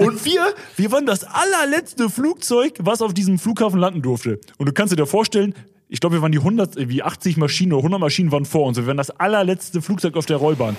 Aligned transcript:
Und 0.00 0.24
wir, 0.24 0.54
wir 0.76 0.92
waren 0.92 1.04
das 1.04 1.24
allerletzte 1.24 2.08
Flugzeug, 2.08 2.74
was 2.78 3.02
auf 3.02 3.12
diesem 3.12 3.38
Flughafen 3.38 3.78
landen 3.78 4.00
durfte. 4.00 4.40
Und 4.56 4.66
du 4.66 4.72
kannst 4.72 4.92
dir 4.92 4.96
da 4.96 5.04
vorstellen, 5.04 5.54
ich 5.88 6.00
glaube, 6.00 6.16
wir 6.16 6.22
waren 6.22 6.32
die 6.32 6.38
100, 6.38 6.88
wie 6.88 7.02
80 7.02 7.36
Maschinen 7.36 7.72
oder 7.74 7.80
100 7.80 8.00
Maschinen 8.00 8.32
waren 8.32 8.46
vor 8.46 8.66
uns. 8.66 8.78
Wir 8.78 8.86
waren 8.86 8.96
das 8.96 9.10
allerletzte 9.10 9.82
Flugzeug 9.82 10.16
auf 10.16 10.24
der 10.24 10.38
Rollbahn. 10.38 10.74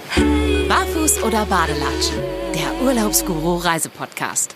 Barfuß 0.67 1.21
oder 1.21 1.45
Badelatschen? 1.45 2.17
Der 2.55 2.83
Urlaubsguru 2.83 3.57
Reisepodcast. 3.57 4.55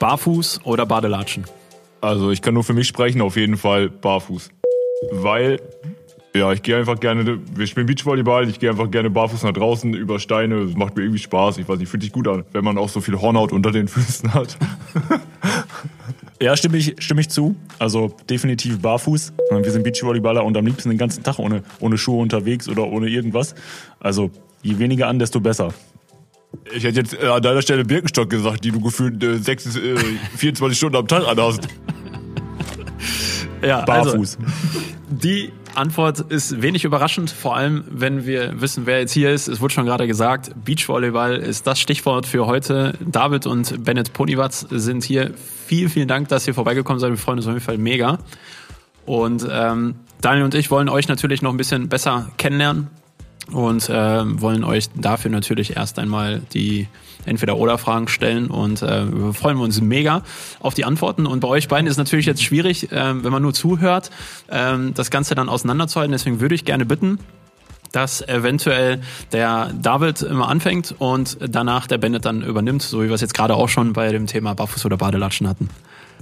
Barfuß 0.00 0.60
oder 0.64 0.84
Badelatschen? 0.84 1.44
Also 2.00 2.32
ich 2.32 2.42
kann 2.42 2.54
nur 2.54 2.64
für 2.64 2.74
mich 2.74 2.88
sprechen, 2.88 3.20
auf 3.20 3.36
jeden 3.36 3.56
Fall 3.56 3.90
barfuß. 3.90 4.50
Weil, 5.12 5.60
ja, 6.36 6.52
ich 6.52 6.62
gehe 6.62 6.76
einfach 6.76 6.98
gerne, 7.00 7.38
wir 7.54 7.66
spielen 7.66 7.86
Beachvolleyball, 7.86 8.48
ich 8.48 8.58
gehe 8.58 8.70
einfach 8.70 8.90
gerne 8.90 9.10
barfuß 9.10 9.42
nach 9.42 9.52
draußen 9.52 9.94
über 9.94 10.18
Steine. 10.18 10.66
Das 10.66 10.76
macht 10.76 10.96
mir 10.96 11.02
irgendwie 11.02 11.18
Spaß. 11.18 11.58
Ich 11.58 11.68
weiß 11.68 11.78
nicht, 11.78 11.88
fühlt 11.88 12.02
sich 12.02 12.12
gut 12.12 12.28
an, 12.28 12.44
wenn 12.52 12.64
man 12.64 12.78
auch 12.78 12.88
so 12.88 13.00
viel 13.00 13.20
Hornhaut 13.20 13.52
unter 13.52 13.72
den 13.72 13.88
Füßen 13.88 14.34
hat. 14.34 14.56
Ja, 16.40 16.54
stimme 16.54 16.76
ich, 16.76 16.96
stimme 16.98 17.22
ich 17.22 17.30
zu. 17.30 17.56
Also 17.78 18.14
definitiv 18.28 18.80
barfuß. 18.80 19.32
Wir 19.50 19.70
sind 19.70 19.84
Beachvolleyballer 19.84 20.44
und 20.44 20.54
am 20.56 20.66
liebsten 20.66 20.90
den 20.90 20.98
ganzen 20.98 21.22
Tag 21.22 21.38
ohne, 21.38 21.62
ohne 21.80 21.96
Schuhe 21.96 22.20
unterwegs 22.20 22.68
oder 22.68 22.86
ohne 22.86 23.08
irgendwas. 23.08 23.54
Also 24.00 24.30
je 24.62 24.78
weniger 24.78 25.08
an, 25.08 25.18
desto 25.18 25.40
besser. 25.40 25.72
Ich 26.74 26.84
hätte 26.84 27.00
jetzt 27.00 27.14
äh, 27.14 27.26
an 27.26 27.42
deiner 27.42 27.62
Stelle 27.62 27.84
Birkenstock 27.84 28.28
gesagt, 28.28 28.64
die 28.64 28.70
du 28.70 28.80
gefühlt 28.80 29.22
äh, 29.22 29.38
6, 29.38 29.76
äh, 29.76 29.96
24 30.36 30.76
Stunden 30.76 30.96
am 30.96 31.08
Tag 31.08 31.26
anhast. 31.26 31.68
Ja, 33.62 33.84
Barfuß. 33.84 34.36
Also, 34.38 34.50
die 35.08 35.52
Antwort 35.76 36.20
ist 36.20 36.62
wenig 36.62 36.84
überraschend, 36.84 37.30
vor 37.30 37.56
allem 37.56 37.84
wenn 37.88 38.26
wir 38.26 38.60
wissen, 38.60 38.86
wer 38.86 39.00
jetzt 39.00 39.12
hier 39.12 39.30
ist. 39.30 39.48
Es 39.48 39.60
wurde 39.60 39.74
schon 39.74 39.86
gerade 39.86 40.06
gesagt, 40.06 40.52
Beachvolleyball 40.64 41.36
ist 41.36 41.66
das 41.66 41.78
Stichwort 41.78 42.26
für 42.26 42.46
heute. 42.46 42.94
David 43.00 43.46
und 43.46 43.84
Bennett 43.84 44.12
Ponywatz 44.12 44.66
sind 44.70 45.04
hier. 45.04 45.32
Vielen, 45.66 45.88
vielen 45.88 46.08
Dank, 46.08 46.28
dass 46.28 46.46
ihr 46.46 46.54
vorbeigekommen 46.54 47.00
seid. 47.00 47.10
Wir 47.10 47.18
freuen 47.18 47.38
uns 47.38 47.46
auf 47.46 47.52
jeden 47.52 47.64
Fall 47.64 47.78
mega. 47.78 48.18
Und 49.04 49.46
ähm, 49.50 49.96
Daniel 50.20 50.44
und 50.44 50.54
ich 50.54 50.70
wollen 50.70 50.88
euch 50.88 51.08
natürlich 51.08 51.42
noch 51.42 51.50
ein 51.50 51.56
bisschen 51.56 51.88
besser 51.88 52.30
kennenlernen 52.38 52.88
und 53.52 53.88
äh, 53.88 54.40
wollen 54.40 54.64
euch 54.64 54.88
dafür 54.94 55.30
natürlich 55.30 55.76
erst 55.76 55.98
einmal 55.98 56.40
die 56.52 56.88
Entweder-Oder-Fragen 57.26 58.08
stellen 58.08 58.48
und 58.48 58.82
äh, 58.82 59.04
wir 59.12 59.32
freuen 59.34 59.58
uns 59.58 59.80
mega 59.80 60.22
auf 60.60 60.74
die 60.74 60.84
Antworten. 60.84 61.26
Und 61.26 61.40
bei 61.40 61.48
euch 61.48 61.68
beiden 61.68 61.86
ist 61.86 61.92
es 61.92 61.98
natürlich 61.98 62.26
jetzt 62.26 62.42
schwierig, 62.42 62.92
äh, 62.92 63.24
wenn 63.24 63.32
man 63.32 63.42
nur 63.42 63.54
zuhört, 63.54 64.10
äh, 64.48 64.76
das 64.94 65.10
Ganze 65.10 65.34
dann 65.34 65.48
auseinanderzuhalten. 65.48 66.12
Deswegen 66.12 66.40
würde 66.40 66.54
ich 66.54 66.64
gerne 66.64 66.86
bitten, 66.86 67.18
dass 67.92 68.20
eventuell 68.26 69.00
der 69.32 69.72
David 69.80 70.22
immer 70.22 70.48
anfängt 70.48 70.94
und 70.98 71.38
danach 71.40 71.86
der 71.86 71.98
Bennett 71.98 72.24
dann 72.24 72.42
übernimmt, 72.42 72.82
so 72.82 73.02
wie 73.02 73.08
wir 73.08 73.14
es 73.14 73.20
jetzt 73.20 73.34
gerade 73.34 73.54
auch 73.54 73.68
schon 73.68 73.92
bei 73.92 74.12
dem 74.12 74.26
Thema 74.26 74.54
Barfuß 74.54 74.84
oder 74.86 74.96
Badelatschen 74.96 75.48
hatten. 75.48 75.68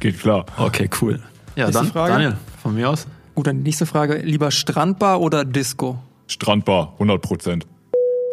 Geht 0.00 0.20
klar. 0.20 0.46
Okay, 0.56 0.88
cool. 1.00 1.20
Ja, 1.56 1.66
Nächste 1.66 1.84
dann 1.84 1.92
Frage. 1.92 2.12
Daniel, 2.12 2.36
von 2.62 2.74
mir 2.74 2.90
aus. 2.90 3.06
Gut, 3.34 3.46
dann 3.46 3.58
die 3.58 3.62
nächste 3.64 3.86
Frage. 3.86 4.18
Lieber 4.18 4.50
Strandbar 4.50 5.20
oder 5.20 5.44
Disco? 5.44 5.98
Strandbar, 6.26 6.92
100 6.94 7.20
Prozent. 7.20 7.66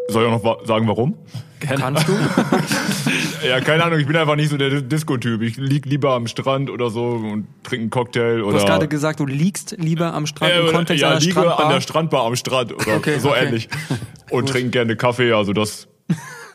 Soll 0.07 0.25
ich 0.25 0.31
auch 0.31 0.43
noch 0.43 0.65
sagen, 0.65 0.87
warum? 0.87 1.15
Kannst 1.61 2.07
du? 2.07 2.13
Ja, 3.47 3.59
keine 3.59 3.83
Ahnung, 3.83 3.97
ich 3.99 4.05
bin 4.05 4.15
einfach 4.15 4.35
nicht 4.35 4.49
so 4.49 4.57
der 4.57 4.81
Disco-Typ. 4.81 5.41
Ich 5.41 5.57
lieg 5.57 5.87
lieber 5.87 6.11
am 6.11 6.27
Strand 6.27 6.69
oder 6.69 6.91
so 6.91 7.05
und 7.05 7.47
trinke 7.63 7.81
einen 7.81 7.89
Cocktail 7.89 8.37
Du 8.37 8.45
oder... 8.45 8.57
hast 8.57 8.67
gerade 8.67 8.87
gesagt, 8.87 9.19
du 9.19 9.25
liegst 9.25 9.75
lieber 9.79 10.13
am 10.13 10.27
Strand 10.27 10.53
im 10.53 10.67
Äh, 10.67 10.71
Kontext 10.71 11.01
ja, 11.01 11.09
einer 11.09 11.19
liege 11.19 11.31
Strandbar. 11.31 11.59
an 11.65 11.73
der 11.73 11.81
Strandbar 11.81 12.25
am 12.27 12.35
Strand 12.35 12.71
oder 12.73 12.97
Okay, 12.97 13.17
so 13.17 13.31
okay. 13.31 13.45
ähnlich. 13.45 13.67
Und 14.29 14.47
trinke 14.47 14.69
gerne 14.69 14.95
Kaffee, 14.95 15.31
also 15.33 15.53
das, 15.53 15.87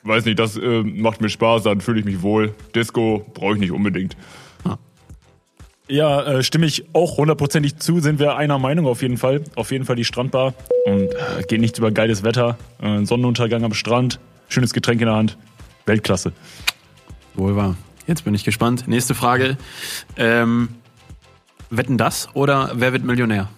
weiß 0.04 0.26
nicht, 0.26 0.38
das 0.38 0.56
äh, 0.56 0.82
macht 0.84 1.20
mir 1.20 1.28
Spaß, 1.28 1.64
dann 1.64 1.80
fühle 1.80 1.98
ich 1.98 2.04
mich 2.04 2.22
wohl. 2.22 2.54
Disco 2.76 3.26
brauche 3.34 3.54
ich 3.54 3.60
nicht 3.60 3.72
unbedingt. 3.72 4.16
Ja, 5.88 6.22
äh, 6.22 6.42
stimme 6.42 6.66
ich 6.66 6.84
auch 6.94 7.16
hundertprozentig 7.16 7.76
zu, 7.78 8.00
sind 8.00 8.18
wir 8.18 8.36
einer 8.36 8.58
Meinung 8.58 8.86
auf 8.86 9.02
jeden 9.02 9.18
Fall. 9.18 9.42
Auf 9.54 9.70
jeden 9.70 9.84
Fall 9.84 9.94
die 9.94 10.04
Strandbar. 10.04 10.54
Und 10.84 11.02
äh, 11.02 11.42
geht 11.48 11.60
nicht 11.60 11.78
über 11.78 11.92
geiles 11.92 12.24
Wetter, 12.24 12.58
äh, 12.82 13.04
Sonnenuntergang 13.04 13.62
am 13.64 13.72
Strand, 13.72 14.18
schönes 14.48 14.72
Getränk 14.72 15.00
in 15.00 15.06
der 15.06 15.16
Hand. 15.16 15.38
Weltklasse. 15.86 16.32
Wohl 17.34 17.56
wahr. 17.56 17.76
Jetzt 18.06 18.24
bin 18.24 18.34
ich 18.34 18.44
gespannt. 18.44 18.86
Nächste 18.86 19.14
Frage. 19.14 19.56
Ähm, 20.16 20.68
wetten 21.70 21.98
das 21.98 22.28
oder 22.34 22.72
wer 22.74 22.92
wird 22.92 23.04
Millionär? 23.04 23.48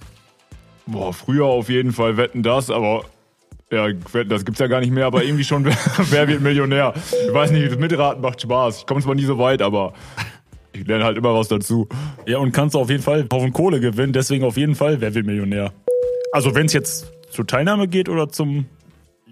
Boah, 0.87 1.12
früher 1.12 1.44
auf 1.44 1.69
jeden 1.69 1.93
Fall 1.93 2.16
wetten 2.16 2.43
das, 2.43 2.71
aber 2.71 3.04
ja, 3.71 3.88
wetten, 4.12 4.31
das 4.31 4.44
gibt's 4.44 4.60
ja 4.60 4.66
gar 4.66 4.81
nicht 4.81 4.91
mehr, 4.91 5.04
aber 5.04 5.22
irgendwie 5.22 5.44
schon, 5.44 5.65
wer, 5.66 5.77
wer 6.10 6.28
wird 6.28 6.41
Millionär? 6.41 6.94
Ich 7.27 7.34
weiß 7.34 7.50
nicht, 7.50 7.71
das 7.71 7.78
Mitraten 7.78 8.22
macht 8.22 8.41
Spaß. 8.41 8.78
Ich 8.78 8.87
komme 8.87 9.03
zwar 9.03 9.15
nie 9.15 9.25
so 9.25 9.38
weit, 9.38 9.60
aber 9.60 9.93
ich 10.72 10.87
lerne 10.87 11.04
halt 11.04 11.19
immer 11.19 11.34
was 11.34 11.48
dazu. 11.48 11.88
Ja, 12.27 12.38
und 12.38 12.53
kannst 12.53 12.75
auf 12.77 12.88
jeden 12.88 13.03
Fall 13.03 13.27
Haufen 13.31 13.53
Kohle 13.53 13.81
gewinnen, 13.81 14.12
deswegen 14.12 14.44
auf 14.44 14.56
jeden 14.56 14.75
Fall, 14.75 15.00
wer 15.00 15.15
will 15.15 15.25
Millionär? 15.25 15.72
Also 16.32 16.54
wenn 16.54 16.66
es 16.66 16.72
jetzt 16.72 17.12
zur 17.31 17.47
Teilnahme 17.47 17.88
geht 17.88 18.09
oder 18.09 18.28
zum, 18.28 18.66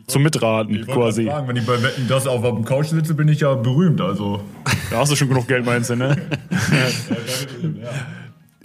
zum 0.06 0.22
Mitraten 0.22 0.86
quasi. 0.86 1.24
Sagen, 1.24 1.48
wenn 1.48 1.56
ich 1.56 1.66
bei 1.66 1.82
Wetten 1.82 2.06
das 2.08 2.26
auf 2.26 2.42
dem 2.42 2.64
Couch 2.64 2.86
sitze, 2.86 3.14
bin 3.14 3.28
ich 3.28 3.40
ja 3.40 3.54
berühmt, 3.54 4.00
also. 4.00 4.40
Da 4.90 4.98
hast 4.98 5.10
du 5.12 5.16
schon 5.16 5.28
genug 5.28 5.48
Geld, 5.48 5.64
meinst 5.66 5.90
du, 5.90 5.96
ne? 5.96 6.16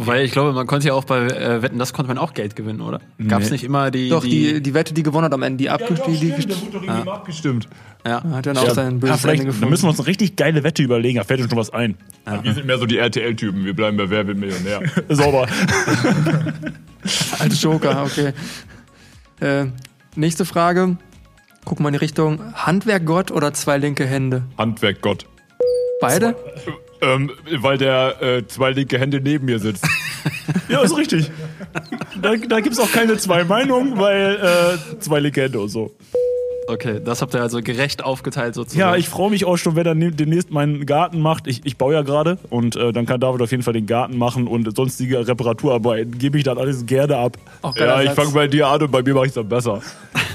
Weil 0.03 0.25
ich 0.25 0.31
glaube, 0.31 0.53
man 0.53 0.65
konnte 0.65 0.87
ja 0.87 0.93
auch 0.95 1.03
bei 1.03 1.27
äh, 1.27 1.61
Wetten, 1.61 1.77
das 1.77 1.93
konnte 1.93 2.07
man 2.07 2.17
auch 2.17 2.33
Geld 2.33 2.55
gewinnen, 2.55 2.81
oder? 2.81 3.01
Gab 3.27 3.41
es 3.41 3.49
Nee. 3.49 3.53
nicht 3.55 3.63
immer 3.65 3.91
die. 3.91 4.09
Doch, 4.09 4.23
die, 4.23 4.59
die 4.61 4.73
Wette, 4.73 4.95
die 4.95 5.03
gewonnen 5.03 5.25
hat 5.25 5.33
am 5.33 5.43
Ende, 5.43 5.57
die, 5.57 5.69
abge 5.69 5.93
die, 6.07 6.17
die, 6.17 6.31
wurde 6.31 6.47
doch 6.47 6.81
irgendwie 6.81 7.05
mal 7.05 7.13
abgestimmt. 7.13 7.67
ja. 8.05 8.23
hat 8.31 8.45
dann 8.47 8.57
auch 8.57 8.69
sein 8.71 8.93
Ja, 8.93 8.97
böses 8.99 9.21
vielleicht, 9.21 9.41
Ende 9.41 9.43
da 9.43 9.47
gefunden. 9.51 9.69
müssen 9.69 9.83
wir 9.83 9.89
uns 9.89 9.99
eine 9.99 10.07
richtig 10.07 10.35
geile 10.37 10.63
Wette 10.63 10.81
überlegen, 10.81 11.17
da 11.19 11.23
fällt 11.23 11.41
uns 11.41 11.49
schon 11.51 11.59
was 11.59 11.69
ein. 11.71 11.95
Wir 12.41 12.53
sind 12.53 12.65
mehr 12.65 12.79
so 12.79 12.87
die 12.87 12.97
RTL-Typen, 12.97 13.63
wir 13.63 13.75
bleiben 13.75 13.97
bei 13.97 14.09
Wer 14.09 14.25
wird 14.25 14.39
Millionär. 14.39 14.81
Sauber. 15.09 15.47
Als 17.39 17.61
Joker, 17.61 18.03
okay. 18.03 18.33
Äh, 19.39 19.67
nächste 20.15 20.45
Frage. 20.45 20.97
Guck 21.65 21.79
mal 21.79 21.89
in 21.89 21.93
die 21.93 21.99
Richtung. 21.99 22.39
Handwerk 22.53 23.05
Gott 23.05 23.31
oder 23.31 23.53
zwei 23.53 23.77
linke 23.77 24.05
Hände? 24.05 24.43
Handwerk 24.57 25.01
Gott. 25.01 25.25
Beide? 25.99 26.35
Ähm, 27.01 27.31
weil 27.59 27.77
der 27.77 28.21
äh, 28.21 28.47
zwei 28.47 28.71
linke 28.71 28.97
Hände 28.99 29.21
neben 29.21 29.45
mir 29.45 29.59
sitzt. 29.59 29.87
Ja, 30.67 30.81
ist 30.81 30.95
richtig. 30.95 31.31
Da, 32.21 32.35
da 32.35 32.59
gibt 32.59 32.73
es 32.73 32.79
auch 32.79 32.91
keine 32.91 33.17
zwei 33.17 33.43
Meinungen, 33.43 33.97
weil 33.97 34.35
äh, 34.35 34.99
zwei 34.99 35.19
Legende 35.19 35.59
und 35.59 35.69
so. 35.69 35.91
Okay, 36.71 37.01
das 37.03 37.21
habt 37.21 37.33
ihr 37.33 37.41
also 37.41 37.61
gerecht 37.61 38.03
aufgeteilt 38.03 38.55
sozusagen. 38.55 38.79
Ja, 38.79 38.95
ich 38.95 39.09
freue 39.09 39.29
mich 39.29 39.43
auch 39.45 39.57
schon, 39.57 39.75
wenn 39.75 39.85
er 39.85 39.93
ne- 39.93 40.11
demnächst 40.11 40.51
meinen 40.51 40.85
Garten 40.85 41.19
macht. 41.19 41.45
Ich, 41.47 41.65
ich 41.65 41.75
baue 41.77 41.93
ja 41.93 42.01
gerade 42.01 42.37
und 42.49 42.77
äh, 42.77 42.93
dann 42.93 43.05
kann 43.05 43.19
David 43.19 43.41
auf 43.41 43.51
jeden 43.51 43.63
Fall 43.63 43.73
den 43.73 43.85
Garten 43.87 44.17
machen 44.17 44.47
und 44.47 44.73
sonstige 44.75 45.27
Reparaturarbeiten. 45.27 46.17
Gebe 46.17 46.37
ich 46.37 46.45
dann 46.45 46.57
alles 46.57 46.85
gerne 46.85 47.17
ab. 47.17 47.37
Auch 47.61 47.75
geiler 47.75 48.01
Ja, 48.03 48.09
ich 48.11 48.15
fange 48.15 48.31
bei 48.31 48.47
dir 48.47 48.67
an 48.67 48.81
und 48.81 48.91
bei 48.91 49.01
mir 49.03 49.13
mache 49.13 49.25
ich 49.27 49.33
dann 49.33 49.47
besser. 49.49 49.81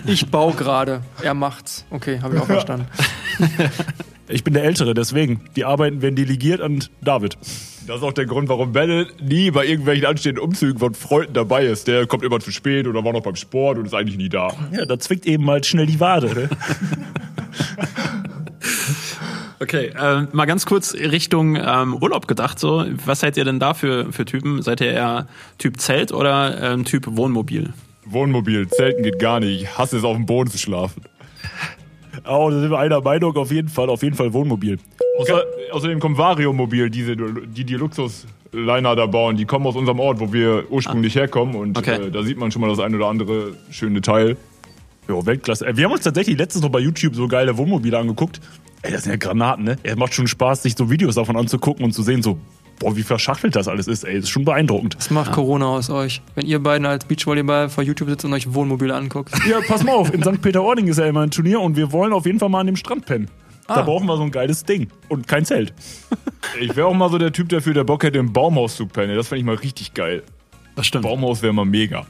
Ich 0.09 0.31
baue 0.31 0.53
gerade. 0.55 1.01
Er 1.21 1.35
macht's. 1.35 1.85
Okay, 1.91 2.21
habe 2.23 2.37
ich 2.37 2.41
auch 2.41 2.47
verstanden. 2.47 2.87
Ich 4.29 4.45
bin 4.45 4.55
der 4.55 4.63
Ältere, 4.63 4.95
deswegen. 4.95 5.41
Die 5.57 5.65
Arbeiten 5.65 6.01
werden 6.01 6.15
delegiert 6.15 6.61
an 6.61 6.85
David. 7.01 7.37
Das 7.87 7.99
ist 7.99 8.03
auch 8.03 8.13
der 8.13 8.27
Grund, 8.27 8.49
warum 8.49 8.73
Bennett 8.73 9.23
nie 9.23 9.51
bei 9.51 9.65
irgendwelchen 9.65 10.07
anstehenden 10.07 10.43
Umzügen 10.43 10.79
von 10.79 10.95
Freunden 10.95 11.35
dabei 11.35 11.67
ist. 11.67 11.87
Der 11.87 12.07
kommt 12.07 12.25
immer 12.25 12.41
zu 12.41 12.51
spät 12.51 12.87
oder 12.89 13.05
war 13.05 13.13
noch 13.13 13.23
beim 13.23 13.37
Sport 13.37 13.79
und 13.79 13.87
ist 13.87 13.95
eigentlich 13.95 14.17
nie 14.17 14.29
da. 14.29 14.53
Ja, 14.73 14.85
da 14.87 14.99
zwickt 14.99 15.25
eben 15.27 15.45
mal 15.45 15.63
schnell 15.63 15.87
die 15.87 16.01
Wade. 16.01 16.35
Ne? 16.35 16.49
Okay, 19.59 19.91
ähm, 19.99 20.29
mal 20.33 20.45
ganz 20.45 20.67
kurz 20.67 20.93
Richtung 20.93 21.57
ähm, 21.57 21.95
Urlaub 21.95 22.29
gedacht. 22.29 22.59
So, 22.59 22.85
was 23.07 23.21
seid 23.21 23.39
ihr 23.39 23.45
denn 23.45 23.59
da 23.59 23.73
für, 23.73 24.13
für 24.13 24.27
Typen? 24.27 24.61
Seid 24.61 24.83
ihr 24.83 24.93
eher 24.93 25.29
Typ 25.57 25.81
Zelt 25.81 26.13
oder 26.13 26.61
ähm, 26.61 26.85
Typ 26.85 27.07
Wohnmobil? 27.09 27.73
Wohnmobil, 28.05 28.69
Zelten 28.69 29.03
geht 29.03 29.19
gar 29.19 29.41
nicht. 29.41 29.63
Ich 29.63 29.79
hasse 29.79 29.97
es, 29.97 30.05
auf 30.05 30.15
dem 30.15 30.27
Boden 30.27 30.51
zu 30.51 30.59
schlafen. 30.59 31.03
Oh, 32.29 32.49
da 32.51 32.61
sind 32.61 32.71
wir 32.71 32.79
einer 32.79 33.01
Meinung, 33.01 33.37
auf 33.37 33.51
jeden 33.51 33.69
Fall, 33.69 33.89
auf 33.91 34.03
jeden 34.03 34.17
Fall 34.17 34.33
Wohnmobil. 34.33 34.79
Außer, 35.19 35.43
außerdem 35.73 35.99
kommt 36.01 36.19
Vario-Mobil, 36.19 36.91
diese, 36.91 37.17
die 37.17 37.65
die 37.65 37.75
Luxusliner 37.75 38.97
da 38.97 39.07
bauen, 39.07 39.37
die 39.37 39.45
kommen 39.45 39.67
aus 39.67 39.77
unserem 39.77 40.01
Ort, 40.01 40.21
wo 40.21 40.33
wir 40.33 40.65
ursprünglich 40.71 41.15
herkommen. 41.15 41.55
Und 41.57 41.79
Okay. 41.79 42.07
äh, 42.07 42.11
da 42.11 42.23
sieht 42.23 42.39
man 42.39 42.51
schon 42.53 42.63
mal 42.63 42.69
das 42.69 42.79
ein 42.81 42.95
oder 42.95 43.07
andere 43.09 43.53
schöne 43.71 44.01
Teil. 44.01 44.37
Ja, 45.09 45.25
Weltklasse. 45.25 45.67
Äh, 45.67 45.77
Wir 45.77 45.85
haben 45.85 45.93
uns 45.93 46.03
tatsächlich 46.03 46.37
letztens 46.39 46.63
noch 46.65 46.71
bei 46.71 46.81
YouTube 46.81 47.15
so 47.15 47.29
geile 47.29 47.57
Wohnmobile 47.57 47.97
angeguckt. 47.99 48.41
Ey, 48.83 48.93
das 48.93 49.05
sind 49.05 49.13
ja 49.13 49.17
Granaten, 49.19 49.65
ne? 49.65 49.77
Es 49.83 49.97
macht 49.97 50.15
schon 50.15 50.27
Spaß, 50.27 50.63
sich 50.63 50.77
so 50.77 50.91
Videos 50.91 51.15
davon 51.15 51.37
anzugucken 51.37 51.85
und 51.85 51.93
zu 51.93 52.03
sehen, 52.03 52.23
so, 52.23 52.39
boah, 52.79 52.97
wie 52.97 53.03
verschachtelt 53.03 53.57
das 53.57 53.69
alles 53.69 53.87
ist, 53.89 54.05
ey. 54.05 54.15
Das 54.17 54.25
ist 54.25 54.31
schon 54.31 54.45
beeindruckend. 54.45 54.97
Was 54.99 55.11
macht 55.11 55.33
Corona 55.33 55.67
aus 55.67 55.91
euch? 55.91 56.23
Wenn 56.35 56.47
ihr 56.47 56.59
beiden 56.63 56.87
als 56.87 57.05
Beachvolleyball 57.05 57.69
vor 57.69 57.85
YouTube 57.85 58.09
sitzt 58.09 58.25
und 58.25 58.33
euch 58.33 58.53
Wohnmobile 58.55 58.95
anguckt. 58.95 59.33
Ja, 59.49 59.61
pass 59.67 59.83
mal 59.85 59.93
auf, 59.95 60.13
in 60.13 60.23
St. 60.23 60.41
Peter-Ording 60.43 60.89
ist 60.89 60.99
ja 60.99 61.07
immer 61.07 61.21
ein 61.23 61.31
Turnier 61.31 61.61
und 61.61 61.77
wir 61.77 61.93
wollen 61.93 62.13
auf 62.13 62.27
jeden 62.27 62.39
Fall 62.39 62.49
mal 62.49 62.61
an 62.61 62.67
dem 62.67 62.77
Strand 62.77 63.07
pennen. 63.07 63.29
Da 63.69 63.75
Ah. 63.77 63.83
brauchen 63.83 64.07
wir 64.07 64.17
so 64.17 64.23
ein 64.23 64.31
geiles 64.31 64.63
Ding. 64.65 64.89
Und 65.09 65.27
kein 65.27 65.45
Zelt. 65.45 65.75
Ich 66.61 66.77
wäre 66.77 66.87
auch 66.87 66.95
mal 66.95 67.11
so 67.11 67.19
der 67.19 67.33
Typ 67.33 67.49
dafür, 67.49 67.75
der 67.75 67.83
Bock 67.85 68.05
hätte, 68.05 68.19
im 68.19 68.33
Baumhaus 68.33 68.77
zu 68.77 68.87
pennen. 68.87 69.17
Das 69.17 69.27
fände 69.29 69.41
ich 69.41 69.45
mal 69.47 69.57
richtig 69.57 69.93
geil. 69.95 70.23
Das 70.77 70.87
stimmt. 70.87 71.03
Baumhaus 71.03 71.43
wäre 71.43 71.53
mal 71.53 71.65
mega. 71.65 72.07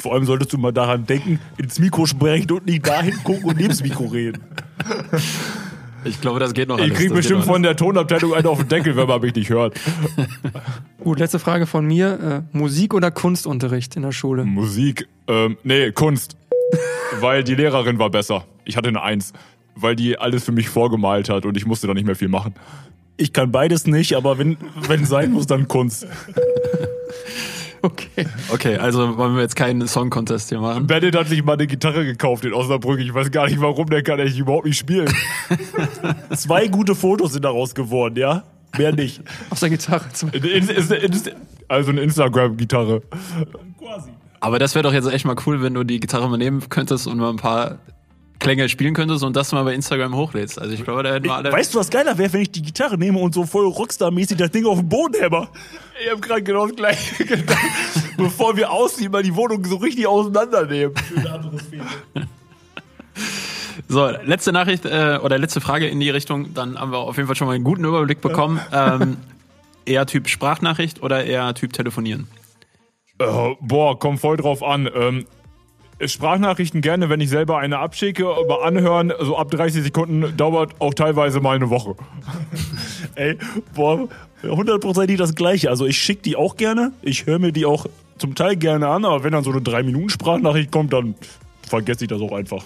Vor 0.00 0.12
allem 0.14 0.24
solltest 0.24 0.52
du 0.52 0.58
mal 0.58 0.72
daran 0.72 1.06
denken, 1.06 1.38
ins 1.58 1.78
Mikro 1.78 2.06
sprechen 2.06 2.50
und 2.50 2.66
nicht 2.66 2.86
dahin 2.86 3.14
gucken 3.22 3.44
und 3.44 3.56
neben 3.56 3.68
das 3.68 3.82
Mikro 3.82 4.06
reden. 4.06 4.42
Ich 6.04 6.20
glaube, 6.20 6.40
das 6.40 6.52
geht 6.54 6.68
noch 6.68 6.76
Ich 6.78 6.84
alles. 6.84 6.96
krieg 6.98 7.08
Das 7.08 7.14
geht 7.14 7.16
bestimmt 7.16 7.44
von 7.44 7.62
der 7.62 7.76
Tonabteilung 7.76 8.34
einen 8.34 8.46
auf 8.46 8.58
den 8.58 8.68
Deckel, 8.68 8.96
wenn 8.96 9.06
man 9.08 9.20
mich 9.20 9.34
nicht 9.34 9.50
hört. 9.50 9.74
Gut, 11.02 11.18
letzte 11.18 11.38
Frage 11.38 11.66
von 11.66 11.86
mir. 11.86 12.44
Äh, 12.52 12.56
Musik 12.56 12.94
oder 12.94 13.10
Kunstunterricht 13.10 13.96
in 13.96 14.02
der 14.02 14.12
Schule? 14.12 14.44
Musik, 14.44 15.08
ähm, 15.28 15.56
nee, 15.64 15.92
Kunst. 15.92 16.36
Weil 17.20 17.44
die 17.44 17.54
Lehrerin 17.54 17.98
war 17.98 18.10
besser. 18.10 18.44
Ich 18.64 18.76
hatte 18.76 18.88
eine 18.88 19.02
Eins. 19.02 19.32
Weil 19.76 19.96
die 19.96 20.18
alles 20.18 20.44
für 20.44 20.52
mich 20.52 20.68
vorgemalt 20.68 21.28
hat 21.28 21.44
und 21.46 21.56
ich 21.56 21.66
musste 21.66 21.86
da 21.86 21.94
nicht 21.94 22.06
mehr 22.06 22.16
viel 22.16 22.28
machen. 22.28 22.54
Ich 23.16 23.32
kann 23.32 23.50
beides 23.52 23.86
nicht, 23.86 24.14
aber 24.14 24.38
wenn, 24.38 24.56
wenn 24.88 25.04
sein 25.04 25.32
muss, 25.32 25.46
dann 25.46 25.68
Kunst. 25.68 26.06
Okay. 27.84 28.26
Okay, 28.48 28.76
also 28.78 29.18
wollen 29.18 29.34
wir 29.34 29.42
jetzt 29.42 29.56
keinen 29.56 29.86
Song-Contest 29.86 30.48
hier 30.48 30.58
machen. 30.58 30.86
Bennett 30.86 31.14
hat 31.14 31.28
sich 31.28 31.44
mal 31.44 31.52
eine 31.52 31.66
Gitarre 31.66 32.04
gekauft 32.06 32.44
in 32.46 32.54
Osnabrück. 32.54 32.98
Ich 32.98 33.12
weiß 33.12 33.30
gar 33.30 33.46
nicht 33.46 33.60
warum, 33.60 33.90
der 33.90 34.02
kann 34.02 34.18
eigentlich 34.18 34.38
überhaupt 34.38 34.64
nicht 34.64 34.78
spielen. 34.78 35.12
Zwei 36.34 36.68
gute 36.68 36.94
Fotos 36.94 37.32
sind 37.34 37.44
daraus 37.44 37.74
geworden, 37.74 38.16
ja? 38.16 38.42
Mehr 38.78 38.92
nicht. 38.92 39.20
Auf 39.50 39.60
der 39.60 39.68
Gitarre. 39.70 40.04
In- 40.32 40.42
in- 40.42 41.20
Also 41.68 41.90
eine 41.90 42.00
Instagram-Gitarre. 42.00 43.02
Quasi. 43.78 44.10
Aber 44.40 44.58
das 44.58 44.74
wäre 44.74 44.82
doch 44.82 44.92
jetzt 44.94 45.06
echt 45.12 45.24
mal 45.26 45.36
cool, 45.46 45.62
wenn 45.62 45.74
du 45.74 45.84
die 45.84 46.00
Gitarre 46.00 46.28
mal 46.28 46.36
nehmen 46.38 46.62
könntest 46.68 47.06
und 47.06 47.18
mal 47.18 47.30
ein 47.30 47.36
paar 47.36 47.78
Klänge 48.38 48.68
spielen 48.68 48.94
könntest 48.94 49.22
und 49.22 49.34
das 49.36 49.52
mal 49.52 49.64
bei 49.64 49.74
Instagram 49.74 50.14
hochlädst. 50.14 50.60
Also 50.60 50.74
ich 50.74 50.84
glaube, 50.84 51.02
da 51.02 51.12
hätten 51.14 51.24
wir 51.24 51.34
alle. 51.34 51.52
Weißt 51.52 51.74
du, 51.74 51.78
was 51.78 51.90
geiler 51.90 52.18
wäre, 52.18 52.32
wenn 52.32 52.42
ich 52.42 52.50
die 52.50 52.62
Gitarre 52.62 52.98
nehme 52.98 53.18
und 53.18 53.32
so 53.34 53.44
voll 53.44 53.66
Rockstar-mäßig 53.66 54.36
das 54.36 54.50
Ding 54.50 54.66
auf 54.66 54.78
den 54.78 54.88
Boden 54.88 55.14
hämmer? 55.14 55.48
Ich 56.02 56.10
habe 56.10 56.20
gerade 56.20 56.42
genau 56.42 56.66
das 56.66 56.76
gleiche 56.76 57.24
gedacht. 57.26 57.58
Bevor 58.16 58.56
wir 58.56 58.70
ausziehen, 58.70 59.10
mal 59.10 59.22
die 59.22 59.34
Wohnung 59.34 59.64
so 59.64 59.76
richtig 59.76 60.06
auseinandernehmen. 60.06 60.94
So, 63.88 64.08
letzte 64.08 64.52
Nachricht 64.52 64.84
äh, 64.84 65.18
oder 65.22 65.38
letzte 65.38 65.60
Frage 65.60 65.86
in 65.86 66.00
die 66.00 66.10
Richtung, 66.10 66.54
dann 66.54 66.78
haben 66.78 66.92
wir 66.92 66.98
auf 66.98 67.16
jeden 67.16 67.26
Fall 67.26 67.36
schon 67.36 67.46
mal 67.46 67.54
einen 67.54 67.64
guten 67.64 67.84
Überblick 67.84 68.20
bekommen. 68.20 68.60
Ähm, 68.72 69.16
eher 69.84 70.06
Typ 70.06 70.28
Sprachnachricht 70.28 71.02
oder 71.02 71.24
eher 71.24 71.54
Typ 71.54 71.72
Telefonieren? 71.72 72.28
Äh, 73.18 73.54
boah, 73.60 73.98
kommt 73.98 74.20
voll 74.20 74.36
drauf 74.36 74.62
an. 74.62 74.88
Ähm, 74.92 75.26
Sprachnachrichten 76.08 76.80
gerne, 76.80 77.08
wenn 77.08 77.20
ich 77.20 77.28
selber 77.30 77.58
eine 77.58 77.78
abschicke, 77.78 78.26
aber 78.26 78.64
anhören, 78.64 79.12
so 79.20 79.36
ab 79.36 79.50
30 79.50 79.82
Sekunden 79.82 80.36
dauert 80.36 80.72
auch 80.80 80.94
teilweise 80.94 81.40
mal 81.40 81.56
eine 81.56 81.70
Woche. 81.70 81.94
Ey, 83.14 83.36
boah, 83.74 84.08
hundertprozentig 84.42 85.16
das 85.18 85.34
Gleiche. 85.34 85.70
Also 85.70 85.86
ich 85.86 85.98
schicke 85.98 86.22
die 86.22 86.36
auch 86.36 86.56
gerne. 86.56 86.92
Ich 87.02 87.26
höre 87.26 87.38
mir 87.38 87.52
die 87.52 87.66
auch 87.66 87.86
zum 88.18 88.34
Teil 88.34 88.56
gerne 88.56 88.88
an, 88.88 89.04
aber 89.04 89.24
wenn 89.24 89.32
dann 89.32 89.44
so 89.44 89.50
eine 89.50 89.60
3-Minuten-Sprachnachricht 89.60 90.70
kommt, 90.70 90.92
dann 90.92 91.14
vergesse 91.68 92.04
ich 92.04 92.08
das 92.08 92.20
auch 92.20 92.32
einfach. 92.32 92.64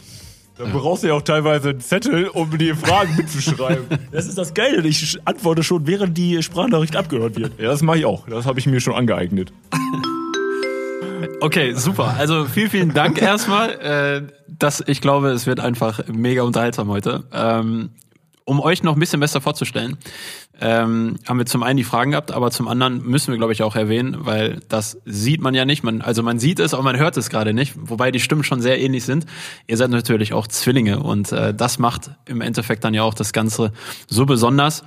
Dann 0.59 0.73
brauchst 0.73 1.05
du 1.05 1.09
ja 1.09 1.15
auch 1.15 1.23
teilweise 1.23 1.71
einen 1.71 1.81
Zettel, 1.81 2.27
um 2.29 2.59
die 2.59 2.75
Fragen 2.75 3.15
mitzuschreiben. 3.17 3.87
Das 4.11 4.27
ist 4.27 4.37
das 4.37 4.55
Geile. 4.55 4.87
Ich 4.89 5.19
antworte 5.25 5.63
schon, 5.63 5.87
während 5.87 6.19
die 6.19 6.43
Sprachnachricht 6.43 6.97
abgehört 6.97 7.37
wird. 7.37 7.59
ja, 7.61 7.69
das 7.69 7.83
mache 7.83 7.99
ich 7.99 8.05
auch. 8.05 8.27
Das 8.29 8.45
habe 8.47 8.59
ich 8.59 8.67
mir 8.67 8.81
schon 8.81 8.95
angeeignet. 8.95 9.53
Okay, 11.41 11.73
super. 11.75 12.17
Also 12.19 12.47
vielen, 12.47 12.71
vielen 12.71 12.95
Dank 12.95 13.21
erstmal. 13.23 13.71
Äh, 13.71 14.33
das, 14.49 14.83
ich 14.87 15.01
glaube, 15.01 15.31
es 15.31 15.47
wird 15.47 15.61
einfach 15.61 16.01
mega 16.09 16.43
unterhaltsam 16.43 16.89
heute. 16.89 17.25
Ähm, 17.33 17.91
um 18.45 18.61
euch 18.61 18.83
noch 18.83 18.95
ein 18.95 18.99
bisschen 18.99 19.21
besser 19.21 19.41
vorzustellen, 19.41 19.99
ähm, 20.61 21.17
haben 21.29 21.39
wir 21.39 21.47
zum 21.47 21.63
einen 21.63 21.77
die 21.77 21.85
Fragen 21.85 22.13
gehabt, 22.13 22.33
aber 22.33 22.51
zum 22.51 22.67
anderen 22.67 23.07
müssen 23.07 23.31
wir, 23.31 23.37
glaube 23.37 23.53
ich, 23.53 23.63
auch 23.63 23.77
erwähnen, 23.77 24.17
weil 24.21 24.61
das 24.69 24.99
sieht 25.05 25.41
man 25.43 25.55
ja 25.55 25.65
nicht. 25.65 25.85
Man, 25.85 26.01
also 26.01 26.23
man 26.23 26.39
sieht 26.39 26.59
es, 26.59 26.75
aber 26.75 26.83
man 26.83 26.97
hört 26.97 27.17
es 27.17 27.29
gerade 27.29 27.53
nicht, 27.53 27.75
wobei 27.77 28.11
die 28.11 28.21
Stimmen 28.21 28.43
schon 28.43 28.61
sehr 28.61 28.81
ähnlich 28.81 29.05
sind. 29.05 29.27
Ihr 29.67 29.77
seid 29.77 29.91
natürlich 29.91 30.33
auch 30.33 30.47
Zwillinge 30.49 31.01
und 31.01 31.31
äh, 31.31 31.55
das 31.55 31.79
macht 31.79 32.11
im 32.25 32.41
Endeffekt 32.41 32.83
dann 32.85 32.95
ja 32.95 33.03
auch 33.03 33.15
das 33.15 33.33
Ganze 33.33 33.73
so 34.09 34.27
besonders. 34.27 34.83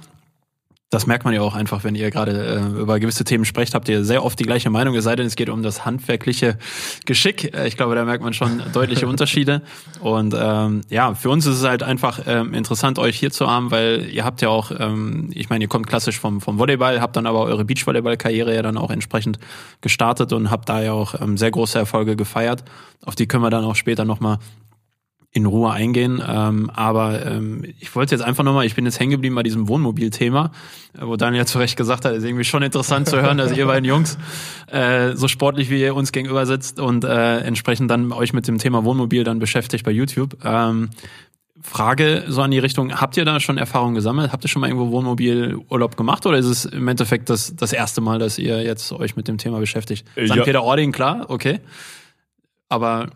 Das 0.91 1.07
merkt 1.07 1.23
man 1.23 1.33
ja 1.33 1.39
auch 1.39 1.55
einfach, 1.55 1.85
wenn 1.85 1.95
ihr 1.95 2.11
gerade 2.11 2.59
äh, 2.75 2.81
über 2.81 2.99
gewisse 2.99 3.23
Themen 3.23 3.45
sprecht, 3.45 3.75
habt 3.75 3.87
ihr 3.87 4.03
sehr 4.03 4.25
oft 4.25 4.37
die 4.37 4.43
gleiche 4.43 4.69
Meinung, 4.69 4.93
es 4.93 5.05
sei 5.05 5.15
denn, 5.15 5.25
es 5.25 5.37
geht 5.37 5.47
um 5.47 5.63
das 5.63 5.85
handwerkliche 5.85 6.57
Geschick. 7.05 7.55
Äh, 7.55 7.65
ich 7.69 7.77
glaube, 7.77 7.95
da 7.95 8.03
merkt 8.03 8.21
man 8.21 8.33
schon 8.33 8.61
deutliche 8.73 9.07
Unterschiede. 9.07 9.61
Und 10.01 10.35
ähm, 10.37 10.81
ja, 10.89 11.15
für 11.15 11.29
uns 11.29 11.45
ist 11.45 11.59
es 11.59 11.63
halt 11.63 11.81
einfach 11.81 12.19
ähm, 12.27 12.53
interessant, 12.53 12.99
euch 12.99 13.17
hier 13.17 13.31
zu 13.31 13.47
haben, 13.49 13.71
weil 13.71 14.09
ihr 14.11 14.25
habt 14.25 14.41
ja 14.41 14.49
auch, 14.49 14.69
ähm, 14.77 15.29
ich 15.33 15.49
meine, 15.49 15.63
ihr 15.63 15.69
kommt 15.69 15.87
klassisch 15.87 16.19
vom, 16.19 16.41
vom 16.41 16.59
Volleyball, 16.59 16.99
habt 16.99 17.15
dann 17.15 17.25
aber 17.25 17.39
eure 17.43 17.63
Beachvolleyball-Karriere 17.63 18.53
ja 18.53 18.61
dann 18.61 18.77
auch 18.77 18.91
entsprechend 18.91 19.39
gestartet 19.79 20.33
und 20.33 20.51
habt 20.51 20.67
da 20.67 20.81
ja 20.81 20.91
auch 20.91 21.21
ähm, 21.21 21.37
sehr 21.37 21.51
große 21.51 21.79
Erfolge 21.79 22.17
gefeiert. 22.17 22.65
Auf 23.05 23.15
die 23.15 23.27
können 23.27 23.43
wir 23.43 23.49
dann 23.49 23.63
auch 23.63 23.75
später 23.75 24.03
nochmal 24.03 24.39
in 25.33 25.45
Ruhe 25.45 25.71
eingehen. 25.71 26.21
Ähm, 26.25 26.69
aber 26.73 27.25
ähm, 27.25 27.63
ich 27.79 27.95
wollte 27.95 28.13
jetzt 28.13 28.23
einfach 28.23 28.43
nochmal, 28.43 28.65
ich 28.65 28.75
bin 28.75 28.85
jetzt 28.85 28.99
hängen 28.99 29.11
geblieben 29.11 29.35
bei 29.35 29.43
diesem 29.43 29.67
Wohnmobilthema, 29.69 30.51
äh, 30.93 31.05
wo 31.05 31.15
Daniel 31.15 31.45
zu 31.45 31.57
Recht 31.57 31.77
gesagt 31.77 32.03
hat, 32.03 32.13
ist 32.13 32.25
irgendwie 32.25 32.43
schon 32.43 32.63
interessant 32.63 33.07
zu 33.07 33.21
hören, 33.21 33.37
dass 33.37 33.55
ihr 33.55 33.65
beiden 33.65 33.85
Jungs 33.85 34.17
äh, 34.67 35.15
so 35.15 35.29
sportlich 35.29 35.69
wie 35.69 35.81
ihr 35.81 35.95
uns 35.95 36.11
gegenüber 36.11 36.45
sitzt 36.45 36.79
und 36.79 37.05
äh, 37.05 37.39
entsprechend 37.39 37.89
dann 37.89 38.11
euch 38.11 38.33
mit 38.33 38.47
dem 38.47 38.57
Thema 38.57 38.83
Wohnmobil 38.83 39.23
dann 39.23 39.39
beschäftigt 39.39 39.85
bei 39.85 39.91
YouTube. 39.91 40.37
Ähm, 40.43 40.89
Frage 41.61 42.23
so 42.27 42.41
an 42.41 42.51
die 42.51 42.59
Richtung, 42.59 42.99
habt 42.99 43.15
ihr 43.15 43.23
da 43.23 43.39
schon 43.39 43.57
Erfahrungen 43.57 43.95
gesammelt? 43.95 44.33
Habt 44.33 44.43
ihr 44.43 44.49
schon 44.49 44.61
mal 44.61 44.67
irgendwo 44.67 44.91
Wohnmobilurlaub 44.91 45.95
gemacht 45.95 46.25
oder 46.25 46.37
ist 46.39 46.47
es 46.47 46.65
im 46.65 46.87
Endeffekt 46.87 47.29
das, 47.29 47.55
das 47.55 47.71
erste 47.71 48.01
Mal, 48.01 48.19
dass 48.19 48.37
ihr 48.37 48.63
jetzt 48.63 48.91
euch 48.91 49.15
mit 49.15 49.27
dem 49.27 49.37
Thema 49.37 49.59
beschäftigt? 49.59 50.05
Äh, 50.15 50.27
St. 50.27 50.35
ja. 50.35 50.43
Peter-Ording, 50.43 50.91
klar, 50.91 51.29
okay. 51.29 51.59
Aber 52.67 53.11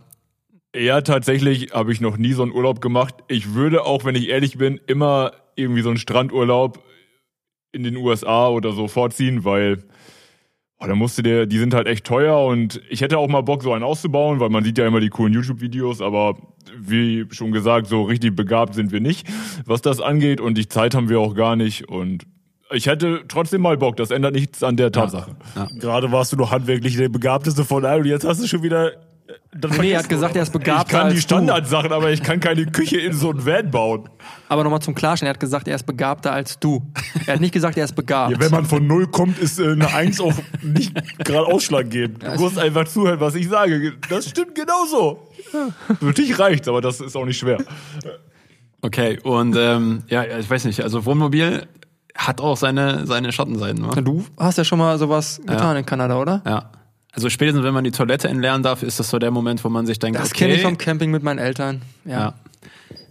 Ja, 0.76 1.00
tatsächlich 1.02 1.74
habe 1.74 1.94
ich 1.94 2.02
noch 2.02 2.18
nie 2.18 2.34
so 2.34 2.44
einen 2.44 2.52
Urlaub 2.52 2.82
gemacht. 2.82 3.16
Ich 3.30 3.54
würde 3.54 3.86
auch, 3.86 4.04
wenn 4.04 4.16
ich 4.16 4.28
ehrlich 4.28 4.58
bin, 4.58 4.80
immer 4.88 5.32
irgendwie 5.56 5.82
so 5.82 5.90
einen 5.90 5.98
Strandurlaub 5.98 6.84
in 7.72 7.84
den 7.84 7.96
USA 7.96 8.50
oder 8.50 8.74
so 8.74 8.90
vorziehen, 8.90 9.46
weil 9.46 9.84
oh, 10.80 10.86
da 10.86 10.96
musste 10.96 11.24
der, 11.24 11.46
die 11.46 11.60
sind 11.60 11.74
halt 11.74 11.88
echt 11.88 12.06
teuer 12.06 12.44
und 12.46 12.82
ich 12.90 13.02
hätte 13.02 13.18
auch 13.18 13.30
mal 13.30 13.42
Bock, 13.42 13.64
so 13.64 13.72
einen 13.72 13.86
auszubauen, 13.86 14.42
weil 14.42 14.50
man 14.50 14.66
sieht 14.66 14.78
ja 14.78 14.86
immer 14.86 15.00
die 15.00 15.10
coolen 15.10 15.34
YouTube-Videos, 15.34 16.02
aber 16.02 16.36
wie 16.78 17.26
schon 17.32 17.54
gesagt, 17.54 17.88
so 17.88 18.04
richtig 18.04 18.36
begabt 18.36 18.74
sind 18.74 18.92
wir 18.92 19.00
nicht, 19.00 19.28
was 19.66 19.82
das 19.82 20.02
angeht 20.02 20.42
und 20.42 20.58
die 20.58 20.68
Zeit 20.68 20.94
haben 20.94 21.08
wir 21.08 21.22
auch 21.22 21.36
gar 21.36 21.56
nicht 21.56 21.88
und 21.88 22.26
ich 22.72 22.88
hätte 22.88 23.24
trotzdem 23.28 23.62
mal 23.62 23.78
Bock, 23.78 23.96
das 23.96 24.12
ändert 24.12 24.34
nichts 24.34 24.64
an 24.64 24.76
der 24.76 24.92
Tatsache. 24.92 25.38
Gerade 25.80 26.12
warst 26.12 26.34
du 26.34 26.36
noch 26.36 26.52
handwerklich 26.52 26.98
der 26.98 27.10
Begabteste 27.10 27.64
von 27.64 27.86
allen 27.86 28.02
und 28.02 28.08
jetzt 28.08 28.26
hast 28.26 28.44
du 28.44 28.48
schon 28.48 28.64
wieder. 28.64 28.92
Nee, 29.80 29.92
er 29.92 30.00
hat 30.00 30.10
gesagt, 30.10 30.32
oder? 30.32 30.40
er 30.40 30.44
ist 30.44 30.52
begabter 30.52 30.86
Ich 30.86 30.92
kann 30.92 31.14
die 31.14 31.22
Standardsachen, 31.22 31.92
aber 31.92 32.12
ich 32.12 32.22
kann 32.22 32.40
keine 32.40 32.66
Küche 32.66 32.98
in 32.98 33.14
so 33.14 33.32
ein 33.32 33.46
Van 33.46 33.72
bauen. 33.72 34.10
Aber 34.50 34.64
nochmal 34.64 34.82
zum 34.82 34.96
Klarstellen, 34.96 35.28
er 35.28 35.34
hat 35.36 35.40
gesagt, 35.40 35.68
er 35.68 35.76
ist 35.76 35.86
begabter 35.86 36.32
als 36.32 36.60
du. 36.60 36.86
Er 37.26 37.36
hat 37.36 37.42
nicht 37.42 37.54
gesagt, 37.54 37.78
er 37.78 37.86
ist 37.86 37.96
begabt. 37.96 38.32
Ja, 38.32 38.40
wenn 38.40 38.52
man 38.52 38.66
von 38.66 38.86
null 38.86 39.08
kommt, 39.08 39.40
ist 39.40 39.60
äh, 39.60 39.72
eine 39.72 39.94
Eins 39.94 40.20
auch 40.20 40.34
nicht 40.62 40.94
gerade 41.20 41.48
ausschlaggebend. 41.48 42.24
Du 42.24 42.40
musst 42.40 42.60
einfach 42.60 42.86
zuhören, 42.86 43.20
was 43.20 43.36
ich 43.36 43.48
sage. 43.48 43.94
Das 44.10 44.30
stimmt 44.30 44.56
genauso. 44.56 45.30
Für 46.00 46.14
dich 46.14 46.38
reicht's, 46.38 46.68
aber 46.68 46.82
das 46.82 47.00
ist 47.00 47.16
auch 47.16 47.26
nicht 47.26 47.40
schwer. 47.40 47.58
Okay, 48.82 49.20
und 49.24 49.56
ähm, 49.58 50.04
ja, 50.10 50.24
ich 50.38 50.50
weiß 50.50 50.66
nicht, 50.66 50.82
also 50.82 51.06
Wohnmobil 51.06 51.66
hat 52.16 52.40
auch 52.40 52.56
seine, 52.58 53.06
seine 53.08 53.32
Schattenseiten, 53.32 53.86
wa? 53.86 54.02
Du 54.02 54.26
hast 54.38 54.58
ja 54.58 54.64
schon 54.64 54.80
mal 54.80 54.98
sowas 54.98 55.42
getan 55.46 55.76
in 55.78 55.86
Kanada, 55.86 56.20
oder? 56.20 56.42
Ja. 56.46 56.72
Also 57.16 57.30
spätestens, 57.30 57.64
wenn 57.64 57.74
man 57.74 57.84
die 57.84 57.92
Toilette 57.92 58.28
entleeren 58.28 58.62
darf, 58.62 58.84
ist 58.84 59.00
das 59.00 59.10
so 59.10 59.18
der 59.20 59.32
Moment, 59.32 59.64
wo 59.64 59.70
man 59.70 59.86
sich 59.86 60.00
denkt, 60.00 60.20
Das 60.20 60.30
okay, 60.32 60.40
kenne 60.46 60.56
ich 60.56 60.62
vom 60.62 60.78
Camping 60.78 61.12
mit 61.12 61.24
meinen 61.24 61.40
Eltern. 61.40 61.82
Ja. 62.04 62.12
ja. 62.12 62.34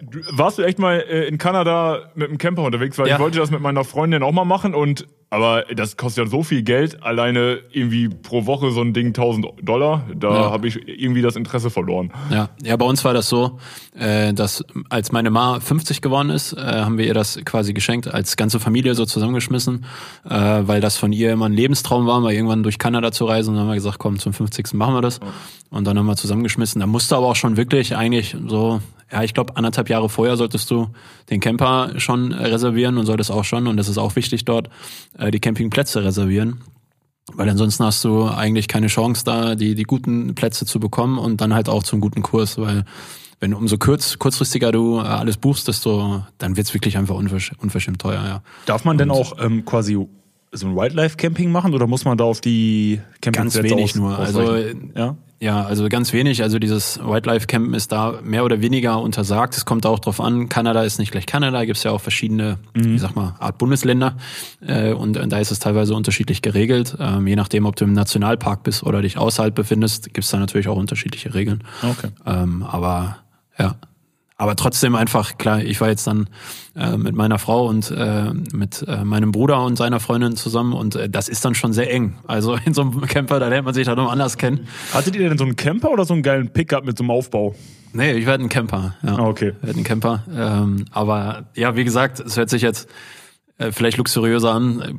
Du, 0.02 0.20
warst 0.32 0.58
du 0.58 0.62
echt 0.62 0.78
mal 0.78 1.00
äh, 1.00 1.26
in 1.26 1.38
Kanada 1.38 2.10
mit 2.14 2.28
dem 2.30 2.36
Camper 2.38 2.62
unterwegs? 2.62 2.98
Weil 2.98 3.08
Ja. 3.08 3.14
ich 3.16 3.20
wollte 3.20 3.38
das 3.38 3.50
mit 3.50 3.60
meiner 3.60 3.84
Freundin 3.84 4.22
auch 4.22 4.32
mal 4.32 4.44
machen 4.44 4.74
und 4.74 5.06
aber 5.34 5.64
das 5.74 5.96
kostet 5.96 6.24
ja 6.24 6.30
so 6.30 6.42
viel 6.42 6.62
Geld, 6.62 7.02
alleine 7.02 7.58
irgendwie 7.72 8.08
pro 8.08 8.46
Woche 8.46 8.70
so 8.70 8.80
ein 8.80 8.92
Ding 8.92 9.08
1000 9.08 9.46
Dollar. 9.62 10.04
Da 10.14 10.28
Ja. 10.34 10.50
habe 10.50 10.68
ich 10.68 10.76
irgendwie 10.88 11.22
das 11.22 11.36
Interesse 11.36 11.70
verloren. 11.70 12.12
Ja, 12.30 12.48
ja, 12.62 12.76
bei 12.76 12.86
uns 12.86 13.04
war 13.04 13.12
das 13.14 13.28
so, 13.28 13.58
äh, 13.98 14.32
dass 14.32 14.64
als 14.88 15.12
meine 15.12 15.30
Ma 15.30 15.60
50 15.60 16.00
geworden 16.00 16.30
ist, 16.30 16.52
äh, 16.52 16.58
haben 16.60 16.98
wir 16.98 17.06
ihr 17.06 17.14
das 17.14 17.38
quasi 17.44 17.72
geschenkt, 17.74 18.06
als 18.12 18.36
ganze 18.36 18.60
Familie 18.60 18.94
so 18.94 19.04
zusammengeschmissen, 19.04 19.84
äh, 20.28 20.30
weil 20.30 20.80
das 20.80 20.96
von 20.96 21.12
ihr 21.12 21.32
immer 21.32 21.46
ein 21.46 21.52
Lebenstraum 21.52 22.06
war, 22.06 22.20
mal 22.20 22.32
irgendwann 22.32 22.62
durch 22.62 22.78
Kanada 22.78 23.12
zu 23.12 23.24
reisen. 23.24 23.50
Und 23.50 23.56
dann 23.56 23.62
haben 23.64 23.70
wir 23.70 23.74
gesagt, 23.76 23.98
komm, 23.98 24.18
zum 24.18 24.32
50. 24.32 24.74
machen 24.74 24.94
wir 24.94 25.02
das. 25.02 25.20
Und 25.70 25.86
dann 25.86 25.98
haben 25.98 26.06
wir 26.06 26.16
zusammengeschmissen. 26.16 26.80
Da 26.80 26.86
musste 26.86 27.16
aber 27.16 27.26
auch 27.26 27.36
schon 27.36 27.56
wirklich 27.56 27.96
eigentlich 27.96 28.36
so, 28.46 28.80
ja, 29.12 29.22
ich 29.22 29.34
glaube, 29.34 29.56
anderthalb 29.56 29.88
Jahre 29.90 30.08
vorher 30.08 30.36
solltest 30.36 30.70
du 30.70 30.88
den 31.30 31.40
Camper 31.40 31.90
schon 31.98 32.32
reservieren 32.32 32.96
und 32.98 33.06
solltest 33.06 33.30
auch 33.32 33.44
schon, 33.44 33.66
und 33.66 33.76
das 33.76 33.88
ist 33.88 33.98
auch 33.98 34.14
wichtig 34.16 34.44
dort, 34.44 34.68
äh, 35.26 35.30
die 35.30 35.40
Campingplätze 35.40 36.04
reservieren. 36.04 36.60
Weil 37.32 37.48
ansonsten 37.48 37.84
hast 37.84 38.04
du 38.04 38.26
eigentlich 38.26 38.68
keine 38.68 38.88
Chance 38.88 39.22
da, 39.24 39.54
die, 39.54 39.74
die 39.74 39.84
guten 39.84 40.34
Plätze 40.34 40.66
zu 40.66 40.78
bekommen 40.78 41.18
und 41.18 41.40
dann 41.40 41.54
halt 41.54 41.68
auch 41.70 41.82
zum 41.82 42.00
guten 42.00 42.22
Kurs, 42.22 42.58
weil 42.58 42.84
wenn 43.40 43.50
du 43.52 43.56
umso 43.56 43.78
kurz, 43.78 44.18
kurzfristiger 44.18 44.72
du 44.72 44.98
äh, 44.98 45.02
alles 45.02 45.38
buchst, 45.38 45.66
desto, 45.68 46.22
dann 46.38 46.56
wird's 46.56 46.74
wirklich 46.74 46.98
einfach 46.98 47.14
unversch 47.14 47.52
unverschämt 47.58 48.00
teuer, 48.00 48.22
ja. 48.24 48.42
Darf 48.66 48.84
man 48.84 48.98
denn 48.98 49.10
auch 49.10 49.38
ähm, 49.42 49.64
quasi 49.64 49.98
so 50.52 50.66
ein 50.66 50.76
Wildlife-Camping 50.76 51.50
machen 51.50 51.74
oder 51.74 51.86
muss 51.86 52.04
man 52.04 52.16
da 52.16 52.24
auf 52.24 52.40
die 52.40 53.00
Ganz 53.20 53.54
Campingplätze 53.54 53.62
wenig 53.76 53.84
aus- 53.90 53.94
nur. 53.96 54.18
Also 54.18 54.56
ja? 54.94 55.16
Ja, 55.40 55.64
also 55.64 55.88
ganz 55.88 56.12
wenig. 56.12 56.42
Also 56.42 56.58
dieses 56.58 56.98
Wildlife 57.04 57.46
Campen 57.46 57.74
ist 57.74 57.92
da 57.92 58.20
mehr 58.22 58.44
oder 58.44 58.60
weniger 58.62 59.00
untersagt. 59.00 59.56
Es 59.56 59.64
kommt 59.64 59.84
auch 59.84 59.98
drauf 59.98 60.20
an, 60.20 60.48
Kanada 60.48 60.82
ist 60.82 60.98
nicht 60.98 61.12
gleich 61.12 61.26
Kanada, 61.26 61.64
gibt 61.64 61.76
es 61.76 61.82
ja 61.82 61.90
auch 61.90 62.00
verschiedene, 62.00 62.58
ich 62.74 63.00
sag 63.00 63.14
mal, 63.14 63.34
Art 63.40 63.58
Bundesländer. 63.58 64.16
Äh, 64.66 64.92
und, 64.92 65.16
und 65.16 65.30
da 65.30 65.38
ist 65.38 65.50
es 65.50 65.58
teilweise 65.58 65.94
unterschiedlich 65.94 66.40
geregelt. 66.40 66.96
Ähm, 66.98 67.26
je 67.26 67.36
nachdem, 67.36 67.66
ob 67.66 67.76
du 67.76 67.84
im 67.84 67.92
Nationalpark 67.92 68.62
bist 68.62 68.84
oder 68.84 69.02
dich 69.02 69.18
außerhalb 69.18 69.54
befindest, 69.54 70.14
gibt 70.14 70.24
es 70.24 70.30
da 70.30 70.38
natürlich 70.38 70.68
auch 70.68 70.76
unterschiedliche 70.76 71.34
Regeln. 71.34 71.64
Okay. 71.82 72.08
Ähm, 72.24 72.62
aber 72.62 73.18
ja. 73.58 73.76
Aber 74.36 74.56
trotzdem 74.56 74.96
einfach, 74.96 75.38
klar, 75.38 75.62
ich 75.62 75.80
war 75.80 75.88
jetzt 75.88 76.06
dann 76.08 76.28
äh, 76.74 76.96
mit 76.96 77.14
meiner 77.14 77.38
Frau 77.38 77.68
und 77.68 77.90
äh, 77.92 78.32
mit 78.52 78.84
äh, 78.88 79.04
meinem 79.04 79.30
Bruder 79.30 79.62
und 79.64 79.76
seiner 79.76 80.00
Freundin 80.00 80.34
zusammen 80.36 80.72
und 80.72 80.96
äh, 80.96 81.08
das 81.08 81.28
ist 81.28 81.44
dann 81.44 81.54
schon 81.54 81.72
sehr 81.72 81.92
eng. 81.92 82.18
Also 82.26 82.56
in 82.64 82.74
so 82.74 82.82
einem 82.82 83.00
Camper, 83.02 83.38
da 83.38 83.48
lernt 83.48 83.64
man 83.64 83.74
sich 83.74 83.86
dann 83.86 83.96
noch 83.96 84.10
anders 84.10 84.36
kennen. 84.36 84.66
Hattet 84.92 85.14
ihr 85.14 85.28
denn 85.28 85.38
so 85.38 85.44
einen 85.44 85.54
Camper 85.54 85.90
oder 85.90 86.04
so 86.04 86.14
einen 86.14 86.24
geilen 86.24 86.52
Pickup 86.52 86.84
mit 86.84 86.98
so 86.98 87.04
einem 87.04 87.12
Aufbau? 87.12 87.54
Nee, 87.92 88.14
ich 88.14 88.26
werde 88.26 88.42
ein 88.42 88.48
Camper. 88.48 88.96
Ja. 89.04 89.18
Ah, 89.18 89.28
okay. 89.28 89.52
Ich 89.60 89.66
werde 89.68 89.80
ein 89.80 89.84
Camper. 89.84 90.24
Ähm, 90.34 90.86
aber 90.90 91.44
ja, 91.54 91.76
wie 91.76 91.84
gesagt, 91.84 92.18
es 92.18 92.36
hört 92.36 92.50
sich 92.50 92.62
jetzt 92.62 92.88
äh, 93.58 93.70
vielleicht 93.70 93.98
luxuriöser 93.98 94.52
an. 94.52 94.80
Äh, 94.80 94.94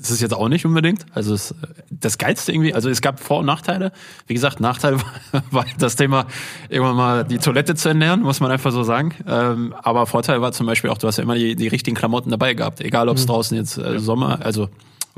Es 0.00 0.10
ist 0.10 0.20
jetzt 0.20 0.34
auch 0.34 0.48
nicht 0.48 0.64
unbedingt. 0.64 1.06
Also 1.12 1.34
es, 1.34 1.54
das 1.90 2.18
Geilste 2.18 2.52
irgendwie, 2.52 2.74
also 2.74 2.88
es 2.88 3.00
gab 3.00 3.20
Vor- 3.20 3.40
und 3.40 3.46
Nachteile. 3.46 3.92
Wie 4.26 4.34
gesagt, 4.34 4.60
Nachteil 4.60 4.96
war, 5.32 5.42
war 5.50 5.66
das 5.78 5.96
Thema, 5.96 6.26
irgendwann 6.68 6.96
mal 6.96 7.24
die 7.24 7.38
Toilette 7.38 7.74
zu 7.74 7.88
ernähren, 7.88 8.22
muss 8.22 8.40
man 8.40 8.50
einfach 8.50 8.72
so 8.72 8.82
sagen. 8.82 9.14
Ähm, 9.26 9.74
aber 9.82 10.06
Vorteil 10.06 10.40
war 10.40 10.52
zum 10.52 10.66
Beispiel 10.66 10.90
auch, 10.90 10.98
du 10.98 11.06
hast 11.06 11.18
ja 11.18 11.22
immer 11.22 11.34
die, 11.34 11.56
die 11.56 11.68
richtigen 11.68 11.96
Klamotten 11.96 12.30
dabei 12.30 12.54
gehabt. 12.54 12.80
Egal, 12.80 13.08
ob 13.08 13.16
es 13.16 13.26
draußen 13.26 13.56
jetzt 13.56 13.78
äh, 13.78 13.98
Sommer, 13.98 14.40
also 14.44 14.68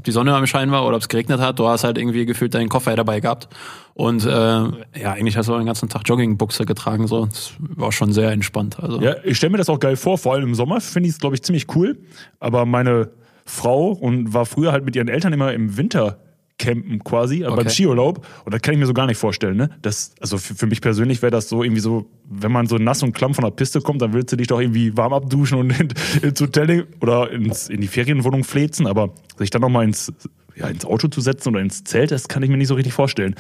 ob 0.01 0.05
die 0.05 0.13
Sonne 0.13 0.35
am 0.35 0.47
Schein 0.47 0.71
war 0.71 0.87
oder 0.87 0.97
ob 0.97 1.03
es 1.03 1.09
geregnet 1.09 1.41
hat, 1.41 1.59
du 1.59 1.69
hast 1.69 1.85
halt 1.85 1.99
irgendwie 1.99 2.25
gefühlt 2.25 2.55
deinen 2.55 2.71
Koffer 2.71 2.97
dabei 2.97 3.21
gehabt. 3.21 3.49
Und 3.93 4.25
äh, 4.25 4.29
ja, 4.29 5.13
eigentlich 5.13 5.37
hast 5.37 5.51
du 5.51 5.53
auch 5.53 5.59
den 5.59 5.67
ganzen 5.67 5.91
Tag 5.91 6.03
Joggingbuchse 6.07 6.65
getragen. 6.65 7.07
So, 7.07 7.27
das 7.27 7.53
war 7.59 7.93
schon 7.93 8.11
sehr 8.11 8.31
entspannt. 8.31 8.79
Also 8.81 8.99
Ja, 9.03 9.17
ich 9.25 9.37
stelle 9.37 9.51
mir 9.51 9.59
das 9.59 9.69
auch 9.69 9.79
geil 9.79 9.97
vor, 9.97 10.17
vor 10.17 10.33
allem 10.33 10.45
im 10.45 10.55
Sommer 10.55 10.81
finde 10.81 11.11
ich 11.11 11.17
es, 11.17 11.21
glaube 11.21 11.35
ich, 11.35 11.43
ziemlich 11.43 11.67
cool. 11.77 11.99
Aber 12.39 12.65
meine 12.65 13.11
Frau 13.45 13.93
und 13.93 14.33
war 14.35 14.47
früher 14.47 14.73
halt 14.73 14.85
mit 14.85 14.97
ihren 14.97 15.09
Eltern 15.09 15.33
immer 15.33 15.53
im 15.53 15.77
Winter 15.77 16.19
campen 16.61 17.03
quasi, 17.03 17.45
aber 17.45 17.57
beim 17.57 17.67
Okay. 17.67 17.75
Skiurlaub. 17.75 18.27
Und 18.45 18.55
das 18.55 18.61
kann 18.63 18.75
ich 18.75 18.81
mir 18.81 18.87
so 18.87 18.93
gar 18.93 19.07
nicht 19.07 19.17
vorstellen, 19.17 19.57
ne? 19.57 19.71
Das, 19.83 20.15
also 20.21 20.39
für, 20.39 20.55
für 20.55 20.67
mich 20.67 20.81
persönlich 20.81 21.23
wäre 21.23 21.31
das 21.31 21.49
so 21.49 21.65
irgendwie 21.65 21.81
so, 21.81 22.07
wenn 22.29 22.53
man 22.53 22.67
so 22.67 22.77
nass 22.77 23.03
und 23.03 23.13
klamm 23.13 23.35
von 23.35 23.45
der 23.45 23.51
Piste 23.51 23.81
kommt, 23.81 24.03
dann 24.03 24.13
willst 24.13 24.31
du 24.33 24.37
dich 24.37 24.47
doch 24.47 24.61
irgendwie 24.61 24.97
warm 24.97 25.15
abduschen 25.15 25.59
und 25.59 25.71
in, 25.81 25.89
ins 26.23 26.41
Hotel 26.41 26.87
oder 27.01 27.31
ins, 27.31 27.69
in 27.69 27.81
die 27.81 27.89
Ferienwohnung 27.89 28.45
flezen, 28.45 28.87
aber 28.87 29.15
sich 29.39 29.51
dann 29.51 29.63
nochmal 29.63 29.85
ins, 29.85 30.13
ja, 30.55 30.69
ins 30.69 30.85
Auto 30.85 31.09
zu 31.09 31.21
setzen 31.21 31.49
oder 31.49 31.61
ins 31.61 31.83
Zelt, 31.85 32.11
das 32.11 32.29
kann 32.29 32.43
ich 32.43 32.51
mir 32.51 32.59
nicht 32.59 32.69
so 32.69 32.75
richtig 32.75 32.93
vorstellen. 32.93 33.35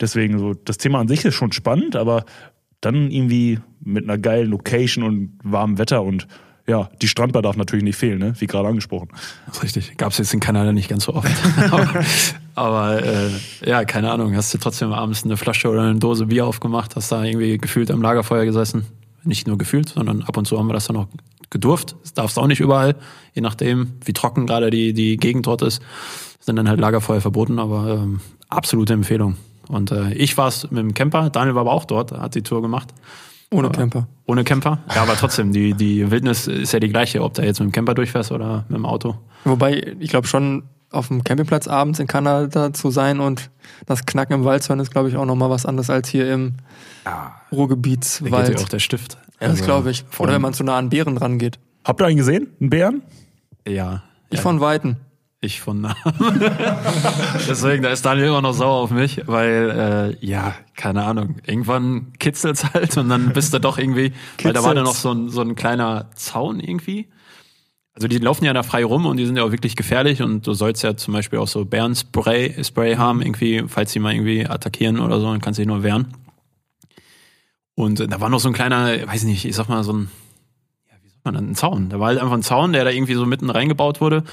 Deswegen 0.00 0.38
so, 0.38 0.54
das 0.54 0.78
Thema 0.78 0.98
an 0.98 1.08
sich 1.08 1.24
ist 1.24 1.34
schon 1.34 1.52
spannend, 1.52 1.96
aber 1.96 2.24
dann 2.80 3.10
irgendwie 3.10 3.60
mit 3.80 4.04
einer 4.04 4.18
geilen 4.18 4.50
Location 4.50 5.04
und 5.04 5.38
warmem 5.42 5.78
Wetter 5.78 6.02
und 6.02 6.26
ja, 6.68 6.90
die 7.00 7.08
Strandbar 7.08 7.40
darf 7.42 7.56
natürlich 7.56 7.82
nicht 7.82 7.96
fehlen, 7.96 8.18
ne? 8.18 8.34
wie 8.38 8.46
gerade 8.46 8.68
angesprochen. 8.68 9.08
Das 9.46 9.56
ist 9.56 9.62
richtig. 9.62 9.96
Gab 9.96 10.12
es 10.12 10.18
jetzt 10.18 10.34
in 10.34 10.40
Kanada 10.40 10.72
nicht 10.72 10.88
ganz 10.88 11.04
so 11.04 11.14
oft. 11.14 11.30
aber 11.70 12.04
aber 12.54 13.02
äh, 13.02 13.30
ja, 13.64 13.84
keine 13.84 14.10
Ahnung. 14.10 14.36
Hast 14.36 14.52
du 14.52 14.58
trotzdem 14.58 14.92
abends 14.92 15.24
eine 15.24 15.36
Flasche 15.36 15.68
oder 15.70 15.82
eine 15.82 15.98
Dose 15.98 16.26
Bier 16.26 16.46
aufgemacht, 16.46 16.94
hast 16.94 17.10
da 17.10 17.24
irgendwie 17.24 17.56
gefühlt 17.56 17.90
am 17.90 18.02
Lagerfeuer 18.02 18.44
gesessen. 18.44 18.84
Nicht 19.24 19.46
nur 19.46 19.56
gefühlt, 19.56 19.88
sondern 19.88 20.22
ab 20.22 20.36
und 20.36 20.46
zu 20.46 20.58
haben 20.58 20.66
wir 20.66 20.74
das 20.74 20.86
dann 20.86 20.96
auch 20.96 21.08
gedurft. 21.50 21.96
Das 22.02 22.14
darfst 22.14 22.36
du 22.36 22.42
auch 22.42 22.46
nicht 22.46 22.60
überall, 22.60 22.96
je 23.34 23.40
nachdem, 23.40 23.94
wie 24.04 24.12
trocken 24.12 24.46
gerade 24.46 24.70
die, 24.70 24.92
die 24.92 25.16
Gegend 25.16 25.46
dort 25.46 25.62
ist. 25.62 25.80
Sind 26.40 26.56
dann 26.56 26.68
halt 26.68 26.80
Lagerfeuer 26.80 27.20
verboten, 27.20 27.58
aber 27.58 27.94
ähm, 27.94 28.20
absolute 28.48 28.92
Empfehlung. 28.92 29.36
Und 29.68 29.90
äh, 29.90 30.12
ich 30.14 30.36
war 30.36 30.48
es 30.48 30.70
mit 30.70 30.78
dem 30.78 30.94
Camper, 30.94 31.30
Daniel 31.30 31.54
war 31.54 31.62
aber 31.62 31.72
auch 31.72 31.84
dort, 31.84 32.12
hat 32.12 32.34
die 32.34 32.42
Tour 32.42 32.60
gemacht. 32.60 32.92
Ohne 33.50 33.70
Camper. 33.70 34.06
Ohne 34.26 34.44
Camper. 34.44 34.78
Ja, 34.94 35.02
aber 35.02 35.14
trotzdem, 35.16 35.52
die, 35.52 35.72
die 35.74 36.10
Wildnis 36.10 36.46
ist 36.46 36.72
ja 36.72 36.80
die 36.80 36.88
gleiche, 36.90 37.22
ob 37.22 37.34
da 37.34 37.42
jetzt 37.42 37.60
mit 37.60 37.68
dem 37.70 37.72
Camper 37.72 37.94
durchfährst 37.94 38.30
oder 38.30 38.64
mit 38.68 38.76
dem 38.76 38.84
Auto. 38.84 39.16
Wobei, 39.44 39.94
ich 40.00 40.10
glaube 40.10 40.26
schon, 40.26 40.64
auf 40.90 41.08
dem 41.08 41.24
Campingplatz 41.24 41.66
abends 41.68 41.98
in 41.98 42.06
Kanada 42.06 42.72
zu 42.72 42.90
sein 42.90 43.20
und 43.20 43.50
das 43.86 44.04
Knacken 44.06 44.34
im 44.34 44.44
Wald 44.44 44.62
zu 44.62 44.70
hören, 44.70 44.80
ist, 44.80 44.90
glaube 44.90 45.08
ich, 45.08 45.16
auch 45.16 45.24
nochmal 45.24 45.48
was 45.50 45.64
anderes 45.66 45.88
als 45.90 46.08
hier 46.08 46.32
im 46.32 46.54
Da 47.04 47.40
geht 47.50 47.58
Ruhrgebietswald. 47.58 48.62
auch 48.62 48.68
der 48.68 48.78
Stift. 48.78 49.14
Ja, 49.14 49.20
das 49.40 49.50
Also, 49.50 49.64
glaube 49.64 49.90
ich. 49.90 50.04
vor 50.10 50.24
Oder 50.24 50.34
wenn 50.34 50.42
man 50.42 50.52
zu 50.54 50.64
nah 50.64 50.76
an 50.76 50.90
Bären 50.90 51.16
rangeht. 51.16 51.58
Habt 51.84 52.00
ihr 52.02 52.06
einen 52.06 52.16
gesehen? 52.16 52.48
Einen 52.60 52.70
Bären? 52.70 53.02
Ja. 53.66 54.02
Ich 54.30 54.38
ja, 54.38 54.42
von 54.42 54.60
Weitem. 54.60 54.96
Ich 55.40 55.60
von 55.60 55.80
nah. 55.80 55.94
Deswegen, 57.48 57.84
da 57.84 57.90
ist 57.90 58.04
Daniel 58.04 58.28
immer 58.28 58.42
noch 58.42 58.54
sauer 58.54 58.82
auf 58.82 58.90
mich, 58.90 59.22
weil, 59.26 60.16
äh, 60.20 60.26
ja, 60.26 60.56
keine 60.74 61.04
Ahnung, 61.04 61.36
irgendwann 61.46 62.12
kitzelt's 62.18 62.72
halt 62.74 62.96
und 62.96 63.08
dann 63.08 63.32
bist 63.32 63.54
du 63.54 63.60
doch 63.60 63.78
irgendwie, 63.78 64.12
weil 64.42 64.52
da 64.52 64.64
war 64.64 64.74
dann 64.74 64.84
noch 64.84 64.96
so 64.96 65.12
ein, 65.12 65.28
so 65.28 65.40
ein 65.40 65.54
kleiner 65.54 66.10
Zaun 66.16 66.58
irgendwie. 66.58 67.08
Also 67.94 68.08
die 68.08 68.18
laufen 68.18 68.44
ja 68.44 68.52
da 68.52 68.64
frei 68.64 68.84
rum 68.84 69.06
und 69.06 69.16
die 69.16 69.26
sind 69.26 69.36
ja 69.36 69.44
auch 69.44 69.52
wirklich 69.52 69.76
gefährlich 69.76 70.22
und 70.22 70.44
du 70.44 70.54
sollst 70.54 70.82
ja 70.82 70.96
zum 70.96 71.14
Beispiel 71.14 71.38
auch 71.38 71.48
so 71.48 71.64
Bärenspray 71.64 72.62
Spray 72.64 72.96
haben, 72.96 73.22
irgendwie, 73.22 73.64
falls 73.68 73.92
sie 73.92 74.00
mal 74.00 74.14
irgendwie 74.14 74.46
attackieren 74.46 74.98
oder 74.98 75.20
so, 75.20 75.26
dann 75.30 75.40
kannst 75.40 75.58
du 75.58 75.62
dich 75.62 75.68
nur 75.68 75.84
wehren. 75.84 76.14
Und 77.74 78.00
da 78.00 78.20
war 78.20 78.28
noch 78.28 78.40
so 78.40 78.48
ein 78.48 78.54
kleiner, 78.54 79.06
weiß 79.06 79.22
nicht, 79.22 79.44
ich 79.44 79.54
sag 79.54 79.68
mal 79.68 79.84
so 79.84 79.92
ein, 79.92 80.10
man 81.32 81.42
denn, 81.42 81.50
ein 81.52 81.54
Zaun. 81.54 81.88
Da 81.88 82.00
war 82.00 82.08
halt 82.08 82.18
einfach 82.18 82.34
ein 82.34 82.42
Zaun, 82.42 82.72
der 82.72 82.84
da 82.84 82.90
irgendwie 82.90 83.14
so 83.14 83.26
mitten 83.26 83.50
reingebaut 83.50 84.00
wurde, 84.00 84.24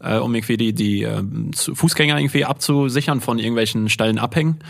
äh, 0.00 0.16
um 0.16 0.34
irgendwie 0.34 0.56
die, 0.56 0.72
die 0.72 1.02
äh, 1.02 1.22
Fußgänger 1.54 2.18
irgendwie 2.18 2.44
abzusichern 2.44 3.20
von 3.20 3.38
irgendwelchen 3.38 3.88
steilen 3.88 4.18
Abhängen. 4.18 4.60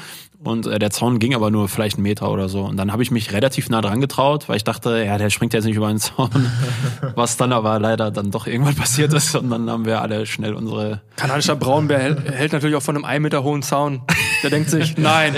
Und 0.45 0.67
äh, 0.67 0.79
der 0.79 0.91
Zaun 0.91 1.19
ging 1.19 1.35
aber 1.35 1.51
nur 1.51 1.69
vielleicht 1.69 1.97
einen 1.97 2.03
Meter 2.03 2.31
oder 2.31 2.51
so. 2.51 2.63
Und 2.65 2.77
dann 2.77 2.93
habe 2.93 3.03
ich 3.03 3.11
mich 3.11 3.33
relativ 3.33 3.71
nah 3.71 3.81
dran 3.81 4.01
getraut, 4.01 4.49
weil 4.49 4.57
ich 4.57 4.65
dachte, 4.65 5.03
ja, 5.05 5.17
der 5.17 5.31
springt 5.31 5.55
jetzt 5.55 5.65
nicht 5.65 5.77
über 5.77 5.89
den 5.89 5.99
Zaun. 5.99 6.31
Was 7.15 7.39
dann 7.39 7.53
aber 7.53 7.79
leider 7.79 8.11
dann 8.11 8.31
doch 8.31 8.47
irgendwann 8.47 8.75
passiert 8.75 9.15
ist. 9.15 9.35
Und 9.35 9.49
dann 9.49 9.71
haben 9.71 9.87
wir 9.87 10.03
alle 10.03 10.27
schnell 10.27 10.53
unsere 10.55 11.01
Kanadischer 11.17 11.57
Braunbär 11.57 11.99
hält, 11.99 12.31
hält 12.31 12.53
natürlich 12.53 12.77
auch 12.77 12.83
von 12.83 12.95
einem 12.95 13.07
ein 13.07 13.23
Meter 13.23 13.43
hohen 13.43 13.63
Zaun. 13.63 14.03
Der 14.43 14.51
denkt 14.51 14.69
sich, 14.69 14.97
nein. 14.99 15.35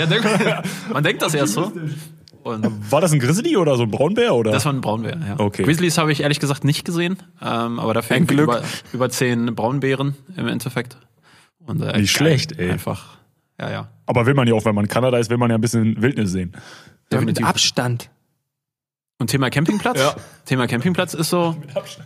Man 0.93 1.03
denkt 1.03 1.21
das 1.21 1.33
erst 1.33 1.53
so. 1.53 1.71
Und 2.47 2.91
War 2.91 3.01
das 3.01 3.11
ein 3.11 3.19
Grizzly 3.19 3.57
oder 3.57 3.75
so 3.75 3.83
ein 3.83 3.91
Braunbär? 3.91 4.33
Oder? 4.35 4.51
das 4.51 4.65
war 4.65 4.73
ein 4.73 4.81
Braunbär, 4.81 5.17
ja. 5.27 5.39
Okay. 5.39 5.63
Grizzlies 5.63 5.97
habe 5.97 6.11
ich 6.11 6.21
ehrlich 6.21 6.39
gesagt 6.39 6.63
nicht 6.63 6.85
gesehen, 6.85 7.17
ähm, 7.41 7.79
aber 7.79 7.93
dafür. 7.93 8.17
Über, 8.17 8.61
über 8.93 9.09
zehn 9.09 9.53
Braunbären 9.55 10.15
im 10.35 10.47
Endeffekt. 10.47 10.97
Und, 11.65 11.81
äh, 11.81 11.85
Nicht 11.85 11.95
geil. 11.95 12.07
schlecht, 12.07 12.57
ey. 12.57 12.71
Einfach, 12.71 13.17
ja, 13.59 13.69
ja. 13.69 13.89
Aber 14.05 14.25
will 14.25 14.33
man 14.33 14.47
ja 14.47 14.53
auch, 14.53 14.63
wenn 14.65 14.73
man 14.75 14.85
in 14.85 14.89
Kanada 14.89 15.17
ist, 15.17 15.29
will 15.29 15.37
man 15.37 15.49
ja 15.49 15.57
ein 15.57 15.61
bisschen 15.61 16.01
Wildnis 16.01 16.31
sehen. 16.31 16.53
Ja, 17.11 17.21
mit. 17.21 17.43
Abstand. 17.43 18.09
Und 19.19 19.31
Thema 19.31 19.49
Campingplatz? 19.49 19.99
Ja. 19.99 20.15
Thema 20.45 20.67
Campingplatz 20.67 21.15
ist 21.15 21.31
so, 21.31 21.55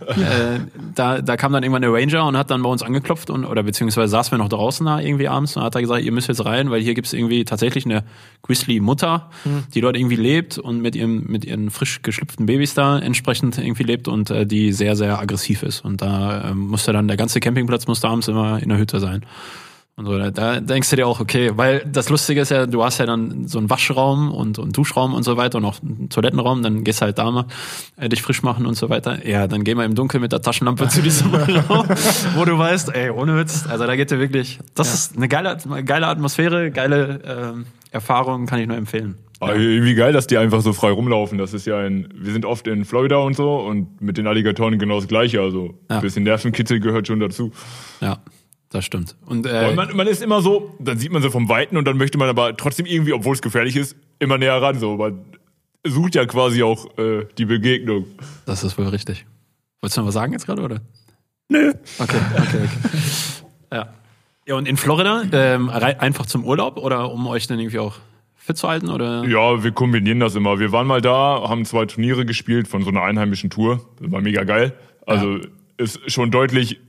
äh, 0.08 0.60
da, 0.96 1.22
da 1.22 1.36
kam 1.36 1.52
dann 1.52 1.62
irgendwann 1.62 1.82
der 1.82 1.92
Ranger 1.92 2.26
und 2.26 2.38
hat 2.38 2.50
dann 2.50 2.64
bei 2.64 2.70
uns 2.70 2.84
angeklopft 2.84 3.30
und 3.30 3.44
oder 3.44 3.64
beziehungsweise 3.64 4.08
saßen 4.08 4.32
wir 4.32 4.38
noch 4.38 4.48
draußen 4.48 4.86
da 4.86 5.02
irgendwie 5.02 5.28
abends 5.28 5.58
und 5.58 5.64
hat 5.64 5.76
er 5.76 5.82
gesagt, 5.82 6.04
ihr 6.04 6.12
müsst 6.14 6.30
jetzt 6.30 6.46
rein, 6.46 6.72
weil 6.72 6.80
hier 6.82 6.94
gibt's 6.94 7.12
irgendwie 7.12 7.44
tatsächlich 7.44 7.84
eine 7.84 8.06
Grizzly-Mutter, 8.44 9.30
die 9.74 9.82
dort 9.82 9.98
irgendwie 9.98 10.16
lebt 10.16 10.58
und 10.58 10.82
mit 10.82 10.96
ihrem, 10.96 11.26
mit 11.28 11.44
ihren 11.44 11.70
frisch 11.70 12.02
geschlüpften 12.02 12.46
Babys 12.46 12.76
da 12.76 12.98
entsprechend 12.98 13.58
irgendwie 13.58 13.84
lebt 13.84 14.08
und 14.08 14.30
äh, 14.30 14.46
die 14.46 14.72
sehr, 14.72 14.96
sehr 14.96 15.20
aggressiv 15.20 15.64
ist. 15.64 15.84
Und 15.84 16.02
da 16.02 16.52
ähm, 16.52 16.60
musste 16.60 16.94
dann 16.94 17.10
der 17.10 17.18
ganze 17.18 17.42
Campingplatz 17.42 17.88
musste 17.88 18.08
abends 18.08 18.30
immer 18.30 18.64
in 18.64 18.70
der 18.70 18.78
Hütte 18.78 19.02
sein. 19.02 19.26
Und 19.98 20.06
so, 20.06 20.18
da, 20.32 20.60
denkst 20.62 20.90
du 20.90 20.96
dir 20.96 21.06
auch, 21.06 21.20
okay, 21.20 21.52
weil 21.56 21.86
das 21.86 22.10
Lustige 22.10 22.42
ist 22.42 22.50
ja, 22.50 22.66
du 22.66 22.84
hast 22.84 22.98
ja 22.98 23.06
dann 23.06 23.48
so 23.48 23.58
einen 23.60 23.70
Waschraum 23.70 24.32
und, 24.32 24.58
und 24.58 24.76
Duschraum 24.76 25.14
und 25.14 25.24
so 25.24 25.36
weiter 25.38 25.58
und 25.58 25.66
auch 25.66 25.82
einen 25.84 26.10
Toilettenraum, 26.10 26.64
dann 26.64 26.84
gehst 26.84 27.02
du 27.02 27.06
halt 27.06 27.18
da 27.18 27.30
mal 27.30 27.46
äh, 27.98 28.08
dich 28.08 28.22
frisch 28.22 28.42
machen 28.42 28.66
und 28.66 28.76
so 28.76 28.90
weiter. 28.90 29.28
Ja, 29.28 29.48
dann 29.48 29.64
geh 29.64 29.76
mal 29.76 29.86
im 29.86 29.94
Dunkeln 29.94 30.22
mit 30.22 30.32
der 30.32 30.42
Taschenlampe 30.42 30.88
zu 30.88 31.02
diesem 31.02 31.36
Raum, 31.70 31.88
wo 32.36 32.46
du 32.46 32.58
weißt, 32.58 32.96
ey, 32.96 33.10
ohne 33.10 33.38
Witz, 33.38 33.66
also 33.68 33.86
da 33.86 33.96
geht 33.96 34.12
dir 34.12 34.20
wirklich, 34.20 34.60
das 34.76 34.94
ist 34.94 35.18
eine 35.18 35.28
geile, 35.28 35.58
geile 35.86 36.08
Atmosphäre, 36.08 36.72
geile 36.72 37.20
ähm, 37.26 37.66
Erfahrung, 37.92 38.46
kann 38.46 38.60
ich 38.60 38.68
nur 38.68 38.78
empfehlen. 38.78 39.18
Aber 39.42 39.56
irgendwie 39.56 39.96
geil, 39.96 40.14
dass 40.14 40.28
die 40.28 40.38
einfach 40.38 40.62
so 40.62 40.72
frei 40.72 40.92
rumlaufen. 40.92 41.40
Das 41.40 41.54
ist 41.54 41.66
ja 41.66 41.84
in, 41.86 42.08
wir 42.16 42.32
sind 42.32 42.46
oft 42.46 42.68
in 42.68 42.86
Florida 42.86 43.18
und 43.18 43.36
so 43.36 43.56
und 43.58 44.00
mit 44.00 44.18
den 44.18 44.28
Alligatoren 44.28 44.78
genau 44.78 44.98
das 45.00 45.08
Gleiche. 45.08 45.42
Also 45.42 45.74
Ja. 45.90 45.96
ein 45.96 46.02
bisschen 46.02 46.24
Nervenkitzel 46.24 46.80
gehört 46.80 47.08
schon 47.08 47.20
dazu. 47.20 47.52
Ja, 48.02 48.20
das 48.72 48.86
stimmt. 48.86 49.16
Und, 49.26 49.46
äh, 49.46 49.68
Und 49.70 49.76
man, 49.76 49.96
man 49.96 50.08
ist 50.08 50.24
immer 50.24 50.42
so, 50.42 50.76
dann 50.80 50.98
sieht 50.98 51.12
man 51.12 51.22
sie 51.22 51.30
vom 51.30 51.48
Weiten 51.50 51.78
und 51.78 51.86
dann 51.86 51.98
möchte 51.98 52.18
man 52.18 52.30
aber 52.30 52.56
trotzdem 52.58 52.86
irgendwie, 52.86 53.14
obwohl 53.14 53.36
es 53.36 53.42
gefährlich 53.42 53.76
ist, 53.76 53.96
immer 54.20 54.38
näher 54.38 54.62
ran. 54.62 54.80
So, 54.80 54.96
man 54.96 55.20
sucht 55.86 56.16
ja 56.16 56.26
quasi 56.26 56.64
auch 56.64 56.98
äh, 56.98 57.26
die 57.38 57.46
Begegnung. 57.46 58.06
das 58.46 58.64
ist 58.64 58.78
wohl 58.78 58.88
richtig. 58.88 59.26
Wolltest 59.82 59.98
du 59.98 60.02
noch 60.02 60.08
was 60.08 60.14
sagen 60.14 60.34
jetzt 60.34 60.46
gerade, 60.46 60.62
oder? 60.62 60.82
Nö. 61.50 61.74
Okay, 62.00 62.18
okay, 62.38 62.44
okay. 62.44 62.70
ja. 63.74 63.94
Ja, 64.48 64.56
und 64.56 64.68
in 64.68 64.78
Florida, 64.78 65.24
ähm, 65.32 65.70
einfach 65.70 66.26
zum 66.26 66.46
Urlaub 66.46 66.78
oder 66.78 67.12
um 67.12 67.28
euch 67.28 67.48
dann 67.48 67.60
irgendwie 67.60 67.80
auch 67.80 67.96
fit 68.36 68.58
zu 68.58 68.68
halten? 68.68 68.90
Oder? 68.90 69.24
Ja, 69.28 69.64
wir 69.64 69.72
kombinieren 69.72 70.20
das 70.20 70.36
immer. 70.36 70.60
Wir 70.60 70.72
waren 70.72 70.88
mal 70.88 71.02
da, 71.02 71.48
haben 71.48 71.66
zwei 71.66 71.86
Turniere 71.86 72.26
gespielt 72.26 72.68
von 72.68 72.84
so 72.84 72.90
einer 72.90 73.04
einheimischen 73.04 73.50
Tour. 73.50 73.82
Das 74.00 74.12
war 74.12 74.22
mega 74.22 74.44
geil. 74.44 74.74
Also 75.06 75.40
ist 75.78 76.00
schon 76.12 76.32
deutlich, 76.32 76.80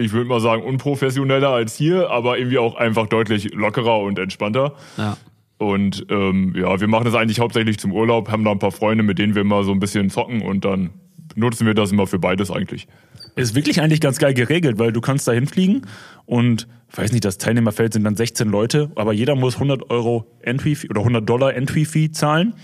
ich 0.00 0.12
würde 0.12 0.28
mal 0.28 0.40
sagen, 0.40 0.62
unprofessioneller 0.62 1.50
als 1.50 1.76
hier, 1.76 2.10
aber 2.10 2.38
irgendwie 2.38 2.58
auch 2.58 2.74
einfach 2.74 3.06
deutlich 3.06 3.52
lockerer 3.54 3.98
und 4.00 4.18
entspannter. 4.18 4.74
Ja. 4.96 5.16
Und 5.58 6.06
ähm, 6.08 6.54
ja, 6.56 6.80
wir 6.80 6.88
machen 6.88 7.04
das 7.04 7.14
eigentlich 7.14 7.38
hauptsächlich 7.38 7.78
zum 7.78 7.92
Urlaub, 7.92 8.30
haben 8.30 8.44
da 8.44 8.50
ein 8.50 8.58
paar 8.58 8.72
Freunde, 8.72 9.04
mit 9.04 9.18
denen 9.18 9.34
wir 9.34 9.42
immer 9.42 9.62
so 9.62 9.72
ein 9.72 9.78
bisschen 9.78 10.08
zocken 10.08 10.40
und 10.40 10.64
dann 10.64 10.90
nutzen 11.36 11.66
wir 11.66 11.74
das 11.74 11.92
immer 11.92 12.06
für 12.06 12.18
beides 12.18 12.50
eigentlich. 12.50 12.88
Ist 13.36 13.54
wirklich 13.54 13.80
eigentlich 13.80 14.00
ganz 14.00 14.18
geil 14.18 14.34
geregelt, 14.34 14.78
weil 14.78 14.92
du 14.92 15.00
kannst 15.00 15.28
da 15.28 15.32
hinfliegen 15.32 15.86
und, 16.24 16.66
weiß 16.92 17.12
nicht, 17.12 17.24
das 17.24 17.38
Teilnehmerfeld 17.38 17.92
sind 17.92 18.04
dann 18.04 18.16
16 18.16 18.48
Leute, 18.48 18.90
aber 18.96 19.12
jeder 19.12 19.36
muss 19.36 19.54
100 19.54 19.90
Euro 19.90 20.26
Entry 20.40 20.76
oder 20.88 21.00
100 21.00 21.28
Dollar 21.28 21.54
Entry 21.54 21.84
Fee 21.84 22.10
zahlen. 22.10 22.54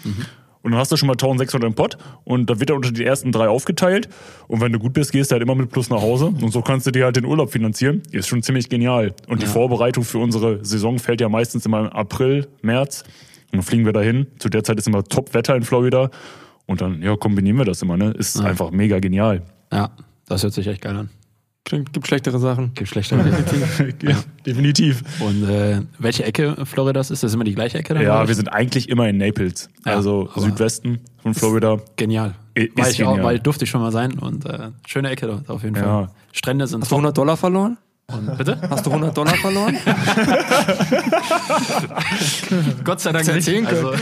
Und 0.66 0.72
dann 0.72 0.80
hast 0.80 0.90
du 0.90 0.96
schon 0.96 1.06
mal 1.06 1.12
1600 1.12 1.64
im 1.64 1.74
Pott 1.76 1.96
und 2.24 2.50
da 2.50 2.58
wird 2.58 2.70
er 2.70 2.76
unter 2.76 2.90
die 2.90 3.04
ersten 3.04 3.30
drei 3.30 3.46
aufgeteilt. 3.46 4.08
Und 4.48 4.60
wenn 4.60 4.72
du 4.72 4.80
gut 4.80 4.94
bist, 4.94 5.12
gehst 5.12 5.30
du 5.30 5.34
halt 5.34 5.42
immer 5.44 5.54
mit 5.54 5.70
Plus 5.70 5.90
nach 5.90 6.02
Hause 6.02 6.26
und 6.26 6.50
so 6.50 6.60
kannst 6.60 6.88
du 6.88 6.90
dir 6.90 7.04
halt 7.04 7.14
den 7.14 7.24
Urlaub 7.24 7.52
finanzieren. 7.52 8.02
Ist 8.10 8.26
schon 8.26 8.42
ziemlich 8.42 8.68
genial. 8.68 9.14
Und 9.28 9.42
die 9.42 9.46
Vorbereitung 9.46 10.02
für 10.02 10.18
unsere 10.18 10.64
Saison 10.64 10.98
fällt 10.98 11.20
ja 11.20 11.28
meistens 11.28 11.66
immer 11.66 11.78
im 11.78 11.86
April, 11.90 12.48
März. 12.62 13.04
Und 13.52 13.58
dann 13.58 13.62
fliegen 13.62 13.84
wir 13.84 13.92
dahin. 13.92 14.26
Zu 14.40 14.48
der 14.48 14.64
Zeit 14.64 14.76
ist 14.78 14.88
immer 14.88 15.04
Top-Wetter 15.04 15.54
in 15.54 15.62
Florida. 15.62 16.10
Und 16.66 16.80
dann, 16.80 17.00
ja, 17.00 17.14
kombinieren 17.14 17.58
wir 17.58 17.64
das 17.64 17.80
immer, 17.82 17.96
ne? 17.96 18.10
Ist 18.10 18.40
einfach 18.40 18.72
mega 18.72 18.98
genial. 18.98 19.42
Ja, 19.72 19.90
das 20.26 20.42
hört 20.42 20.52
sich 20.52 20.66
echt 20.66 20.80
geil 20.80 20.96
an. 20.96 21.10
Klingt, 21.66 21.92
gibt 21.92 22.06
schlechtere 22.06 22.38
Sachen. 22.38 22.72
Gibt 22.74 22.88
schlechte 22.88 23.16
Ja, 24.02 24.14
definitiv. 24.46 25.02
Und 25.18 25.48
äh, 25.50 25.80
welche 25.98 26.22
Ecke 26.24 26.64
Floridas 26.64 27.10
ist? 27.10 27.24
Das 27.24 27.34
immer 27.34 27.42
die 27.42 27.56
gleiche 27.56 27.76
Ecke? 27.78 27.94
dann, 27.94 28.04
Ja, 28.04 28.20
oder? 28.20 28.28
wir 28.28 28.36
sind 28.36 28.52
eigentlich 28.52 28.88
immer 28.88 29.08
in 29.08 29.18
Naples. 29.18 29.68
Ja, 29.84 29.96
also 29.96 30.28
Südwesten 30.36 31.00
von 31.20 31.34
Florida. 31.34 31.78
Genial. 31.96 32.36
Ist 32.54 32.78
War 32.78 32.88
ich 32.88 33.02
auch, 33.02 33.14
genial. 33.14 33.26
weil 33.26 33.40
durfte 33.40 33.64
ich 33.64 33.70
schon 33.70 33.80
mal 33.80 33.90
sein 33.90 34.12
und 34.16 34.46
äh, 34.46 34.68
schöne 34.86 35.10
Ecke 35.10 35.26
dort 35.26 35.50
auf 35.50 35.64
jeden 35.64 35.74
Fall. 35.74 35.84
Ja. 35.84 36.08
Strände 36.30 36.68
sind 36.68 36.82
Hast 36.82 36.92
du 36.92 36.96
100 36.96 37.18
Dollar 37.18 37.36
verloren? 37.36 37.76
Und, 38.12 38.38
bitte? 38.38 38.60
Hast 38.70 38.86
du 38.86 38.90
100 38.90 39.16
Dollar 39.16 39.34
verloren? 39.34 39.76
Gott 42.84 43.00
sei 43.00 43.10
Dank 43.10 43.26
nicht. 43.26 43.66
Also, 43.66 43.92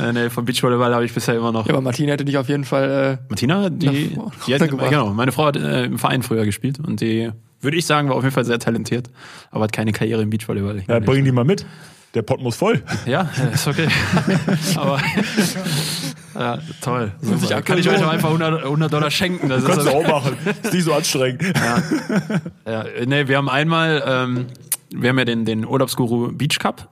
äh, 0.00 0.12
nee, 0.12 0.30
vom 0.30 0.44
Beachvolleyball 0.44 0.94
habe 0.94 1.04
ich 1.04 1.12
bisher 1.12 1.34
immer 1.34 1.52
noch. 1.52 1.66
Ja, 1.66 1.74
aber 1.74 1.82
Martina 1.82 2.12
hätte 2.12 2.24
dich 2.24 2.38
auf 2.38 2.48
jeden 2.48 2.64
Fall. 2.64 3.18
Äh, 3.20 3.24
Martina, 3.28 3.70
die, 3.70 4.16
die 4.46 4.54
hat, 4.54 4.68
genau, 4.68 5.10
meine 5.10 5.32
Frau 5.32 5.46
hat 5.46 5.56
äh, 5.56 5.84
im 5.84 5.98
Verein 5.98 6.22
früher 6.22 6.44
gespielt 6.44 6.78
und 6.80 7.00
die, 7.00 7.30
würde 7.60 7.76
ich 7.76 7.86
sagen, 7.86 8.08
war 8.08 8.16
auf 8.16 8.22
jeden 8.22 8.34
Fall 8.34 8.44
sehr 8.44 8.58
talentiert, 8.58 9.10
aber 9.50 9.64
hat 9.64 9.72
keine 9.72 9.92
Karriere 9.92 10.22
im 10.22 10.30
Beachvolleyball. 10.30 10.82
Ja, 10.88 11.00
bring 11.00 11.24
die 11.24 11.32
mal 11.32 11.44
mit. 11.44 11.66
Der 12.14 12.22
Pott 12.22 12.40
muss 12.40 12.56
voll. 12.56 12.82
Ja, 13.06 13.30
ist 13.52 13.68
okay. 13.68 13.86
aber 14.76 15.00
ja, 16.34 16.58
toll. 16.80 17.12
Super. 17.20 17.62
Kann 17.62 17.78
ich 17.78 17.88
euch 17.88 18.02
auch 18.02 18.10
einfach 18.10 18.28
100, 18.28 18.64
100 18.64 18.92
Dollar 18.92 19.10
schenken. 19.12 19.48
Das 19.48 19.64
Kannst 19.64 19.86
du 19.86 19.90
auch 19.90 20.06
machen. 20.06 20.36
Ist 20.62 20.72
nicht 20.72 20.84
so 20.84 20.92
anstrengend. 20.92 21.42
ja, 22.66 22.84
nee, 23.06 23.28
wir 23.28 23.36
haben 23.36 23.48
einmal, 23.48 24.02
ähm, 24.04 24.46
wir 24.92 25.10
haben 25.10 25.18
ja 25.18 25.24
den, 25.24 25.44
den 25.44 25.64
Urlaubsguru 25.64 26.32
Beach 26.32 26.58
Cup. 26.58 26.88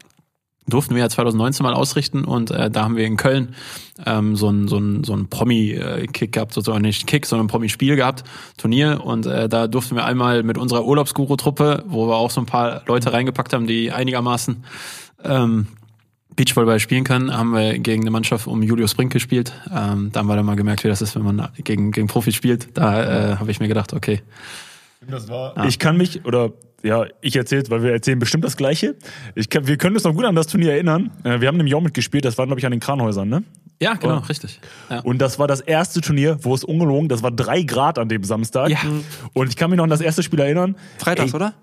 Durften 0.69 0.95
wir 0.95 1.03
ja 1.03 1.09
2019 1.09 1.65
mal 1.65 1.75
ausrichten 1.75 2.25
und 2.25 2.51
äh, 2.51 2.71
da 2.71 2.85
haben 2.85 2.97
wir 2.97 3.07
in 3.07 3.17
Köln 3.17 3.55
ähm, 4.05 4.37
so 4.37 4.49
ein 4.49 4.69
so 4.69 4.79
ein 4.79 5.05
so 5.05 5.15
ein 5.15 5.29
Promi-Kick 5.29 6.33
gehabt, 6.33 6.53
sozusagen 6.53 6.83
nicht 6.83 7.07
Kick, 7.07 7.27
sondern 7.27 7.47
ein 7.47 7.49
Promi-Spiel 7.49 7.97
gehabt, 7.97 8.25
Turnier 8.57 9.05
und 9.05 9.27
äh, 9.27 9.49
da 9.49 9.67
durften 9.67 9.97
wir 9.97 10.05
einmal 10.05 10.43
mit 10.43 10.59
unserer 10.59 10.85
Urlaubsguru-Truppe, 10.85 11.85
wo 11.87 12.09
wir 12.09 12.17
auch 12.17 12.31
so 12.31 12.41
ein 12.41 12.47
paar 12.47 12.83
Leute 12.87 13.13
reingepackt 13.13 13.53
haben, 13.53 13.67
die 13.67 13.93
einigermaßen 13.93 14.65
ähm, 15.25 15.67
Beachvolleyball 16.39 16.79
spielen 16.79 17.03
können, 17.03 17.37
haben 17.37 17.51
wir 17.51 17.79
gegen 17.81 18.03
eine 18.03 18.13
Mannschaft 18.13 18.47
um 18.47 18.63
Julius 18.63 18.95
Brink 18.95 19.13
gespielt. 19.13 19.53
Ähm, 19.75 20.11
da 20.13 20.21
haben 20.21 20.29
wir 20.29 20.37
dann 20.37 20.47
mal 20.47 20.55
gemerkt, 20.55 20.85
wie 20.85 20.89
das 20.89 21.03
ist, 21.03 21.17
wenn 21.17 21.25
man 21.25 21.49
gegen, 21.65 21.91
gegen 21.91 22.07
Profis 22.07 22.37
spielt. 22.37 22.69
Da 22.79 23.33
äh, 23.33 23.37
habe 23.37 23.51
ich 23.51 23.59
mir 23.59 23.67
gedacht, 23.67 23.93
okay, 23.93 24.23
Das 25.09 25.29
war 25.29 25.67
Ich 25.67 25.81
kann 25.81 25.97
mich, 25.97 26.25
oder 26.25 26.53
ja, 26.83 27.07
ich 27.21 27.35
erzähl's, 27.37 27.71
weil 27.71 27.83
wir 27.83 27.93
erzählen 27.93 28.19
bestimmt 28.19 28.45
das 28.45 28.57
Gleiche. 28.57 28.95
Ich 29.35 29.49
kann, 29.51 29.67
wir 29.67 29.77
können 29.77 29.97
uns 29.97 30.05
noch 30.05 30.15
gut 30.15 30.25
an 30.25 30.35
das 30.35 30.47
Turnier 30.47 30.73
erinnern. 30.73 31.11
Äh, 31.25 31.41
Wir 31.41 31.49
haben 31.49 31.57
nämlich 31.57 31.75
auch 31.75 31.81
mitgespielt, 31.81 32.25
das 32.25 32.39
war, 32.39 32.47
glaube 32.47 32.61
ich, 32.61 32.67
an 32.67 32.71
den 32.73 32.81
Kranhäusern, 32.81 33.29
ne? 33.29 33.43
ja, 33.81 33.95
genau, 33.95 34.15
Ja. 34.15 34.19
richtig. 34.21 34.61
Ja. 34.91 35.01
Und 35.01 35.19
das 35.19 35.39
war 35.39 35.47
das 35.47 35.61
erste 35.61 36.01
Turnier, 36.01 36.39
wo 36.43 36.55
es 36.55 36.65
ungelogen, 36.65 37.09
das 37.09 37.23
war 37.23 37.31
drei 37.31 37.63
Grad 37.63 37.99
an 37.99 38.09
dem 38.09 38.25
Samstag. 38.25 38.71
Ja. 38.71 38.79
Und 39.35 39.49
ich 39.49 39.57
kann 39.57 39.71
mich 39.71 39.77
noch 39.77 39.85
an 39.85 39.91
das 39.91 40.01
erste 40.01 40.23
Spiel 40.23 40.41
erinnern. 40.41 40.77
Freitags, 40.99 41.31
Ey, 41.33 41.37
oder? 41.37 41.55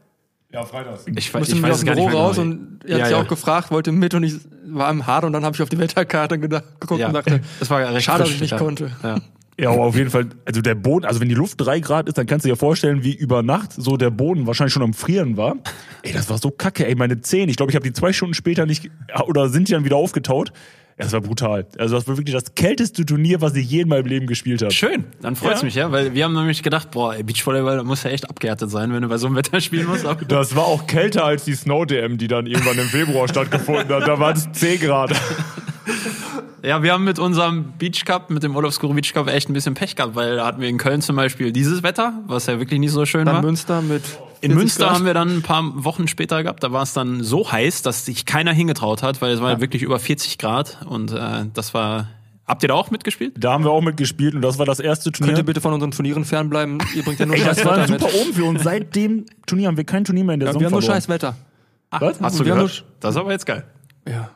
ja 0.51 0.63
freitags. 0.63 1.03
Ich, 1.07 1.29
weiß- 1.29 1.39
Musste 1.39 1.55
ich 1.55 1.61
mir 1.61 1.67
weiß 1.67 1.73
aus 1.75 1.83
dem 1.83 1.93
Büro 1.95 2.07
raus 2.07 2.35
genau. 2.37 2.51
und 2.51 2.79
ihr 2.85 2.95
habt 2.95 3.05
Ja, 3.11 3.17
ja. 3.17 3.21
auch 3.23 3.27
gefragt, 3.27 3.71
wollte 3.71 3.91
mit 3.91 4.13
und 4.13 4.23
ich 4.23 4.35
war 4.67 4.89
im 4.89 5.05
Hart 5.07 5.25
und 5.25 5.33
dann 5.33 5.43
habe 5.43 5.55
ich 5.55 5.61
auf 5.61 5.67
die 5.69 5.77
Wetterkarte 5.77 6.39
gedacht, 6.39 6.63
geguckt 6.79 7.01
ja, 7.01 7.07
und 7.07 7.13
dachte, 7.13 7.41
das 7.59 7.69
war 7.69 7.79
recht 7.93 8.05
schade, 8.05 8.23
dass 8.23 8.31
ich 8.31 8.39
nicht 8.41 8.51
ja. 8.51 8.57
konnte. 8.57 8.91
Ja. 9.03 9.17
Ja, 9.57 9.69
aber 9.69 9.83
auf 9.83 9.95
jeden 9.95 10.09
Fall, 10.09 10.27
also 10.43 10.61
der 10.61 10.75
Boden, 10.75 11.05
also 11.05 11.21
wenn 11.21 11.29
die 11.29 11.35
Luft 11.35 11.61
drei 11.61 11.79
Grad 11.79 12.07
ist, 12.09 12.17
dann 12.17 12.25
kannst 12.25 12.45
du 12.45 12.49
dir 12.49 12.57
vorstellen, 12.57 13.03
wie 13.03 13.13
über 13.15 13.41
Nacht 13.41 13.71
so 13.71 13.95
der 13.95 14.09
Boden 14.09 14.47
wahrscheinlich 14.47 14.73
schon 14.73 14.83
am 14.83 14.93
Frieren 14.93 15.37
war. 15.37 15.55
Ey, 16.01 16.11
das 16.11 16.29
war 16.29 16.37
so 16.37 16.51
kacke, 16.51 16.85
ey, 16.85 16.95
meine 16.95 17.21
Zehen. 17.21 17.47
Ich 17.47 17.55
glaube, 17.55 17.71
ich 17.71 17.75
habe 17.77 17.85
die 17.85 17.93
zwei 17.93 18.11
Stunden 18.11 18.33
später 18.33 18.65
nicht, 18.65 18.91
oder 19.27 19.47
sind 19.47 19.69
die 19.69 19.71
dann 19.71 19.85
wieder 19.85 19.95
aufgetaut. 19.95 20.51
Das 20.97 21.11
war 21.11 21.19
brutal. 21.19 21.67
Also 21.77 21.95
das 21.95 22.07
war 22.07 22.17
wirklich 22.17 22.33
das 22.33 22.55
kälteste 22.55 23.05
Turnier, 23.05 23.41
was 23.41 23.53
ich 23.55 23.69
je 23.69 23.81
in 23.81 23.89
meinem 23.89 24.05
Leben 24.05 24.27
gespielt 24.27 24.61
habe. 24.61 24.71
Schön, 24.73 25.03
dann 25.21 25.35
freut's 25.35 25.59
Ja. 25.61 25.65
mich, 25.65 25.75
ja, 25.75 25.91
weil 25.91 26.13
wir 26.13 26.23
haben 26.23 26.33
nämlich 26.33 26.63
gedacht, 26.63 26.91
boah, 26.91 27.13
ey, 27.15 27.23
Beachvolleyball, 27.23 27.77
da 27.77 27.83
muss 27.83 28.03
ja 28.03 28.11
echt 28.11 28.29
abgehärtet 28.29 28.69
sein, 28.71 28.93
wenn 28.93 29.01
du 29.01 29.09
bei 29.09 29.17
so 29.17 29.27
einem 29.27 29.35
Wetter 29.35 29.59
spielen 29.59 29.87
musst. 29.87 30.05
Das 30.29 30.55
war 30.55 30.63
auch 30.65 30.87
kälter 30.87 31.25
als 31.25 31.43
die 31.45 31.53
Snow-DM, 31.55 32.17
die 32.17 32.27
dann 32.29 32.45
irgendwann 32.45 32.77
im 32.77 32.87
Februar 32.87 33.27
stattgefunden 33.27 33.89
hat. 33.89 34.07
Da 34.07 34.19
waren 34.19 34.35
es 34.37 34.49
10 34.53 34.79
Grad. 34.81 35.11
Ja, 36.65 36.81
wir 36.81 36.93
haben 36.93 37.03
mit 37.03 37.19
unserem 37.19 37.73
Beach 37.77 38.05
Cup, 38.05 38.29
mit 38.31 38.41
dem 38.41 38.55
Urlaubsguru 38.55 38.93
Beach 38.93 39.13
Cup 39.13 39.27
echt 39.27 39.49
ein 39.49 39.53
bisschen 39.53 39.75
Pech 39.75 39.95
gehabt, 39.95 40.15
weil 40.15 40.37
da 40.37 40.45
hatten 40.47 40.61
wir 40.61 40.67
in 40.67 40.77
Köln 40.77 41.01
zum 41.01 41.15
Beispiel 41.15 41.51
dieses 41.51 41.83
Wetter, 41.83 42.13
was 42.25 42.47
ja 42.47 42.59
wirklich 42.59 42.79
nicht 42.79 42.91
so 42.91 43.05
schön 43.05 43.25
Dann 43.25 43.35
war. 43.35 43.41
Münster 43.43 43.81
mit. 43.81 44.01
In 44.41 44.51
40 44.51 44.55
Münster 44.55 44.89
haben 44.91 45.05
wir 45.05 45.13
dann 45.13 45.29
ein 45.37 45.41
paar 45.43 45.63
Wochen 45.83 46.07
später 46.07 46.41
gehabt, 46.43 46.63
da 46.63 46.71
war 46.71 46.83
es 46.83 46.93
dann 46.93 47.23
so 47.23 47.51
heiß, 47.51 47.83
dass 47.83 48.05
sich 48.05 48.25
keiner 48.25 48.51
hingetraut 48.51 49.03
hat, 49.03 49.21
weil 49.21 49.33
es 49.33 49.41
war 49.41 49.61
wirklich 49.61 49.83
über 49.83 49.99
40 49.99 50.37
Grad 50.37 50.79
und 50.87 51.11
äh, 51.11 51.45
das 51.53 51.73
war. 51.73 52.07
Habt 52.47 52.61
ihr 52.63 52.69
da 52.69 52.75
auch 52.75 52.91
mitgespielt? 52.91 53.33
Da 53.37 53.53
haben 53.53 53.63
wir 53.63 53.71
auch 53.71 53.81
mitgespielt 53.81 54.35
und 54.35 54.41
das 54.41 54.59
war 54.59 54.65
das 54.67 54.79
erste 54.79 55.05
Könnt 55.11 55.17
Turnier. 55.17 55.37
ihr 55.37 55.43
bitte 55.43 55.61
von 55.61 55.73
unseren 55.73 55.91
Turnieren 55.91 56.25
fernbleiben? 56.25 56.77
Ihr 56.95 57.03
bringt 57.03 57.19
ja 57.19 57.25
nur 57.25 57.35
Ey, 57.35 57.41
scheiß 57.41 57.57
das 57.57 57.65
war 57.65 57.87
super 57.87 58.05
oben 58.21 58.33
für 58.33 58.43
uns. 58.45 58.61
Seit 58.63 58.95
dem 58.95 59.25
Turnier 59.47 59.67
haben 59.67 59.77
wir 59.77 59.83
kein 59.83 60.03
Turnier 60.03 60.23
mehr 60.23 60.35
in 60.35 60.39
der 60.41 60.47
Ja, 60.47 60.53
Saison 60.53 60.61
wir 60.61 60.65
haben 60.67 60.71
nur 60.73 60.81
verloren. 60.81 60.97
scheiß 61.01 61.09
Wetter. 61.09 61.35
Was? 61.91 62.21
Hast 62.21 62.39
du 62.39 62.45
wir 62.45 62.53
gehört? 62.53 62.83
Das 62.99 63.15
ist 63.15 63.21
aber 63.21 63.31
jetzt 63.31 63.45
geil. 63.47 63.63
Ja. 64.07 64.29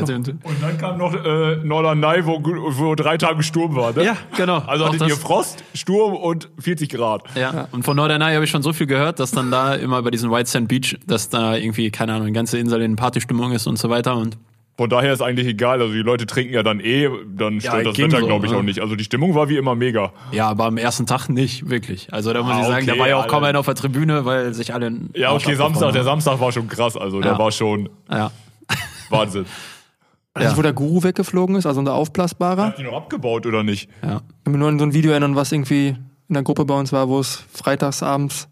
Seitdem- 0.00 0.38
Und 0.42 0.62
dann 0.62 0.78
kam 0.78 0.98
noch 0.98 1.14
äh, 1.14 1.56
Norderney, 1.64 2.24
wo, 2.26 2.40
wo 2.42 2.94
drei 2.94 3.16
Tage 3.16 3.42
Sturm 3.42 3.74
war. 3.76 3.92
Ne? 3.92 4.04
Ja, 4.04 4.16
genau. 4.36 4.58
Also 4.58 4.84
Auch 4.84 4.92
hattet 4.92 5.08
ihr 5.08 5.16
Frost, 5.16 5.62
Sturm 5.74 6.14
und 6.14 6.48
40 6.58 6.88
Grad. 6.90 7.22
Ja. 7.34 7.68
und 7.72 7.84
von 7.84 7.96
Norderney 7.96 8.32
habe 8.34 8.44
ich 8.44 8.50
schon 8.50 8.62
so 8.62 8.72
viel 8.72 8.86
gehört, 8.86 9.20
dass 9.20 9.30
dann 9.30 9.50
da 9.50 9.74
immer 9.74 10.02
bei 10.02 10.10
diesem 10.10 10.30
White 10.30 10.48
Sand 10.50 10.68
Beach, 10.68 10.96
dass 11.06 11.28
da 11.28 11.54
irgendwie, 11.56 11.90
keine 11.90 12.14
Ahnung, 12.14 12.26
die 12.28 12.32
ganze 12.32 12.58
Insel 12.58 12.82
in 12.82 12.96
Partystimmung 12.96 13.52
ist 13.52 13.66
und 13.66 13.78
so 13.78 13.90
weiter. 13.90 14.16
Und 14.16 14.36
Von 14.76 14.90
daher 14.90 15.12
ist 15.12 15.22
eigentlich 15.22 15.46
egal. 15.46 15.80
Also 15.80 15.92
die 15.94 16.00
Leute 16.00 16.26
trinken 16.26 16.52
ja 16.54 16.62
dann 16.64 16.80
eh, 16.80 17.08
dann 17.36 17.54
Ja, 17.60 17.70
stört 17.70 17.86
das 17.86 17.98
Wetter, 17.98 18.20
so, 18.20 18.26
glaube 18.26 18.46
ich, 18.46 18.52
ne? 18.52 18.58
auch 18.58 18.62
nicht. 18.62 18.80
Also 18.80 18.96
die 18.96 19.04
Stimmung 19.04 19.34
war 19.36 19.48
wie 19.48 19.56
immer 19.56 19.74
mega. 19.76 20.12
ja, 20.32 20.48
aber 20.48 20.64
am 20.64 20.76
ersten 20.76 21.06
Tag 21.06 21.28
nicht, 21.28 21.70
wirklich. 21.70 22.12
Also 22.12 22.32
da 22.32 22.42
muss 22.42 22.52
Ah, 22.56 22.60
ich 22.62 22.66
sagen, 22.66 22.86
da 22.86 22.92
okay, 22.92 23.00
war 23.00 23.08
ja 23.08 23.16
auch 23.18 23.28
kaum 23.28 23.44
einer 23.44 23.60
auf 23.60 23.66
der 23.66 23.76
Tribüne, 23.76 24.24
weil 24.24 24.52
sich 24.52 24.74
alle. 24.74 24.92
Ja, 25.14 25.32
okay, 25.32 25.54
Samstag, 25.54 25.92
der. 25.92 26.02
Samstag 26.02 26.40
war 26.40 26.50
schon 26.50 26.66
krass. 26.68 26.96
Also 26.96 27.20
der 27.20 27.32
Ja. 27.32 27.38
war 27.38 27.52
schon 27.52 27.88
Ja. 28.10 28.32
Wahnsinn. 29.10 29.46
Weiß 30.34 30.48
nicht, 30.48 30.56
wo 30.58 30.62
der 30.62 30.72
Guru 30.72 31.02
weggeflogen 31.04 31.54
ist, 31.56 31.64
also 31.66 31.78
unser 31.80 31.94
Aufblasbarer. 31.94 32.66
Hat 32.66 32.78
die 32.78 32.82
noch 32.82 32.96
abgebaut 32.96 33.46
oder 33.46 33.62
nicht? 33.62 33.88
ja. 34.02 34.16
Ich 34.16 34.44
kann 34.44 34.52
mich 34.52 34.58
nur 34.58 34.68
an 34.68 34.78
so 34.78 34.84
ein 34.84 34.92
Video 34.92 35.12
erinnern, 35.12 35.36
was 35.36 35.52
irgendwie 35.52 35.96
in 36.28 36.34
der 36.34 36.42
Gruppe 36.42 36.64
bei 36.64 36.74
uns 36.78 36.92
war, 36.92 37.08
wo 37.08 37.20
es 37.20 37.36
freitags 37.52 38.02
abends 38.02 38.48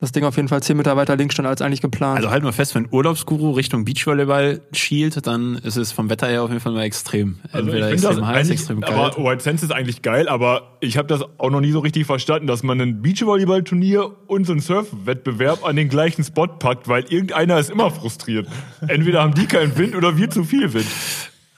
das 0.00 0.12
Ding 0.12 0.24
auf 0.24 0.34
jeden 0.36 0.48
Fall 0.48 0.62
10 0.62 0.78
Meter 0.78 0.96
weiter 0.96 1.14
links 1.14 1.34
stand 1.34 1.46
als 1.46 1.60
eigentlich 1.60 1.82
geplant. 1.82 2.16
Also 2.16 2.30
halt 2.30 2.42
mal 2.42 2.52
fest, 2.52 2.74
wenn 2.74 2.88
Urlaubsguru 2.90 3.50
Richtung 3.50 3.84
Beachvolleyball 3.84 4.62
schielt, 4.72 5.26
dann 5.26 5.56
ist 5.56 5.76
es 5.76 5.92
vom 5.92 6.08
Wetter 6.08 6.26
her 6.26 6.42
auf 6.42 6.48
jeden 6.48 6.60
Fall 6.60 6.72
mal 6.72 6.84
extrem. 6.84 7.38
Also 7.52 7.66
Entweder 7.66 7.90
extrem 7.90 8.16
das 8.16 8.26
heiß, 8.26 8.36
eigentlich, 8.36 8.50
extrem 8.52 8.80
kalt. 8.80 9.18
aber 9.18 9.24
White 9.30 9.42
Sands 9.42 9.62
ist 9.62 9.72
eigentlich 9.72 10.00
geil, 10.00 10.28
aber 10.28 10.78
ich 10.80 10.96
habe 10.96 11.06
das 11.06 11.22
auch 11.38 11.50
noch 11.50 11.60
nie 11.60 11.70
so 11.70 11.80
richtig 11.80 12.06
verstanden, 12.06 12.46
dass 12.46 12.62
man 12.62 12.80
ein 12.80 13.02
Beachvolleyball-Turnier 13.02 14.10
und 14.26 14.46
so 14.46 14.52
einen 14.52 14.62
Surf-Wettbewerb 14.62 15.66
an 15.66 15.76
den 15.76 15.90
gleichen 15.90 16.24
Spot 16.24 16.46
packt, 16.46 16.88
weil 16.88 17.04
irgendeiner 17.04 17.58
ist 17.58 17.68
immer 17.70 17.90
frustriert. 17.90 18.48
Entweder 18.88 19.22
haben 19.22 19.34
die 19.34 19.46
keinen 19.46 19.76
Wind 19.76 19.94
oder 19.94 20.16
wir 20.16 20.30
zu 20.30 20.44
viel 20.44 20.72
Wind. 20.72 20.86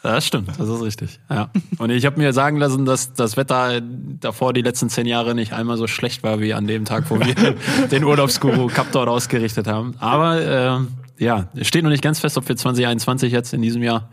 Das 0.02 0.26
stimmt, 0.26 0.48
das 0.58 0.68
ist 0.68 0.82
richtig. 0.82 1.20
Ja. 1.30 1.50
Und 1.78 1.90
ich 1.90 2.04
habe 2.06 2.18
mir 2.20 2.32
sagen 2.32 2.56
lassen, 2.56 2.84
dass 2.84 3.12
das 3.14 3.36
Wetter 3.36 3.80
davor 3.80 4.52
die 4.52 4.62
letzten 4.62 4.88
zehn 4.88 5.06
Jahre 5.06 5.34
nicht 5.34 5.52
einmal 5.52 5.76
so 5.76 5.86
schlecht 5.86 6.22
war 6.24 6.40
wie 6.40 6.54
an 6.54 6.66
dem 6.66 6.84
Tag, 6.84 7.04
wo 7.08 7.20
wir 7.20 7.34
den 7.90 8.02
Urlaubsguru 8.02 8.66
Cup 8.66 8.88
dort 8.92 9.08
ausgerichtet 9.08 9.68
haben. 9.68 9.94
Aber 10.00 10.40
ähm, 10.44 10.88
ja, 11.18 11.46
es 11.54 11.68
steht 11.68 11.84
noch 11.84 11.90
nicht 11.90 12.02
ganz 12.02 12.18
fest, 12.18 12.36
ob 12.36 12.48
wir 12.48 12.56
2021 12.56 13.30
jetzt 13.32 13.52
in 13.54 13.62
diesem 13.62 13.80
Jahr 13.84 14.08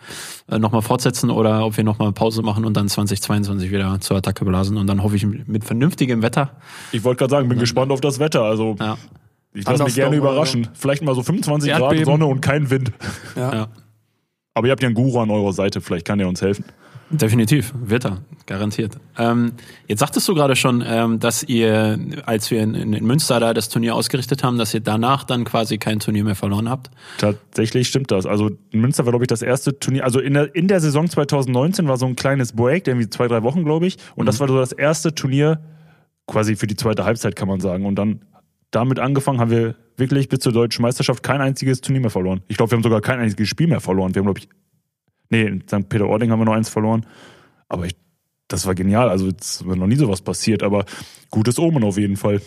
äh, 0.48 0.60
nochmal 0.60 0.84
fortsetzen 0.84 1.32
oder 1.32 1.66
ob 1.66 1.76
wir 1.76 1.84
nochmal 1.84 2.12
Pause 2.12 2.44
machen 2.44 2.66
und 2.66 2.78
dann 2.78 2.88
2022 2.88 3.72
wieder 3.72 4.00
zur 4.00 4.18
Attacke 4.18 4.46
blasen. 4.46 4.78
Und 4.78 4.86
dann 4.86 5.02
hoffe 5.02 5.16
ich 5.16 5.26
mit 5.26 5.64
vernünftigem 5.64 6.22
Wetter. 6.22 6.52
Ich 6.92 7.04
wollte 7.04 7.20
gerade 7.20 7.32
sagen, 7.32 7.50
bin 7.50 7.58
gespannt 7.58 7.92
auf 7.92 8.02
das 8.02 8.20
Wetter. 8.20 8.44
Also 8.44 8.76
Ja. 8.80 8.98
ich 9.54 9.66
lasse 9.66 9.86
mich 9.86 9.96
gerne 9.96 10.18
überraschen. 10.18 10.68
Vielleicht 10.74 11.02
mal 11.04 11.16
so 11.16 11.24
25 11.24 11.72
Grad 11.72 11.82
Erdbeben. 11.82 12.06
Sonne 12.06 12.26
und 12.28 12.42
kein 12.42 12.70
Wind. 12.70 12.92
ja. 13.36 13.54
Ja. 13.56 13.68
Aber 14.60 14.68
ihr 14.68 14.72
habt 14.72 14.82
ja 14.82 14.88
einen 14.88 14.96
Guru 14.96 15.22
an 15.22 15.32
eurer 15.32 15.54
Seite, 15.54 15.80
vielleicht 15.80 16.06
kann 16.06 16.20
der 16.20 16.28
uns 16.28 16.42
helfen. 16.42 16.66
Definitiv, 17.10 17.74
wird 17.74 18.04
er, 18.04 18.18
garantiert. 18.46 18.98
Ähm, 19.18 19.54
jetzt 19.88 20.00
sagtest 20.00 20.28
du 20.28 20.36
gerade 20.36 20.58
schon, 20.58 20.84
ähm, 20.86 21.18
dass 21.18 21.44
ihr, 21.44 21.98
als 22.26 22.52
wir 22.52 22.62
in, 22.62 22.76
in 22.76 23.06
Münster 23.06 23.40
da 23.40 23.54
das 23.54 23.70
Turnier 23.70 23.96
ausgerichtet 23.96 24.44
haben, 24.44 24.58
dass 24.58 24.74
ihr 24.74 24.82
danach 24.82 25.24
dann 25.24 25.46
quasi 25.46 25.78
kein 25.78 26.02
Turnier 26.02 26.26
mehr 26.26 26.36
verloren 26.36 26.70
habt. 26.70 26.92
Tatsächlich 27.20 27.88
stimmt 27.88 28.12
das. 28.12 28.26
Also 28.26 28.52
in 28.72 28.82
Münster 28.82 29.06
war, 29.06 29.14
glaube 29.14 29.24
ich, 29.24 29.30
das 29.30 29.44
erste 29.44 29.80
Turnier. 29.80 30.04
Also 30.04 30.20
in 30.20 30.34
der, 30.34 30.54
in 30.54 30.68
der 30.68 30.82
Saison 30.82 31.10
2019 31.10 31.88
war 31.88 31.96
so 31.96 32.06
ein 32.06 32.18
kleines 32.18 32.52
Break, 32.52 32.86
irgendwie 32.86 33.10
zwei, 33.10 33.30
drei 33.30 33.44
Wochen, 33.44 33.64
glaube 33.64 33.88
ich. 33.88 33.96
Und 34.18 34.26
das 34.26 34.42
war 34.42 34.50
so 34.50 34.58
das 34.58 34.74
erste 34.74 35.16
Turnier 35.16 35.62
quasi 36.28 36.58
für 36.58 36.68
die 36.68 36.76
zweite 36.76 37.06
Halbzeit, 37.06 37.38
kann 37.38 37.48
man 37.48 37.62
sagen. 37.62 37.86
Und 37.86 37.96
dann 37.96 38.26
damit 38.72 39.00
angefangen 39.00 39.40
haben 39.40 39.52
wir 39.52 39.76
wirklich 39.98 40.30
bis 40.30 40.40
zur 40.40 40.52
deutschen 40.52 40.82
Meisterschaft 40.84 41.24
kein 41.24 41.42
einziges 41.42 41.82
Turnier 41.82 42.02
mehr 42.02 42.10
verloren. 42.10 42.42
Ich 42.48 42.58
glaube, 42.58 42.72
wir 42.72 42.78
haben 42.78 42.84
sogar 42.84 43.02
kein 43.02 43.20
einziges 43.20 43.48
Spiel 43.50 43.68
mehr 43.68 43.82
verloren. 43.82 44.14
Wir 44.16 44.20
haben, 44.22 44.28
glaube 44.28 44.40
ich, 44.40 44.50
nee, 45.30 45.44
in 45.44 45.62
St. 45.68 45.90
Peter-Ording 45.90 46.32
haben 46.32 46.40
wir 46.40 46.46
noch 46.46 46.54
eins 46.54 46.70
verloren. 46.70 47.06
Aber 47.68 47.86
ich, 47.86 47.96
das 48.48 48.66
war 48.66 48.76
genial. 48.76 49.10
Also 49.10 49.28
es 49.28 49.62
ist 49.62 49.66
noch 49.66 49.88
nie 49.88 49.96
sowas 49.96 50.22
passiert, 50.22 50.64
aber 50.64 50.86
gutes 51.30 51.60
Omen 51.60 51.84
auf 51.84 51.98
jeden 51.98 52.18
Fall. 52.18 52.42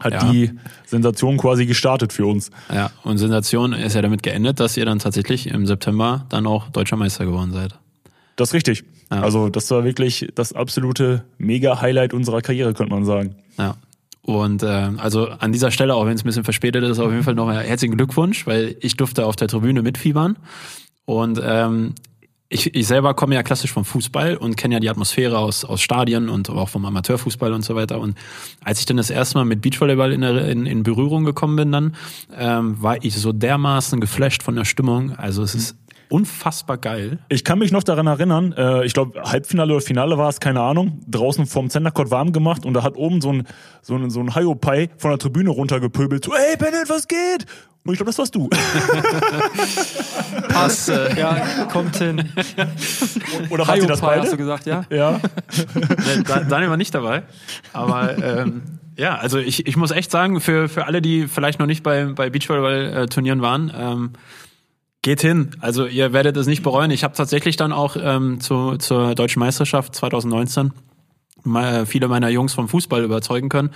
Hat 0.00 0.14
Ja. 0.14 0.32
die 0.32 0.50
Sensation 0.84 1.36
quasi 1.36 1.64
gestartet 1.64 2.12
für 2.12 2.26
uns. 2.26 2.50
Ja, 2.74 2.90
und 3.04 3.18
Sensation 3.18 3.72
ist 3.72 3.94
ja 3.94 4.02
damit 4.02 4.24
geendet, 4.24 4.58
dass 4.58 4.76
ihr 4.76 4.84
dann 4.84 4.98
tatsächlich 4.98 5.46
im 5.46 5.64
September 5.64 6.26
dann 6.28 6.46
auch 6.48 6.70
deutscher 6.70 6.96
Meister 6.96 7.24
geworden 7.24 7.52
seid. 7.52 7.78
Das 8.34 8.48
ist 8.48 8.54
richtig. 8.54 8.82
Ja. 9.12 9.20
Also, 9.22 9.48
das 9.48 9.70
war 9.70 9.84
wirklich 9.84 10.26
das 10.34 10.54
absolute 10.54 11.24
Mega-Highlight 11.38 12.14
unserer 12.14 12.40
Karriere, 12.40 12.74
könnte 12.74 12.92
man 12.92 13.04
sagen. 13.04 13.36
Ja. 13.58 13.76
Und 14.24 14.62
äh, 14.62 14.90
also 14.98 15.28
an 15.28 15.52
dieser 15.52 15.70
Stelle, 15.70 15.94
auch 15.94 16.06
wenn 16.06 16.14
es 16.14 16.22
ein 16.22 16.26
bisschen 16.26 16.44
verspätet 16.44 16.84
ist, 16.84 17.00
auf 17.00 17.10
jeden 17.10 17.24
Fall 17.24 17.34
noch 17.34 17.50
herzlichen 17.50 17.96
Glückwunsch, 17.96 18.46
weil 18.46 18.76
ich 18.80 18.96
durfte 18.96 19.26
auf 19.26 19.36
der 19.36 19.48
Tribüne 19.48 19.82
mitfiebern. 19.82 20.38
Und 21.04 21.40
ähm, 21.44 21.94
ich, 22.52 22.74
ich 22.74 22.86
selber 22.86 23.14
komme 23.14 23.34
ja 23.34 23.42
klassisch 23.42 23.72
vom 23.72 23.84
Fußball 23.84 24.36
und 24.36 24.56
kenne 24.56 24.74
ja 24.74 24.80
die 24.80 24.90
Atmosphäre 24.90 25.38
aus, 25.38 25.64
aus 25.64 25.80
Stadien 25.80 26.28
und 26.28 26.50
auch 26.50 26.68
vom 26.68 26.84
Amateurfußball 26.84 27.52
und 27.52 27.64
so 27.64 27.74
weiter. 27.74 27.98
Und 27.98 28.16
als 28.62 28.78
ich 28.78 28.86
dann 28.86 28.98
das 28.98 29.10
erste 29.10 29.38
Mal 29.38 29.44
mit 29.44 29.62
Beachvolleyball 29.62 30.12
in, 30.12 30.22
in, 30.22 30.66
in 30.66 30.82
Berührung 30.82 31.24
gekommen 31.24 31.56
bin, 31.56 31.72
dann 31.72 31.96
ähm, 32.36 32.80
war 32.80 33.02
ich 33.02 33.16
so 33.16 33.32
dermaßen 33.32 34.00
geflasht 34.00 34.42
von 34.42 34.54
der 34.54 34.66
Stimmung. 34.66 35.12
Also 35.16 35.42
es 35.42 35.54
ist 35.54 35.76
unfassbar 36.12 36.76
geil. 36.76 37.18
Ich 37.28 37.42
kann 37.42 37.58
mich 37.58 37.72
noch 37.72 37.82
daran 37.82 38.06
erinnern, 38.06 38.52
äh, 38.52 38.84
ich 38.84 38.92
glaube, 38.92 39.22
Halbfinale 39.22 39.72
oder 39.72 39.82
Finale 39.82 40.18
war 40.18 40.28
es, 40.28 40.40
keine 40.40 40.60
Ahnung, 40.60 41.00
draußen 41.08 41.46
vom 41.46 41.70
Centercourt 41.70 42.10
warm 42.10 42.32
gemacht 42.32 42.66
und 42.66 42.74
da 42.74 42.82
hat 42.82 42.96
oben 42.96 43.22
so 43.22 43.32
ein, 43.32 43.46
so 43.80 43.96
ein, 43.96 44.10
so 44.10 44.20
ein 44.20 44.34
Hiopai 44.34 44.90
von 44.98 45.10
der 45.10 45.18
Tribüne 45.18 45.50
runtergepöbelt. 45.50 46.26
So, 46.26 46.32
ey, 46.34 46.56
Bennett, 46.58 46.90
was 46.90 47.08
geht? 47.08 47.46
Und 47.84 47.94
ich 47.94 47.98
glaube, 47.98 48.10
das 48.10 48.18
warst 48.18 48.34
du. 48.34 48.48
Pass, 50.48 50.88
äh, 50.88 51.18
Ja, 51.18 51.64
kommt 51.72 51.96
hin. 51.96 52.18
Oder 53.50 53.66
wart 53.66 53.78
ihr 53.78 53.86
das 53.86 54.00
Hiopai, 54.00 54.18
hast 54.18 54.24
beide? 54.24 54.30
du 54.30 54.36
gesagt, 54.36 54.66
ja? 54.66 54.84
Ja. 54.90 55.20
Daniel 56.48 56.70
war 56.70 56.76
nicht 56.76 56.94
dabei. 56.94 57.22
Aber 57.72 58.18
ähm, 58.18 58.62
ja, 58.96 59.16
also 59.16 59.38
ich, 59.38 59.66
ich 59.66 59.76
muss 59.76 59.90
echt 59.90 60.10
sagen, 60.10 60.40
für, 60.40 60.68
für 60.68 60.86
alle, 60.86 61.00
die 61.00 61.26
vielleicht 61.26 61.58
noch 61.58 61.66
nicht 61.66 61.82
bei, 61.82 62.04
bei 62.04 62.28
Beachvolleyball-Turnieren 62.28 63.40
waren, 63.40 63.72
ähm, 63.74 64.10
geht 65.02 65.20
hin. 65.20 65.50
Also 65.60 65.86
ihr 65.86 66.12
werdet 66.12 66.36
es 66.36 66.46
nicht 66.46 66.62
bereuen. 66.62 66.90
Ich 66.90 67.04
habe 67.04 67.14
tatsächlich 67.14 67.56
dann 67.56 67.72
auch 67.72 67.96
ähm, 68.00 68.40
zu, 68.40 68.76
zur 68.76 69.14
Deutschen 69.14 69.40
Meisterschaft 69.40 69.94
2019 69.94 70.66
mal 70.66 70.91
viele 71.86 72.08
meiner 72.08 72.28
Jungs 72.28 72.54
vom 72.54 72.68
Fußball 72.68 73.02
überzeugen 73.04 73.48
können, 73.48 73.70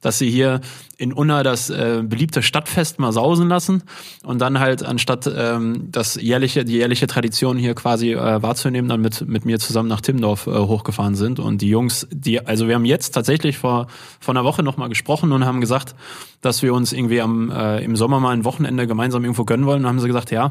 dass 0.00 0.18
sie 0.18 0.30
hier 0.30 0.60
in 0.96 1.12
Unna 1.12 1.42
das 1.42 1.70
äh, 1.70 2.02
beliebte 2.02 2.42
Stadtfest 2.42 2.98
mal 2.98 3.12
sausen 3.12 3.48
lassen 3.48 3.82
und 4.22 4.40
dann 4.40 4.58
halt 4.58 4.82
anstatt 4.82 5.30
ähm, 5.34 5.88
das 5.90 6.14
jährliche, 6.14 6.64
die 6.64 6.74
jährliche 6.74 7.06
Tradition 7.06 7.58
hier 7.58 7.74
quasi 7.74 8.12
äh, 8.12 8.42
wahrzunehmen, 8.42 8.88
dann 8.88 9.00
mit, 9.00 9.26
mit 9.26 9.44
mir 9.44 9.58
zusammen 9.58 9.88
nach 9.88 10.00
Timmendorf 10.00 10.46
äh, 10.46 10.50
hochgefahren 10.50 11.14
sind. 11.14 11.38
Und 11.38 11.62
die 11.62 11.68
Jungs, 11.68 12.06
die, 12.10 12.46
also 12.46 12.68
wir 12.68 12.74
haben 12.74 12.84
jetzt 12.84 13.10
tatsächlich 13.12 13.58
vor, 13.58 13.86
vor 14.18 14.34
einer 14.34 14.44
Woche 14.44 14.62
nochmal 14.62 14.88
gesprochen 14.88 15.32
und 15.32 15.44
haben 15.44 15.60
gesagt, 15.60 15.94
dass 16.40 16.62
wir 16.62 16.74
uns 16.74 16.92
irgendwie 16.92 17.20
am, 17.20 17.50
äh, 17.50 17.84
im 17.84 17.96
Sommer 17.96 18.20
mal 18.20 18.30
ein 18.30 18.44
Wochenende 18.44 18.86
gemeinsam 18.86 19.24
irgendwo 19.24 19.44
gönnen 19.44 19.66
wollen. 19.66 19.82
Und 19.82 19.88
haben 19.88 20.00
sie 20.00 20.06
gesagt, 20.06 20.30
ja, 20.30 20.50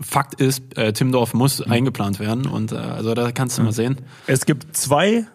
Fakt 0.00 0.40
ist, 0.40 0.76
äh, 0.76 0.92
Timmendorf 0.92 1.34
muss 1.34 1.60
eingeplant 1.60 2.20
werden. 2.20 2.46
Und 2.46 2.72
äh, 2.72 2.76
also 2.76 3.14
da 3.14 3.32
kannst 3.32 3.58
du 3.58 3.62
mal 3.62 3.72
sehen. 3.72 3.98
Es 4.26 4.46
gibt 4.46 4.76
zwei, 4.76 5.26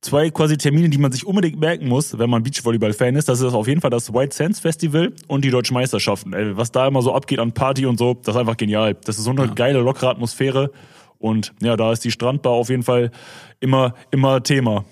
zwei 0.00 0.30
quasi 0.30 0.56
Termine, 0.56 0.88
die 0.88 0.98
man 0.98 1.10
sich 1.12 1.26
unbedingt 1.26 1.58
merken 1.58 1.88
muss, 1.88 2.18
wenn 2.18 2.30
man 2.30 2.42
Beachvolleyball-Fan 2.42 3.16
ist. 3.16 3.28
Das 3.28 3.40
ist 3.40 3.52
auf 3.54 3.66
jeden 3.66 3.80
Fall 3.80 3.90
das 3.90 4.12
White 4.12 4.34
Sands 4.34 4.60
Festival 4.60 5.12
und 5.26 5.44
die 5.44 5.50
Deutschen 5.50 5.74
Meisterschaften. 5.74 6.32
Ey, 6.32 6.56
was 6.56 6.70
da 6.72 6.86
immer 6.86 7.02
so 7.02 7.14
abgeht 7.14 7.38
an 7.40 7.52
Party 7.52 7.86
und 7.86 7.98
so, 7.98 8.14
das 8.14 8.34
ist 8.34 8.40
einfach 8.40 8.56
genial. 8.56 8.94
Das 9.04 9.18
ist 9.18 9.24
so 9.24 9.30
eine 9.30 9.48
geile, 9.48 9.80
lockere 9.80 10.10
Atmosphäre. 10.10 10.70
Und 11.18 11.52
ja, 11.60 11.76
da 11.76 11.90
ist 11.92 12.04
die 12.04 12.12
Strandbar 12.12 12.52
auf 12.52 12.68
jeden 12.68 12.84
Fall 12.84 13.10
immer, 13.60 13.94
immer 14.12 14.40
Thema. 14.42 14.84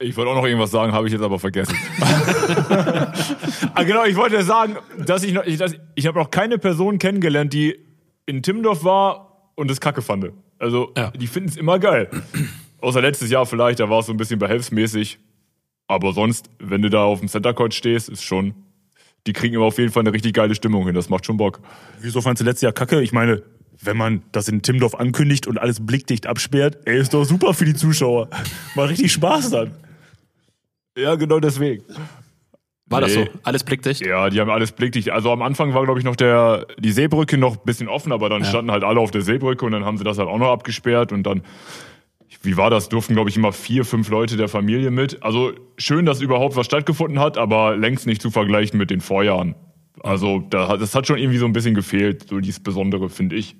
Ich 0.00 0.16
wollte 0.16 0.30
auch 0.30 0.36
noch 0.36 0.46
irgendwas 0.46 0.70
sagen, 0.70 0.92
habe 0.92 1.06
ich 1.08 1.12
jetzt 1.12 1.22
aber 1.22 1.38
vergessen. 1.38 1.76
ah, 3.74 3.82
genau, 3.82 4.04
ich 4.04 4.16
wollte 4.16 4.42
sagen, 4.44 4.76
dass 5.04 5.22
ich 5.24 5.32
noch, 5.32 5.44
ich, 5.44 5.58
dass- 5.58 5.74
ich 5.96 6.06
habe 6.06 6.18
noch 6.18 6.30
keine 6.30 6.56
Person 6.58 6.98
kennengelernt, 6.98 7.52
die 7.52 7.76
in 8.26 8.42
Timmendorf 8.42 8.84
war 8.84 9.50
und 9.56 9.70
es 9.70 9.80
kacke 9.80 10.00
fand. 10.02 10.30
Also, 10.58 10.92
Ja. 10.96 11.10
die 11.10 11.26
finden 11.26 11.48
es 11.48 11.56
immer 11.56 11.78
geil. 11.78 12.08
Außer 12.80 13.00
letztes 13.00 13.30
Jahr 13.30 13.46
vielleicht, 13.46 13.80
da 13.80 13.90
war 13.90 14.00
es 14.00 14.06
so 14.06 14.12
ein 14.12 14.16
bisschen 14.16 14.38
behelfsmäßig. 14.38 15.18
Aber 15.86 16.12
sonst, 16.12 16.50
wenn 16.58 16.82
du 16.82 16.90
da 16.90 17.04
auf 17.04 17.20
dem 17.20 17.28
Center 17.28 17.54
Court 17.54 17.74
stehst, 17.74 18.08
ist 18.08 18.22
schon, 18.22 18.54
die 19.26 19.32
kriegen 19.32 19.54
immer 19.54 19.64
auf 19.64 19.78
jeden 19.78 19.90
Fall 19.90 20.02
eine 20.02 20.12
richtig 20.12 20.34
geile 20.34 20.54
Stimmung 20.54 20.84
hin. 20.84 20.94
Das 20.94 21.08
macht 21.08 21.26
schon 21.26 21.38
Bock. 21.38 21.60
Wieso 22.00 22.20
fandst 22.20 22.40
du 22.40 22.44
letztes 22.44 22.62
Jahr 22.62 22.72
kacke? 22.72 23.00
Ich 23.00 23.12
meine, 23.12 23.42
wenn 23.80 23.96
man 23.96 24.22
das 24.32 24.48
in 24.48 24.62
Timmendorf 24.62 24.94
ankündigt 24.94 25.46
und 25.46 25.58
alles 25.58 25.84
blickdicht 25.84 26.26
absperrt, 26.26 26.78
ey, 26.84 26.98
ist 26.98 27.14
doch 27.14 27.24
super 27.24 27.54
für 27.54 27.64
die 27.64 27.74
Zuschauer. 27.74 28.28
Macht 28.74 28.90
richtig 28.90 29.12
Spaß 29.12 29.50
dann. 29.50 29.70
Ja, 30.96 31.14
genau 31.14 31.40
deswegen. 31.40 31.84
War 32.86 33.02
das 33.02 33.12
so? 33.12 33.20
Nee. 33.20 33.30
Alles 33.42 33.64
blickdicht? 33.64 34.00
Ja, 34.04 34.30
die 34.30 34.40
haben 34.40 34.50
alles 34.50 34.72
blickdicht. 34.72 35.10
Also 35.10 35.30
am 35.30 35.42
Anfang 35.42 35.74
war, 35.74 35.84
glaube 35.84 36.00
ich, 36.00 36.04
noch 36.04 36.16
der, 36.16 36.66
die 36.78 36.90
Seebrücke 36.90 37.36
noch 37.36 37.56
ein 37.56 37.64
bisschen 37.64 37.88
offen, 37.88 38.12
aber 38.12 38.28
dann 38.28 38.44
standen 38.44 38.70
halt 38.70 38.82
alle 38.82 38.98
auf 38.98 39.10
der 39.10 39.22
Seebrücke 39.22 39.64
und 39.64 39.72
dann 39.72 39.84
haben 39.84 39.98
sie 39.98 40.04
das 40.04 40.18
halt 40.18 40.28
auch 40.28 40.38
noch 40.38 40.50
abgesperrt 40.50 41.12
und 41.12 41.22
dann, 41.24 41.42
wie 42.42 42.56
war 42.56 42.70
das, 42.70 42.88
durften, 42.88 43.14
glaube 43.14 43.30
ich, 43.30 43.36
immer 43.36 43.52
vier, 43.52 43.84
fünf 43.84 44.08
Leute 44.10 44.36
der 44.36 44.48
Familie 44.48 44.90
mit. 44.90 45.22
Also 45.22 45.52
schön, 45.76 46.06
dass 46.06 46.20
überhaupt 46.20 46.56
was 46.56 46.66
stattgefunden 46.66 47.18
hat, 47.18 47.36
aber 47.36 47.76
längst 47.76 48.06
nicht 48.06 48.22
zu 48.22 48.30
vergleichen 48.30 48.78
mit 48.78 48.90
den 48.90 49.00
Vorjahren. 49.00 49.54
Also 50.02 50.38
das 50.48 50.94
hat 50.94 51.06
schon 51.08 51.18
irgendwie 51.18 51.38
so 51.38 51.46
ein 51.46 51.52
bisschen 51.52 51.74
gefehlt, 51.74 52.28
so 52.28 52.38
dieses 52.38 52.60
Besondere, 52.60 53.08
finde 53.08 53.36
ich. 53.36 53.56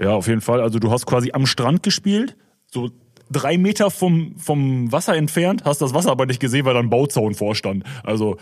Ja, 0.00 0.10
auf 0.10 0.26
jeden 0.26 0.40
Fall. 0.40 0.60
Also 0.60 0.78
du 0.78 0.90
hast 0.90 1.04
quasi 1.06 1.30
am 1.32 1.46
Strand 1.46 1.82
gespielt, 1.82 2.36
so 2.66 2.90
drei 3.30 3.58
Meter 3.58 3.90
vom, 3.90 4.36
vom 4.38 4.90
Wasser 4.90 5.14
entfernt, 5.16 5.64
hast 5.64 5.82
das 5.82 5.92
Wasser 5.92 6.10
aber 6.10 6.26
nicht 6.26 6.40
gesehen, 6.40 6.64
weil 6.64 6.74
da 6.74 6.80
ein 6.80 6.90
Bauzaun 6.90 7.34
vorstand. 7.34 7.84
Also 8.02 8.38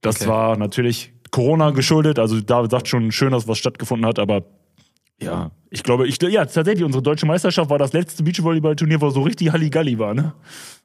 das 0.00 0.16
Okay. 0.20 0.28
war 0.30 0.56
natürlich 0.56 1.12
Corona 1.30 1.70
geschuldet. 1.70 2.18
Also 2.18 2.40
David 2.40 2.70
sagt 2.70 2.88
schon 2.88 3.12
schön, 3.12 3.30
dass 3.32 3.46
was 3.48 3.58
stattgefunden 3.58 4.06
hat, 4.06 4.18
aber 4.18 4.44
ja, 5.20 5.50
ich 5.70 5.82
glaube, 5.82 6.06
ich, 6.08 6.20
ja, 6.22 6.46
tatsächlich, 6.46 6.82
unsere 6.84 7.02
deutsche 7.02 7.26
Meisterschaft 7.26 7.68
war 7.68 7.78
das 7.78 7.92
letzte 7.92 8.22
Beachvolleyball-Turnier, 8.22 9.00
wo 9.02 9.10
so 9.10 9.20
richtig 9.22 9.52
Halligalli 9.52 9.98
war, 9.98 10.14
ne? 10.14 10.32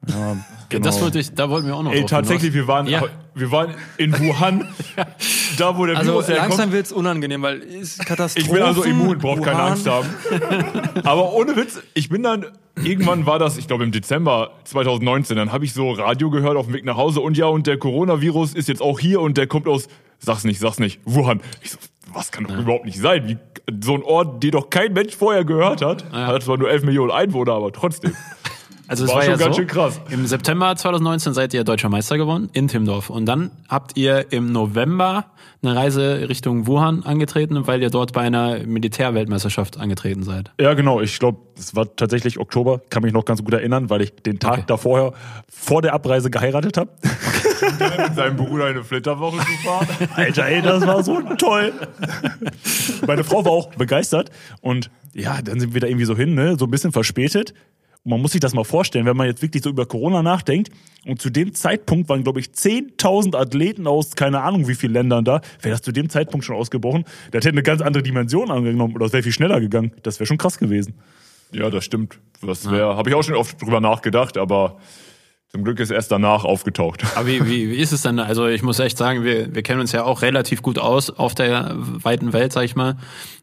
Ja, 0.10 0.36
genau. 0.68 0.84
Das 0.84 1.02
wollte 1.02 1.20
ich, 1.20 1.34
da 1.34 1.50
wollten 1.50 1.68
wir 1.68 1.76
auch 1.78 1.84
noch 1.84 1.94
Ey, 1.94 2.06
tatsächlich, 2.06 2.54
wir 2.54 2.68
waren, 2.68 2.88
Ja. 2.88 3.04
wir 3.34 3.52
waren 3.52 3.76
in 3.98 4.12
Wuhan, 4.20 4.68
da 5.58 5.78
wo 5.78 5.86
der 5.86 5.98
Also 5.98 6.12
Virus 6.14 6.28
herkommt. 6.28 6.50
langsam 6.50 6.72
wird's 6.74 6.92
unangenehm, 6.92 7.42
weil 7.44 7.60
ist 7.60 8.06
Katastrophe. 8.06 8.46
Ich 8.46 8.52
bin 8.52 8.62
also 8.62 8.84
immun, 8.84 9.18
braucht 9.20 9.44
keine. 9.44 9.62
Angst 9.62 9.88
haben. 9.90 10.10
Aber 11.06 11.34
ohne 11.34 11.56
Witz, 11.56 11.82
ich 11.94 12.10
bin 12.10 12.24
dann, 12.24 12.46
irgendwann 12.84 13.26
war 13.26 13.40
das, 13.40 13.58
ich 13.58 13.68
glaube 13.68 13.86
im 13.86 13.94
Dezember 13.94 14.52
2019, 14.66 15.38
dann 15.38 15.54
habe 15.54 15.64
ich 15.64 15.72
so 15.74 15.92
Radio 15.92 16.30
gehört 16.30 16.58
auf 16.58 16.66
dem 16.66 16.74
Weg 16.74 16.84
nach 16.84 16.98
Hause 16.98 17.22
und 17.22 17.38
ja, 17.38 17.46
und 17.46 17.68
der 17.68 17.78
Coronavirus 17.78 18.54
ist 18.54 18.68
jetzt 18.68 18.82
auch 18.82 19.00
hier 19.00 19.22
und 19.22 19.38
der 19.38 19.48
kommt 19.48 19.68
aus, 19.70 19.88
sag's 20.20 20.44
nicht, 20.44 20.60
sag's 20.60 20.80
nicht, 20.80 21.00
Wuhan. 21.06 21.40
Ich 21.62 21.72
so, 21.72 21.78
was 22.14 22.32
kann 22.32 22.46
doch 22.46 22.58
überhaupt 22.58 22.86
nicht 22.86 23.00
sein? 23.00 23.28
Wie, 23.28 23.38
so 23.84 23.96
ein 23.96 24.04
Ort, 24.04 24.44
den 24.44 24.52
doch 24.52 24.70
kein 24.70 24.94
Mensch 24.94 25.16
vorher 25.16 25.46
gehört 25.46 25.82
hat. 25.82 26.12
Hat 26.12 26.44
zwar 26.44 26.58
nur 26.58 26.70
11 26.70 26.84
Millionen 26.84 27.12
Einwohner, 27.12 27.54
aber 27.54 27.72
trotzdem. 27.72 28.14
Also 28.86 29.06
es 29.06 29.10
War 29.12 29.16
war, 29.16 29.24
schon 29.24 29.32
ja 29.32 29.38
ganz 29.38 29.56
so, 29.56 29.62
schön 29.62 29.68
krass. 29.68 30.02
Im 30.10 30.28
September 30.28 30.76
2019 30.76 31.34
seid 31.34 31.54
ihr 31.54 31.64
deutscher 31.64 31.88
Meister 31.88 32.18
geworden 32.18 32.50
in 32.52 32.68
Timmendorf. 32.68 33.10
Und 33.10 33.26
dann 33.26 33.50
habt 33.70 33.96
ihr 33.98 34.32
im 34.34 34.52
November 34.52 35.28
eine 35.64 35.74
Reise 35.74 36.28
Richtung 36.28 36.68
Wuhan 36.68 37.02
angetreten, 37.04 37.66
weil 37.66 37.82
ihr 37.82 37.90
dort 37.90 38.12
bei 38.12 38.22
einer 38.22 38.60
Militärweltmeisterschaft 38.60 39.80
angetreten 39.80 40.24
seid. 40.24 40.52
Ja, 40.60 40.74
genau. 40.74 41.00
Ich 41.00 41.18
glaube, 41.18 41.40
es 41.58 41.74
war 41.76 41.96
tatsächlich 41.96 42.40
Oktober. 42.40 42.82
Kann 42.90 43.04
mich 43.04 43.14
noch 43.14 43.24
ganz 43.24 43.42
gut 43.42 43.54
erinnern, 43.54 43.90
weil 43.90 44.02
ich 44.02 44.14
den 44.16 44.40
Tag 44.40 44.54
Okay. 44.54 44.64
davor 44.68 45.14
vor 45.50 45.82
der 45.82 45.94
Abreise 45.94 46.30
geheiratet 46.30 46.76
habe. 46.78 46.90
Mit 47.64 48.16
seinem 48.16 48.38
Bruder 48.38 48.66
eine 48.66 48.84
Flitterwoche 48.84 49.38
zu 49.38 49.68
fahren. 49.68 49.88
Alter, 50.16 50.46
ey, 50.46 50.62
das 50.62 50.86
war 50.86 51.04
so 51.04 51.22
toll. 51.38 51.74
Meine 53.06 53.24
Frau 53.24 53.46
war 53.46 53.52
auch 53.52 53.74
begeistert 53.76 54.32
und 54.62 54.90
ja, 55.14 55.42
dann 55.42 55.60
sind 55.60 55.74
wir 55.74 55.82
da 55.82 55.88
irgendwie 55.88 56.06
so 56.06 56.18
hin, 56.18 56.34
ne, 56.34 56.56
so 56.58 56.66
ein 56.66 56.72
bisschen 56.72 56.92
verspätet. 56.92 57.54
man 58.04 58.22
muss 58.22 58.32
sich 58.32 58.42
das 58.42 58.54
mal 58.54 58.64
vorstellen, 58.64 59.06
wenn 59.06 59.16
man 59.16 59.28
jetzt 59.28 59.42
wirklich 59.42 59.64
so 59.64 59.70
über 59.70 59.86
Corona 59.86 60.24
nachdenkt 60.24 60.72
und 61.06 61.22
zu 61.22 61.30
dem 61.30 61.54
Zeitpunkt 61.54 62.10
waren, 62.10 62.24
glaube 62.24 62.40
ich, 62.40 62.48
10.000 62.48 63.36
Athleten 63.36 63.88
aus 63.88 64.16
keine 64.16 64.42
Ahnung 64.42 64.68
wie 64.68 64.76
vielen 64.76 64.94
Ländern 64.94 65.24
da, 65.24 65.42
wäre 65.62 65.74
das 65.74 65.82
zu 65.82 65.92
dem 65.92 66.10
Zeitpunkt 66.10 66.46
schon 66.46 66.56
ausgebrochen, 66.56 67.06
das 67.32 67.46
hätte 67.46 67.50
eine 67.50 67.64
ganz 67.64 67.82
andere 67.82 68.04
Dimension 68.04 68.52
angenommen 68.52 68.96
oder 68.96 69.06
es 69.06 69.14
wäre 69.14 69.24
viel 69.24 69.32
schneller 69.32 69.60
gegangen. 69.60 69.92
Das 70.04 70.20
wäre 70.20 70.26
schon 70.26 70.38
krass 70.38 70.58
gewesen. 70.58 70.96
Ja, 71.52 71.70
das 71.70 71.86
stimmt. 71.86 72.20
Das 72.42 72.70
wäre, 72.70 72.98
habe 72.98 73.10
ich 73.10 73.16
auch 73.16 73.24
schon 73.24 73.36
oft 73.36 73.62
drüber 73.62 73.80
nachgedacht, 73.80 74.38
aber 74.38 74.78
zum 75.56 75.64
Glück 75.64 75.80
ist 75.80 75.92
erst 75.92 76.12
danach 76.12 76.46
aufgetaucht. 76.46 77.04
Aber 77.16 77.28
wie, 77.28 77.46
wie, 77.46 77.70
wie 77.70 77.76
ist 77.76 77.92
es 77.92 78.02
denn? 78.02 78.18
Also 78.18 78.48
ich 78.48 78.64
muss 78.64 78.80
echt 78.80 78.98
sagen, 78.98 79.24
wir, 79.24 79.54
wir 79.54 79.62
kennen 79.62 79.82
uns 79.82 79.92
ja 79.92 80.04
auch 80.04 80.24
relativ 80.24 80.64
gut 80.64 80.80
aus 80.80 81.12
auf 81.12 81.36
der 81.36 81.76
weiten 81.78 82.34
Welt, 82.34 82.52
sag 82.52 82.64
ich 82.64 82.76
mal, 82.76 82.98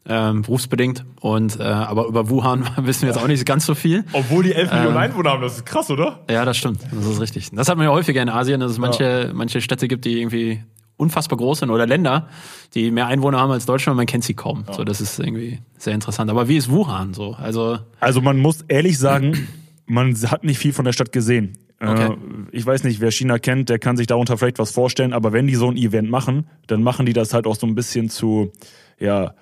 ähm, 0.05 0.41
berufsbedingt. 0.41 1.05
Und 1.21 1.57
äh, 1.57 1.63
aber 1.63 2.07
über 2.07 2.29
Wuhan 2.29 2.67
wissen 2.79 3.03
wir 3.03 3.13
jetzt 3.13 3.17
auch 3.17 3.27
nicht 3.27 3.45
ganz 3.45 3.65
so 3.65 3.75
viel. 3.75 4.03
Obwohl 4.11 4.43
die 4.43 4.51
11 4.51 4.73
Millionen 4.73 4.97
Einwohner 4.97 5.29
haben, 5.29 5.41
das 5.41 5.55
ist 5.55 5.65
krass, 5.65 5.89
oder? 5.89 6.19
Ja, 6.29 6.43
das 6.43 6.57
stimmt. 6.57 6.81
Das 6.91 7.05
ist 7.05 7.21
richtig. 7.21 7.49
Das 7.53 7.69
hat 7.69 7.77
man 7.77 7.85
ja 7.85 7.93
häufiger 7.93 8.21
in 8.21 8.27
Asien, 8.27 8.59
dass 8.59 8.71
es 8.73 8.77
manche, 8.77 9.31
manche 9.33 9.61
Städte 9.61 9.87
gibt, 9.87 10.03
die 10.03 10.19
irgendwie 10.19 10.61
unfassbar 10.97 11.37
groß 11.37 11.59
sind 11.59 11.69
oder 11.69 11.87
Länder, 11.87 12.27
die 12.75 12.91
mehr 12.91 13.07
Einwohner 13.07 13.39
haben 13.39 13.51
als 13.51 13.65
Deutschland 13.65 13.93
und 13.93 13.97
man 13.97 14.05
kennt 14.05 14.25
sie 14.25 14.33
kaum. 14.33 14.65
So, 14.69 14.83
das 14.83 14.99
ist 14.99 15.17
irgendwie 15.17 15.59
sehr 15.77 15.93
interessant. 15.93 16.29
Aber 16.29 16.49
wie 16.49 16.57
ist 16.57 16.69
Wuhan 16.69 17.13
so? 17.13 17.35
Also 17.35 17.79
Also 18.01 18.19
man 18.19 18.37
muss 18.37 18.63
ehrlich 18.67 18.99
sagen, 18.99 19.47
man 19.85 20.13
hat 20.29 20.43
nicht 20.43 20.57
viel 20.59 20.73
von 20.73 20.83
der 20.83 20.91
Stadt 20.91 21.13
gesehen. 21.13 21.57
Okay. 21.81 22.13
Äh, 22.13 22.15
ich 22.51 22.65
weiß 22.65 22.83
nicht, 22.83 23.01
wer 23.01 23.11
China 23.11 23.39
kennt, 23.39 23.69
der 23.69 23.79
kann 23.79 23.97
sich 23.97 24.07
darunter 24.07 24.37
vielleicht 24.37 24.59
was 24.59 24.71
vorstellen, 24.71 25.13
aber 25.13 25.33
wenn 25.33 25.47
die 25.47 25.55
so 25.55 25.69
ein 25.69 25.77
Event 25.77 26.09
machen, 26.09 26.47
dann 26.67 26.83
machen 26.83 27.05
die 27.05 27.13
das 27.13 27.33
halt 27.33 27.47
auch 27.47 27.55
so 27.55 27.65
ein 27.65 27.75
bisschen 27.75 28.09
zu, 28.09 28.51
ja, 28.99 29.33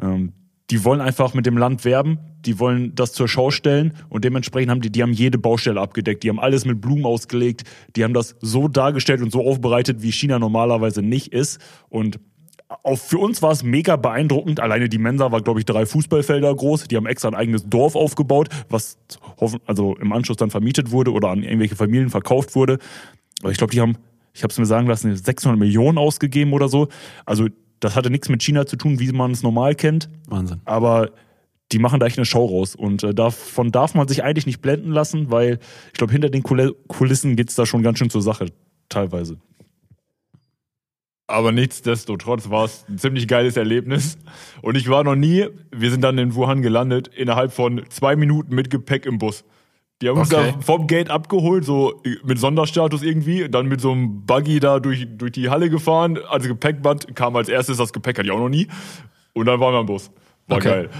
ähm, 0.00 0.32
die 0.70 0.84
wollen 0.84 1.00
einfach 1.00 1.34
mit 1.34 1.46
dem 1.46 1.56
Land 1.56 1.84
werben, 1.84 2.18
die 2.44 2.60
wollen 2.60 2.94
das 2.94 3.12
zur 3.12 3.26
Schau 3.26 3.50
stellen 3.50 3.94
und 4.10 4.24
dementsprechend 4.24 4.70
haben 4.70 4.80
die, 4.80 4.90
die 4.90 5.02
haben 5.02 5.12
jede 5.12 5.38
Baustelle 5.38 5.80
abgedeckt, 5.80 6.22
die 6.22 6.28
haben 6.28 6.38
alles 6.38 6.64
mit 6.64 6.80
Blumen 6.80 7.04
ausgelegt, 7.04 7.64
die 7.96 8.04
haben 8.04 8.14
das 8.14 8.36
so 8.40 8.68
dargestellt 8.68 9.22
und 9.22 9.32
so 9.32 9.44
aufbereitet, 9.44 10.02
wie 10.02 10.12
China 10.12 10.38
normalerweise 10.38 11.02
nicht 11.02 11.32
ist 11.32 11.58
und 11.88 12.20
auch 12.82 12.96
für 12.98 13.18
uns 13.18 13.40
war 13.40 13.50
es 13.50 13.62
mega 13.62 13.96
beeindruckend. 13.96 14.60
Alleine 14.60 14.88
die 14.88 14.98
Mensa 14.98 15.32
war, 15.32 15.40
glaube 15.40 15.60
ich, 15.60 15.66
drei 15.66 15.86
Fußballfelder 15.86 16.54
groß. 16.54 16.88
Die 16.88 16.96
haben 16.96 17.06
extra 17.06 17.28
ein 17.28 17.34
eigenes 17.34 17.64
Dorf 17.68 17.96
aufgebaut, 17.96 18.48
was 18.68 18.98
hoffen, 19.40 19.60
also 19.66 19.96
im 19.96 20.12
Anschluss 20.12 20.36
dann 20.36 20.50
vermietet 20.50 20.90
wurde 20.90 21.12
oder 21.12 21.28
an 21.30 21.42
irgendwelche 21.42 21.76
Familien 21.76 22.10
verkauft 22.10 22.54
wurde. 22.54 22.78
Aber 23.40 23.50
ich 23.50 23.58
glaube, 23.58 23.72
die 23.72 23.80
haben, 23.80 23.96
ich 24.34 24.42
habe 24.42 24.50
es 24.52 24.58
mir 24.58 24.66
sagen 24.66 24.86
lassen, 24.86 25.14
600 25.16 25.58
Millionen 25.58 25.96
ausgegeben 25.98 26.52
oder 26.52 26.68
so. 26.68 26.88
Also 27.24 27.46
das 27.80 27.96
hatte 27.96 28.10
nichts 28.10 28.28
mit 28.28 28.42
China 28.42 28.66
zu 28.66 28.76
tun, 28.76 28.98
wie 29.00 29.10
man 29.12 29.30
es 29.30 29.42
normal 29.42 29.74
kennt. 29.74 30.10
Wahnsinn. 30.26 30.60
Aber 30.66 31.10
die 31.72 31.78
machen 31.78 32.00
da 32.00 32.06
echt 32.06 32.18
eine 32.18 32.24
Show 32.26 32.44
raus. 32.44 32.74
Und 32.74 33.02
äh, 33.02 33.14
davon 33.14 33.70
darf 33.72 33.94
man 33.94 34.08
sich 34.08 34.24
eigentlich 34.24 34.46
nicht 34.46 34.60
blenden 34.60 34.90
lassen, 34.90 35.30
weil 35.30 35.58
ich 35.86 35.92
glaube, 35.94 36.12
hinter 36.12 36.28
den 36.28 36.42
Kul- 36.42 36.74
Kulissen 36.88 37.36
geht's 37.36 37.54
da 37.54 37.64
schon 37.66 37.82
ganz 37.82 37.98
schön 37.98 38.10
zur 38.10 38.22
Sache, 38.22 38.46
teilweise. 38.88 39.38
Aber 41.30 41.52
nichtsdestotrotz 41.52 42.48
war 42.50 42.64
es 42.64 42.84
ein 42.88 42.98
ziemlich 42.98 43.28
geiles 43.28 43.56
Erlebnis. 43.58 44.16
Und 44.62 44.76
ich 44.76 44.88
war 44.88 45.04
noch 45.04 45.14
nie, 45.14 45.46
wir 45.70 45.90
sind 45.90 46.00
dann 46.02 46.16
in 46.18 46.34
Wuhan 46.34 46.62
gelandet, 46.62 47.08
innerhalb 47.08 47.52
von 47.52 47.82
zwei 47.90 48.16
Minuten 48.16 48.54
mit 48.54 48.70
Gepäck 48.70 49.04
im 49.06 49.18
Bus. 49.18 49.44
Die 50.00 50.08
haben 50.08 50.18
uns 50.18 50.32
Okay. 50.32 50.54
da 50.56 50.60
vom 50.62 50.86
Gate 50.86 51.10
abgeholt, 51.10 51.64
so 51.64 52.00
mit 52.24 52.38
Sonderstatus 52.38 53.02
irgendwie, 53.02 53.48
dann 53.48 53.66
mit 53.66 53.80
so 53.80 53.92
einem 53.92 54.24
Buggy 54.24 54.58
da 54.58 54.80
durch, 54.80 55.06
durch 55.18 55.32
die 55.32 55.50
Halle 55.50 55.68
gefahren. 55.70 56.18
Also 56.30 56.48
Gepäckband 56.48 57.14
kam 57.14 57.36
als 57.36 57.48
erstes, 57.48 57.76
das 57.76 57.92
Gepäck 57.92 58.16
hatte 58.18 58.26
ich 58.26 58.32
auch 58.32 58.38
noch 58.38 58.48
nie. 58.48 58.66
Und 59.34 59.46
dann 59.46 59.60
waren 59.60 59.74
wir 59.74 59.80
im 59.80 59.86
Bus. 59.86 60.10
War 60.46 60.56
Okay. 60.58 60.68
geil. 60.68 60.90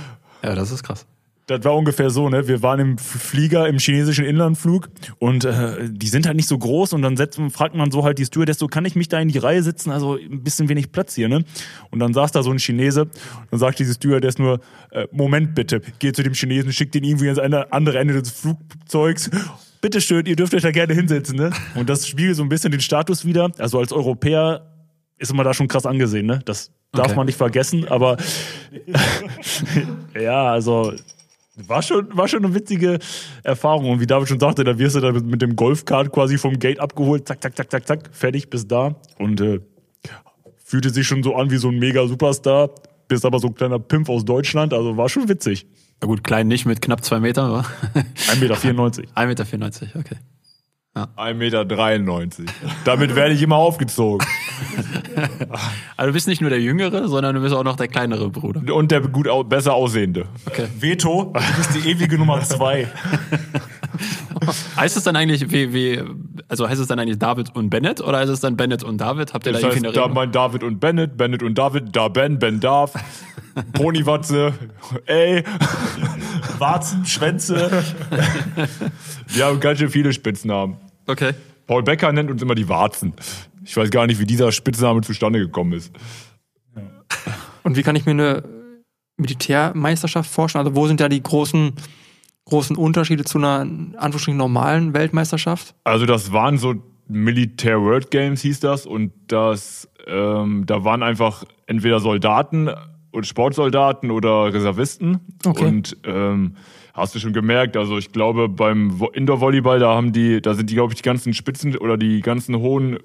Ja, 0.42 0.54
das 0.54 0.70
ist 0.72 0.82
krass. 0.82 1.06
Das 1.48 1.64
war 1.64 1.74
ungefähr 1.74 2.10
so, 2.10 2.28
ne? 2.28 2.46
Wir 2.46 2.62
waren 2.62 2.78
im 2.78 2.98
Flieger 2.98 3.66
im 3.68 3.78
chinesischen 3.78 4.24
Inlandflug 4.26 4.90
und 5.18 5.46
äh, 5.46 5.88
die 5.90 6.08
sind 6.08 6.26
halt 6.26 6.36
nicht 6.36 6.46
so 6.48 6.58
groß 6.58 6.92
und 6.92 7.00
dann 7.00 7.16
setzt, 7.16 7.40
fragt 7.50 7.74
man 7.74 7.90
so 7.90 8.04
halt 8.04 8.18
die 8.18 8.26
Stewardess 8.26 8.58
so, 8.58 8.66
kann 8.68 8.84
ich 8.84 8.94
mich 8.94 9.08
da 9.08 9.18
in 9.18 9.28
die 9.28 9.38
Reihe 9.38 9.62
sitzen? 9.62 9.90
Also 9.90 10.16
ein 10.16 10.44
bisschen 10.44 10.68
wenig 10.68 10.92
Platz 10.92 11.14
hier, 11.14 11.28
ne? 11.30 11.44
Und 11.90 12.00
dann 12.00 12.12
saß 12.12 12.32
da 12.32 12.42
so 12.42 12.50
ein 12.50 12.58
Chinese 12.58 13.02
und 13.04 13.12
dann 13.50 13.60
sagt 13.60 13.78
diese 13.78 13.94
Stewardess 13.94 14.38
nur, 14.38 14.60
äh, 14.90 15.06
Moment 15.10 15.54
bitte, 15.54 15.80
geht 15.98 16.16
zu 16.16 16.22
dem 16.22 16.34
Chinesen, 16.34 16.70
schickt 16.70 16.94
ihn 16.94 17.04
irgendwie 17.04 17.30
ans 17.30 17.38
andere 17.70 17.98
Ende 17.98 18.20
des 18.20 18.30
Flugzeugs. 18.30 19.30
Bitte 19.80 20.00
schön, 20.02 20.26
ihr 20.26 20.36
dürft 20.36 20.52
euch 20.54 20.62
da 20.62 20.70
gerne 20.70 20.92
hinsetzen, 20.92 21.36
ne? 21.36 21.50
Und 21.74 21.88
das 21.88 22.06
spiegelt 22.06 22.36
so 22.36 22.42
ein 22.42 22.50
bisschen 22.50 22.72
den 22.72 22.80
Status 22.82 23.24
wieder. 23.24 23.50
Also 23.58 23.78
als 23.78 23.92
Europäer 23.92 24.66
ist 25.16 25.32
man 25.32 25.46
da 25.46 25.54
schon 25.54 25.66
krass 25.68 25.86
angesehen, 25.86 26.26
ne? 26.26 26.40
Das 26.44 26.72
darf 26.92 27.06
Okay. 27.06 27.16
man 27.16 27.26
nicht 27.26 27.38
vergessen, 27.38 27.88
aber 27.88 28.18
ja, 30.20 30.52
also 30.52 30.92
war 31.66 31.82
schon, 31.82 32.16
war 32.16 32.28
schon 32.28 32.44
eine 32.44 32.54
witzige 32.54 32.98
Erfahrung. 33.42 33.90
Und 33.90 34.00
wie 34.00 34.06
David 34.06 34.28
schon 34.28 34.40
sagte, 34.40 34.64
da 34.64 34.78
wirst 34.78 34.96
du 34.96 35.00
dann 35.00 35.26
mit, 35.26 35.42
dem 35.42 35.56
Golfkart 35.56 36.12
quasi 36.12 36.38
vom 36.38 36.58
Gate 36.58 36.80
abgeholt, 36.80 37.26
zack, 37.26 37.42
zack, 37.42 37.56
zack, 37.56 37.70
zack, 37.70 37.86
zack, 37.86 38.10
fertig, 38.12 38.50
bis 38.50 38.66
da. 38.66 38.96
Und 39.18 39.40
äh, 39.40 39.60
fühlte 40.64 40.90
sich 40.90 41.06
schon 41.06 41.22
so 41.22 41.34
an 41.34 41.50
wie 41.50 41.56
so 41.56 41.68
ein 41.68 41.78
mega 41.78 42.06
Superstar, 42.06 42.70
bist 43.08 43.24
aber 43.24 43.38
so 43.38 43.48
ein 43.48 43.54
kleiner 43.54 43.78
Pimp 43.78 44.08
aus 44.08 44.24
Deutschland, 44.24 44.74
also 44.74 44.96
war 44.96 45.08
schon 45.08 45.28
witzig. 45.28 45.66
Na 46.00 46.06
gut, 46.06 46.22
klein 46.22 46.46
nicht 46.46 46.66
mit 46.66 46.80
knapp 46.80 47.04
zwei 47.04 47.18
Meter, 47.20 47.42
aber 47.44 47.64
1,94 48.32 48.40
Meter. 48.40 48.54
1,94 49.16 49.80
Meter, 49.86 49.98
okay. 49.98 50.16
1,93 51.16 51.34
Meter. 51.34 51.64
Damit 52.84 53.14
werde 53.14 53.34
ich 53.34 53.42
immer 53.42 53.56
aufgezogen. 53.56 54.26
Also 55.96 56.08
du 56.08 56.12
bist 56.12 56.28
nicht 56.28 56.40
nur 56.40 56.50
der 56.50 56.60
Jüngere, 56.60 57.08
sondern 57.08 57.34
du 57.34 57.40
bist 57.40 57.52
auch 57.52 57.64
noch 57.64 57.74
der 57.74 57.88
kleinere 57.88 58.30
Bruder. 58.30 58.72
Und 58.72 58.92
der 58.92 59.00
gut 59.00 59.26
au 59.26 59.42
besser 59.42 59.74
aussehende. 59.74 60.26
Veto, 60.78 61.32
du 61.34 61.56
bist 61.56 61.74
die 61.74 61.90
ewige 61.90 62.16
Nummer 62.18 62.40
zwei. 62.42 62.86
Heißt 64.76 64.96
es 64.96 65.02
dann 65.02 65.16
eigentlich, 65.16 65.50
wie, 65.50 65.72
wie, 65.72 66.02
also 66.48 66.68
heißt 66.68 66.80
es 66.80 66.86
dann 66.86 66.98
eigentlich 66.98 67.18
David 67.18 67.54
und 67.56 67.70
Bennett 67.70 68.00
oder 68.00 68.18
heißt 68.18 68.30
es 68.30 68.40
dann 68.40 68.56
Bennett 68.56 68.84
und 68.84 68.98
David? 69.00 69.34
Habt 69.34 69.46
ihr 69.46 69.52
Das 69.52 69.62
da 69.62 69.68
heißt, 69.68 69.78
irgendwie 69.78 69.98
eine 69.98 70.08
da 70.08 70.14
mein 70.14 70.30
David 70.30 70.62
und 70.62 70.78
Bennett, 70.78 71.16
Bennett 71.16 71.42
und 71.42 71.56
David, 71.58 71.94
da 71.96 72.08
Ben, 72.08 72.38
Ben 72.38 72.60
Darf, 72.60 72.92
Ponywatze, 73.72 74.52
ey. 75.06 75.42
Warzen, 76.58 77.04
Schwänze. 77.04 77.84
Wir 79.26 79.46
haben 79.46 79.60
ganz 79.60 79.80
schön 79.80 79.90
viele 79.90 80.12
Spitznamen. 80.12 80.76
Okay. 81.08 81.32
Paul 81.66 81.82
Becker 81.82 82.12
nennt 82.12 82.30
uns 82.30 82.40
immer 82.40 82.54
die 82.54 82.68
Warzen. 82.68 83.14
Ich 83.64 83.76
weiß 83.76 83.90
gar 83.90 84.06
nicht, 84.06 84.20
wie 84.20 84.26
dieser 84.26 84.52
Spitzname 84.52 85.00
zustande 85.00 85.40
gekommen 85.40 85.72
ist. 85.72 85.92
Und 87.64 87.76
wie 87.76 87.82
kann 87.82 87.96
ich 87.96 88.06
mir 88.06 88.12
eine 88.12 88.44
Militärmeisterschaft 89.16 90.30
vorstellen? 90.30 90.66
Also 90.66 90.76
wo 90.76 90.86
sind 90.86 91.00
da 91.00 91.08
die 91.08 91.22
großen, 91.22 91.72
großen 92.44 92.76
Unterschiede 92.76 93.24
zu 93.24 93.38
einer 93.38 93.62
in 93.62 93.96
Anführungsstrichen 93.96 94.38
normalen 94.38 94.94
Weltmeisterschaft? 94.94 95.74
Also 95.84 96.06
das 96.06 96.32
waren 96.32 96.56
so 96.56 96.76
Militär 97.08 97.80
World 97.80 98.10
Games 98.10 98.42
hieß 98.42 98.60
das 98.60 98.86
und 98.86 99.12
das, 99.28 99.88
ähm, 100.06 100.64
da 100.66 100.84
waren 100.84 101.02
einfach 101.02 101.44
entweder 101.66 102.00
Soldaten 102.00 102.70
und 103.10 103.26
Sportsoldaten 103.26 104.10
oder 104.10 104.52
Reservisten. 104.52 105.20
Okay. 105.44 105.64
Und 105.64 105.96
ähm, 106.04 106.56
hast 106.98 107.14
du 107.14 107.18
schon 107.20 107.32
gemerkt, 107.32 107.76
also 107.76 107.96
ich 107.96 108.12
glaube 108.12 108.48
beim 108.48 108.90
Vo- 109.00 109.12
Indoor-Volleyball, 109.14 109.78
da 109.78 109.94
haben 109.94 110.12
die, 110.12 110.42
da 110.42 110.54
sind 110.54 110.68
die, 110.70 110.74
glaube 110.74 110.92
ich, 110.92 110.96
die 110.98 111.02
ganzen 111.04 111.32
Spitzen 111.34 111.76
oder 111.76 111.96
die 111.96 112.20
ganzen 112.20 112.56
hohen, 112.58 112.98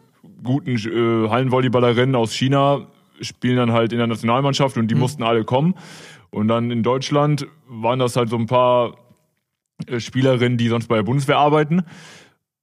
guten 0.44 0.76
äh, 0.76 1.30
Hallenvolleyballerinnen 1.30 2.16
aus 2.16 2.34
China 2.34 2.88
spielen 3.22 3.58
dann 3.58 3.72
halt 3.72 3.92
in 3.94 4.00
der 4.00 4.08
Nationalmannschaft 4.08 4.76
und 4.78 4.90
die 4.90 4.96
mussten 4.96 5.24
alle 5.24 5.44
kommen. 5.46 5.76
Und 6.32 6.48
dann 6.48 6.72
in 6.72 6.82
Deutschland 6.84 7.46
waren 7.68 8.00
das 8.00 8.16
halt 8.16 8.30
so 8.30 8.38
ein 8.38 8.48
paar 8.48 8.96
äh, 9.88 10.00
Spielerinnen, 10.00 10.58
die 10.58 10.68
sonst 10.68 10.88
bei 10.88 10.96
der 10.96 11.04
Bundeswehr 11.04 11.38
arbeiten 11.38 11.84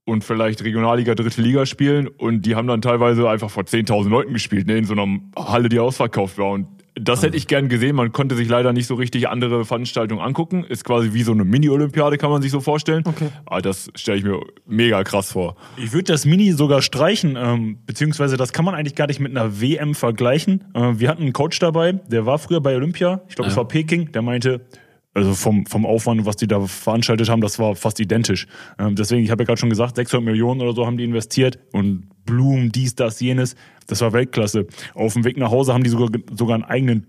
und 0.05 0.25
vielleicht 0.25 0.65
Regionalliga, 0.65 1.15
dritte 1.15 1.41
Liga 1.41 1.65
spielen. 1.67 2.09
Und 2.09 2.43
die 2.47 2.57
haben 2.57 2.67
dann 2.67 2.83
teilweise 2.83 3.31
einfach 3.31 3.49
vor 3.49 3.63
10.000 3.63 4.09
Leuten 4.09 4.33
gespielt, 4.33 4.67
ne, 4.67 4.77
in 4.79 4.85
so 4.85 4.95
einer 4.95 5.21
Halle, 5.37 5.69
die 5.69 5.79
ausverkauft 5.79 6.37
war. 6.39 6.51
Und 6.51 6.67
das 7.01 7.23
hätte 7.23 7.37
ich 7.37 7.47
gern 7.47 7.69
gesehen. 7.69 7.97
Man 7.97 8.13
konnte 8.13 8.37
sich 8.37 8.49
leider 8.49 8.73
nicht 8.73 8.87
so 8.87 8.95
richtig 8.95 9.29
andere 9.29 9.65
Veranstaltungen 9.65 10.21
angucken. 10.21 10.65
Ist 10.65 10.85
quasi 10.85 11.13
wie 11.13 11.23
so 11.23 11.33
eine 11.33 11.45
Mini-Olympiade, 11.45 12.19
kann 12.19 12.31
man 12.31 12.43
sich 12.43 12.51
so 12.51 12.61
vorstellen. 12.61 13.03
Okay. 13.07 13.29
Aber 13.47 13.63
das 13.63 13.91
stelle 13.95 14.19
ich 14.19 14.25
mir 14.25 14.41
mega 14.67 15.03
krass 15.05 15.33
vor. 15.33 15.57
Ich 15.77 15.93
würde 15.93 16.05
das 16.05 16.25
Mini 16.25 16.53
sogar 16.53 16.83
streichen, 16.83 17.37
ähm, 17.37 17.79
beziehungsweise 17.87 18.37
das 18.37 18.53
kann 18.53 18.65
man 18.65 18.75
eigentlich 18.75 18.95
gar 18.95 19.07
nicht 19.07 19.21
mit 19.21 19.37
einer 19.37 19.61
WM 19.61 19.95
vergleichen. 19.95 20.65
Äh, 20.75 20.99
wir 20.99 21.09
hatten 21.09 21.23
einen 21.23 21.33
Coach 21.33 21.59
dabei, 21.59 21.93
der 21.93 22.27
war 22.27 22.39
früher 22.39 22.61
bei 22.61 22.75
Olympia, 22.75 23.23
ich 23.29 23.35
glaube, 23.35 23.51
es 23.51 23.57
war 23.57 23.67
Peking, 23.67 24.13
der 24.13 24.23
meinte, 24.23 24.67
also 25.13 25.35
vom, 25.35 25.67
vom 25.67 25.87
Aufwand, 25.87 26.25
was 26.25 26.37
die 26.37 26.47
da 26.47 26.61
veranstaltet 26.61 27.29
haben, 27.29 27.41
das 27.41 27.59
war 27.59 27.75
fast 27.75 27.99
identisch. 27.99 28.47
Ähm, 28.79 28.95
deswegen, 28.95 29.25
ich 29.25 29.31
habe 29.31 29.43
ja 29.43 29.47
gerade 29.47 29.59
schon 29.59 29.71
gesagt, 29.71 29.97
600 29.97 30.25
Millionen 30.25 30.61
oder 30.61 30.73
so 30.73 30.87
haben 30.87 30.97
die 30.97 31.05
investiert 31.05 31.59
und 31.73 32.09
Blumen, 32.25 32.71
dies, 32.71 32.95
das, 32.95 33.21
jenes, 33.21 33.57
das 33.91 34.01
war 34.01 34.13
Weltklasse. 34.13 34.67
Auf 34.95 35.13
dem 35.13 35.25
Weg 35.25 35.37
nach 35.37 35.51
Hause 35.51 35.75
haben 35.75 35.85
die 35.85 35.91
sogar, 35.91 36.09
sogar 36.35 36.55
einen 36.55 36.65
eigenen 36.65 37.07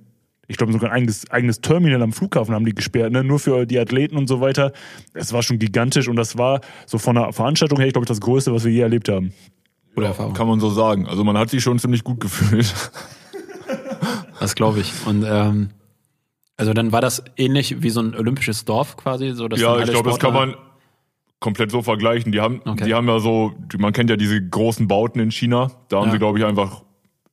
ich 0.47 0.57
glaube, 0.57 0.73
sogar 0.73 0.89
ein 0.89 0.97
eigenes, 0.97 1.31
eigenes 1.31 1.61
Terminal 1.61 2.01
am 2.01 2.11
Flughafen 2.11 2.53
haben 2.53 2.65
die 2.65 2.75
gesperrt, 2.75 3.13
ne? 3.13 3.23
nur 3.23 3.39
für 3.39 3.65
die 3.65 3.79
Athleten 3.79 4.17
und 4.17 4.27
so 4.27 4.41
weiter. 4.41 4.73
Es 5.13 5.31
war 5.31 5.43
schon 5.43 5.59
gigantisch 5.59 6.09
und 6.09 6.17
das 6.17 6.37
war 6.37 6.59
so 6.85 6.97
von 6.97 7.15
der 7.15 7.31
Veranstaltung 7.31 7.79
her, 7.79 7.87
ich 7.87 7.93
glaube, 7.93 8.05
das 8.05 8.19
Größte, 8.19 8.53
was 8.53 8.65
wir 8.65 8.71
je 8.71 8.81
erlebt 8.81 9.07
haben. 9.07 9.31
Gute 9.95 10.07
Erfahrung. 10.07 10.33
Kann 10.33 10.47
man 10.47 10.59
so 10.59 10.69
sagen. 10.69 11.07
Also 11.07 11.23
man 11.23 11.37
hat 11.37 11.49
sich 11.49 11.63
schon 11.63 11.79
ziemlich 11.79 12.03
gut 12.03 12.19
gefühlt. 12.19 12.73
Das 14.39 14.55
glaube 14.55 14.79
ich. 14.79 14.91
Und 15.05 15.23
ähm, 15.23 15.69
also 16.57 16.73
dann 16.73 16.91
war 16.91 16.99
das 16.99 17.23
ähnlich 17.37 17.83
wie 17.83 17.91
so 17.91 18.01
ein 18.01 18.15
olympisches 18.15 18.65
Dorf 18.65 18.97
quasi, 18.97 19.33
so 19.33 19.47
dass 19.47 19.59
Ja, 19.59 19.79
ich 19.79 19.91
glaube, 19.91 20.09
das 20.09 20.17
kann 20.17 20.33
man 20.33 20.55
komplett 21.41 21.71
so 21.71 21.81
vergleichen. 21.81 22.31
Die 22.31 22.39
haben, 22.39 22.61
Okay. 22.65 22.85
die 22.85 22.93
haben 22.93 23.07
ja 23.09 23.19
so, 23.19 23.51
man 23.77 23.91
kennt 23.91 24.09
ja 24.09 24.15
diese 24.15 24.41
großen 24.41 24.87
Bauten 24.87 25.19
in 25.19 25.31
China. 25.31 25.71
Da 25.89 25.97
haben 25.97 26.05
Ja. 26.05 26.11
sie, 26.13 26.19
glaube 26.19 26.39
ich, 26.39 26.45
einfach 26.45 26.83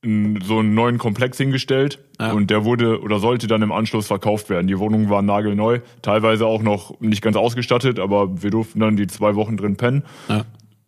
so 0.02 0.58
einen 0.60 0.74
neuen 0.74 0.96
Komplex 0.98 1.36
hingestellt 1.38 1.98
Ja. 2.20 2.32
und 2.32 2.50
der 2.50 2.64
wurde 2.64 3.00
oder 3.02 3.18
sollte 3.18 3.46
dann 3.48 3.62
im 3.62 3.70
Anschluss 3.72 4.06
verkauft 4.06 4.48
werden. 4.48 4.66
Die 4.66 4.78
Wohnungen 4.78 5.10
waren 5.10 5.26
nagelneu, 5.26 5.80
teilweise 6.02 6.46
auch 6.46 6.62
noch 6.62 6.98
nicht 7.00 7.20
ganz 7.22 7.36
ausgestattet, 7.36 7.98
aber 8.00 8.42
wir 8.42 8.50
durften 8.50 8.80
dann 8.80 8.96
die 8.96 9.06
zwei 9.08 9.34
Wochen 9.34 9.56
drin 9.56 9.76
pennen 9.76 10.04
Ja. 10.28 10.44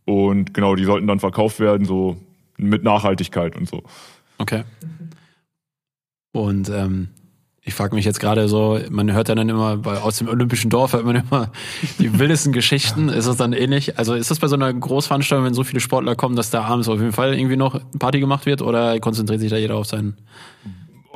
und 0.07 0.55
genau, 0.55 0.75
die 0.77 0.85
sollten 0.85 1.07
dann 1.09 1.19
verkauft 1.21 1.59
werden, 1.61 1.85
so 1.87 2.17
mit 2.57 2.85
Nachhaltigkeit 2.85 3.57
und 3.57 3.69
so. 3.69 3.83
Okay. 4.39 4.63
Und 6.33 6.69
ähm, 6.71 7.09
ich 7.71 7.77
frage 7.77 7.95
mich 7.95 8.05
jetzt 8.05 8.19
gerade 8.19 8.49
so, 8.49 8.81
man 8.91 9.13
hört 9.13 9.29
ja 9.29 9.37
dann 9.37 9.49
immer 9.49 9.77
bei, 9.77 9.97
aus 9.99 10.19
dem 10.19 10.27
olympischen 10.29 10.71
Dorf 10.71 10.93
hört 10.93 11.05
man 11.05 11.15
immer 11.15 11.53
die 12.01 12.19
wildesten 12.19 12.53
Geschichten. 12.53 13.09
Ist 13.09 13.27
es 13.27 13.37
dann 13.37 13.53
ähnlich? 13.53 13.97
Also 13.97 14.15
ist 14.15 14.29
das 14.29 14.41
bei 14.41 14.49
so 14.49 14.57
einer 14.57 14.75
Großveranstaltung, 14.75 15.47
wenn 15.47 15.55
so 15.55 15.63
viele 15.63 15.79
Sportler 15.79 16.17
kommen, 16.17 16.35
dass 16.35 16.51
da 16.51 16.65
abends 16.65 16.89
auf 16.89 16.99
jeden 16.99 17.13
Fall 17.13 17.33
irgendwie 17.33 17.57
noch 17.57 17.81
Party 18.01 18.19
gemacht 18.19 18.45
wird 18.45 18.61
oder 18.61 18.99
konzentriert 18.99 19.39
sich 19.39 19.51
da 19.51 19.57
jeder 19.57 19.77
auf 19.77 19.87
seinen? 19.87 20.17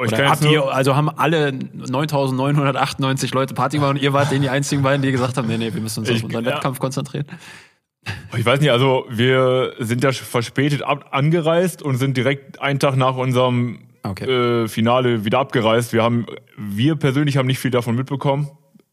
Jetzt 0.08 0.44
ihr, 0.44 0.64
also 0.72 0.94
haben 0.94 1.08
alle 1.08 1.48
9.998 1.48 3.34
Leute 3.34 3.54
Party 3.54 3.78
gemacht 3.78 3.96
und 3.96 4.02
ihr 4.02 4.12
wart 4.12 4.30
denen 4.30 4.42
die 4.42 4.48
einzigen 4.48 4.82
beiden, 4.82 5.02
die 5.02 5.10
gesagt 5.10 5.36
haben, 5.36 5.48
nee, 5.48 5.58
nee, 5.58 5.74
wir 5.74 5.80
müssen 5.80 6.00
uns 6.00 6.08
Ich- 6.08 6.18
auf 6.18 6.24
unseren 6.24 6.44
ja. 6.44 6.52
Wettkampf 6.52 6.78
konzentrieren. 6.78 7.26
ich 8.36 8.44
weiß 8.46 8.60
nicht, 8.60 8.70
also 8.70 9.06
wir 9.10 9.72
sind 9.80 10.04
ja 10.04 10.12
verspätet 10.12 10.82
ab, 10.82 11.06
angereist 11.10 11.82
und 11.82 11.96
sind 11.96 12.16
direkt 12.16 12.60
einen 12.60 12.78
Tag 12.78 12.96
nach 12.96 13.16
unserem 13.16 13.80
Okay. 14.04 14.64
äh, 14.64 14.68
Finale 14.68 15.24
wieder 15.24 15.38
abgereist. 15.38 15.92
Wir 15.92 16.02
haben, 16.02 16.26
wir 16.56 16.96
persönlich 16.96 17.36
haben 17.36 17.46
nicht 17.46 17.58
viel 17.58 17.70
davon 17.70 17.96
mitbekommen. 17.96 18.50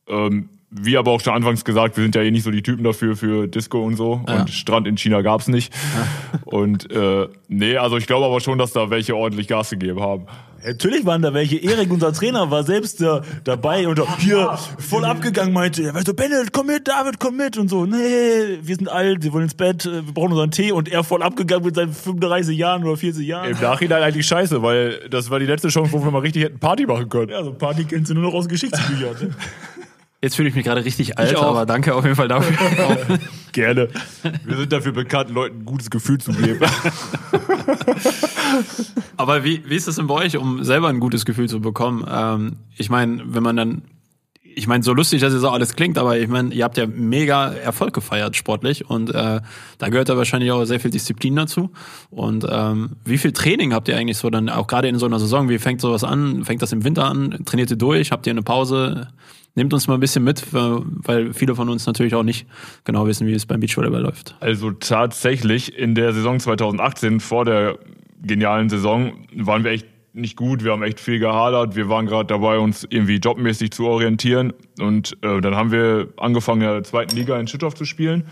Ähm, 0.07 0.49
wie 0.71 0.97
aber 0.97 1.11
auch 1.11 1.19
schon 1.19 1.33
anfangs 1.33 1.65
gesagt, 1.65 1.97
wir 1.97 2.03
sind 2.03 2.15
ja 2.15 2.21
eh 2.21 2.31
nicht 2.31 2.43
so 2.43 2.51
die 2.51 2.63
Typen 2.63 2.83
dafür 2.83 3.17
für 3.17 3.47
Disco 3.47 3.83
und 3.83 3.97
so. 3.97 4.21
Ja. 4.27 4.41
Und 4.41 4.49
Strand 4.49 4.87
in 4.87 4.97
China 4.97 5.21
gab's 5.21 5.47
nicht. 5.47 5.73
Und 6.45 6.89
äh, 6.91 7.27
nee, 7.47 7.77
also 7.77 7.97
ich 7.97 8.07
glaube 8.07 8.25
aber 8.25 8.39
schon, 8.39 8.57
dass 8.57 8.71
da 8.71 8.89
welche 8.89 9.15
ordentlich 9.15 9.47
Gas 9.47 9.69
gegeben 9.69 10.01
haben. 10.01 10.25
Natürlich 10.65 11.05
waren 11.05 11.21
da 11.21 11.33
welche. 11.33 11.57
Erik, 11.57 11.91
unser 11.91 12.13
Trainer, 12.13 12.51
war 12.51 12.63
selbst 12.63 13.01
da, 13.01 13.21
dabei 13.43 13.87
und 13.87 13.99
hier 14.19 14.57
voll 14.77 15.05
abgegangen, 15.05 15.53
meinte, 15.53 15.81
ja, 15.81 15.93
weißt 15.93 16.07
du, 16.07 16.13
Bennett, 16.13 16.53
komm 16.53 16.67
mit, 16.67 16.87
David, 16.87 17.19
komm 17.19 17.37
mit 17.37 17.57
und 17.57 17.69
so. 17.69 17.85
Nee, 17.85 18.59
wir 18.61 18.75
sind 18.75 18.89
alt, 18.89 19.23
wir 19.23 19.33
wollen 19.33 19.45
ins 19.45 19.55
Bett, 19.55 19.85
äh, 19.85 20.05
wir 20.05 20.13
brauchen 20.13 20.31
unseren 20.31 20.51
Tee 20.51 20.71
und 20.71 20.89
er 20.89 21.03
voll 21.03 21.23
abgegangen 21.23 21.65
mit 21.65 21.75
seinen 21.75 21.93
35 21.93 22.57
Jahren 22.57 22.83
oder 22.83 22.95
40 22.95 23.25
Jahren. 23.25 23.49
Im 23.49 23.59
Nachhinein 23.59 24.03
eigentlich 24.03 24.27
scheiße, 24.27 24.61
weil 24.61 25.09
das 25.09 25.29
war 25.29 25.39
die 25.39 25.47
letzte 25.47 25.69
Chance, 25.69 25.91
wo 25.93 26.03
wir 26.03 26.11
mal 26.11 26.19
richtig 26.19 26.43
hätten 26.43 26.59
Party 26.59 26.85
machen 26.85 27.09
können. 27.09 27.29
Ja, 27.29 27.43
so 27.43 27.53
Party 27.53 27.85
kennst 27.85 28.11
du 28.11 28.13
nur 28.13 28.23
noch 28.23 28.33
aus 28.33 28.47
Geschichtsbüchern. 28.47 29.35
Jetzt 30.23 30.35
fühle 30.35 30.49
ich 30.49 30.55
mich 30.55 30.65
gerade 30.65 30.85
richtig 30.85 31.17
alt, 31.17 31.35
aber 31.35 31.65
danke 31.65 31.95
auf 31.95 32.03
jeden 32.03 32.15
Fall 32.15 32.27
dafür. 32.27 33.19
Gerne. 33.53 33.89
Wir 34.45 34.57
sind 34.57 34.71
dafür 34.71 34.91
bekannt, 34.91 35.31
Leuten 35.31 35.61
ein 35.61 35.65
gutes 35.65 35.89
Gefühl 35.89 36.19
zu 36.19 36.31
geben. 36.31 36.59
Aber 39.17 39.43
wie, 39.43 39.63
wie 39.67 39.75
ist 39.75 39.87
es 39.87 39.95
denn 39.97 40.07
bei 40.07 40.15
euch, 40.15 40.37
um 40.37 40.63
selber 40.63 40.87
ein 40.89 40.99
gutes 40.99 41.25
Gefühl 41.25 41.49
zu 41.49 41.59
bekommen? 41.59 42.05
Ähm, 42.09 42.57
ich 42.77 42.89
meine, 42.89 43.21
wenn 43.25 43.43
man 43.43 43.55
dann, 43.55 43.81
ich 44.41 44.67
meine, 44.67 44.83
so 44.83 44.93
lustig, 44.93 45.21
dass 45.21 45.33
es 45.33 45.43
auch 45.43 45.53
alles 45.53 45.75
klingt, 45.75 45.97
aber 45.97 46.17
ich 46.17 46.27
meine, 46.27 46.53
ihr 46.53 46.63
habt 46.63 46.77
ja 46.77 46.85
mega 46.87 47.51
Erfolg 47.51 47.93
gefeiert 47.93 48.35
sportlich 48.35 48.89
und 48.89 49.09
äh, 49.13 49.41
da 49.77 49.89
gehört 49.89 50.09
ja 50.09 50.17
wahrscheinlich 50.17 50.51
auch 50.51 50.65
sehr 50.65 50.79
viel 50.79 50.91
Disziplin 50.91 51.35
dazu. 51.35 51.71
Und 52.09 52.45
ähm, 52.49 52.91
wie 53.05 53.17
viel 53.17 53.31
Training 53.31 53.73
habt 53.73 53.87
ihr 53.87 53.97
eigentlich 53.97 54.17
so 54.17 54.29
dann 54.29 54.49
auch 54.49 54.67
gerade 54.67 54.87
in 54.87 54.97
so 54.97 55.05
einer 55.05 55.19
Saison? 55.19 55.49
Wie 55.49 55.59
fängt 55.59 55.81
sowas 55.81 56.03
an? 56.03 56.43
Fängt 56.43 56.61
das 56.61 56.71
im 56.71 56.83
Winter 56.83 57.05
an? 57.05 57.43
Trainiert 57.45 57.71
ihr 57.71 57.77
durch? 57.77 58.11
Habt 58.11 58.27
ihr 58.27 58.31
eine 58.31 58.43
Pause? 58.43 59.07
Nehmt 59.55 59.73
uns 59.73 59.87
mal 59.87 59.95
ein 59.95 59.99
bisschen 59.99 60.23
mit, 60.23 60.53
weil 60.53 61.33
viele 61.33 61.55
von 61.55 61.67
uns 61.67 61.85
natürlich 61.85 62.15
auch 62.15 62.23
nicht 62.23 62.47
genau 62.85 63.05
wissen, 63.05 63.27
wie 63.27 63.33
es 63.33 63.45
beim 63.45 63.59
Beachvolleyball 63.59 64.01
läuft. 64.01 64.35
Also 64.39 64.71
tatsächlich 64.71 65.77
in 65.77 65.93
der 65.93 66.13
Saison 66.13 66.39
2018 66.39 67.19
vor 67.19 67.43
der 67.43 67.77
genialen 68.21 68.69
Saison 68.69 69.13
waren 69.35 69.63
wir 69.63 69.71
echt 69.71 69.87
nicht 70.13 70.35
gut. 70.35 70.63
Wir 70.63 70.71
haben 70.71 70.83
echt 70.83 70.99
viel 70.99 71.19
gehadert. 71.19 71.75
Wir 71.75 71.89
waren 71.89 72.05
gerade 72.05 72.27
dabei, 72.27 72.59
uns 72.59 72.85
irgendwie 72.89 73.17
jobmäßig 73.17 73.71
zu 73.71 73.87
orientieren. 73.87 74.53
Und 74.79 75.17
äh, 75.21 75.41
dann 75.41 75.55
haben 75.55 75.71
wir 75.71 76.09
angefangen, 76.17 76.61
in 76.61 76.67
der 76.67 76.83
zweiten 76.83 77.15
Liga 77.15 77.39
in 77.39 77.47
Schüttorf 77.47 77.75
zu 77.75 77.85
spielen, 77.85 78.25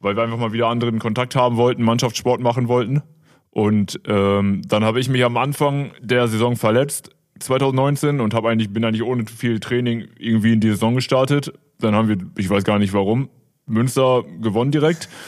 weil 0.00 0.16
wir 0.16 0.22
einfach 0.22 0.38
mal 0.38 0.52
wieder 0.52 0.68
anderen 0.68 0.98
Kontakt 0.98 1.36
haben 1.36 1.56
wollten, 1.56 1.82
Mannschaftssport 1.82 2.40
machen 2.40 2.68
wollten. 2.68 3.02
Und 3.50 4.00
ähm, 4.06 4.62
dann 4.66 4.84
habe 4.84 5.00
ich 5.00 5.08
mich 5.08 5.24
am 5.24 5.36
Anfang 5.36 5.92
der 6.00 6.28
Saison 6.28 6.56
verletzt, 6.56 7.10
2019, 7.38 8.20
und 8.20 8.34
habe 8.34 8.48
eigentlich 8.48 8.72
bin 8.72 8.84
eigentlich 8.84 9.02
ohne 9.02 9.26
viel 9.26 9.60
Training 9.60 10.08
irgendwie 10.18 10.52
in 10.52 10.60
die 10.60 10.70
Saison 10.70 10.94
gestartet. 10.94 11.52
Dann 11.80 11.94
haben 11.94 12.08
wir, 12.08 12.18
ich 12.36 12.48
weiß 12.50 12.64
gar 12.64 12.78
nicht 12.78 12.92
warum, 12.92 13.28
Münster 13.66 14.24
gewonnen 14.40 14.70
direkt. 14.70 15.08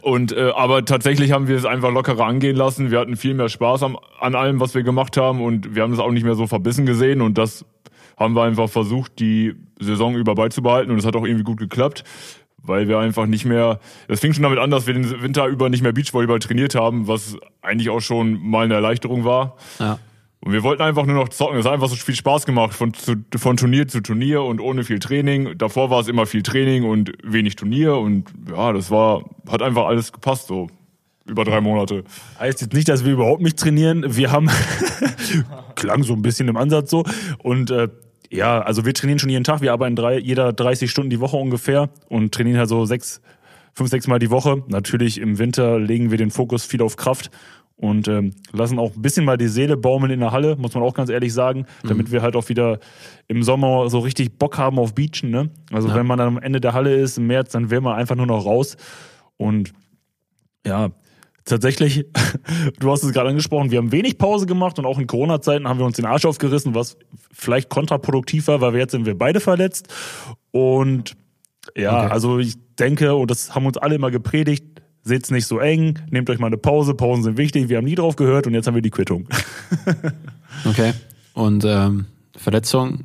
Und 0.00 0.32
äh, 0.32 0.50
aber 0.56 0.84
tatsächlich 0.84 1.32
haben 1.32 1.46
wir 1.46 1.56
es 1.56 1.64
einfach 1.64 1.92
lockerer 1.92 2.26
angehen 2.26 2.56
lassen. 2.56 2.90
Wir 2.90 2.98
hatten 2.98 3.16
viel 3.16 3.34
mehr 3.34 3.48
Spaß 3.48 3.82
am, 3.82 3.98
an 4.18 4.34
allem, 4.34 4.58
was 4.58 4.74
wir 4.74 4.82
gemacht 4.82 5.16
haben, 5.16 5.40
und 5.42 5.74
wir 5.74 5.82
haben 5.82 5.92
es 5.92 5.98
auch 5.98 6.10
nicht 6.10 6.24
mehr 6.24 6.34
so 6.34 6.46
verbissen 6.46 6.86
gesehen. 6.86 7.20
Und 7.20 7.38
das 7.38 7.64
haben 8.16 8.34
wir 8.34 8.42
einfach 8.42 8.68
versucht, 8.68 9.18
die 9.18 9.54
Saison 9.78 10.16
über 10.16 10.34
beizubehalten. 10.34 10.90
Und 10.90 10.98
es 10.98 11.06
hat 11.06 11.16
auch 11.16 11.24
irgendwie 11.24 11.44
gut 11.44 11.58
geklappt, 11.58 12.04
weil 12.58 12.88
wir 12.88 12.98
einfach 12.98 13.26
nicht 13.26 13.44
mehr. 13.44 13.78
Es 14.08 14.20
fing 14.20 14.32
schon 14.32 14.42
damit 14.42 14.58
an, 14.58 14.70
dass 14.70 14.86
wir 14.86 14.94
den 14.94 15.22
Winter 15.22 15.46
über 15.46 15.68
nicht 15.68 15.82
mehr 15.82 15.92
Beachvolleyball 15.92 16.38
trainiert 16.38 16.74
haben, 16.74 17.06
was 17.06 17.36
eigentlich 17.62 17.90
auch 17.90 18.00
schon 18.00 18.40
mal 18.40 18.64
eine 18.64 18.74
Erleichterung 18.74 19.24
war. 19.24 19.56
Ja. 19.78 19.98
Und 20.44 20.52
wir 20.52 20.62
wollten 20.62 20.82
einfach 20.82 21.06
nur 21.06 21.16
noch 21.16 21.30
zocken. 21.30 21.56
Es 21.56 21.64
hat 21.64 21.72
einfach 21.72 21.88
so 21.88 21.96
viel 21.96 22.14
Spaß 22.14 22.44
gemacht, 22.44 22.74
von, 22.74 22.92
zu, 22.92 23.14
von 23.34 23.56
Turnier 23.56 23.88
zu 23.88 24.02
Turnier 24.02 24.42
und 24.42 24.60
ohne 24.60 24.84
viel 24.84 24.98
Training. 24.98 25.56
Davor 25.56 25.88
war 25.88 26.00
es 26.00 26.08
immer 26.08 26.26
viel 26.26 26.42
Training 26.42 26.84
und 26.84 27.12
wenig 27.22 27.56
Turnier. 27.56 27.96
Und 27.96 28.26
ja, 28.50 28.74
das 28.74 28.90
war, 28.90 29.24
hat 29.48 29.62
einfach 29.62 29.86
alles 29.86 30.12
gepasst, 30.12 30.48
so 30.48 30.68
über 31.24 31.44
drei 31.44 31.62
Monate. 31.62 32.04
Heißt 32.38 32.60
jetzt 32.60 32.74
nicht, 32.74 32.90
dass 32.90 33.06
wir 33.06 33.12
überhaupt 33.14 33.40
nicht 33.40 33.58
trainieren. 33.58 34.04
Wir 34.06 34.32
haben, 34.32 34.50
klang 35.76 36.02
so 36.02 36.12
ein 36.12 36.20
bisschen 36.20 36.46
im 36.48 36.58
Ansatz 36.58 36.90
so. 36.90 37.04
Und 37.38 37.70
äh, 37.70 37.88
ja, 38.30 38.60
also 38.60 38.84
wir 38.84 38.92
trainieren 38.92 39.18
schon 39.18 39.30
jeden 39.30 39.44
Tag. 39.44 39.62
Wir 39.62 39.72
arbeiten 39.72 39.96
drei, 39.96 40.18
jeder 40.18 40.52
30 40.52 40.90
Stunden 40.90 41.08
die 41.08 41.20
Woche 41.20 41.38
ungefähr 41.38 41.88
und 42.10 42.34
trainieren 42.34 42.58
halt 42.58 42.68
so 42.68 42.84
sechs, 42.84 43.22
fünf, 43.72 43.88
sechs 43.88 44.08
Mal 44.08 44.18
die 44.18 44.30
Woche. 44.30 44.62
Natürlich 44.68 45.22
im 45.22 45.38
Winter 45.38 45.78
legen 45.78 46.10
wir 46.10 46.18
den 46.18 46.30
Fokus 46.30 46.66
viel 46.66 46.82
auf 46.82 46.96
Kraft 46.96 47.30
und 47.76 48.06
ähm, 48.08 48.32
lassen 48.52 48.78
auch 48.78 48.94
ein 48.94 49.02
bisschen 49.02 49.24
mal 49.24 49.36
die 49.36 49.48
Seele 49.48 49.76
baumeln 49.76 50.12
in 50.12 50.20
der 50.20 50.30
Halle, 50.32 50.56
muss 50.56 50.74
man 50.74 50.82
auch 50.84 50.94
ganz 50.94 51.10
ehrlich 51.10 51.32
sagen, 51.32 51.66
damit 51.82 52.12
wir 52.12 52.22
halt 52.22 52.36
auch 52.36 52.48
wieder 52.48 52.78
im 53.28 53.42
Sommer 53.42 53.90
so 53.90 53.98
richtig 53.98 54.38
Bock 54.38 54.58
haben 54.58 54.78
auf 54.78 54.94
Beachen. 54.94 55.30
Ne? 55.30 55.50
Also 55.72 55.88
wenn 55.94 56.06
man 56.06 56.18
dann 56.18 56.28
am 56.28 56.38
Ende 56.42 56.60
der 56.60 56.72
Halle 56.72 56.94
ist 56.94 57.18
im 57.18 57.26
März, 57.26 57.52
dann 57.52 57.70
will 57.70 57.80
man 57.80 57.94
einfach 57.96 58.14
nur 58.16 58.26
noch 58.26 58.44
raus 58.46 58.76
und 59.36 59.72
ja, 60.66 60.90
tatsächlich, 61.44 62.06
du 62.80 62.90
hast 62.90 63.02
es 63.02 63.12
gerade 63.12 63.28
angesprochen, 63.30 63.70
wir 63.70 63.78
haben 63.78 63.92
wenig 63.92 64.18
Pause 64.18 64.46
gemacht 64.46 64.78
und 64.78 64.86
auch 64.86 64.98
in 64.98 65.06
Corona-Zeiten 65.06 65.68
haben 65.68 65.78
wir 65.78 65.86
uns 65.86 65.96
den 65.96 66.06
Arsch 66.06 66.24
aufgerissen, 66.24 66.74
was 66.74 66.96
vielleicht 67.32 67.68
kontraproduktiv 67.68 68.46
war, 68.48 68.60
weil 68.60 68.72
wir 68.72 68.80
jetzt 68.80 68.92
sind 68.92 69.04
wir 69.04 69.18
beide 69.18 69.40
verletzt. 69.40 69.92
Und 70.52 71.16
ja, 71.76 72.04
Okay. 72.04 72.12
also 72.12 72.38
ich 72.38 72.54
denke, 72.78 73.14
und 73.14 73.30
das 73.30 73.54
haben 73.54 73.66
uns 73.66 73.76
alle 73.76 73.96
immer 73.96 74.10
gepredigt, 74.10 74.73
seht's 75.04 75.30
nicht 75.30 75.46
so 75.46 75.58
eng, 75.58 75.98
nehmt 76.10 76.28
euch 76.30 76.38
mal 76.38 76.46
eine 76.48 76.56
Pause, 76.56 76.94
Pausen 76.94 77.22
sind 77.22 77.36
wichtig, 77.38 77.68
wir 77.68 77.76
haben 77.76 77.84
nie 77.84 77.94
drauf 77.94 78.16
gehört 78.16 78.46
und 78.46 78.54
jetzt 78.54 78.66
haben 78.66 78.74
wir 78.74 78.82
die 78.82 78.90
Quittung. 78.90 79.26
Okay. 80.66 80.92
Und 81.34 81.64
ähm, 81.66 82.06
Verletzung, 82.36 83.00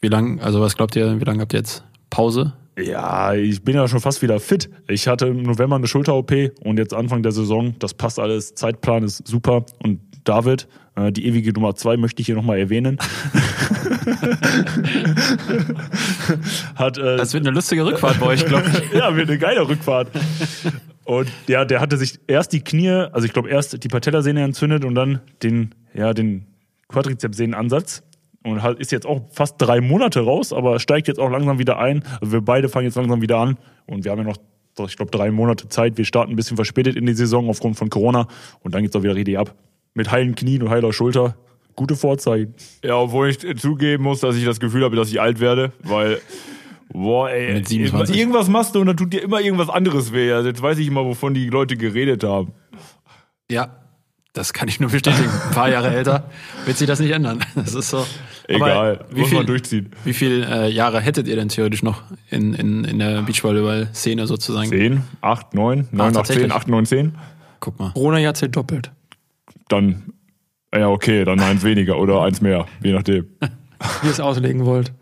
wie 0.00 0.08
lang, 0.08 0.40
also 0.40 0.60
was 0.60 0.76
glaubt 0.76 0.96
ihr, 0.96 1.18
wie 1.20 1.24
lange 1.24 1.40
habt 1.40 1.52
ihr 1.54 1.60
jetzt 1.60 1.84
Pause? 2.10 2.52
Ja, 2.76 3.32
ich 3.32 3.62
bin 3.62 3.76
ja 3.76 3.86
schon 3.86 4.00
fast 4.00 4.20
wieder 4.22 4.40
fit. 4.40 4.68
Ich 4.88 5.06
hatte 5.06 5.28
im 5.28 5.44
November 5.44 5.76
eine 5.76 5.86
Schulter-OP 5.86 6.32
und 6.64 6.78
jetzt 6.78 6.92
Anfang 6.92 7.22
der 7.22 7.30
Saison, 7.32 7.76
das 7.78 7.94
passt 7.94 8.18
alles, 8.18 8.54
Zeitplan 8.56 9.04
ist 9.04 9.26
super. 9.26 9.64
Und 9.78 10.00
David, 10.24 10.66
äh, 10.96 11.12
die 11.12 11.26
ewige 11.26 11.52
Nummer 11.52 11.76
zwei 11.76 11.96
möchte 11.96 12.20
ich 12.20 12.26
hier 12.26 12.34
nochmal 12.34 12.58
erwähnen. 12.58 12.98
Hat, 16.74 16.98
äh, 16.98 17.16
Das 17.16 17.32
wird 17.32 17.46
eine 17.46 17.54
lustige 17.54 17.86
Rückfahrt 17.86 18.18
bei 18.20 18.26
euch, 18.26 18.44
glaube 18.44 18.64
ich. 18.68 18.92
ja, 18.98 19.14
wird 19.14 19.30
eine 19.30 19.38
geile 19.38 19.66
Rückfahrt. 19.66 20.08
Und 21.04 21.30
ja, 21.48 21.64
der 21.64 21.80
hatte 21.80 21.96
sich 21.96 22.18
erst 22.26 22.52
die 22.52 22.60
Knie, 22.60 22.90
also 22.90 23.26
ich 23.26 23.32
glaube 23.32 23.50
erst 23.50 23.82
die 23.82 23.88
Patellasehne 23.88 24.42
entzündet 24.42 24.84
und 24.84 24.94
dann 24.94 25.20
den, 25.42 25.74
ja, 25.92 26.14
den 26.14 26.46
Quadrizepsehnenansatz. 26.88 28.02
Und 28.42 28.62
halt 28.62 28.78
ist 28.78 28.92
jetzt 28.92 29.06
auch 29.06 29.22
fast 29.30 29.56
drei 29.58 29.80
Monate 29.80 30.20
raus, 30.20 30.52
aber 30.52 30.78
steigt 30.78 31.08
jetzt 31.08 31.18
auch 31.18 31.30
langsam 31.30 31.58
wieder 31.58 31.78
ein. 31.78 32.02
Also 32.20 32.32
wir 32.32 32.40
beide 32.42 32.68
fangen 32.68 32.86
jetzt 32.86 32.96
langsam 32.96 33.22
wieder 33.22 33.38
an 33.38 33.56
und 33.86 34.04
wir 34.04 34.12
haben 34.12 34.18
ja 34.18 34.24
noch, 34.24 34.36
ich 34.86 34.96
glaube, 34.96 35.10
drei 35.10 35.30
Monate 35.30 35.68
Zeit. 35.68 35.96
Wir 35.96 36.04
starten 36.04 36.32
ein 36.32 36.36
bisschen 36.36 36.56
verspätet 36.56 36.96
in 36.96 37.06
die 37.06 37.14
Saison 37.14 37.48
aufgrund 37.48 37.76
von 37.76 37.88
Corona 37.88 38.28
und 38.60 38.74
dann 38.74 38.82
geht's 38.82 38.94
auch 38.96 39.02
wieder 39.02 39.14
richtig 39.14 39.38
ab. 39.38 39.54
Mit 39.94 40.10
heilen 40.10 40.34
Knien 40.34 40.62
und 40.62 40.70
heiler 40.70 40.92
Schulter. 40.92 41.36
Gute 41.76 41.96
Vorzeichen. 41.96 42.54
Ja, 42.84 42.96
obwohl 42.96 43.30
ich 43.30 43.38
zugeben 43.58 44.04
muss, 44.04 44.20
dass 44.20 44.36
ich 44.36 44.44
das 44.44 44.60
Gefühl 44.60 44.84
habe, 44.84 44.94
dass 44.94 45.08
ich 45.08 45.20
alt 45.20 45.40
werde, 45.40 45.72
weil, 45.82 46.20
boah, 46.92 47.30
ey, 47.30 47.54
Mit 47.54 47.68
27. 47.68 48.16
irgendwas 48.16 48.48
machst 48.48 48.74
du 48.74 48.80
und 48.80 48.86
dann 48.86 48.96
tut 48.96 49.12
dir 49.12 49.22
immer 49.22 49.40
irgendwas 49.40 49.68
anderes 49.68 50.12
weh. 50.12 50.32
Also 50.32 50.48
jetzt 50.48 50.62
weiß 50.62 50.78
ich 50.78 50.86
immer, 50.88 51.04
wovon 51.04 51.34
die 51.34 51.48
Leute 51.48 51.76
geredet 51.76 52.24
haben. 52.24 52.52
Ja, 53.50 53.76
das 54.32 54.52
kann 54.52 54.68
ich 54.68 54.80
nur 54.80 54.90
bestätigen. 54.90 55.28
Ein 55.28 55.54
paar 55.54 55.68
Jahre 55.70 55.94
älter 55.94 56.30
wird 56.66 56.76
sich 56.76 56.86
das 56.88 56.98
nicht 57.00 57.12
ändern. 57.12 57.40
Das 57.54 57.74
ist 57.74 57.90
so. 57.90 58.04
Egal, 58.48 59.04
wie 59.10 59.20
muss 59.20 59.28
viel- 59.28 59.38
man 59.38 59.46
durchziehen. 59.46 59.90
Wie 60.04 60.12
viele 60.12 60.46
äh, 60.46 60.68
Jahre 60.70 61.00
hättet 61.00 61.28
ihr 61.28 61.36
denn 61.36 61.48
theoretisch 61.48 61.82
noch 61.82 62.02
in, 62.30 62.52
in, 62.52 62.84
in 62.84 62.98
der 62.98 63.22
Beachvolleyball-Szene 63.22 64.26
sozusagen? 64.26 64.68
10, 64.68 65.02
8, 65.22 65.54
9, 65.54 65.76
9 65.78 65.88
nach 65.92 66.06
10, 66.06 66.12
tatsächlich? 66.14 66.52
8, 66.52 66.68
9, 66.68 66.86
10. 66.86 67.14
Guck 67.60 67.78
mal. 67.78 67.92
Corona-Jahr 67.92 68.34
zählt 68.34 68.54
doppelt. 68.56 68.90
Dann, 69.68 70.12
ja, 70.74 70.88
okay, 70.88 71.24
dann 71.24 71.40
eins 71.40 71.62
weniger 71.64 71.98
oder 71.98 72.22
eins 72.22 72.40
mehr, 72.42 72.66
je 72.82 72.92
nachdem. 72.92 73.24
wie 74.02 74.06
ihr 74.08 74.10
es 74.12 74.20
auslegen 74.20 74.66
wollt. 74.66 74.92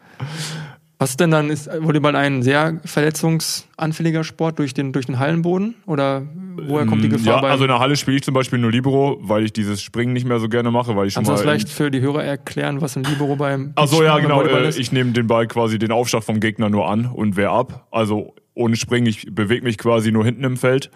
Was 1.03 1.11
ist 1.11 1.21
denn 1.21 1.33
dann? 1.33 1.51
Ist 1.51 1.69
Volleyball 1.81 2.15
ein 2.15 2.43
sehr 2.43 2.81
verletzungsanfälliger 2.85 4.23
Sport 4.25 4.59
durch 4.59 4.73
den, 4.73 4.93
durch 4.93 5.07
den 5.07 5.19
Hallenboden? 5.19 5.75
Oder 5.87 6.23
woher 6.69 6.87
kommt 6.87 7.03
die 7.03 7.09
Gefahr 7.09 7.35
Ja, 7.37 7.41
bei? 7.41 7.51
also 7.51 7.65
in 7.65 7.69
der 7.69 7.81
Halle 7.81 7.97
spiele 7.97 8.17
ich 8.19 8.23
zum 8.23 8.35
Beispiel 8.35 8.59
nur 8.61 8.71
Libero, 8.71 9.19
weil 9.21 9.45
ich 9.45 9.53
dieses 9.53 9.83
Springen 9.83 10.13
nicht 10.13 10.27
mehr 10.27 10.39
so 10.39 10.49
gerne 10.49 10.71
mache, 10.71 10.95
weil 10.95 11.09
ich 11.09 11.15
schon 11.15 11.25
Kannst 11.25 11.29
du 11.29 11.33
mal. 11.33 11.55
das 11.55 11.63
vielleicht 11.65 11.69
für 11.71 11.91
die 11.91 12.01
Hörer 12.01 12.23
erklären, 12.23 12.81
was 12.81 12.97
ein 12.97 13.03
Libero 13.05 13.35
beim 13.37 13.73
Ach 13.75 13.87
so, 13.89 14.03
ja, 14.03 14.19
genau. 14.21 14.43
Äh, 14.43 14.69
ich 14.69 14.93
nehme 14.93 15.11
den 15.13 15.27
Ball 15.27 15.47
quasi 15.49 15.79
den 15.79 15.91
Aufschlag 15.91 16.23
vom 16.23 16.39
Gegner 16.41 16.71
nur 16.71 16.89
an 16.89 17.07
und 17.07 17.37
wehr 17.37 17.51
ab. 17.51 17.89
Also 17.91 18.35
ohne 18.55 18.77
Springen, 18.77 19.07
ich 19.07 19.27
bewege 19.35 19.65
mich 19.65 19.79
quasi 19.79 20.13
nur 20.13 20.25
hinten 20.25 20.45
im 20.45 20.57
Feld, 20.57 20.91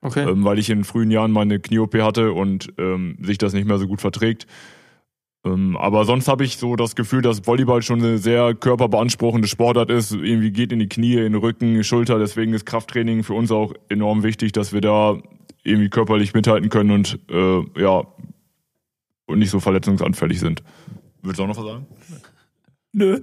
Okay. 0.00 0.28
ähm, 0.28 0.44
weil 0.44 0.58
ich 0.58 0.70
in 0.70 0.82
frühen 0.84 1.10
Jahren 1.10 1.30
meine 1.30 1.60
Knie-OP 1.60 1.94
hatte 2.00 2.32
und 2.32 2.72
ähm, 2.78 3.18
sich 3.22 3.38
das 3.38 3.52
nicht 3.52 3.66
mehr 3.68 3.78
so 3.78 3.86
gut 3.86 4.00
verträgt. 4.00 4.46
Ähm, 5.44 5.76
aber 5.76 6.04
sonst 6.04 6.28
habe 6.28 6.44
ich 6.44 6.56
so 6.56 6.76
das 6.76 6.94
Gefühl, 6.94 7.22
dass 7.22 7.46
Volleyball 7.46 7.82
schon 7.82 8.00
eine 8.00 8.18
sehr 8.18 8.54
körperbeanspruchende 8.54 9.48
Sportart 9.48 9.90
ist. 9.90 10.12
Irgendwie 10.12 10.52
geht 10.52 10.72
in 10.72 10.78
die 10.78 10.88
Knie, 10.88 11.14
in 11.14 11.32
den 11.32 11.34
Rücken, 11.34 11.82
Schulter. 11.82 12.18
Deswegen 12.18 12.54
ist 12.54 12.64
Krafttraining 12.64 13.24
für 13.24 13.34
uns 13.34 13.50
auch 13.50 13.74
enorm 13.88 14.22
wichtig, 14.22 14.52
dass 14.52 14.72
wir 14.72 14.80
da 14.80 15.18
irgendwie 15.64 15.90
körperlich 15.90 16.34
mithalten 16.34 16.68
können 16.68 16.90
und 16.90 17.18
äh, 17.30 17.80
ja 17.80 18.04
und 19.26 19.38
nicht 19.38 19.50
so 19.50 19.60
verletzungsanfällig 19.60 20.38
sind. 20.38 20.62
Willst 21.22 21.38
du 21.38 21.44
auch 21.44 21.48
noch 21.48 21.56
was 21.56 21.64
sagen? 21.64 21.86
Nö. 22.92 23.20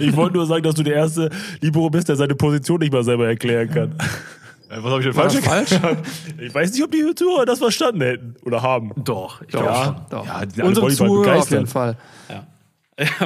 Ich 0.00 0.16
wollte 0.16 0.36
nur 0.36 0.46
sagen, 0.46 0.64
dass 0.64 0.74
du 0.74 0.82
der 0.82 0.94
erste 0.94 1.30
Libero 1.60 1.90
bist, 1.90 2.08
der 2.08 2.16
seine 2.16 2.34
Position 2.34 2.80
nicht 2.80 2.92
mal 2.92 3.04
selber 3.04 3.28
erklären 3.28 3.70
kann. 3.70 3.94
Äh, 4.72 4.82
was 4.82 4.90
habe 4.90 5.00
ich 5.00 5.04
denn 5.06 5.14
falsch 5.14 5.34
das 5.34 5.44
falsch? 5.44 5.70
Ich 6.40 6.54
weiß 6.54 6.72
nicht, 6.72 6.82
ob 6.82 6.90
die 6.90 7.14
Zuhörer 7.14 7.44
das 7.44 7.58
verstanden 7.58 8.00
hätten 8.00 8.36
oder 8.44 8.62
haben. 8.62 8.92
Doch, 8.96 9.42
ich 9.42 9.48
Doch, 9.52 9.60
glaube 9.62 9.84
schon. 9.84 9.96
doch. 10.10 10.26
Ja, 10.26 10.64
Unsere 10.64 10.88
Zuhörer 10.88 11.36
auf 11.38 11.50
jeden 11.50 11.66
Fall. 11.66 11.96
Ja, 12.28 12.46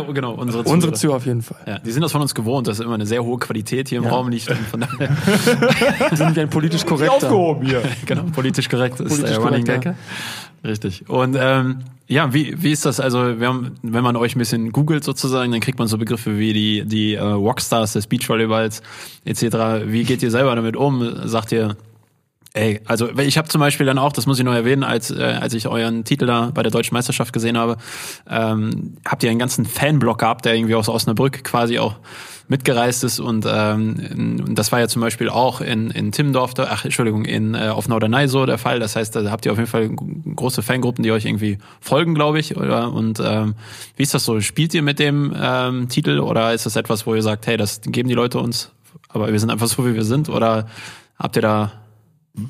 genau, 0.12 0.32
unsere 0.34 0.62
Unsere 0.62 0.92
Zuhörer. 0.92 0.94
Zuhörer 0.94 1.16
auf 1.16 1.26
jeden 1.26 1.42
Fall. 1.42 1.58
Ja, 1.66 1.78
die 1.80 1.90
sind 1.90 2.00
das 2.02 2.12
von 2.12 2.20
uns 2.22 2.34
gewohnt, 2.34 2.66
dass 2.68 2.80
immer 2.80 2.94
eine 2.94 3.04
sehr 3.06 3.22
hohe 3.24 3.38
Qualität 3.38 3.88
hier 3.88 3.98
im 3.98 4.04
Ja. 4.04 4.10
Raum 4.10 4.28
liegt. 4.28 4.44
Von 4.70 4.80
daher, 4.80 5.08
Wir 6.10 6.16
sind 6.16 6.36
wie 6.36 6.40
ein 6.40 6.50
politisch 6.50 6.86
korrekter. 6.86 7.14
Aufgehoben 7.14 7.66
hier. 7.66 7.82
genau, 8.06 8.22
politisch 8.32 8.68
korrekt 8.68 9.00
ist 9.00 9.08
Politisch 9.08 9.30
der 9.30 9.38
Running 9.38 9.64
korrekt, 9.64 9.84
Gag. 9.84 9.94
Richtig. 10.64 11.08
Und 11.08 11.36
ähm, 11.38 11.78
ja, 12.08 12.32
wie, 12.32 12.62
wie 12.62 12.72
ist 12.72 12.86
das? 12.86 13.00
Also, 13.00 13.40
wir 13.40 13.48
haben, 13.48 13.74
wenn 13.82 14.04
man 14.04 14.16
euch 14.16 14.36
ein 14.36 14.38
bisschen 14.38 14.72
googelt 14.72 15.02
sozusagen, 15.04 15.50
dann 15.50 15.60
kriegt 15.60 15.78
man 15.78 15.88
so 15.88 15.98
Begriffe 15.98 16.38
wie 16.38 16.52
die, 16.52 16.84
die 16.84 17.14
äh, 17.14 17.22
Rockstars 17.22 17.94
des 17.94 18.06
Beachvolleyballs 18.06 18.82
etc. 19.24 19.42
Wie 19.86 20.04
geht 20.04 20.22
ihr 20.22 20.30
selber 20.30 20.54
damit 20.54 20.76
um? 20.76 21.26
Sagt 21.26 21.52
ihr, 21.52 21.76
Ey, 22.56 22.80
also 22.86 23.10
ich 23.18 23.36
habe 23.36 23.48
zum 23.48 23.60
Beispiel 23.60 23.84
dann 23.84 23.98
auch, 23.98 24.14
das 24.14 24.24
muss 24.24 24.38
ich 24.38 24.44
noch 24.44 24.54
erwähnen, 24.54 24.82
als, 24.82 25.10
äh, 25.10 25.22
als 25.22 25.52
ich 25.52 25.68
euren 25.68 26.04
Titel 26.04 26.24
da 26.24 26.52
bei 26.54 26.62
der 26.62 26.72
Deutschen 26.72 26.94
Meisterschaft 26.94 27.34
gesehen 27.34 27.58
habe, 27.58 27.76
ähm, 28.30 28.96
habt 29.04 29.22
ihr 29.22 29.28
einen 29.28 29.38
ganzen 29.38 29.66
Fanblock 29.66 30.20
gehabt, 30.20 30.46
der 30.46 30.54
irgendwie 30.54 30.74
aus 30.74 30.88
Osnabrück 30.88 31.44
quasi 31.44 31.78
auch 31.78 31.96
mitgereist 32.48 33.02
ist 33.02 33.18
und 33.18 33.44
ähm, 33.48 34.54
das 34.54 34.70
war 34.70 34.78
ja 34.78 34.88
zum 34.88 35.02
Beispiel 35.02 35.28
auch 35.28 35.60
in, 35.60 35.90
in 35.90 36.12
Timmendorf, 36.12 36.54
ach 36.58 36.84
Entschuldigung, 36.84 37.24
in 37.24 37.54
äh, 37.54 37.68
auf 37.68 37.88
Norderney 37.88 38.28
so 38.28 38.46
der 38.46 38.58
Fall. 38.58 38.78
Das 38.78 38.94
heißt, 38.94 39.16
da 39.16 39.30
habt 39.30 39.46
ihr 39.46 39.52
auf 39.52 39.58
jeden 39.58 39.70
Fall 39.70 39.88
große 39.88 40.62
Fangruppen, 40.62 41.02
die 41.02 41.10
euch 41.10 41.24
irgendwie 41.24 41.58
folgen, 41.80 42.14
glaube 42.14 42.38
ich. 42.38 42.56
Oder 42.56 42.92
und 42.92 43.20
ähm, 43.24 43.54
wie 43.96 44.02
ist 44.02 44.14
das 44.14 44.24
so? 44.24 44.40
Spielt 44.40 44.74
ihr 44.74 44.82
mit 44.82 44.98
dem 44.98 45.34
ähm, 45.36 45.88
Titel 45.88 46.20
oder 46.20 46.54
ist 46.54 46.66
das 46.66 46.76
etwas, 46.76 47.06
wo 47.06 47.14
ihr 47.14 47.22
sagt, 47.22 47.46
hey, 47.46 47.56
das 47.56 47.80
geben 47.80 48.08
die 48.08 48.14
Leute 48.14 48.38
uns, 48.38 48.70
aber 49.08 49.32
wir 49.32 49.40
sind 49.40 49.50
einfach 49.50 49.66
so 49.66 49.86
wie 49.86 49.94
wir 49.94 50.04
sind? 50.04 50.28
Oder 50.28 50.66
habt 51.18 51.36
ihr 51.36 51.42
da 51.42 51.72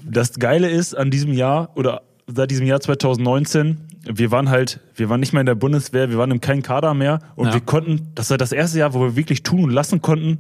Das 0.05 0.35
Geile 0.39 0.69
ist 0.69 0.95
an 0.95 1.11
diesem 1.11 1.33
Jahr 1.33 1.71
oder 1.75 2.03
seit 2.27 2.51
diesem 2.51 2.67
Jahr 2.67 2.81
2019, 2.81 3.86
wir 4.13 4.31
waren 4.31 4.49
halt, 4.51 4.81
wir 4.95 5.09
waren 5.09 5.21
nicht 5.21 5.33
mehr 5.33 5.41
in 5.41 5.47
der 5.47 5.55
Bundeswehr, 5.55 6.11
wir 6.11 6.19
waren 6.19 6.31
in 6.31 6.41
keinem 6.41 6.63
Kader 6.63 6.95
mehr 6.95 7.19
und 7.35 7.49
Ja. 7.49 7.55
wir 7.55 7.61
konnten, 7.61 8.13
das 8.15 8.31
war 8.31 8.39
das 8.39 8.53
erste 8.53 8.79
Jahr, 8.79 8.95
wo 8.95 9.01
wir 9.01 9.17
wirklich 9.17 9.43
tun 9.43 9.65
und 9.65 9.71
lassen 9.71 10.01
konnten, 10.03 10.39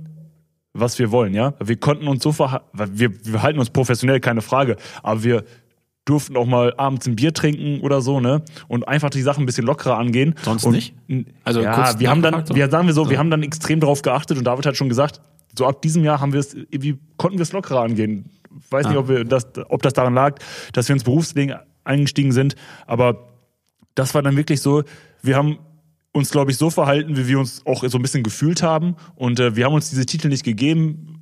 was 0.72 0.98
wir 0.98 1.10
wollen, 1.10 1.34
ja. 1.34 1.54
Wir 1.62 1.76
konnten 1.76 2.06
uns 2.06 2.22
so 2.22 2.32
verhalten, 2.32 2.66
wir, 2.92 3.10
wir 3.24 3.42
halten 3.42 3.58
uns 3.58 3.70
professionell, 3.70 4.20
keine 4.20 4.42
Frage, 4.42 4.76
aber 5.02 5.24
wir 5.24 5.44
durften 6.04 6.36
auch 6.36 6.46
mal 6.46 6.72
abends 6.76 7.06
ein 7.08 7.16
Bier 7.16 7.34
trinken 7.34 7.80
oder 7.80 8.00
so, 8.00 8.20
ne? 8.20 8.42
Und 8.68 8.86
einfach 8.86 9.10
die 9.10 9.22
Sachen 9.22 9.42
ein 9.42 9.46
bisschen 9.46 9.66
lockerer 9.66 9.98
angehen. 9.98 10.34
Sonst 10.42 10.64
und, 10.64 10.72
nicht? 10.74 10.94
Also 11.42 11.62
ja, 11.62 11.72
kurz 11.74 11.98
wir 11.98 12.08
haben 12.10 12.22
dann, 12.22 12.44
wir 12.54 12.68
sagen 12.70 12.86
wir 12.86 12.94
so, 12.94 13.10
wir 13.10 13.18
haben 13.18 13.30
dann 13.30 13.42
extrem 13.42 13.80
darauf 13.80 14.02
geachtet 14.02 14.38
und 14.38 14.44
David 14.44 14.66
hat 14.66 14.76
schon 14.76 14.88
gesagt, 14.88 15.20
so 15.58 15.66
ab 15.66 15.82
diesem 15.82 16.04
Jahr 16.04 16.20
haben 16.20 16.32
wir 16.32 16.38
es, 16.40 16.54
irgendwie 16.54 16.98
konnten 17.16 17.38
wir 17.38 17.42
es 17.42 17.52
lockerer 17.52 17.80
angehen. 17.80 18.30
Weiß 18.70 18.86
nicht, 18.86 18.96
Ah. 18.96 19.00
ob 19.00 19.08
wir 19.08 19.24
das, 19.24 19.48
ob 19.68 19.82
das 19.82 19.94
daran 19.94 20.14
lag, 20.14 20.38
dass 20.72 20.88
wir 20.88 20.92
ins 20.94 21.02
Berufsleben 21.04 21.56
eingestiegen 21.84 22.30
sind, 22.32 22.54
aber 22.86 23.35
das 23.96 24.14
war 24.14 24.22
dann 24.22 24.36
wirklich 24.36 24.60
so, 24.60 24.84
wir 25.22 25.36
haben 25.36 25.58
uns, 26.12 26.30
glaube 26.30 26.50
ich, 26.50 26.56
so 26.56 26.70
verhalten, 26.70 27.16
wie 27.16 27.26
wir 27.26 27.38
uns 27.38 27.66
auch 27.66 27.84
so 27.86 27.98
ein 27.98 28.02
bisschen 28.02 28.22
gefühlt 28.22 28.62
haben. 28.62 28.96
Und 29.16 29.40
äh, 29.40 29.56
wir 29.56 29.64
haben 29.64 29.74
uns 29.74 29.90
diese 29.90 30.06
Titel 30.06 30.28
nicht 30.28 30.44
gegeben. 30.44 31.12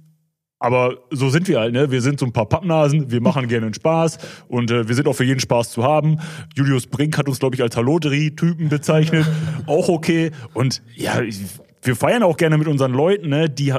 Aber 0.60 0.98
so 1.10 1.28
sind 1.28 1.48
wir 1.48 1.60
halt, 1.60 1.72
ne? 1.72 1.90
Wir 1.90 2.00
sind 2.00 2.20
so 2.20 2.26
ein 2.26 2.32
paar 2.32 2.46
Pappnasen, 2.46 3.10
wir 3.10 3.20
machen 3.20 3.48
gerne 3.48 3.66
einen 3.66 3.74
Spaß 3.74 4.18
und 4.48 4.70
äh, 4.70 4.88
wir 4.88 4.94
sind 4.94 5.06
auch 5.08 5.12
für 5.12 5.24
jeden 5.24 5.40
Spaß 5.40 5.70
zu 5.70 5.82
haben. 5.82 6.20
Julius 6.54 6.86
Brink 6.86 7.18
hat 7.18 7.28
uns, 7.28 7.38
glaube 7.38 7.54
ich, 7.54 7.62
als 7.62 7.76
Halloterie-Typen 7.76 8.70
bezeichnet. 8.70 9.26
auch 9.66 9.88
okay. 9.88 10.30
Und 10.54 10.80
ja, 10.94 11.20
ich, 11.20 11.40
wir 11.82 11.96
feiern 11.96 12.22
auch 12.22 12.38
gerne 12.38 12.56
mit 12.56 12.68
unseren 12.68 12.92
Leuten, 12.92 13.28
ne? 13.28 13.50
Die 13.50 13.74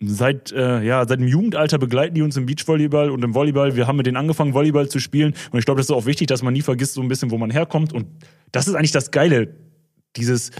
seit, 0.00 0.52
äh, 0.52 0.82
ja, 0.82 1.06
seit 1.06 1.20
dem 1.20 1.28
Jugendalter 1.28 1.78
begleiten 1.78 2.14
die 2.14 2.22
uns 2.22 2.36
im 2.36 2.46
Beachvolleyball 2.46 3.10
und 3.10 3.24
im 3.24 3.34
Volleyball. 3.34 3.76
Wir 3.76 3.86
haben 3.86 3.96
mit 3.96 4.06
denen 4.06 4.16
angefangen, 4.16 4.54
Volleyball 4.54 4.88
zu 4.88 4.98
spielen. 4.98 5.34
Und 5.50 5.58
ich 5.58 5.64
glaube, 5.64 5.78
das 5.78 5.86
ist 5.86 5.94
auch 5.94 6.06
wichtig, 6.06 6.26
dass 6.26 6.42
man 6.42 6.52
nie 6.52 6.62
vergisst, 6.62 6.94
so 6.94 7.02
ein 7.02 7.08
bisschen, 7.08 7.30
wo 7.30 7.38
man 7.38 7.50
herkommt. 7.50 7.92
Und 7.92 8.06
das 8.52 8.68
ist 8.68 8.74
eigentlich 8.74 8.92
das 8.92 9.10
Geile, 9.10 9.54
dieses, 10.16 10.50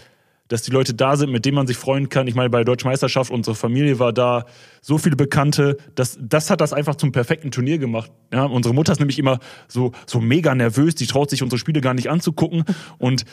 dass 0.49 0.63
die 0.63 0.71
Leute 0.71 0.95
da 0.95 1.17
sind, 1.17 1.33
mit 1.33 1.45
denen 1.45 1.57
man 1.57 1.67
sich 1.67 1.77
freuen 1.77 2.09
kann. 2.09 2.29
Ich 2.29 2.35
meine, 2.35 2.49
bei 2.49 2.59
der 2.59 2.65
Deutschen 2.65 2.89
Meisterschaft, 2.89 3.31
unsere 3.31 3.55
Familie 3.55 3.99
war 3.99 4.13
da, 4.13 4.47
so 4.81 4.97
viele 4.97 5.17
Bekannte. 5.17 5.77
Das, 5.95 6.19
das 6.21 6.49
hat 6.51 6.61
das 6.63 6.73
einfach 6.73 6.95
zum 6.95 7.13
perfekten 7.13 7.51
Turnier 7.51 7.79
gemacht. 7.79 8.11
Ja, 8.33 8.45
unsere 8.45 8.75
Mutter 8.75 8.93
ist 8.93 9.01
nämlich 9.01 9.19
immer 9.19 9.39
so, 9.69 9.93
so 10.07 10.21
mega 10.21 10.55
nervös, 10.55 10.95
die 10.95 11.07
traut 11.07 11.29
sich 11.29 11.43
unsere 11.43 11.59
Spiele 11.59 11.83
gar 11.83 11.93
nicht 11.93 12.09
anzugucken. 12.09 12.65
Und 12.99 13.25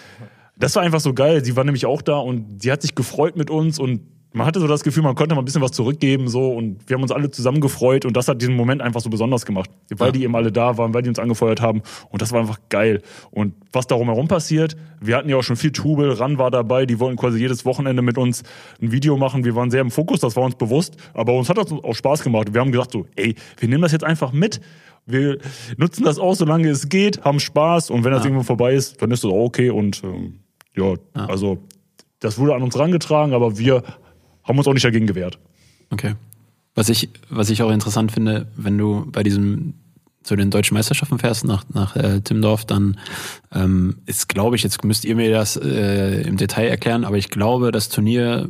das 0.58 0.76
war 0.76 0.84
einfach 0.84 1.00
so 1.00 1.14
geil. 1.14 1.46
Sie 1.46 1.56
war 1.56 1.64
nämlich 1.64 1.86
auch 1.86 2.02
da 2.02 2.18
und 2.18 2.62
sie 2.62 2.72
hat 2.72 2.82
sich 2.82 2.94
gefreut 2.94 3.38
mit 3.38 3.50
uns 3.50 3.80
und 3.80 4.02
man 4.34 4.48
hatte 4.48 4.60
so 4.60 4.68
das 4.68 4.84
Gefühl, 4.84 5.04
man 5.04 5.16
konnte 5.16 5.36
mal 5.36 5.42
ein 5.42 5.46
bisschen 5.46 5.62
was 5.62 5.72
zurückgeben 5.72 6.28
so 6.28 6.52
und 6.52 6.78
wir 6.88 6.96
haben 6.96 7.04
uns 7.04 7.12
alle 7.12 7.30
zusammen 7.30 7.62
gefreut 7.62 8.04
und 8.04 8.18
das 8.18 8.28
hat 8.28 8.42
diesen 8.42 8.56
Moment 8.56 8.82
einfach 8.82 9.00
so 9.00 9.10
besonders 9.10 9.46
gemacht, 9.46 9.70
weil 9.96 10.12
die 10.12 10.24
eben 10.24 10.36
alle 10.36 10.52
da 10.52 10.78
waren, 10.78 10.94
weil 10.94 11.04
die 11.04 11.10
uns 11.10 11.20
angefeuert 11.20 11.62
haben 11.62 11.84
und 12.10 12.22
das 12.22 12.32
war 12.32 12.42
einfach 12.42 12.60
geil. 12.70 13.02
Und 13.30 13.54
was 13.72 13.86
darum 13.86 14.08
herum 14.08 14.28
passiert, 14.28 14.76
wir 15.00 15.16
hatten 15.16 15.30
ja 15.30 15.38
auch 15.38 15.44
schon 15.44 15.56
viel 15.56 15.72
Trubel, 15.72 16.12
Ran 16.12 16.40
war 16.40 16.50
dabei, 16.50 16.86
die 16.86 17.00
wollten 17.00 17.16
quasi 17.16 17.40
jedes 17.40 17.64
Wochenende 17.64 18.02
mit 18.02 18.18
uns 18.18 18.44
ein 18.82 18.92
Video 18.92 19.18
machen, 19.18 19.46
wir 19.46 19.56
waren 19.56 19.70
sehr 19.70 19.82
im 19.82 19.92
Fokus, 19.92 20.20
das 20.20 20.36
war 20.36 20.44
uns 20.44 20.56
bewusst, 20.56 20.98
aber 21.14 21.34
uns 21.34 21.48
hat 21.50 21.58
das 21.58 21.72
auch 21.72 21.96
Spaß 21.96 22.24
gemacht. 22.24 22.54
Wir 22.54 22.62
haben 22.62 22.72
gesagt 22.72 22.92
so, 22.92 23.06
ey, 23.16 23.36
wir 23.60 23.70
nehmen 23.70 23.84
das 23.84 23.92
jetzt 23.92 24.04
einfach 24.04 24.32
mit. 24.32 24.60
Wir 25.06 25.38
nutzen 25.78 26.06
das 26.06 26.18
auch, 26.18 26.34
solange 26.34 26.70
es 26.70 26.90
geht, 26.90 27.24
haben 27.24 27.40
Spaß 27.40 27.90
und 27.92 28.04
wenn 28.04 28.12
das 28.14 28.24
irgendwo 28.24 28.44
vorbei 28.44 28.74
ist, 28.74 29.02
dann 29.02 29.12
ist 29.12 29.24
das 29.24 29.32
auch 29.32 29.46
okay 29.46 29.70
und 29.70 30.02
ähm, 30.04 30.40
ja, 30.76 30.96
also 31.14 31.60
das 32.20 32.40
wurde 32.40 32.56
an 32.56 32.64
uns 32.64 32.80
rangetragen, 32.80 33.34
aber 33.34 33.58
wir 33.58 33.84
haben 34.44 34.58
uns 34.58 34.68
auch 34.68 34.74
nicht 34.74 34.86
dagegen 34.86 35.08
gewehrt. 35.08 35.40
Okay. 35.90 36.16
Was 36.76 36.90
ich, 36.90 37.10
was 37.30 37.50
ich 37.50 37.62
auch 37.62 37.72
interessant 37.72 38.12
finde, 38.12 38.48
wenn 38.56 38.78
du 38.78 39.06
bei 39.12 39.24
diesem 39.24 39.76
zu 40.24 40.36
den 40.36 40.50
deutschen 40.50 40.76
Meisterschaften 40.76 41.20
fährst 41.20 41.46
nach, 41.46 41.66
nach 41.74 41.96
äh, 41.96 42.22
Timmendorf, 42.22 42.66
dann 42.66 42.98
ähm, 43.54 43.98
ist, 44.06 44.30
glaube 44.30 44.56
ich, 44.56 44.64
jetzt 44.64 44.84
müsst 44.84 45.06
ihr 45.06 45.16
mir 45.16 45.30
das 45.32 45.58
äh, 45.58 46.22
im 46.22 46.38
Detail 46.38 46.68
erklären, 46.68 47.04
aber 47.04 47.18
ich 47.18 47.30
glaube, 47.30 47.72
das 47.72 47.90
Turnier 47.90 48.50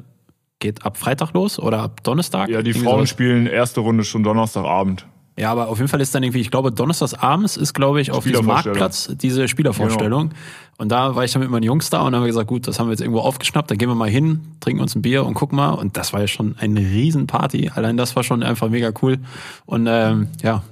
geht 0.59 0.85
ab 0.85 0.97
Freitag 0.97 1.33
los 1.33 1.59
oder 1.59 1.79
ab 1.79 2.03
Donnerstag. 2.03 2.49
Ja, 2.49 2.61
die 2.61 2.73
Frauen 2.73 2.99
sowas. 2.99 3.09
spielen 3.09 3.47
erste 3.47 3.81
Runde 3.81 4.03
schon 4.03 4.23
Donnerstagabend. 4.23 5.07
Ja, 5.35 5.51
aber 5.51 5.69
auf 5.69 5.79
jeden 5.79 5.87
Fall 5.87 6.01
ist 6.01 6.13
dann 6.13 6.21
irgendwie, 6.21 6.41
ich 6.41 6.51
glaube, 6.51 6.71
donnerstags 6.71 7.15
abends 7.15 7.57
ist, 7.57 7.73
glaube 7.73 8.01
ich, 8.01 8.11
auf 8.11 8.23
diesem. 8.23 8.45
Marktplatz 8.45 9.09
diese 9.15 9.47
Spielervorstellung. 9.47 10.31
Und 10.77 10.89
da 10.89 11.15
war 11.15 11.23
ich 11.23 11.31
dann 11.31 11.41
mit 11.41 11.49
meinen 11.49 11.63
Jungs 11.63 11.89
da 11.89 11.99
und 11.99 12.07
dann 12.07 12.15
haben 12.15 12.23
wir 12.23 12.27
gesagt, 12.27 12.47
gut, 12.47 12.67
das 12.67 12.79
haben 12.79 12.87
wir 12.87 12.91
jetzt 12.91 13.01
irgendwo 13.01 13.21
aufgeschnappt, 13.21 13.69
da 13.69 13.75
gehen 13.75 13.89
wir 13.89 13.95
mal 13.95 14.09
hin, 14.09 14.41
trinken 14.59 14.81
uns 14.81 14.95
ein 14.95 15.01
Bier 15.01 15.25
und 15.25 15.33
gucken 15.33 15.55
mal. 15.55 15.71
Und 15.71 15.97
das 15.97 16.13
war 16.13 16.21
ja 16.21 16.27
schon 16.27 16.55
eine 16.59 16.79
Riesenparty. 16.79 17.71
Allein 17.73 17.97
das 17.97 18.15
war 18.15 18.23
schon 18.23 18.43
einfach 18.43 18.69
mega 18.69 18.91
cool. 19.01 19.17
Und 19.65 19.87
ähm, 19.87 20.27
ja, 20.41 20.63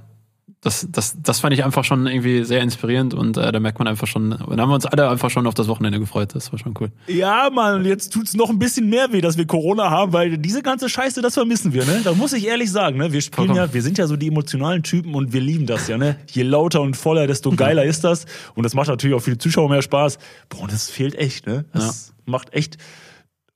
das, 0.64 0.88
das, 0.92 1.16
das 1.20 1.40
fand 1.40 1.56
ich 1.56 1.64
einfach 1.64 1.84
schon 1.84 2.06
irgendwie 2.06 2.44
sehr 2.44 2.62
inspirierend 2.62 3.16
und 3.16 3.36
äh, 3.36 3.52
da 3.52 3.60
merkt 3.60 3.80
man 3.80 3.88
einfach 3.88 4.06
schon, 4.06 4.32
und 4.32 4.58
da 4.58 4.62
haben 4.62 4.70
wir 4.70 4.76
uns 4.76 4.86
alle 4.86 5.10
einfach 5.10 5.32
schon 5.32 5.48
auf 5.48 5.56
das 5.56 5.68
Wochenende 5.68 6.00
gefreut. 6.00 6.36
Das 6.36 6.52
war 6.52 6.60
schon 6.60 6.76
cool. 6.80 6.92
Ja, 7.08 7.50
Mann, 7.52 7.84
jetzt 7.84 8.14
tut's 8.14 8.36
noch 8.36 8.52
ein 8.52 8.60
bisschen 8.60 8.88
mehr 8.88 9.12
weh, 9.12 9.22
dass 9.22 9.38
wir 9.38 9.48
Corona 9.48 9.90
haben, 9.90 10.14
weil 10.14 10.38
diese 10.38 10.62
ganze 10.62 10.88
Scheiße, 10.88 11.24
das 11.24 11.34
vermissen 11.34 11.74
wir, 11.74 11.84
ne? 11.86 12.02
Da 12.04 12.14
muss 12.14 12.32
ich 12.34 12.46
ehrlich 12.46 12.72
sagen, 12.72 13.00
ne? 13.00 13.12
Wir 13.12 13.22
spielen 13.22 13.56
ja, 13.56 13.74
wir 13.74 13.82
sind 13.82 13.98
ja 13.98 14.06
so 14.06 14.16
die 14.16 14.28
emotionalen 14.28 14.84
Typen 14.84 15.16
und 15.16 15.34
wir 15.34 15.42
lieben 15.42 15.66
das 15.66 15.88
ja, 15.88 15.98
ne? 15.98 16.18
Je 16.28 16.44
lauter 16.44 16.82
und 16.82 16.96
voller, 16.96 17.26
desto 17.26 17.50
geiler 17.56 17.84
ist 17.84 18.04
das. 18.04 18.26
Und 18.54 18.64
das 18.64 18.76
macht 18.76 18.88
natürlich 18.88 19.16
auch 19.16 19.22
für 19.22 19.32
die 19.32 19.40
Zuschauer 19.40 19.68
mehr 19.68 19.82
Spaß. 19.82 20.20
Boah, 20.50 20.62
und 20.62 20.72
das 20.72 20.92
fehlt 20.92 21.16
echt, 21.16 21.48
ne? 21.48 21.66
Das 21.74 22.14
macht 22.26 22.54
echt 22.54 22.78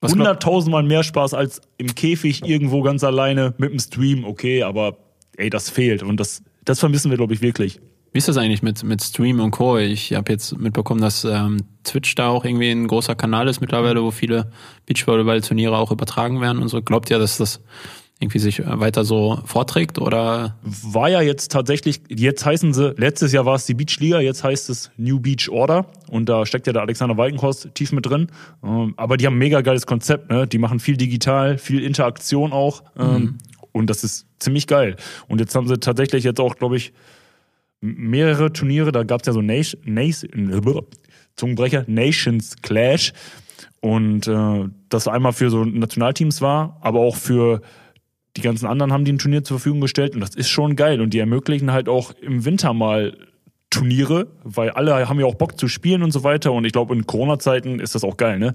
hunderttausendmal 0.01 0.83
mehr 0.83 1.03
Spaß 1.03 1.35
als 1.35 1.61
im 1.77 1.93
Käfig 1.93 2.43
irgendwo 2.45 2.81
ganz 2.81 3.03
alleine 3.03 3.53
mit 3.57 3.71
dem 3.71 3.79
Stream, 3.79 4.23
okay, 4.25 4.63
aber 4.63 4.97
ey, 5.37 5.49
das 5.49 5.69
fehlt 5.69 6.03
und 6.03 6.19
das, 6.19 6.41
das 6.66 6.80
vermissen 6.80 7.09
wir, 7.11 7.18
glaube 7.18 7.34
ich, 7.34 7.41
wirklich. 7.41 7.80
Wie 8.11 8.20
ist 8.20 8.30
das 8.30 8.38
eigentlich 8.38 8.63
mit, 8.63 8.82
mit 8.84 9.03
Stream 9.03 9.41
und 9.41 9.51
Co.? 9.51 9.78
Ich 9.78 10.13
habe 10.13 10.32
jetzt 10.32 10.57
mitbekommen, 10.57 11.01
dass 11.01 11.26
ähm, 11.26 11.57
Twitch 11.84 12.16
da 12.16 12.30
auch 12.30 12.45
irgendwie 12.45 12.72
ein 12.72 12.88
großer 12.88 13.13
Kanal 13.13 13.47
ist 13.49 13.59
mittlerweile, 13.59 14.01
wo 14.03 14.11
viele 14.11 14.51
Beachvolleyball-Turniere 14.86 15.78
auch 15.78 15.91
übertragen 15.91 16.39
werden 16.39 16.61
und 16.61 16.70
so. 16.70 16.82
Glaubt 16.82 17.09
ihr, 17.09 17.20
dass 17.20 17.38
das 17.38 17.61
irgendwie 18.20 18.39
sich 18.39 18.61
weiter 18.66 19.03
so 19.03 19.41
vorträgt 19.43 19.99
oder 19.99 20.57
War 20.63 21.09
ja 21.09 21.22
jetzt 21.22 21.51
tatsächlich, 21.51 21.99
jetzt 22.07 22.45
heißen 22.45 22.74
sie, 22.74 22.93
letztes 22.95 23.34
Jahr 23.34 23.45
war 23.45 23.55
es 23.55 23.66
die 23.66 23.74
Beach 23.74 23.99
Liga, 23.99 24.22
jetzt 24.22 24.43
heißt 24.43 24.70
es 24.70 24.89
New 24.95 25.20
Beach 25.20 25.49
Order 25.49 25.88
und 26.09 26.30
da 26.30 26.45
steckt 26.45 26.66
ja 26.68 26.72
der 26.72 26.84
Alexander 26.84 27.18
Walkenhorst 27.18 27.76
tief 27.76 27.91
mit 27.91 28.05
drin. 28.05 28.28
Ähm, 28.63 28.93
aber 28.95 29.18
die 29.18 29.26
haben 29.26 29.36
ein 29.36 29.39
mega 29.39 29.59
geiles 29.59 29.86
Konzept, 29.86 30.32
ne? 30.32 30.47
Die 30.47 30.57
machen 30.57 30.80
viel 30.80 30.95
digital, 30.95 31.57
viel 31.57 31.84
Interaktion 31.84 32.53
auch 32.53 32.84
ähm, 32.97 33.38
und 33.76 33.89
das 33.89 34.05
ist 34.05 34.26
ziemlich 34.39 34.67
geil. 34.67 34.95
Und 35.28 35.41
jetzt 35.41 35.53
haben 35.53 35.67
sie 35.67 35.78
tatsächlich 35.78 36.23
jetzt 36.23 36.39
auch, 36.39 36.55
glaube 36.55 36.78
ich, 36.78 36.93
mehrere 37.82 38.53
Turniere, 38.53 38.93
da 38.93 39.03
gab 39.03 39.19
es 39.19 39.28
ja 39.28 39.34
so 39.34 39.41
Nation, 39.41 39.82
Nation, 39.84 40.86
Zungenbrecher, 41.36 41.84
Nations 41.86 42.55
Clash. 42.61 43.11
Und 43.82 44.28
äh, 44.28 44.69
das 44.88 45.09
einmal 45.09 45.34
für 45.34 45.49
so 45.49 45.65
Nationalteams 45.65 46.41
war, 46.41 46.78
aber 46.80 47.01
auch 47.01 47.17
für 47.17 47.61
die 48.38 48.41
ganzen 48.41 48.65
anderen 48.65 48.93
haben 48.93 49.03
die 49.03 49.11
ein 49.11 49.17
Turnier 49.17 49.43
zur 49.43 49.59
Verfügung 49.59 49.82
gestellt 49.82 50.15
und 50.15 50.21
das 50.21 50.36
ist 50.36 50.49
schon 50.49 50.78
geil. 50.78 51.01
Und 51.01 51.13
die 51.13 51.19
ermöglichen 51.19 51.73
halt 51.73 51.89
auch 51.89 52.11
im 52.21 52.45
Winter 52.45 52.73
mal 52.73 53.17
Turniere, 53.69 54.28
weil 54.45 54.69
alle 54.69 55.09
haben 55.09 55.19
ja 55.19 55.26
auch 55.26 55.36
Bock 55.36 55.59
zu 55.59 55.67
spielen 55.67 56.01
und 56.01 56.11
so 56.11 56.23
weiter. 56.23 56.53
Und 56.53 56.63
ich 56.63 56.71
glaube, 56.71 56.95
in 56.95 57.05
Corona-Zeiten 57.05 57.82
ist 57.82 57.93
das 57.93 58.05
auch 58.05 58.15
geil, 58.15 58.39
ne? 58.39 58.53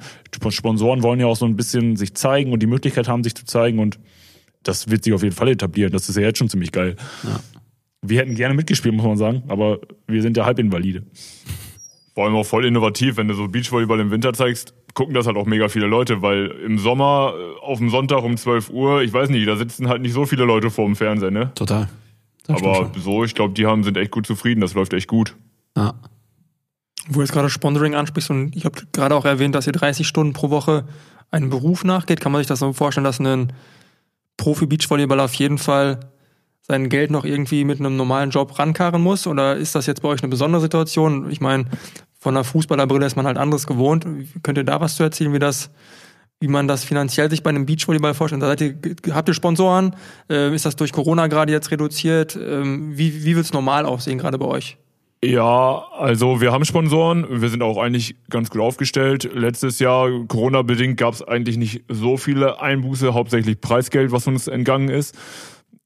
Sponsoren 0.48 1.02
wollen 1.02 1.20
ja 1.20 1.26
auch 1.26 1.36
so 1.36 1.44
ein 1.44 1.56
bisschen 1.56 1.96
sich 1.96 2.14
zeigen 2.14 2.54
und 2.54 2.60
die 2.60 2.66
Möglichkeit 2.66 3.06
haben, 3.06 3.22
sich 3.22 3.34
zu 3.34 3.44
zeigen. 3.44 3.80
Und 3.80 3.98
das 4.62 4.90
wird 4.90 5.04
sich 5.04 5.12
auf 5.12 5.22
jeden 5.22 5.34
Fall 5.34 5.48
etablieren. 5.48 5.92
Das 5.92 6.08
ist 6.08 6.16
ja 6.16 6.22
jetzt 6.22 6.38
schon 6.38 6.48
ziemlich 6.48 6.72
geil. 6.72 6.96
Wir 8.02 8.20
hätten 8.20 8.34
gerne 8.34 8.54
mitgespielt, 8.54 8.94
muss 8.94 9.04
man 9.04 9.16
sagen, 9.16 9.42
aber 9.48 9.78
wir 10.06 10.22
sind 10.22 10.36
ja 10.36 10.44
Halbinvalide. 10.44 11.02
Vor 12.14 12.24
allem 12.24 12.34
auch 12.34 12.46
voll 12.46 12.64
innovativ, 12.64 13.16
wenn 13.16 13.28
du 13.28 13.34
so 13.34 13.48
Beachvolleyball 13.48 14.00
im 14.00 14.10
Winter 14.10 14.32
zeigst, 14.32 14.74
gucken 14.94 15.14
das 15.14 15.26
halt 15.26 15.36
auch 15.36 15.46
mega 15.46 15.68
viele 15.68 15.86
Leute, 15.86 16.22
weil 16.22 16.46
im 16.64 16.78
Sommer 16.78 17.34
äh, 17.36 17.60
auf 17.64 17.78
dem 17.78 17.90
Sonntag 17.90 18.22
um 18.22 18.36
12 18.36 18.70
Uhr, 18.70 19.02
ich 19.02 19.12
weiß 19.12 19.30
nicht, 19.30 19.46
da 19.46 19.56
sitzen 19.56 19.88
halt 19.88 20.02
nicht 20.02 20.12
so 20.12 20.26
viele 20.26 20.44
Leute 20.44 20.70
vor 20.70 20.86
dem 20.86 20.96
Fernseher, 20.96 21.30
ne? 21.30 21.52
total? 21.54 21.88
Das 22.46 22.60
Aber 22.60 22.90
so, 22.98 23.22
ich 23.24 23.34
glaube, 23.34 23.54
die 23.54 23.66
haben, 23.66 23.84
sind 23.84 23.96
echt 23.96 24.10
gut 24.10 24.26
zufrieden, 24.26 24.60
das 24.60 24.74
läuft 24.74 24.92
echt 24.92 25.06
gut. 25.06 25.36
Ja. 25.76 25.94
Wo 27.06 27.14
du 27.14 27.20
jetzt 27.20 27.32
gerade 27.32 27.48
Sponsoring 27.48 27.94
ansprichst 27.94 28.30
und 28.30 28.56
ich 28.56 28.64
habe 28.64 28.80
gerade 28.92 29.14
auch 29.14 29.24
erwähnt, 29.24 29.54
dass 29.54 29.66
ihr 29.66 29.72
30 29.72 30.06
Stunden 30.06 30.32
pro 30.32 30.50
Woche 30.50 30.84
einem 31.30 31.50
Beruf 31.50 31.84
nachgeht, 31.84 32.20
kann 32.20 32.32
man 32.32 32.40
sich 32.40 32.48
das 32.48 32.58
so 32.58 32.72
vorstellen, 32.72 33.04
dass 33.04 33.20
ein 33.20 33.52
Profi-Beachvolleyballer 34.40 35.24
auf 35.24 35.34
jeden 35.34 35.58
Fall 35.58 36.00
sein 36.62 36.88
Geld 36.88 37.10
noch 37.10 37.24
irgendwie 37.24 37.64
mit 37.64 37.78
einem 37.78 37.96
normalen 37.96 38.30
Job 38.30 38.58
rankarren 38.58 39.02
muss? 39.02 39.26
Oder 39.26 39.56
ist 39.56 39.74
das 39.74 39.86
jetzt 39.86 40.00
bei 40.02 40.08
euch 40.08 40.22
eine 40.22 40.30
besondere 40.30 40.62
Situation? 40.62 41.30
Ich 41.30 41.40
meine, 41.40 41.66
von 42.18 42.34
einer 42.34 42.44
Fußballerbrille 42.44 43.04
ist 43.04 43.16
man 43.16 43.26
halt 43.26 43.36
anderes 43.36 43.66
gewohnt. 43.66 44.06
Könnt 44.42 44.56
ihr 44.56 44.64
da 44.64 44.80
was 44.80 44.96
zu 44.96 45.02
erzählen, 45.02 45.32
wie 45.34 45.38
das, 45.38 45.70
wie 46.40 46.48
man 46.48 46.68
das 46.68 46.84
finanziell 46.84 47.28
sich 47.28 47.42
bei 47.42 47.50
einem 47.50 47.66
Beachvolleyball 47.66 48.14
vorstellt? 48.14 48.42
Seid 48.42 48.60
ihr, 48.62 48.76
habt 49.14 49.28
ihr 49.28 49.34
Sponsoren? 49.34 49.94
Äh, 50.30 50.54
ist 50.54 50.64
das 50.64 50.74
durch 50.74 50.92
Corona 50.92 51.26
gerade 51.26 51.52
jetzt 51.52 51.70
reduziert? 51.70 52.34
Ähm, 52.36 52.96
wie 52.96 53.24
wie 53.24 53.36
wird 53.36 53.44
es 53.44 53.52
normal 53.52 53.84
aussehen 53.84 54.18
gerade 54.18 54.38
bei 54.38 54.46
euch? 54.46 54.78
Ja, 55.22 55.84
also 55.98 56.40
wir 56.40 56.50
haben 56.50 56.64
Sponsoren, 56.64 57.42
wir 57.42 57.50
sind 57.50 57.62
auch 57.62 57.76
eigentlich 57.76 58.16
ganz 58.30 58.48
gut 58.48 58.62
aufgestellt. 58.62 59.28
Letztes 59.34 59.78
Jahr, 59.78 60.08
Corona-bedingt, 60.26 60.96
gab 60.96 61.12
es 61.12 61.22
eigentlich 61.22 61.58
nicht 61.58 61.84
so 61.88 62.16
viele 62.16 62.62
Einbuße, 62.62 63.12
hauptsächlich 63.12 63.60
Preisgeld, 63.60 64.12
was 64.12 64.26
uns 64.26 64.48
entgangen 64.48 64.88
ist. 64.88 65.18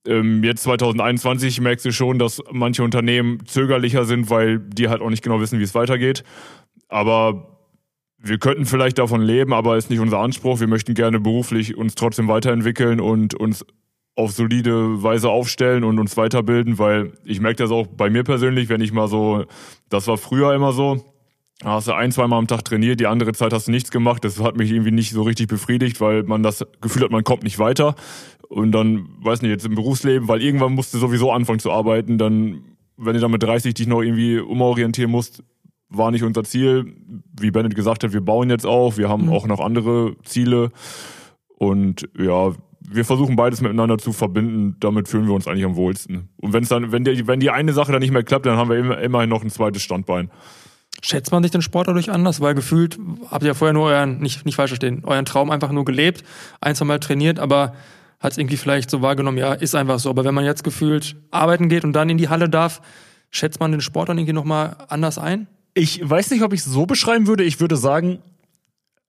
Ähm, 0.07 0.45
jetzt 0.45 0.63
2021 0.63 1.61
merkst 1.61 1.85
du 1.85 1.93
schon, 1.93 2.21
dass 2.21 2.43
manche 2.53 2.85
Unternehmen 2.85 3.45
zögerlicher 3.45 4.05
sind, 4.05 4.31
weil 4.31 4.61
die 4.61 4.89
halt 4.89 5.03
auch 5.03 5.11
nicht 5.11 5.25
genau 5.25 5.41
wissen, 5.41 5.59
wie 5.59 5.65
es 5.65 5.75
weitergeht. 5.75 6.23
Aber 6.89 7.59
wir 8.19 8.39
könnten 8.39 8.67
vielleicht 8.67 8.99
davon 8.99 9.21
leben, 9.21 9.53
aber 9.53 9.77
ist 9.77 9.91
nicht 9.91 9.99
unser 9.99 10.21
Anspruch. 10.21 10.61
Wir 10.61 10.69
möchten 10.69 10.95
gerne 10.95 11.19
beruflich 11.19 11.77
uns 11.77 11.97
trotzdem 11.97 12.29
weiterentwickeln 12.29 13.01
und 13.01 13.35
uns 13.35 13.67
auf 14.17 14.33
solide 14.33 15.03
Weise 15.03 15.29
aufstellen 15.29 15.85
und 15.85 15.99
uns 15.99 16.17
weiterbilden, 16.17 16.79
weil 16.79 17.13
ich 17.25 17.41
merke 17.41 17.57
das 17.57 17.71
auch 17.71 17.87
bei 17.87 18.11
mir 18.11 18.23
persönlich, 18.23 18.69
wenn 18.69 18.81
ich 18.81 18.93
mal 18.93 19.09
so, 19.09 19.45
das 19.89 20.07
war 20.07 20.17
früher 20.17 20.55
immer 20.55 20.73
so, 20.73 21.05
da 21.61 21.71
hast 21.71 21.89
du 21.89 21.93
ein, 21.93 22.13
zweimal 22.13 22.39
am 22.39 22.47
Tag 22.47 22.65
trainiert, 22.65 23.01
die 23.01 23.07
andere 23.07 23.33
Zeit 23.33 23.53
hast 23.53 23.69
du 23.69 23.71
nichts 23.71 23.91
gemacht. 23.91 24.25
Das 24.25 24.41
hat 24.41 24.57
mich 24.57 24.71
irgendwie 24.71 24.91
nicht 24.91 25.13
so 25.13 25.23
richtig 25.23 25.49
befriedigt, 25.49 26.01
weil 26.01 26.23
man 26.25 26.43
das 26.43 26.65
Gefühl 26.81 27.03
hat, 27.03 27.11
man 27.11 27.25
kommt 27.25 27.43
nicht 27.43 27.59
weiter. 27.59 27.95
Und 28.49 28.73
dann, 28.73 29.09
weiß 29.21 29.43
nicht, 29.43 29.51
jetzt 29.51 29.65
im 29.65 29.75
Berufsleben, 29.75 30.29
weil 30.29 30.43
irgendwann 30.43 30.75
musst 30.75 30.93
du 30.95 30.99
sowieso 30.99 31.33
anfangen 31.33 31.61
zu 31.61 31.73
arbeiten, 31.73 32.19
dann, 32.19 32.63
wenn 32.97 33.15
du 33.15 33.21
dann 33.21 33.31
mit 33.31 33.43
30 33.43 33.75
dich 33.75 33.87
noch 33.87 34.03
irgendwie 34.03 34.39
umorientieren 34.39 35.11
musst, 35.11 35.43
war 35.89 36.11
nicht 36.11 36.23
unser 36.23 36.45
Ziel. 36.45 36.95
Wie 37.39 37.51
Bennett 37.51 37.75
gesagt 37.75 38.05
hat, 38.05 38.13
wir 38.13 38.21
bauen 38.21 38.51
jetzt 38.51 38.67
auf, 38.67 38.99
wir 38.99 39.09
haben 39.09 39.29
auch 39.29 39.47
noch 39.47 39.61
andere 39.61 40.17
Ziele. 40.25 40.71
Und 41.57 42.09
ja, 42.19 42.53
wir 42.89 43.05
versuchen 43.05 43.37
beides 43.37 43.61
miteinander 43.61 43.99
zu 43.99 44.13
verbinden, 44.13 44.77
damit 44.81 45.09
fühlen 45.09 45.27
wir 45.27 45.35
uns 45.35 45.49
eigentlich 45.49 45.65
am 45.65 45.77
wohlsten. 45.77 46.29
Und 46.37 46.53
wenn 46.53 46.63
es 46.63 46.69
dann, 46.69 46.93
wenn 46.93 47.05
die, 47.05 47.27
wenn 47.27 47.41
die 47.41 47.51
eine 47.51 47.73
Sache 47.73 47.93
dann 47.93 48.01
nicht 48.01 48.13
mehr 48.13 48.23
klappt, 48.23 48.47
dann 48.47 48.57
haben 48.57 48.71
wir 48.71 48.77
immer, 48.77 48.99
immerhin 48.99 49.31
noch 49.31 49.43
ein 49.43 49.51
zweites 49.51 49.83
Standbein. 49.83 50.31
Schätzt 51.03 51.33
man 51.33 51.43
sich 51.43 51.53
den 51.53 51.63
Sport 51.63 51.89
dadurch 51.89 52.11
anders? 52.11 52.41
Weil 52.41 52.55
gefühlt 52.55 52.99
habt 53.31 53.43
ihr 53.43 53.49
ja 53.49 53.55
vorher 53.55 53.73
nur 53.73 53.87
euren, 53.87 54.21
nicht, 54.21 54.45
nicht 54.45 54.55
falsch 54.57 54.71
verstehen, 54.71 55.03
euren 55.05 55.25
Traum 55.25 55.51
einfach 55.51 55.73
nur 55.73 55.85
gelebt, 55.85 56.25
ein, 56.61 56.75
zwei 56.75 56.85
Mal 56.85 57.01
trainiert, 57.01 57.39
aber 57.39 57.75
hat 58.21 58.33
es 58.33 58.39
irgendwie 58.39 58.57
vielleicht 58.57 58.91
so 58.91 59.03
wahrgenommen, 59.03 59.37
ja, 59.39 59.53
ist 59.53 59.75
einfach 59.75 59.99
so. 59.99 60.09
Aber 60.09 60.25
wenn 60.25 60.35
man 60.35 60.45
jetzt 60.45 60.65
gefühlt 60.65 61.17
arbeiten 61.31 61.69
geht 61.69 61.85
und 61.85 61.93
dann 61.93 62.09
in 62.09 62.17
die 62.17 62.29
Halle 62.29 62.49
darf, 62.49 62.81
schätzt 63.31 63.61
man 63.61 63.73
den 63.73 63.81
Sport 63.81 64.09
dann 64.09 64.19
irgendwie 64.19 64.33
nochmal 64.33 64.77
anders 64.89 65.19
ein? 65.19 65.47
Ich 65.75 66.01
weiß 66.09 66.31
nicht, 66.31 66.43
ob 66.43 66.53
ich 66.53 66.61
es 66.61 66.67
so 66.67 66.87
beschreiben 66.87 67.27
würde. 67.27 67.45
Ich 67.45 67.61
würde 67.61 67.77
sagen, 67.77 68.21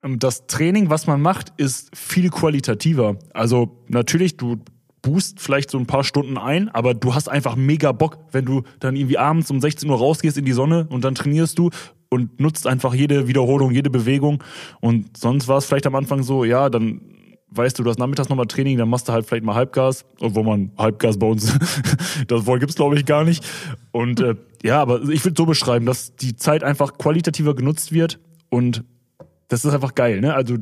das 0.06 0.48
Training, 0.48 0.90
was 0.90 1.08
man 1.08 1.22
macht, 1.22 1.54
ist 1.58 1.96
viel 1.96 2.30
qualitativer. 2.30 3.18
Also 3.34 3.82
natürlich, 3.88 4.38
du 4.38 4.58
boost 5.02 5.40
vielleicht 5.40 5.70
so 5.70 5.78
ein 5.78 5.86
paar 5.86 6.04
Stunden 6.04 6.38
ein, 6.38 6.70
aber 6.70 6.94
du 6.94 7.14
hast 7.14 7.28
einfach 7.30 7.56
mega 7.56 7.92
Bock, 7.92 8.18
wenn 8.32 8.46
du 8.46 8.64
dann 8.80 8.96
irgendwie 8.96 9.18
abends 9.18 9.52
um 9.52 9.62
16 9.62 9.90
Uhr 9.90 9.98
rausgehst 9.98 10.38
in 10.38 10.46
die 10.46 10.52
Sonne 10.52 10.88
und 10.90 11.04
dann 11.04 11.16
trainierst 11.16 11.58
du 11.60 11.70
und 12.10 12.40
nutzt 12.40 12.66
einfach 12.68 12.94
jede 12.94 13.28
Wiederholung, 13.28 13.72
jede 13.72 13.90
Bewegung. 13.90 14.44
Und 14.80 15.18
sonst 15.18 15.48
war 15.48 15.58
es 15.58 15.66
vielleicht 15.66 15.86
am 15.88 15.96
Anfang 15.96 16.24
so, 16.24 16.44
ja, 16.44 16.70
dann 16.70 17.02
weißt 17.52 17.78
du, 17.78 17.84
du 17.84 17.90
hast 17.90 18.00
nachmittags 18.00 18.30
nochmal 18.30 18.48
Training, 18.48 18.78
dann 18.78 18.90
machst 18.90 19.08
du 19.08 19.14
halt 19.14 19.26
vielleicht 19.26 19.46
mal 19.46 19.56
Halbgas, 19.56 20.06
obwohl 20.20 20.44
man 20.44 20.72
Halbgas 20.78 21.18
bei 21.18 21.28
uns, 21.28 21.58
das 22.28 22.46
Wort 22.46 22.60
gibt's 22.60 22.76
glaube 22.76 22.96
ich 22.96 23.06
gar 23.06 23.24
nicht. 23.24 23.46
Und 23.92 24.20
äh, 24.20 24.36
ja, 24.64 24.82
aber 24.82 25.02
ich 25.10 25.24
würde 25.24 25.36
so 25.38 25.46
beschreiben, 25.46 25.86
dass 25.86 26.16
die 26.16 26.36
Zeit 26.36 26.64
einfach 26.64 26.98
qualitativer 26.98 27.56
genutzt 27.56 27.92
wird 27.92 28.20
und 28.50 28.84
das 29.48 29.66
ist 29.66 29.74
einfach 29.74 29.96
geil, 29.96 30.22
ne? 30.22 30.34
Also 30.34 30.58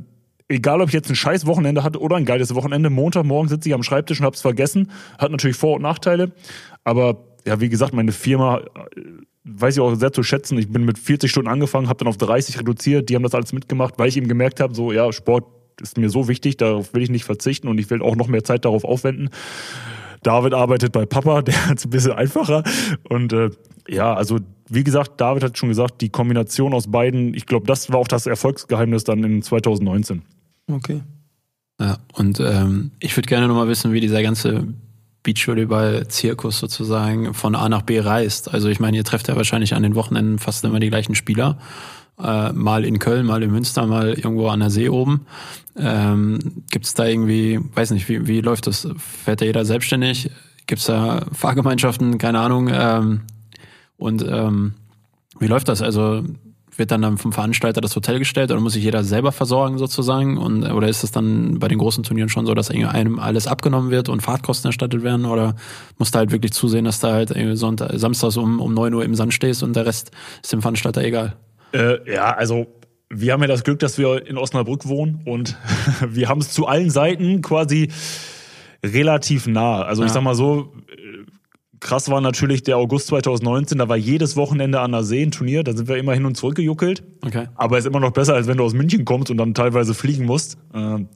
egal, 0.48 0.82
ob 0.82 0.88
ich 0.88 0.94
jetzt 0.94 1.10
ein 1.10 1.16
scheiß 1.16 1.46
Wochenende 1.46 1.84
hatte 1.84 2.00
oder 2.00 2.16
ein 2.16 2.26
geiles 2.26 2.54
Wochenende, 2.56 2.90
Montagmorgen 2.90 3.50
sitze 3.50 3.70
ich 3.70 3.76
am 3.76 3.84
Schreibtisch 3.84 4.20
und 4.20 4.26
hab's 4.26 4.42
vergessen, 4.42 4.92
hat 5.18 5.32
natürlich 5.32 5.58
Vor- 5.58 5.76
und 5.76 5.82
Nachteile, 5.82 6.32
aber 6.84 7.24
ja, 7.46 7.60
wie 7.60 7.70
gesagt, 7.70 7.94
meine 7.94 8.12
Firma 8.12 8.60
äh, 8.60 9.02
weiß 9.44 9.76
ich 9.76 9.82
auch 9.82 9.94
sehr 9.96 10.14
zu 10.14 10.24
schätzen. 10.24 10.58
Ich 10.58 10.70
bin 10.70 10.86
mit 10.86 10.98
40 10.98 11.30
Stunden 11.30 11.50
angefangen, 11.50 11.90
habe 11.90 12.00
dann 12.00 12.08
auf 12.08 12.18
30 12.18 12.60
reduziert, 12.60 13.10
die 13.10 13.16
haben 13.16 13.24
das 13.24 13.36
alles 13.36 13.52
mitgemacht, 13.52 13.96
weil 13.98 14.08
ich 14.08 14.18
eben 14.18 14.28
gemerkt 14.28 14.60
habe, 14.60 14.74
so 14.74 14.92
ja, 14.92 15.12
Sport 15.12 15.46
ist 15.82 15.98
mir 15.98 16.10
so 16.10 16.28
wichtig, 16.28 16.58
darauf 16.58 16.94
will 16.94 17.02
ich 17.02 17.10
nicht 17.10 17.26
verzichten 17.26 17.68
und 17.68 17.78
ich 17.80 17.90
will 17.90 18.02
auch 18.02 18.16
noch 18.16 18.28
mehr 18.28 18.44
Zeit 18.44 18.64
darauf 18.64 18.86
aufwenden. 18.86 19.30
David 20.24 20.54
arbeitet 20.54 20.92
bei 20.92 21.06
Papa, 21.06 21.42
der 21.44 21.68
hat 21.68 21.78
es 21.80 21.86
ein 21.86 21.90
bisschen 21.90 22.14
einfacher. 22.14 22.64
Und 23.10 23.34
äh, 23.34 23.50
ja, 23.88 24.14
also 24.14 24.40
wie 24.70 24.84
gesagt, 24.84 25.20
David 25.22 25.44
hat 25.44 25.58
schon 25.58 25.70
gesagt, 25.70 26.02
die 26.02 26.10
Kombination 26.10 26.74
aus 26.74 26.90
beiden, 26.90 27.34
ich 27.34 27.46
glaube, 27.46 27.68
das 27.68 27.92
war 27.92 28.00
auch 28.00 28.08
das 28.08 28.26
Erfolgsgeheimnis 28.26 29.04
dann 29.04 29.24
in 29.24 29.42
2019. 29.42 30.24
Okay. 30.72 31.02
Ja, 31.80 31.98
und 32.14 32.40
ähm, 32.40 32.92
ich 33.00 33.16
würde 33.18 33.28
gerne 33.28 33.48
nochmal 33.48 33.68
wissen, 33.68 33.94
wie 33.94 34.00
dieser 34.00 34.22
ganze 34.24 34.68
Beachvolleyball-Zirkus 35.24 36.60
sozusagen 36.60 37.34
von 37.34 37.56
A 37.56 37.70
nach 37.70 37.82
B 37.82 38.00
reist. 38.00 38.54
Also 38.54 38.70
ich 38.70 38.80
meine, 38.80 38.98
ihr 38.98 39.04
trefft 39.04 39.28
ja 39.28 39.36
wahrscheinlich 39.36 39.74
an 39.74 39.84
den 39.84 39.96
Wochenenden 39.96 40.38
fast 40.40 40.64
immer 40.64 40.80
die 40.80 40.90
gleichen 40.90 41.16
Spieler. 41.16 41.58
Äh, 42.22 42.54
mal 42.54 42.86
in 42.86 43.00
Köln, 43.00 43.26
mal 43.26 43.42
in 43.42 43.52
Münster, 43.52 43.88
mal 43.88 44.14
irgendwo 44.14 44.48
an 44.48 44.60
der 44.60 44.70
See 44.70 44.90
oben. 44.90 45.26
Ähm, 45.76 46.64
Gibt 46.70 46.86
es 46.86 46.94
da 46.94 47.06
irgendwie, 47.06 47.60
weiß 47.74 47.92
nicht, 47.92 48.08
wie, 48.08 48.28
wie 48.28 48.42
läuft 48.42 48.68
das? 48.68 48.88
Fährt 48.98 49.42
da 49.42 49.46
jeder 49.46 49.66
selbstständig? 49.66 50.30
Gibt 50.68 50.82
es 50.82 50.88
da 50.88 51.26
Fahrgemeinschaften? 51.34 52.20
Keine 52.20 52.40
Ahnung. 52.40 52.70
Ähm, 52.72 53.22
und 53.98 54.24
ähm, 54.28 54.76
wie 55.40 55.48
läuft 55.48 55.68
das? 55.70 55.82
Also 55.82 56.24
wird 56.78 56.92
dann, 56.92 57.02
dann 57.02 57.18
vom 57.18 57.32
Veranstalter 57.32 57.82
das 57.82 57.96
Hotel 57.96 58.20
gestellt 58.20 58.52
oder 58.52 58.60
muss 58.60 58.74
sich 58.74 58.84
jeder 58.84 59.04
selber 59.04 59.32
versorgen 59.32 59.78
sozusagen? 59.78 60.38
Und, 60.38 60.64
oder 60.64 60.88
ist 60.88 61.04
es 61.04 61.12
dann 61.12 61.60
bei 61.60 61.68
den 61.68 61.78
großen 61.78 62.04
Turnieren 62.04 62.30
schon 62.30 62.46
so, 62.46 62.54
dass 62.54 62.70
einem 62.70 63.20
alles 63.20 63.48
abgenommen 63.48 63.92
wird 63.92 64.10
und 64.10 64.22
Fahrtkosten 64.22 64.70
erstattet 64.70 65.04
werden? 65.04 65.26
Oder 65.26 65.56
musst 65.98 66.16
du 66.16 66.20
halt 66.20 66.32
wirklich 66.32 66.54
zusehen, 66.54 66.86
dass 66.86 67.00
du 67.00 67.08
halt 67.08 67.34
Sonntag, 67.58 67.92
samstags 67.96 68.38
um, 68.38 68.60
um 68.60 68.74
9 68.74 68.94
Uhr 68.94 69.04
im 69.04 69.16
Sand 69.16 69.34
stehst 69.34 69.64
und 69.64 69.76
der 69.76 69.86
Rest 69.86 70.12
ist 70.42 70.54
dem 70.54 70.62
Veranstalter 70.62 71.04
egal? 71.04 71.36
Äh, 71.74 72.12
ja, 72.12 72.32
also 72.36 72.68
wir 73.10 73.34
haben 73.34 73.42
ja 73.42 73.48
das 73.48 73.64
Glück, 73.64 73.80
dass 73.80 73.98
wir 73.98 74.26
in 74.28 74.38
Osnabrück 74.38 74.88
wohnen 74.88 75.22
und 75.26 75.58
wir 76.08 76.30
haben 76.30 76.42
es 76.42 76.52
zu 76.52 76.68
allen 76.68 76.90
Seiten 76.90 77.42
quasi 77.42 77.90
relativ 78.84 79.48
nah. 79.48 79.82
Also 79.84 80.04
ich 80.04 80.10
Ja. 80.10 80.14
sag 80.16 80.24
mal 80.24 80.36
so, 80.36 80.74
äh, 80.90 81.24
krass 81.80 82.10
war 82.10 82.22
natürlich 82.22 82.64
der 82.64 82.78
August 82.78 83.08
2019, 83.08 83.78
da 83.78 83.90
war 83.90 83.98
jedes 83.98 84.36
Wochenende 84.36 84.80
an 84.80 84.92
der 84.92 85.04
See 85.04 85.22
ein 85.24 85.32
Turnier, 85.32 85.64
da 85.64 85.74
sind 85.74 85.88
wir 85.88 85.98
immer 85.98 86.14
hin 86.14 86.26
und 86.26 86.36
zurück 86.38 86.56
gejuckelt. 86.56 87.04
Okay. 87.26 87.48
Aber 87.56 87.78
ist 87.78 87.86
immer 87.86 88.00
noch 88.00 88.12
besser, 88.12 88.36
als 88.36 88.48
wenn 88.48 88.58
du 88.58 88.64
aus 88.64 88.74
München 88.74 89.06
kommst 89.06 89.30
und 89.32 89.38
dann 89.38 89.54
teilweise 89.54 89.94
fliegen 89.94 90.26
musst. 90.26 90.58
Ähm, 90.74 91.08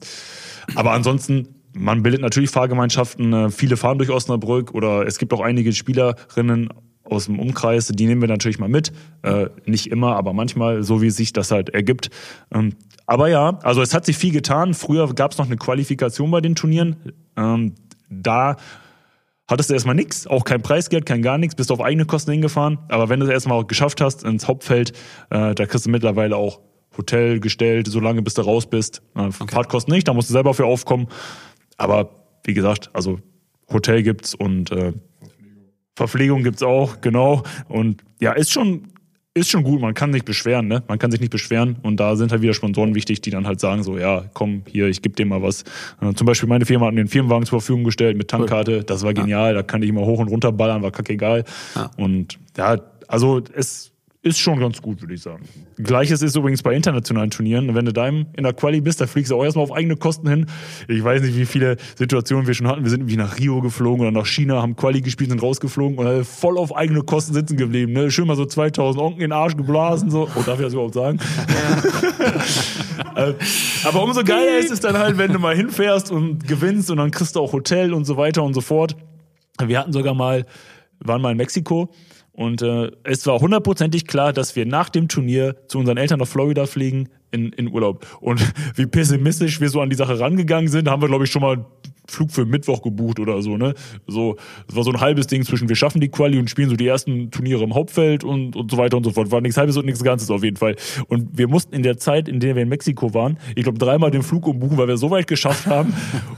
Aber 0.74 0.92
ansonsten, 0.92 1.48
man 1.74 2.02
bildet 2.02 2.20
natürlich 2.20 2.50
Fahrgemeinschaften. 2.50 3.32
äh, 3.32 3.50
Viele 3.50 3.76
fahren 3.76 3.98
durch 3.98 4.10
Osnabrück 4.10 4.72
oder 4.74 5.06
es 5.06 5.18
gibt 5.18 5.32
auch 5.32 5.40
einige 5.40 5.72
Spielerinnen 5.72 6.68
aus 7.10 7.26
dem 7.26 7.38
Umkreis, 7.38 7.88
die 7.88 8.06
nehmen 8.06 8.20
wir 8.20 8.28
natürlich 8.28 8.58
mal 8.58 8.68
mit. 8.68 8.92
Äh, 9.22 9.46
nicht 9.66 9.88
immer, 9.88 10.16
aber 10.16 10.32
manchmal, 10.32 10.82
so 10.82 11.02
wie 11.02 11.10
sich 11.10 11.32
das 11.32 11.50
halt 11.50 11.70
ergibt. 11.70 12.10
Ähm, 12.52 12.74
aber 13.06 13.28
ja, 13.28 13.58
also 13.62 13.80
es 13.82 13.94
hat 13.94 14.04
sich 14.04 14.16
viel 14.16 14.32
getan. 14.32 14.74
Früher 14.74 15.12
gab 15.14 15.32
es 15.32 15.38
noch 15.38 15.46
eine 15.46 15.56
Qualifikation 15.56 16.30
bei 16.30 16.40
den 16.40 16.54
Turnieren. 16.54 16.96
Ähm, 17.36 17.74
da 18.10 18.56
hattest 19.48 19.70
du 19.70 19.74
erstmal 19.74 19.94
nichts, 19.94 20.26
auch 20.26 20.44
kein 20.44 20.62
Preisgeld, 20.62 21.06
kein 21.06 21.22
gar 21.22 21.38
nichts, 21.38 21.54
bist 21.54 21.72
auf 21.72 21.80
eigene 21.80 22.04
Kosten 22.04 22.32
hingefahren. 22.32 22.78
Aber 22.88 23.08
wenn 23.08 23.20
du 23.20 23.26
es 23.26 23.32
erstmal 23.32 23.58
auch 23.58 23.66
geschafft 23.66 24.00
hast 24.00 24.24
ins 24.24 24.46
Hauptfeld, 24.46 24.92
äh, 25.30 25.54
da 25.54 25.66
kriegst 25.66 25.86
du 25.86 25.90
mittlerweile 25.90 26.36
auch 26.36 26.60
Hotel 26.96 27.40
gestellt, 27.40 27.86
solange 27.88 28.22
bis 28.22 28.34
du 28.34 28.42
raus 28.42 28.66
bist. 28.66 29.02
Äh, 29.14 29.30
Fahrtkosten 29.30 29.94
nicht, 29.94 30.06
da 30.06 30.12
musst 30.12 30.28
du 30.28 30.32
selber 30.32 30.52
für 30.52 30.66
aufkommen. 30.66 31.08
Aber 31.78 32.10
wie 32.44 32.54
gesagt, 32.54 32.90
also 32.92 33.20
Hotel 33.72 34.02
gibt's 34.02 34.34
und 34.34 34.70
äh, 34.72 34.92
Verpflegung 35.98 36.44
gibt's 36.44 36.62
auch, 36.62 37.00
genau. 37.00 37.42
Und 37.68 38.02
ja, 38.20 38.32
ist 38.32 38.52
schon, 38.52 38.84
ist 39.34 39.50
schon 39.50 39.64
gut. 39.64 39.80
Man 39.80 39.94
kann 39.94 40.12
sich 40.12 40.24
beschweren, 40.24 40.68
ne? 40.68 40.82
Man 40.86 40.98
kann 40.98 41.10
sich 41.10 41.20
nicht 41.20 41.30
beschweren. 41.30 41.76
Und 41.82 41.98
da 41.98 42.14
sind 42.14 42.30
halt 42.30 42.40
wieder 42.40 42.54
Sponsoren 42.54 42.94
wichtig, 42.94 43.20
die 43.20 43.30
dann 43.30 43.46
halt 43.46 43.58
sagen 43.58 43.82
so, 43.82 43.98
ja, 43.98 44.24
komm, 44.32 44.62
hier, 44.68 44.86
ich 44.86 45.02
geb 45.02 45.16
dir 45.16 45.26
mal 45.26 45.42
was. 45.42 45.64
Äh, 46.00 46.14
zum 46.14 46.26
Beispiel 46.26 46.48
meine 46.48 46.66
Firma 46.66 46.86
hat 46.86 46.94
mir 46.94 47.00
einen 47.00 47.08
Firmenwagen 47.08 47.46
zur 47.46 47.60
Verfügung 47.60 47.84
gestellt 47.84 48.16
mit 48.16 48.28
Tankkarte. 48.28 48.84
Das 48.84 49.02
war 49.02 49.12
genial. 49.12 49.54
Da 49.54 49.62
kann 49.62 49.82
ich 49.82 49.88
immer 49.88 50.02
hoch 50.02 50.20
und 50.20 50.28
runter 50.28 50.52
ballern, 50.52 50.82
war 50.82 50.92
kackegal. 50.92 51.44
Ja. 51.74 51.90
Und 51.96 52.38
ja, 52.56 52.78
also 53.08 53.42
es 53.54 53.90
ist 54.22 54.38
schon 54.40 54.58
ganz 54.58 54.82
gut, 54.82 55.00
würde 55.00 55.14
ich 55.14 55.22
sagen. 55.22 55.44
Gleiches 55.76 56.22
ist 56.22 56.34
übrigens 56.36 56.62
bei 56.62 56.74
internationalen 56.74 57.30
Turnieren. 57.30 57.74
Wenn 57.74 57.84
du 57.84 57.92
da 57.92 58.08
im- 58.08 58.26
in 58.36 58.42
der 58.42 58.52
Quali 58.52 58.80
bist, 58.80 59.00
da 59.00 59.06
fliegst 59.06 59.30
du 59.30 59.36
auch 59.36 59.44
erstmal 59.44 59.62
auf 59.62 59.72
eigene 59.72 59.96
Kosten 59.96 60.28
hin. 60.28 60.46
Ich 60.88 61.02
weiß 61.04 61.22
nicht, 61.22 61.36
wie 61.36 61.46
viele 61.46 61.76
Situationen 61.96 62.46
wir 62.46 62.52
schon 62.54 62.66
hatten. 62.66 62.82
Wir 62.82 62.90
sind 62.90 63.00
irgendwie 63.02 63.16
nach 63.16 63.38
Rio 63.38 63.60
geflogen 63.60 64.00
oder 64.00 64.10
nach 64.10 64.26
China, 64.26 64.60
haben 64.60 64.74
Quali 64.74 65.00
gespielt, 65.02 65.30
sind 65.30 65.40
rausgeflogen 65.42 65.98
und 65.98 66.24
voll 66.26 66.58
auf 66.58 66.74
eigene 66.74 67.02
Kosten 67.02 67.32
sitzen 67.32 67.56
geblieben. 67.56 67.92
Ne? 67.92 68.10
Schön 68.10 68.26
mal 68.26 68.36
so 68.36 68.44
2000 68.44 69.00
Onken 69.02 69.20
in 69.22 69.30
den 69.30 69.32
Arsch 69.32 69.56
geblasen. 69.56 70.10
So. 70.10 70.28
Oh, 70.34 70.42
darf 70.44 70.58
ich 70.58 70.64
das 70.64 70.72
überhaupt 70.72 70.94
sagen? 70.94 71.18
Äh, 73.14 73.34
Aber 73.84 74.02
umso 74.02 74.22
geiler 74.24 74.58
ist 74.58 74.70
es 74.72 74.80
dann 74.80 74.96
halt, 74.98 75.18
wenn 75.18 75.32
du 75.32 75.38
mal 75.38 75.54
hinfährst 75.56 76.10
und 76.10 76.46
gewinnst 76.46 76.90
und 76.90 76.96
dann 76.98 77.10
kriegst 77.10 77.36
du 77.36 77.40
auch 77.40 77.52
Hotel 77.52 77.92
und 77.94 78.04
so 78.04 78.16
weiter 78.16 78.42
und 78.42 78.54
so 78.54 78.60
fort. 78.60 78.96
Wir 79.64 79.78
hatten 79.78 79.92
sogar 79.92 80.14
mal, 80.14 80.44
waren 81.00 81.22
mal 81.22 81.30
in 81.30 81.36
Mexiko 81.36 81.90
und 82.38 82.62
äh, 82.62 82.92
es 83.02 83.26
war 83.26 83.40
hundertprozentig 83.40 84.06
klar, 84.06 84.32
dass 84.32 84.54
wir 84.54 84.64
nach 84.64 84.90
dem 84.90 85.08
Turnier 85.08 85.56
zu 85.66 85.76
unseren 85.76 85.96
Eltern 85.96 86.20
nach 86.20 86.28
Florida 86.28 86.66
fliegen 86.66 87.08
in, 87.32 87.50
in 87.50 87.66
Urlaub. 87.66 88.06
Und 88.20 88.40
wie 88.76 88.86
pessimistisch 88.86 89.60
wir 89.60 89.68
so 89.68 89.80
an 89.80 89.90
die 89.90 89.96
Sache 89.96 90.20
rangegangen 90.20 90.68
sind, 90.68 90.88
haben 90.88 91.02
wir, 91.02 91.08
glaube 91.08 91.24
ich, 91.24 91.32
schon 91.32 91.42
mal 91.42 91.54
einen 91.54 91.64
Flug 92.06 92.30
für 92.30 92.46
Mittwoch 92.46 92.80
gebucht 92.80 93.18
oder 93.18 93.42
so, 93.42 93.56
ne? 93.56 93.74
So, 94.06 94.36
es 94.68 94.76
war 94.76 94.84
so 94.84 94.92
ein 94.92 95.00
halbes 95.00 95.26
Ding 95.26 95.44
zwischen 95.44 95.68
wir 95.68 95.74
schaffen 95.74 96.00
die 96.00 96.10
Quali 96.10 96.38
und 96.38 96.48
spielen 96.48 96.70
so 96.70 96.76
die 96.76 96.86
ersten 96.86 97.32
Turniere 97.32 97.64
im 97.64 97.74
Hauptfeld 97.74 98.22
und, 98.22 98.54
und 98.54 98.70
so 98.70 98.76
weiter 98.76 98.98
und 98.98 99.02
so 99.02 99.10
fort. 99.10 99.32
War 99.32 99.40
nichts 99.40 99.56
halbes 99.56 99.76
und 99.76 99.86
nichts 99.86 100.04
Ganzes 100.04 100.30
auf 100.30 100.44
jeden 100.44 100.58
Fall. 100.58 100.76
Und 101.08 101.36
wir 101.36 101.48
mussten 101.48 101.74
in 101.74 101.82
der 101.82 101.96
Zeit, 101.96 102.28
in 102.28 102.38
der 102.38 102.54
wir 102.54 102.62
in 102.62 102.68
Mexiko 102.68 103.14
waren, 103.14 103.38
ich 103.56 103.64
glaube, 103.64 103.78
dreimal 103.78 104.12
den 104.12 104.22
Flug 104.22 104.46
umbuchen, 104.46 104.78
weil 104.78 104.86
wir 104.86 104.96
so 104.96 105.10
weit 105.10 105.26
geschafft 105.26 105.66
haben. 105.66 105.92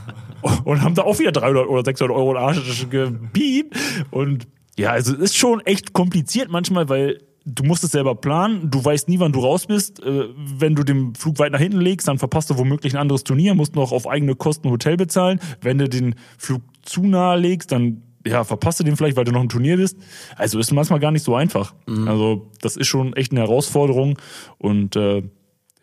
und 0.65 0.81
haben 0.81 0.95
da 0.95 1.03
auch 1.03 1.19
wieder 1.19 1.33
300 1.33 1.69
oder 1.69 1.85
600 1.85 2.17
Euro 2.17 2.31
in 2.31 2.39
Arsch 2.39 2.89
gebiebt. 2.89 3.77
Und 4.11 4.47
ja, 4.81 4.93
also 4.93 5.15
ist 5.15 5.37
schon 5.37 5.61
echt 5.61 5.93
kompliziert 5.93 6.51
manchmal, 6.51 6.89
weil 6.89 7.19
du 7.45 7.65
musst 7.65 7.85
es 7.85 7.91
selber 7.91 8.15
planen, 8.15 8.71
du 8.71 8.83
weißt 8.83 9.09
nie, 9.11 9.19
wann 9.19 9.33
du 9.33 9.41
raus 9.41 9.67
bist. 9.67 10.03
Äh, 10.03 10.29
Wenn 10.37 10.75
du 10.75 10.85
den 10.85 11.15
Flug 11.15 11.39
weit 11.39 11.53
nach 11.53 11.59
hinten 11.59 11.81
legst, 11.83 12.09
dann 12.09 12.19
verpasst 12.19 12.49
du 12.49 12.57
womöglich 12.57 12.95
ein 12.95 13.01
anderes 13.01 13.23
Turnier, 13.23 13.55
musst 13.55 13.75
noch 13.75 13.93
auf 13.93 14.07
eigene 14.07 14.35
Kosten 14.35 14.69
ein 14.69 14.71
Hotel 14.71 14.97
bezahlen. 14.97 15.39
Wenn 15.61 15.77
du 15.77 15.87
den 15.87 16.15
Flug 16.39 16.63
zu 16.83 17.03
nahe 17.03 17.39
legst, 17.39 17.73
dann 17.73 18.03
ja, 18.27 18.43
verpasst 18.43 18.81
du 18.81 18.85
den 18.85 18.97
vielleicht, 18.97 19.19
weil 19.19 19.25
du 19.25 19.33
noch 19.33 19.43
im 19.43 19.51
Turnier 19.51 19.77
bist. 19.77 19.99
Also 20.37 20.59
ist 20.59 20.73
manchmal 20.73 20.99
gar 20.99 21.11
nicht 21.11 21.25
so 21.25 21.35
einfach. 21.35 21.75
Also 22.09 22.51
das 22.63 22.77
ist 22.77 22.87
schon 22.87 23.13
echt 23.15 23.33
eine 23.33 23.41
Herausforderung 23.41 24.19
und 24.57 24.97
äh, 24.97 25.23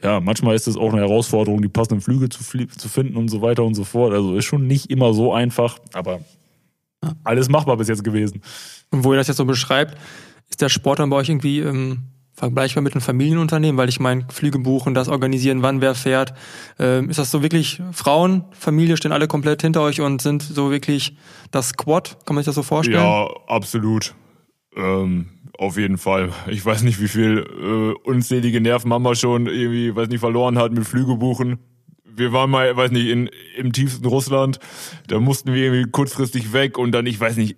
ja, 0.02 0.20
manchmal 0.22 0.56
ist 0.56 0.68
es 0.68 0.76
auch 0.76 0.92
eine 0.92 1.02
Herausforderung, 1.02 1.62
die 1.62 1.70
passenden 1.70 2.02
Flüge 2.02 2.30
zu, 2.30 2.44
zu 2.44 2.90
finden 2.90 3.16
und 3.16 3.30
so 3.30 3.44
weiter 3.44 3.64
und 3.64 3.76
so 3.76 3.84
fort. 3.84 4.14
Also 4.14 4.36
ist 4.36 4.46
schon 4.46 4.66
nicht 4.66 4.90
immer 4.90 5.14
so 5.14 5.34
einfach, 5.34 5.78
aber 5.94 6.22
alles 7.24 7.50
machbar 7.50 7.78
bis 7.78 7.88
jetzt 7.88 8.04
gewesen. 8.04 8.42
Und 8.92 9.04
wo 9.04 9.14
ihr 9.14 9.18
das 9.18 9.28
jetzt 9.28 9.38
so 9.38 9.46
beschreibt, 9.46 9.98
ist 10.50 10.62
der 10.62 10.70
Sport 10.70 11.00
dann 11.00 11.10
bei 11.10 11.18
euch 11.18 11.30
irgendwie 11.30 11.60
ähm, 11.60 12.04
vergleichbar 12.34 12.84
mit 12.84 12.94
einem 12.94 13.02
Familienunternehmen? 13.02 13.78
Weil 13.78 13.90
ich 13.90 14.00
meine, 14.00 14.26
Flüge 14.30 14.60
buchen, 14.60 14.94
das 14.94 15.10
organisieren, 15.10 15.62
wann 15.62 15.82
wer 15.82 15.96
fährt. 15.96 16.34
Ähm, 16.80 17.10
ist 17.10 17.20
das 17.20 17.32
so 17.32 17.44
wirklich 17.44 17.82
Frauen, 17.92 18.46
Familie 18.52 18.98
stehen 18.98 19.12
alle 19.12 19.28
komplett 19.28 19.62
hinter 19.62 19.82
euch 19.82 20.02
und 20.02 20.22
sind 20.22 20.42
so 20.42 20.72
wirklich 20.72 21.18
das 21.52 21.70
Squad? 21.70 22.18
Kann 22.26 22.36
man 22.36 22.44
sich 22.44 22.48
das 22.48 22.56
so 22.56 22.64
vorstellen? 22.64 23.04
Ja, 23.04 23.28
absolut. 23.48 24.16
Ähm, 24.76 25.30
auf 25.58 25.78
jeden 25.78 25.98
Fall. 25.98 26.32
Ich 26.48 26.64
weiß 26.64 26.84
nicht, 26.84 27.02
wie 27.02 27.08
viel 27.08 27.40
äh, 27.40 28.08
unzählige 28.08 28.62
Nerven 28.62 28.90
Mama 28.90 29.16
schon 29.16 29.48
irgendwie, 29.48 29.96
weiß 29.96 30.08
nicht, 30.10 30.20
verloren 30.20 30.58
hat 30.60 30.72
mit 30.72 30.86
Flüge 30.86 31.16
buchen. 31.16 31.60
Wir 32.06 32.32
waren 32.32 32.50
mal, 32.50 32.76
weiß 32.76 32.92
nicht, 32.92 33.08
in, 33.08 33.30
im 33.58 33.74
tiefsten 33.74 34.06
Russland. 34.06 34.60
Da 35.08 35.20
mussten 35.20 35.54
wir 35.54 35.64
irgendwie 35.64 35.92
kurzfristig 35.92 36.54
weg 36.54 36.78
und 36.78 36.92
dann, 36.92 37.06
ich 37.06 37.20
weiß 37.20 37.38
nicht, 37.38 37.58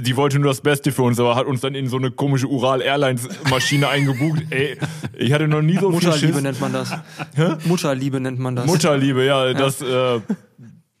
die 0.00 0.16
wollte 0.16 0.38
nur 0.38 0.48
das 0.48 0.60
Beste 0.60 0.90
für 0.92 1.02
uns, 1.02 1.20
aber 1.20 1.36
hat 1.36 1.46
uns 1.46 1.60
dann 1.60 1.74
in 1.74 1.88
so 1.88 1.98
eine 1.98 2.10
komische 2.10 2.46
Ural 2.46 2.80
Airlines 2.80 3.28
Maschine 3.50 3.88
eingebucht. 3.90 4.42
Ey, 4.50 4.78
ich 5.18 5.32
hatte 5.32 5.48
noch 5.48 5.62
nie 5.62 5.74
so 5.74 5.90
viel 5.90 6.08
Mutterliebe 6.08 6.42
nennt 6.42 6.60
man 6.60 6.72
das. 6.72 6.92
Mutterliebe 7.66 8.20
nennt 8.20 8.38
man 8.38 8.56
das. 8.56 8.66
Mutterliebe, 8.66 9.24
ja, 9.24 9.52
das, 9.52 9.82
äh, 9.82 10.20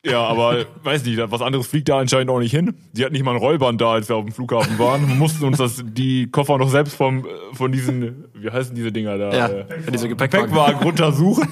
ja, 0.04 0.20
aber 0.24 0.66
weiß 0.82 1.04
nicht, 1.04 1.18
was 1.30 1.40
anderes 1.42 1.68
fliegt 1.68 1.88
da 1.88 1.98
anscheinend 1.98 2.30
auch 2.30 2.40
nicht 2.40 2.50
hin. 2.50 2.74
Die 2.92 3.04
hat 3.04 3.12
nicht 3.12 3.24
mal 3.24 3.32
ein 3.32 3.36
Rollband 3.36 3.80
da, 3.80 3.92
als 3.92 4.08
wir 4.08 4.16
auf 4.16 4.24
dem 4.24 4.32
Flughafen 4.32 4.78
waren. 4.78 5.08
Wir 5.08 5.14
mussten 5.18 5.44
uns 5.44 5.58
das, 5.58 5.82
die 5.84 6.30
Koffer 6.30 6.58
noch 6.58 6.70
selbst 6.70 6.96
vom, 6.96 7.24
äh, 7.24 7.28
von 7.54 7.72
diesen, 7.72 8.24
wie 8.34 8.50
heißen 8.50 8.74
diese 8.74 8.92
Dinger 8.92 9.16
da? 9.16 9.32
Ja, 9.32 9.46
äh, 9.46 9.64
diese 9.92 10.08
Gepäckwagen. 10.08 10.48
Gepäckwagen 10.48 10.82
runtersuchen. 10.82 11.48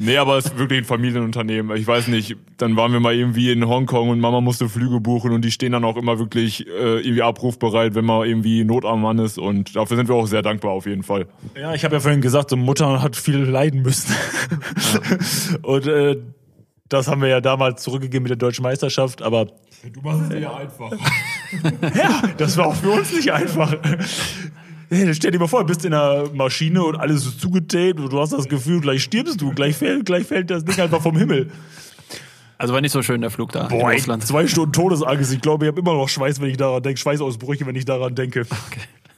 Nee, 0.00 0.16
aber 0.16 0.38
es 0.38 0.46
ist 0.46 0.58
wirklich 0.58 0.78
ein 0.78 0.84
Familienunternehmen. 0.84 1.76
Ich 1.76 1.86
weiß 1.86 2.06
nicht, 2.06 2.36
dann 2.56 2.76
waren 2.76 2.92
wir 2.92 3.00
mal 3.00 3.14
irgendwie 3.14 3.50
in 3.50 3.66
Hongkong 3.66 4.10
und 4.10 4.20
Mama 4.20 4.40
musste 4.40 4.68
Flüge 4.68 5.00
buchen 5.00 5.32
und 5.32 5.44
die 5.44 5.50
stehen 5.50 5.72
dann 5.72 5.84
auch 5.84 5.96
immer 5.96 6.20
wirklich 6.20 6.66
äh, 6.68 7.00
irgendwie 7.00 7.22
abrufbereit, 7.22 7.96
wenn 7.96 8.04
man 8.04 8.26
irgendwie 8.26 8.62
Not 8.62 8.84
am 8.84 9.02
Mann 9.02 9.18
ist 9.18 9.38
und 9.38 9.74
dafür 9.74 9.96
sind 9.96 10.08
wir 10.08 10.14
auch 10.14 10.26
sehr 10.26 10.42
dankbar 10.42 10.70
auf 10.70 10.86
jeden 10.86 11.02
Fall. 11.02 11.26
Ja, 11.60 11.74
ich 11.74 11.84
habe 11.84 11.96
ja 11.96 12.00
vorhin 12.00 12.20
gesagt, 12.20 12.50
so 12.50 12.56
Mutter 12.56 13.02
hat 13.02 13.16
viel 13.16 13.38
leiden 13.38 13.82
müssen. 13.82 14.14
Und 15.62 15.86
äh, 15.86 16.16
das 16.88 17.08
haben 17.08 17.20
wir 17.20 17.28
ja 17.28 17.40
damals 17.40 17.82
zurückgegeben 17.82 18.22
mit 18.22 18.30
der 18.30 18.36
deutschen 18.36 18.62
Meisterschaft, 18.62 19.20
aber 19.20 19.48
Du 19.92 20.00
machst 20.00 20.22
es 20.22 20.28
dir 20.30 20.40
ja 20.40 20.56
einfach. 20.56 20.90
ja, 21.94 22.22
das 22.36 22.56
war 22.56 22.66
auch 22.66 22.74
für 22.74 22.90
uns 22.90 23.12
nicht 23.12 23.32
einfach. 23.32 23.76
Stell 25.12 25.30
dir 25.32 25.38
mal 25.38 25.48
vor, 25.48 25.60
du 25.60 25.66
bist 25.66 25.84
in 25.84 25.92
einer 25.92 26.30
Maschine 26.32 26.82
und 26.82 26.96
alles 26.96 27.26
ist 27.26 27.40
zugetaped 27.40 28.00
und 28.00 28.12
du 28.12 28.18
hast 28.20 28.32
das 28.32 28.48
Gefühl, 28.48 28.80
gleich 28.80 29.02
stirbst 29.02 29.40
du, 29.40 29.52
gleich 29.52 29.76
fällt, 29.76 30.06
gleich 30.06 30.26
fällt 30.26 30.50
das 30.50 30.64
Ding 30.64 30.80
einfach 30.80 31.02
vom 31.02 31.16
Himmel. 31.16 31.50
Also 32.56 32.74
war 32.74 32.80
nicht 32.80 32.92
so 32.92 33.02
schön 33.02 33.20
der 33.20 33.30
Flug 33.30 33.52
da 33.52 33.68
Boah, 33.68 33.90
in 33.92 33.96
Russland. 33.98 34.26
zwei 34.26 34.46
Stunden 34.46 34.72
Todesangst. 34.72 35.32
Ich 35.32 35.40
glaube, 35.40 35.66
ich 35.66 35.70
habe 35.70 35.80
immer 35.80 35.92
noch 35.94 36.08
Schweiß, 36.08 36.40
wenn 36.40 36.48
ich 36.50 36.56
daran 36.56 36.82
denke, 36.82 36.98
Schweißausbrüche, 36.98 37.66
wenn 37.66 37.76
ich 37.76 37.84
daran 37.84 38.14
denke. 38.14 38.46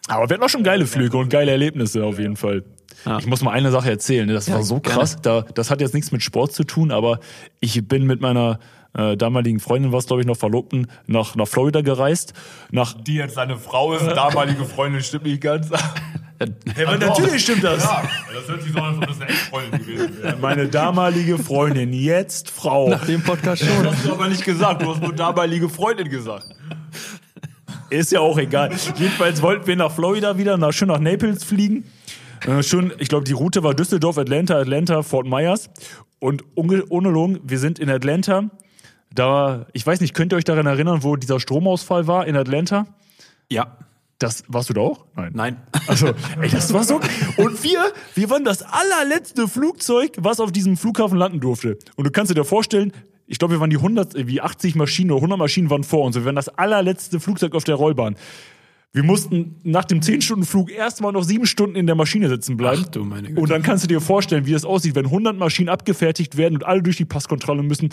Aber 0.09 0.29
wir 0.29 0.35
hatten 0.35 0.43
auch 0.45 0.49
schon 0.51 0.65
geile 0.65 0.87
Flüge 0.87 1.17
und 1.17 1.31
geile 1.31 1.53
Erlebnisse 1.53 2.05
auf 2.05 2.19
jeden 2.19 2.37
Fall. 2.37 2.65
Ja. 3.07 3.19
Ich 3.19 3.27
muss 3.27 3.41
mal 3.43 3.53
eine 3.53 3.71
Sache 3.71 3.89
erzählen. 3.89 4.27
ne? 4.27 4.35
Das 4.35 4.47
Ja, 4.49 4.57
war 4.57 4.63
so 4.63 4.81
krass. 4.81 5.17
Da, 5.23 5.43
das 5.55 5.71
hat 5.71 5.81
jetzt 5.81 5.95
nichts 5.95 6.11
mit 6.13 6.23
Sport 6.23 6.53
zu 6.53 6.65
tun, 6.65 6.91
aber 6.91 7.21
ich 7.61 7.87
bin 7.87 8.07
mit 8.07 8.21
meiner 8.21 8.59
äh, 8.95 9.17
damaligen 9.17 9.61
Freundin, 9.61 9.93
was 9.93 10.07
glaube 10.07 10.23
ich 10.23 10.27
noch 10.27 10.37
Verlobten, 10.37 10.89
nach, 11.07 11.35
nach 11.37 11.47
Florida 11.47 11.81
gereist. 11.81 12.35
Nach 12.71 12.95
Die 12.95 13.15
jetzt 13.15 13.35
seine 13.35 13.57
Frau 13.57 13.93
ist, 13.95 14.07
damalige 14.17 14.65
Freundin, 14.65 15.03
stimmt 15.03 15.25
nicht 15.25 15.41
ganz. 15.41 15.71
hey, 16.75 16.87
aber 16.87 16.99
natürlich 16.99 17.43
stimmt 17.43 17.65
das. 17.65 17.85
Ja, 17.85 18.03
das 18.35 18.49
hört 18.49 18.63
sich 18.63 18.73
so 18.73 18.79
an, 18.79 18.95
als 18.95 18.97
ob 18.97 19.07
das 19.07 19.21
eine 19.21 19.31
Ex-Freundin 19.31 19.81
gewesen 19.81 20.23
wäre. 20.23 20.37
Meine 20.41 20.69
damalige 20.69 21.39
Freundin, 21.39 21.93
jetzt 21.93 22.51
Frau. 22.51 22.89
Nach 22.89 23.05
dem 23.05 23.23
Podcast 23.23 23.65
schon. 23.65 23.85
Das 23.85 23.97
hast 23.97 24.07
du 24.07 24.13
aber 24.13 24.29
nicht 24.29 24.45
gesagt, 24.45 24.83
du 24.83 24.91
hast 24.91 25.03
nur 25.03 25.13
damalige 25.13 25.69
Freundin 25.69 26.09
gesagt. 26.09 26.47
Ist 27.91 28.13
ja 28.13 28.21
auch 28.21 28.39
egal. 28.39 28.71
Jedenfalls 28.97 29.43
wollten 29.43 29.67
wir 29.67 29.77
nach 29.77 29.91
Florida 29.93 30.39
wieder, 30.39 30.57
nach, 30.57 30.73
schön 30.73 30.89
nach 30.89 31.01
Naples 31.01 31.43
fliegen. 31.45 31.85
Äh, 32.47 32.63
schön, 32.63 32.93
ich 32.99 33.09
glaube, 33.09 33.25
die 33.25 33.33
Route 33.33 33.63
war 33.63 33.75
Düsseldorf, 33.75 34.17
Atlanta, 34.17 34.57
Atlanta, 34.57 35.03
Fort 35.03 35.27
Myers. 35.27 35.71
Und 36.21 36.45
ohne 36.55 37.09
Lung, 37.09 37.41
wir 37.43 37.59
sind 37.59 37.79
in 37.79 37.91
Atlanta. 37.91 38.51
Da, 39.15 39.67
ich 39.73 39.87
weiß 39.87 40.01
nicht, 40.01 40.15
könnt 40.15 40.33
ihr 40.33 40.37
euch 40.37 40.45
daran 40.45 40.67
erinnern, 40.67 41.03
wo 41.03 41.17
dieser 41.17 41.41
Stromausfall 41.41 42.07
war 42.07 42.27
in 42.27 42.37
Atlanta? 42.37 42.87
Ja. 43.49 43.77
Das 44.19 44.45
warst 44.49 44.69
du 44.69 44.75
da 44.75 44.83
auch? 44.83 45.07
Nein. 45.17 45.31
Nein. 45.33 45.57
Also, 45.87 46.09
ey, 46.41 46.51
das 46.51 46.75
war 46.75 46.85
so. 46.85 47.01
Und 47.39 47.65
wir, 47.65 47.81
wir 48.15 48.29
waren 48.29 48.45
das 48.45 48.63
allerletzte 48.63 49.49
Flugzeug, 49.49 50.13
was 50.19 50.41
auf 50.41 50.53
diesem 50.53 50.77
Flughafen 50.77 51.17
landen 51.17 51.41
durfte. 51.41 51.79
Und 51.97 52.05
du 52.05 52.11
kannst 52.11 52.31
dir 52.31 52.35
da 52.35 52.45
vorstellen, 52.45 52.93
ich 53.27 53.39
glaube, 53.39 53.55
wir 53.55 53.61
waren 53.61 53.71
die 53.71 53.77
100, 53.77 54.15
äh, 54.15 54.27
wie 54.27 54.43
80 54.43 54.75
Maschinen 54.75 55.11
oder 55.11 55.21
100 55.21 55.39
Maschinen 55.39 55.71
waren 55.71 55.85
vor 55.85 56.05
uns. 56.05 56.17
Wir 56.17 56.25
waren 56.27 56.37
das 56.37 56.51
allerletzte 56.51 57.19
Flugzeug 57.19 57.55
auf 57.55 57.65
der 57.65 57.77
Rollbahn. 57.77 58.17
Wir 58.93 59.05
mussten 59.05 59.57
nach 59.63 59.85
dem 59.85 60.01
10-Stunden-Flug 60.01 60.73
erstmal 60.73 61.13
noch 61.13 61.23
sieben 61.23 61.47
Stunden 61.47 61.77
in 61.77 61.87
der 61.87 61.95
Maschine 61.95 62.29
sitzen 62.29 62.57
bleiben. 62.57 62.83
Ach 62.85 62.91
du 62.91 63.05
meine 63.05 63.29
Güte. 63.29 63.41
Und 63.41 63.49
dann 63.51 63.63
kannst 63.63 63.85
du 63.85 63.89
dir 63.89 64.01
vorstellen, 64.01 64.47
wie 64.47 64.53
das 64.53 64.65
aussieht, 64.65 64.97
wenn 64.97 65.07
100 65.07 65.37
Maschinen 65.37 65.69
abgefertigt 65.69 66.37
werden 66.37 66.57
und 66.57 66.65
alle 66.65 66.83
durch 66.83 66.97
die 66.97 67.05
Passkontrolle 67.05 67.63
müssen, 67.63 67.91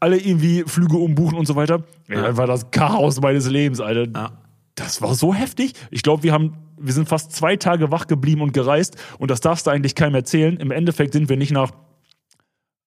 alle 0.00 0.18
irgendwie 0.18 0.64
Flüge 0.66 0.96
umbuchen 0.96 1.38
und 1.38 1.46
so 1.46 1.54
weiter. 1.54 1.84
Ja. 2.08 2.22
Das 2.22 2.36
war 2.36 2.48
das 2.48 2.72
Chaos 2.72 3.20
meines 3.20 3.48
Lebens, 3.48 3.80
Alter. 3.80 4.08
Ja. 4.12 4.32
Das 4.74 5.00
war 5.00 5.14
so 5.14 5.32
heftig. 5.32 5.74
Ich 5.92 6.02
glaube, 6.02 6.24
wir 6.24 6.32
haben, 6.32 6.56
wir 6.76 6.92
sind 6.92 7.08
fast 7.08 7.30
zwei 7.30 7.54
Tage 7.56 7.92
wach 7.92 8.08
geblieben 8.08 8.40
und 8.40 8.52
gereist 8.52 8.96
und 9.18 9.30
das 9.30 9.40
darfst 9.40 9.68
du 9.68 9.70
eigentlich 9.70 9.94
keinem 9.94 10.16
erzählen. 10.16 10.56
Im 10.56 10.72
Endeffekt 10.72 11.12
sind 11.12 11.28
wir 11.28 11.36
nicht 11.36 11.52
nach, 11.52 11.70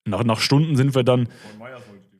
nach, 0.03 0.25
nach 0.25 0.39
Stunden 0.41 0.75
sind 0.75 0.93
wir 0.93 1.03
dann. 1.03 1.29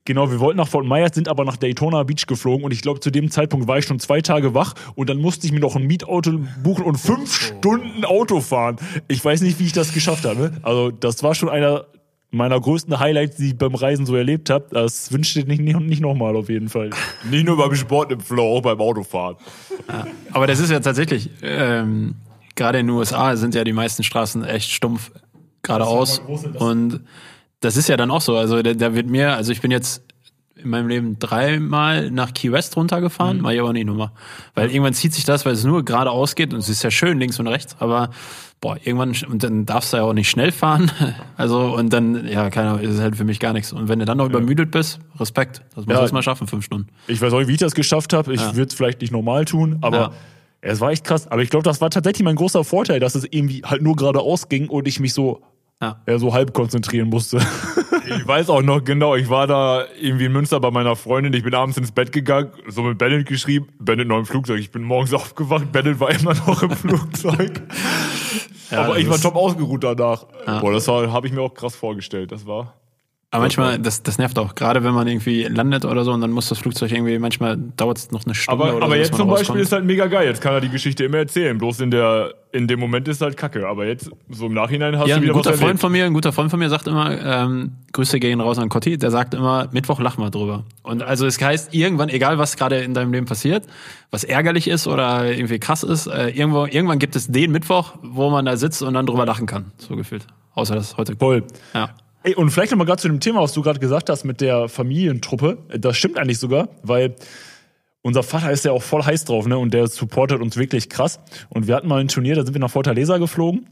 Genau, 0.06 0.30
wir 0.30 0.39
wollten 0.39 0.58
nach 0.58 0.68
Fort 0.68 0.86
Myers, 0.86 1.16
sind 1.16 1.28
aber 1.28 1.45
nach 1.45 1.58
Daytona 1.58 2.03
Beach 2.03 2.28
geflogen 2.28 2.64
und 2.64 2.72
ich 2.72 2.84
glaube, 2.84 2.99
zu 2.99 3.10
dem 3.10 3.32
Zeitpunkt 3.32 3.68
war 3.68 3.80
ich 3.80 3.86
schon 3.86 3.99
zwei 3.99 4.22
Tage 4.22 4.53
wach 4.53 4.76
und 4.93 5.10
dann 5.10 5.18
musste 5.18 5.47
ich 5.47 5.51
mir 5.51 5.60
noch 5.60 5.76
ein 5.76 5.88
Mietauto 5.88 6.39
buchen 6.62 6.86
und 6.86 6.97
fünf 6.97 7.34
Stunden 7.34 8.06
Auto 8.06 8.39
fahren. 8.39 8.78
Ich 9.08 9.26
weiß 9.26 9.41
nicht, 9.41 9.60
wie 9.60 9.66
ich 9.66 9.74
das 9.74 9.93
geschafft 9.93 10.26
habe. 10.26 10.53
Also, 10.62 10.91
das 10.91 11.24
war 11.24 11.34
schon 11.34 11.49
einer 11.49 11.88
meiner 12.30 12.60
größten 12.60 12.99
Highlights, 12.99 13.38
die 13.38 13.47
ich 13.47 13.58
beim 13.58 13.74
Reisen 13.74 14.06
so 14.06 14.16
erlebt 14.16 14.49
habe. 14.51 14.68
Das 14.72 15.12
wünschte 15.12 15.39
ich 15.39 15.47
nicht, 15.47 15.62
nicht, 15.62 15.80
nicht 15.80 16.01
nochmal 16.01 16.36
auf 16.36 16.49
jeden 16.49 16.70
Fall. 16.70 16.91
Nicht 17.32 17.45
nur 17.45 17.58
beim 17.58 17.74
Sport 17.76 18.12
im 18.12 18.20
Flow, 18.20 18.58
auch 18.58 18.62
beim 18.62 18.80
Autofahren. 18.80 19.38
Aber 20.32 20.45
das 20.45 20.60
ist 20.60 20.70
ja 20.70 20.80
tatsächlich, 20.82 21.30
ähm, 21.41 22.16
gerade 22.56 22.80
in 22.80 22.88
den 22.88 22.95
USA 22.95 23.36
sind 23.38 23.56
ja 23.56 23.64
die 23.64 23.74
meisten 23.74 24.03
Straßen 24.03 24.43
echt 24.43 24.70
stumpf 24.70 25.12
geradeaus. 25.64 26.22
Und 26.60 27.01
das 27.66 27.76
ist 27.78 27.89
ja 27.89 27.97
dann 27.97 28.11
auch 28.11 28.22
so. 28.22 28.38
Also 28.38 28.61
da, 28.61 28.74
da 28.74 28.93
wird 28.95 29.07
mir, 29.09 29.36
also 29.36 29.51
ich 29.51 29.61
bin 29.61 29.72
jetzt 29.72 30.03
in 30.55 30.70
meinem 30.70 30.88
Leben 30.88 31.20
dreimal 31.20 32.09
nach 32.11 32.34
Key 32.34 32.51
West 32.51 32.78
runtergefahren, 32.78 33.41
mach 33.41 33.51
ich 33.51 33.59
aber 33.59 33.74
nicht 33.74 33.86
nochmal. 33.86 34.11
Weil 34.55 34.70
irgendwann 34.70 34.93
zieht 34.93 35.13
sich 35.13 35.26
das, 35.26 35.45
weil 35.45 35.53
es 35.53 35.63
nur 35.66 35.84
geradeaus 35.84 36.36
geht 36.36 36.53
und 36.53 36.59
es 36.59 36.70
ist 36.70 36.82
ja 36.82 36.89
schön 36.91 37.20
links 37.20 37.39
und 37.39 37.47
rechts, 37.47 37.76
aber 37.80 38.09
boah, 38.61 38.78
irgendwann, 38.84 39.13
und 39.30 39.43
dann 39.43 39.66
darfst 39.66 39.91
du 39.93 39.97
ja 39.97 40.03
auch 40.03 40.13
nicht 40.13 40.30
schnell 40.30 40.51
fahren. 40.51 40.89
Also, 41.38 41.76
und 41.76 41.91
dann, 41.91 42.26
ja, 42.28 42.49
keine 42.49 42.70
Ahnung, 42.70 42.82
ist 42.82 42.91
es 42.95 43.01
halt 43.01 43.18
für 43.18 43.26
mich 43.26 43.41
gar 43.41 43.51
nichts. 43.51 43.74
Und 43.74 43.89
wenn 43.89 43.99
du 43.99 44.05
dann 44.05 44.18
noch 44.18 44.26
übermüdet 44.28 44.72
bist, 44.72 44.99
Respekt. 45.20 45.61
Das 45.76 45.86
muss 45.86 45.93
Ja. 45.93 46.13
mal 46.13 46.24
schaffen, 46.24 46.47
fünf 46.47 46.63
Stunden. 46.63 46.88
Ich 47.07 47.20
weiß 47.22 47.34
auch 47.34 47.39
nicht, 47.39 47.49
wie 47.49 47.53
ich 47.53 47.59
das 47.59 47.76
geschafft 47.76 48.13
habe. 48.13 48.34
Ich 48.34 48.39
Ja. 48.39 48.55
würde 48.55 48.70
es 48.70 48.74
vielleicht 48.74 49.01
nicht 49.01 49.11
normal 49.11 49.43
tun, 49.43 49.80
aber 49.82 49.97
Ja. 49.97 50.11
es 50.61 50.80
war 50.80 50.91
echt 50.91 51.03
krass. 51.03 51.28
Aber 51.28 51.41
ich 51.43 51.49
glaube, 51.49 51.63
das 51.63 51.82
war 51.82 51.89
tatsächlich 51.89 52.24
mein 52.24 52.38
großer 52.38 52.63
Vorteil, 52.63 53.01
dass 53.01 53.13
es 53.16 53.26
irgendwie 53.30 53.63
halt 53.66 53.82
nur 53.82 53.97
geradeaus 53.97 54.47
ging 54.47 54.70
und 54.70 54.88
ich 54.88 55.01
mich 55.01 55.13
so, 55.13 55.41
Ja. 55.82 56.02
ja, 56.08 56.18
so 56.18 56.34
halb 56.34 56.54
konzentrieren 56.54 57.10
musste. 57.10 57.40
Ich 58.08 58.28
weiß 58.28 58.50
auch 58.52 58.62
noch 58.62 58.84
genau, 58.84 59.16
ich 59.16 59.30
war 59.30 59.48
da 59.48 59.84
irgendwie 60.00 60.26
in 60.26 60.32
Münster 60.32 60.60
bei 60.60 60.70
meiner 60.70 60.96
Freundin, 60.96 61.34
ich 61.34 61.44
bin 61.44 61.56
abends 61.56 61.76
ins 61.78 61.92
Bett 61.92 62.12
gegangen, 62.12 62.52
so 62.68 62.84
mit 62.84 63.00
Bennett 63.00 63.26
geschrieben, 63.26 63.70
Bennett 63.80 64.08
noch 64.08 64.20
im 64.20 64.28
Flugzeug. 64.28 64.60
Ich 64.60 64.72
bin 64.72 64.84
morgens 64.84 65.12
aufgewacht, 65.16 65.72
Bennett 65.72 66.00
war 66.00 66.12
immer 66.12 66.36
noch 66.36 66.62
im 66.62 66.70
Flugzeug. 66.70 67.64
Aber 68.70 68.94
das 68.94 68.98
ich 69.00 69.10
war 69.10 69.20
top 69.20 69.36
ausgeruht 69.36 69.84
danach. 69.84 70.26
Boah, 70.46 70.72
das 70.72 70.88
habe 70.88 71.26
ich 71.26 71.34
mir 71.34 71.42
auch 71.42 71.54
krass 71.54 71.76
vorgestellt. 71.76 72.32
Das 72.32 72.46
war. 72.46 72.76
Aber 73.32 73.44
manchmal, 73.44 73.80
das, 73.80 74.02
das 74.02 74.18
nervt 74.18 74.40
auch. 74.40 74.56
Gerade 74.56 74.84
wenn 74.84 74.94
man 74.94 75.08
irgendwie 75.08 75.44
landet 75.44 75.84
oder 75.84 76.06
so 76.06 76.14
und 76.14 76.22
dann 76.22 76.32
muss 76.32 76.48
das 76.48 76.58
Flugzeug 76.60 76.92
irgendwie, 76.92 77.20
manchmal 77.20 77.58
dauert 77.58 77.98
es 77.98 78.12
noch 78.12 78.24
eine 78.26 78.34
Stunde 78.34 78.64
Aber, 78.64 78.76
oder 78.76 78.86
aber 78.86 78.96
so, 78.96 79.00
bis 79.00 79.08
jetzt 79.08 79.18
zum 79.18 79.28
Beispiel 79.28 79.40
rauskommt. 79.40 79.60
ist 79.62 79.72
halt 79.72 79.86
mega 79.86 80.06
geil. 80.06 80.28
Jetzt 80.28 80.42
kann 80.42 80.54
er 80.54 80.62
die 80.62 80.70
Geschichte 80.70 81.04
immer 81.04 81.18
erzählen. 81.18 81.58
Bloß 81.58 81.82
in 81.82 81.92
der 81.92 82.34
in 82.56 82.68
dem 82.68 82.80
Moment 82.80 83.06
ist 83.10 83.22
halt 83.22 83.36
Kacke. 83.36 83.68
Aber 83.68 83.86
jetzt 83.86 84.10
so 84.30 84.46
im 84.46 84.54
Nachhinein 84.54 84.98
hast 84.98 85.08
ja, 85.08 85.16
du 85.16 85.20
ein 85.20 85.24
wieder 85.24 85.34
guter 85.34 85.50
was 85.52 85.58
Freund 85.58 85.68
erlebt. 85.72 85.82
von 85.82 85.92
mir, 85.92 86.06
ein 86.06 86.14
guter 86.14 86.32
Freund 86.32 86.50
von 86.50 86.60
mir 86.60 86.70
sagt 86.70 86.88
immer, 86.88 87.22
ähm, 87.22 87.74
Grüße 87.92 88.18
gehen 88.20 88.40
raus 88.40 88.58
an 88.58 88.70
Cotti, 88.70 88.98
der 88.98 89.12
sagt 89.12 89.34
immer, 89.34 89.68
Mittwoch 89.74 90.00
lach 90.00 90.18
mal 90.18 90.30
drüber. 90.30 90.64
Und 90.82 91.04
also 91.04 91.26
es 91.26 91.40
heißt, 91.42 91.74
irgendwann, 91.74 92.08
egal 92.08 92.38
was 92.38 92.56
gerade 92.56 92.78
in 92.78 92.94
deinem 92.94 93.12
Leben 93.12 93.26
passiert, 93.26 93.66
was 94.10 94.24
ärgerlich 94.24 94.70
ist 94.70 94.88
oder 94.88 95.30
irgendwie 95.30 95.60
krass 95.60 95.84
ist, 95.84 96.08
äh, 96.08 96.30
irgendwo, 96.30 96.66
irgendwann 96.66 97.00
gibt 97.00 97.18
es 97.18 97.28
den 97.28 97.52
Mittwoch, 97.52 97.96
wo 98.02 98.30
man 98.30 98.46
da 98.46 98.56
sitzt 98.56 98.82
und 98.82 98.94
dann 98.94 99.06
drüber 99.06 99.26
lachen 99.26 99.48
kann, 99.48 99.74
so 99.78 99.98
gefühlt. 99.98 100.26
Außer 100.54 100.76
das 100.76 100.96
heute. 100.96 101.18
Voll. 101.18 101.44
Ja. 101.74 101.90
Ey, 102.26 102.34
und 102.34 102.50
vielleicht 102.50 102.72
nochmal 102.72 102.88
gerade 102.88 103.00
zu 103.04 103.08
dem 103.08 103.20
Thema, 103.20 103.42
was 103.42 103.54
du 103.54 103.62
gerade 103.62 103.80
gesagt 103.80 104.10
hast 104.10 104.24
mit 104.24 104.42
der 104.42 104.68
Familientruppe. 104.68 105.60
Das 105.78 105.96
stimmt 105.96 106.18
eigentlich 106.18 106.40
sogar, 106.40 106.70
weil 106.82 107.16
unser 108.02 108.24
Vater 108.24 108.50
ist 108.50 108.66
ja 108.66 108.72
auch 108.72 108.82
voll 108.82 109.04
heiß 109.04 109.26
drauf, 109.26 109.46
ne? 109.46 109.60
Und 109.60 109.76
der 109.76 109.86
supportet 109.86 110.42
uns 110.42 110.58
wirklich 110.58 110.90
krass. 110.90 111.20
Und 111.50 111.68
wir 111.68 111.76
hatten 111.76 111.88
mal 111.88 112.02
ein 112.02 112.08
Turnier, 112.08 112.34
da 112.34 112.44
sind 112.44 112.56
wir 112.56 112.62
nach 112.62 112.72
Fortaleza 112.72 113.20
geflogen. 113.20 113.70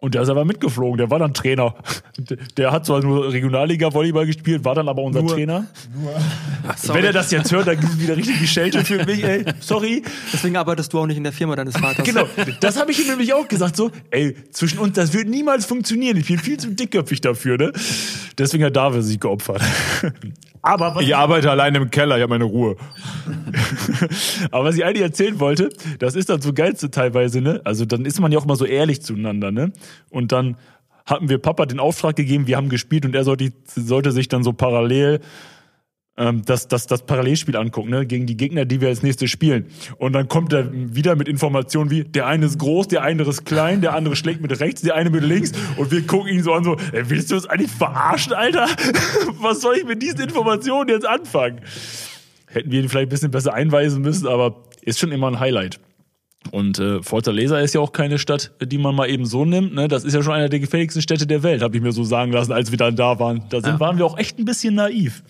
Und 0.00 0.14
der 0.14 0.22
ist 0.22 0.28
aber 0.28 0.44
mitgeflogen, 0.44 0.98
der 0.98 1.10
war 1.10 1.18
dann 1.18 1.32
Trainer. 1.32 1.74
Der 2.58 2.72
hat 2.72 2.84
zwar 2.84 3.00
nur 3.00 3.32
Regionalliga-Volleyball 3.32 4.26
gespielt, 4.26 4.64
war 4.64 4.74
dann 4.74 4.88
aber 4.88 5.02
unser 5.02 5.26
Trainer. 5.26 5.66
Wenn 6.92 7.04
er 7.04 7.12
das 7.12 7.30
jetzt 7.30 7.50
hört, 7.52 7.68
dann 7.68 7.80
gibt 7.80 7.92
es 7.92 7.98
wieder 7.98 8.16
richtig 8.16 8.38
die 8.38 8.46
Schelte 8.46 8.84
für 8.84 9.04
mich, 9.06 9.24
ey. 9.24 9.44
Sorry. 9.60 10.02
Deswegen 10.32 10.56
arbeitest 10.56 10.92
du 10.92 10.98
auch 10.98 11.06
nicht 11.06 11.16
in 11.16 11.24
der 11.24 11.32
Firma 11.32 11.56
deines 11.56 11.76
Vaters. 11.76 12.04
Genau, 12.04 12.26
das 12.60 12.78
habe 12.78 12.90
ich 12.90 13.00
ihm 13.00 13.08
nämlich 13.08 13.32
auch 13.32 13.48
gesagt, 13.48 13.76
so, 13.76 13.90
ey, 14.10 14.36
zwischen 14.50 14.78
uns, 14.78 14.94
das 14.94 15.14
wird 15.14 15.28
niemals 15.28 15.64
funktionieren. 15.64 16.18
Ich 16.18 16.26
bin 16.26 16.38
viel 16.38 16.58
zu 16.58 16.70
dickköpfig 16.70 17.22
dafür, 17.22 17.56
ne? 17.56 17.72
Deswegen 18.36 18.64
hat 18.64 18.76
David 18.76 19.04
sich 19.04 19.20
geopfert. 19.20 19.62
Aber 20.66 20.94
was, 20.94 21.02
Ich 21.02 21.14
arbeite 21.14 21.50
allein 21.50 21.74
im 21.74 21.90
Keller, 21.90 22.16
ich 22.16 22.22
habe 22.22 22.30
meine 22.30 22.44
Ruhe. 22.44 22.76
aber 24.50 24.64
was 24.64 24.76
ich 24.76 24.84
eigentlich 24.84 25.02
erzählen 25.02 25.38
wollte, 25.38 25.70
das 25.98 26.14
ist 26.14 26.30
dann 26.30 26.40
so 26.40 26.54
geilste 26.54 26.90
teilweise, 26.90 27.42
ne? 27.42 27.60
Also 27.64 27.84
dann 27.84 28.06
ist 28.06 28.18
man 28.18 28.32
ja 28.32 28.38
auch 28.38 28.44
immer 28.44 28.56
so 28.56 28.64
ehrlich 28.64 29.02
zueinander, 29.02 29.50
ne? 29.50 29.72
Und 30.10 30.32
dann 30.32 30.56
hatten 31.06 31.28
wir 31.28 31.38
Papa 31.38 31.66
den 31.66 31.80
Auftrag 31.80 32.16
gegeben, 32.16 32.46
wir 32.46 32.56
haben 32.56 32.68
gespielt 32.68 33.04
und 33.04 33.14
er 33.14 33.24
sollte, 33.24 33.52
sollte 33.66 34.12
sich 34.12 34.28
dann 34.28 34.42
so 34.42 34.52
parallel 34.52 35.20
ähm, 36.16 36.42
das, 36.44 36.68
das, 36.68 36.86
das 36.86 37.04
Parallelspiel 37.06 37.56
angucken, 37.56 37.90
ne? 37.90 38.06
gegen 38.06 38.26
die 38.26 38.36
Gegner, 38.36 38.64
die 38.64 38.80
wir 38.80 38.88
als 38.88 39.02
nächstes 39.02 39.30
spielen. 39.30 39.66
Und 39.98 40.12
dann 40.12 40.28
kommt 40.28 40.52
er 40.52 40.70
wieder 40.72 41.16
mit 41.16 41.28
Informationen 41.28 41.90
wie, 41.90 42.04
der 42.04 42.26
eine 42.26 42.46
ist 42.46 42.58
groß, 42.58 42.88
der 42.88 43.02
andere 43.02 43.30
ist 43.30 43.44
klein, 43.44 43.80
der 43.80 43.94
andere 43.94 44.14
schlägt 44.16 44.40
mit 44.40 44.58
rechts, 44.60 44.82
der 44.82 44.94
eine 44.94 45.10
mit 45.10 45.24
links 45.24 45.52
und 45.76 45.90
wir 45.90 46.06
gucken 46.06 46.32
ihn 46.32 46.42
so 46.42 46.52
an, 46.52 46.64
so, 46.64 46.76
ey, 46.92 47.10
willst 47.10 47.30
du 47.30 47.34
uns 47.34 47.46
eigentlich 47.46 47.70
verarschen, 47.70 48.32
Alter? 48.32 48.68
Was 49.40 49.60
soll 49.60 49.76
ich 49.76 49.84
mit 49.84 50.02
diesen 50.02 50.20
Informationen 50.20 50.88
jetzt 50.88 51.06
anfangen? 51.06 51.60
Hätten 52.46 52.70
wir 52.70 52.80
ihn 52.80 52.88
vielleicht 52.88 53.08
ein 53.08 53.10
bisschen 53.10 53.30
besser 53.32 53.52
einweisen 53.52 54.00
müssen, 54.00 54.28
aber 54.28 54.62
ist 54.82 55.00
schon 55.00 55.10
immer 55.10 55.28
ein 55.28 55.40
Highlight. 55.40 55.80
Und 56.50 56.78
äh, 56.78 57.02
Fortaleza 57.02 57.58
ist 57.58 57.74
ja 57.74 57.80
auch 57.80 57.92
keine 57.92 58.18
Stadt, 58.18 58.52
die 58.62 58.78
man 58.78 58.94
mal 58.94 59.08
eben 59.08 59.24
so 59.26 59.44
nimmt. 59.44 59.74
Ne? 59.74 59.88
Das 59.88 60.04
ist 60.04 60.12
ja 60.14 60.22
schon 60.22 60.34
einer 60.34 60.48
der 60.48 60.60
gefährlichsten 60.60 61.02
Städte 61.02 61.26
der 61.26 61.42
Welt, 61.42 61.62
habe 61.62 61.76
ich 61.76 61.82
mir 61.82 61.92
so 61.92 62.04
sagen 62.04 62.32
lassen, 62.32 62.52
als 62.52 62.70
wir 62.70 62.78
dann 62.78 62.96
da 62.96 63.18
waren. 63.18 63.42
Da 63.48 63.60
sind, 63.60 63.70
Ja. 63.74 63.80
waren 63.80 63.98
wir 63.98 64.04
auch 64.06 64.18
echt 64.18 64.38
ein 64.38 64.44
bisschen 64.44 64.74
naiv. 64.74 65.22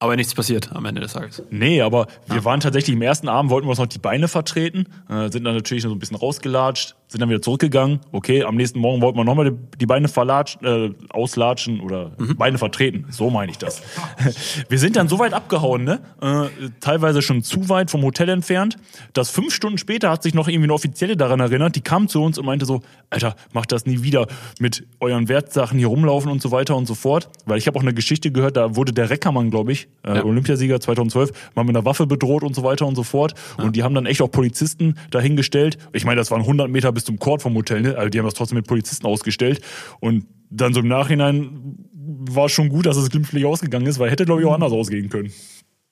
Aber 0.00 0.16
nichts 0.16 0.34
passiert 0.34 0.70
am 0.74 0.84
Ende 0.86 1.00
des 1.00 1.12
Tages. 1.12 1.42
Nee, 1.50 1.80
aber 1.80 2.08
wir 2.26 2.44
waren 2.44 2.60
tatsächlich 2.60 2.94
im 2.94 3.00
ersten 3.02 3.28
Abend, 3.28 3.50
wollten 3.50 3.66
wir 3.66 3.70
uns 3.70 3.78
noch 3.78 3.86
die 3.86 3.98
Beine 4.00 4.28
vertreten, 4.28 4.86
äh, 5.08 5.30
sind 5.30 5.44
dann 5.44 5.54
natürlich 5.54 5.82
so 5.84 5.90
ein 5.90 5.98
bisschen 5.98 6.16
rausgelatscht, 6.16 6.94
sind 7.08 7.20
dann 7.20 7.28
wieder 7.28 7.42
zurückgegangen. 7.42 8.00
Okay, 8.12 8.42
am 8.44 8.56
nächsten 8.56 8.78
Morgen 8.78 9.02
wollten 9.02 9.18
wir 9.18 9.24
nochmal 9.24 9.52
die, 9.78 9.86
Beine 9.86 10.08
verlatschen, 10.08 10.64
äh, 10.64 10.90
auslatschen 11.10 11.80
oder 11.80 12.12
Beine 12.36 12.58
vertreten. 12.58 13.06
So 13.10 13.30
meine 13.30 13.52
ich 13.52 13.58
das. 13.58 13.82
wir 14.68 14.78
sind 14.78 14.96
dann 14.96 15.08
so 15.08 15.18
weit 15.18 15.32
abgehauen, 15.32 15.84
ne? 15.84 16.00
Äh, 16.20 16.70
teilweise 16.80 17.22
schon 17.22 17.42
zu 17.42 17.68
weit 17.68 17.90
vom 17.90 18.02
Hotel 18.02 18.28
entfernt, 18.30 18.76
dass 19.12 19.30
fünf 19.30 19.54
Stunden 19.54 19.78
später 19.78 20.10
hat 20.10 20.22
sich 20.22 20.34
noch 20.34 20.48
irgendwie 20.48 20.64
eine 20.64 20.74
Offizielle 20.74 21.16
daran 21.16 21.40
erinnert, 21.40 21.76
die 21.76 21.82
kam 21.82 22.08
zu 22.08 22.22
uns 22.22 22.38
und 22.38 22.46
meinte 22.46 22.66
so, 22.66 22.82
Alter, 23.10 23.36
macht 23.52 23.70
das 23.72 23.86
nie 23.86 24.02
wieder 24.02 24.26
mit 24.58 24.86
euren 25.00 25.28
Wertsachen 25.28 25.78
hier 25.78 25.88
rumlaufen 25.88 26.30
und 26.30 26.42
so 26.42 26.50
weiter 26.50 26.74
und 26.76 26.86
so 26.86 26.94
fort. 26.94 27.28
Weil 27.46 27.58
ich 27.58 27.66
habe 27.66 27.78
auch 27.78 27.82
eine 27.82 27.94
Geschichte 27.94 28.32
gehört, 28.32 28.56
da 28.56 28.74
wurde 28.76 28.92
der 28.92 29.10
Reckermann, 29.10 29.50
glaube 29.50 29.72
ich, 29.72 29.88
äh, 30.02 30.16
Ja. 30.16 30.24
Olympiasieger 30.24 30.80
2012, 30.80 31.30
mal 31.54 31.64
mit 31.64 31.76
einer 31.76 31.84
Waffe 31.84 32.06
bedroht 32.06 32.42
und 32.42 32.54
so 32.56 32.62
weiter 32.62 32.86
und 32.86 32.96
so 32.96 33.02
fort. 33.02 33.34
Und 33.58 33.76
die 33.76 33.82
haben 33.82 33.94
dann 33.94 34.06
echt 34.06 34.22
auch 34.22 34.30
Polizisten 34.30 34.96
dahingestellt. 35.10 35.78
Ich 35.92 36.04
meine, 36.04 36.16
das 36.16 36.30
waren 36.30 36.40
100 36.40 36.70
Meter 36.70 36.90
bis 36.92 37.03
zum 37.04 37.18
Court 37.18 37.42
vom 37.42 37.54
Hotel, 37.54 37.82
ne? 37.82 37.96
Also 37.96 38.10
die 38.10 38.18
haben 38.18 38.26
das 38.26 38.34
trotzdem 38.34 38.56
mit 38.56 38.66
Polizisten 38.66 39.06
ausgestellt. 39.06 39.60
Und 40.00 40.26
dann 40.50 40.72
so 40.74 40.80
im 40.80 40.88
Nachhinein 40.88 41.76
war 41.92 42.48
schon 42.48 42.68
gut, 42.68 42.86
dass 42.86 42.96
es 42.96 43.10
glimpflich 43.10 43.44
ausgegangen 43.44 43.86
ist, 43.86 43.98
weil 43.98 44.10
hätte, 44.10 44.24
glaube 44.24 44.40
ich, 44.40 44.46
auch 44.46 44.54
anders 44.54 44.72
ausgehen 44.72 45.08
können. 45.08 45.32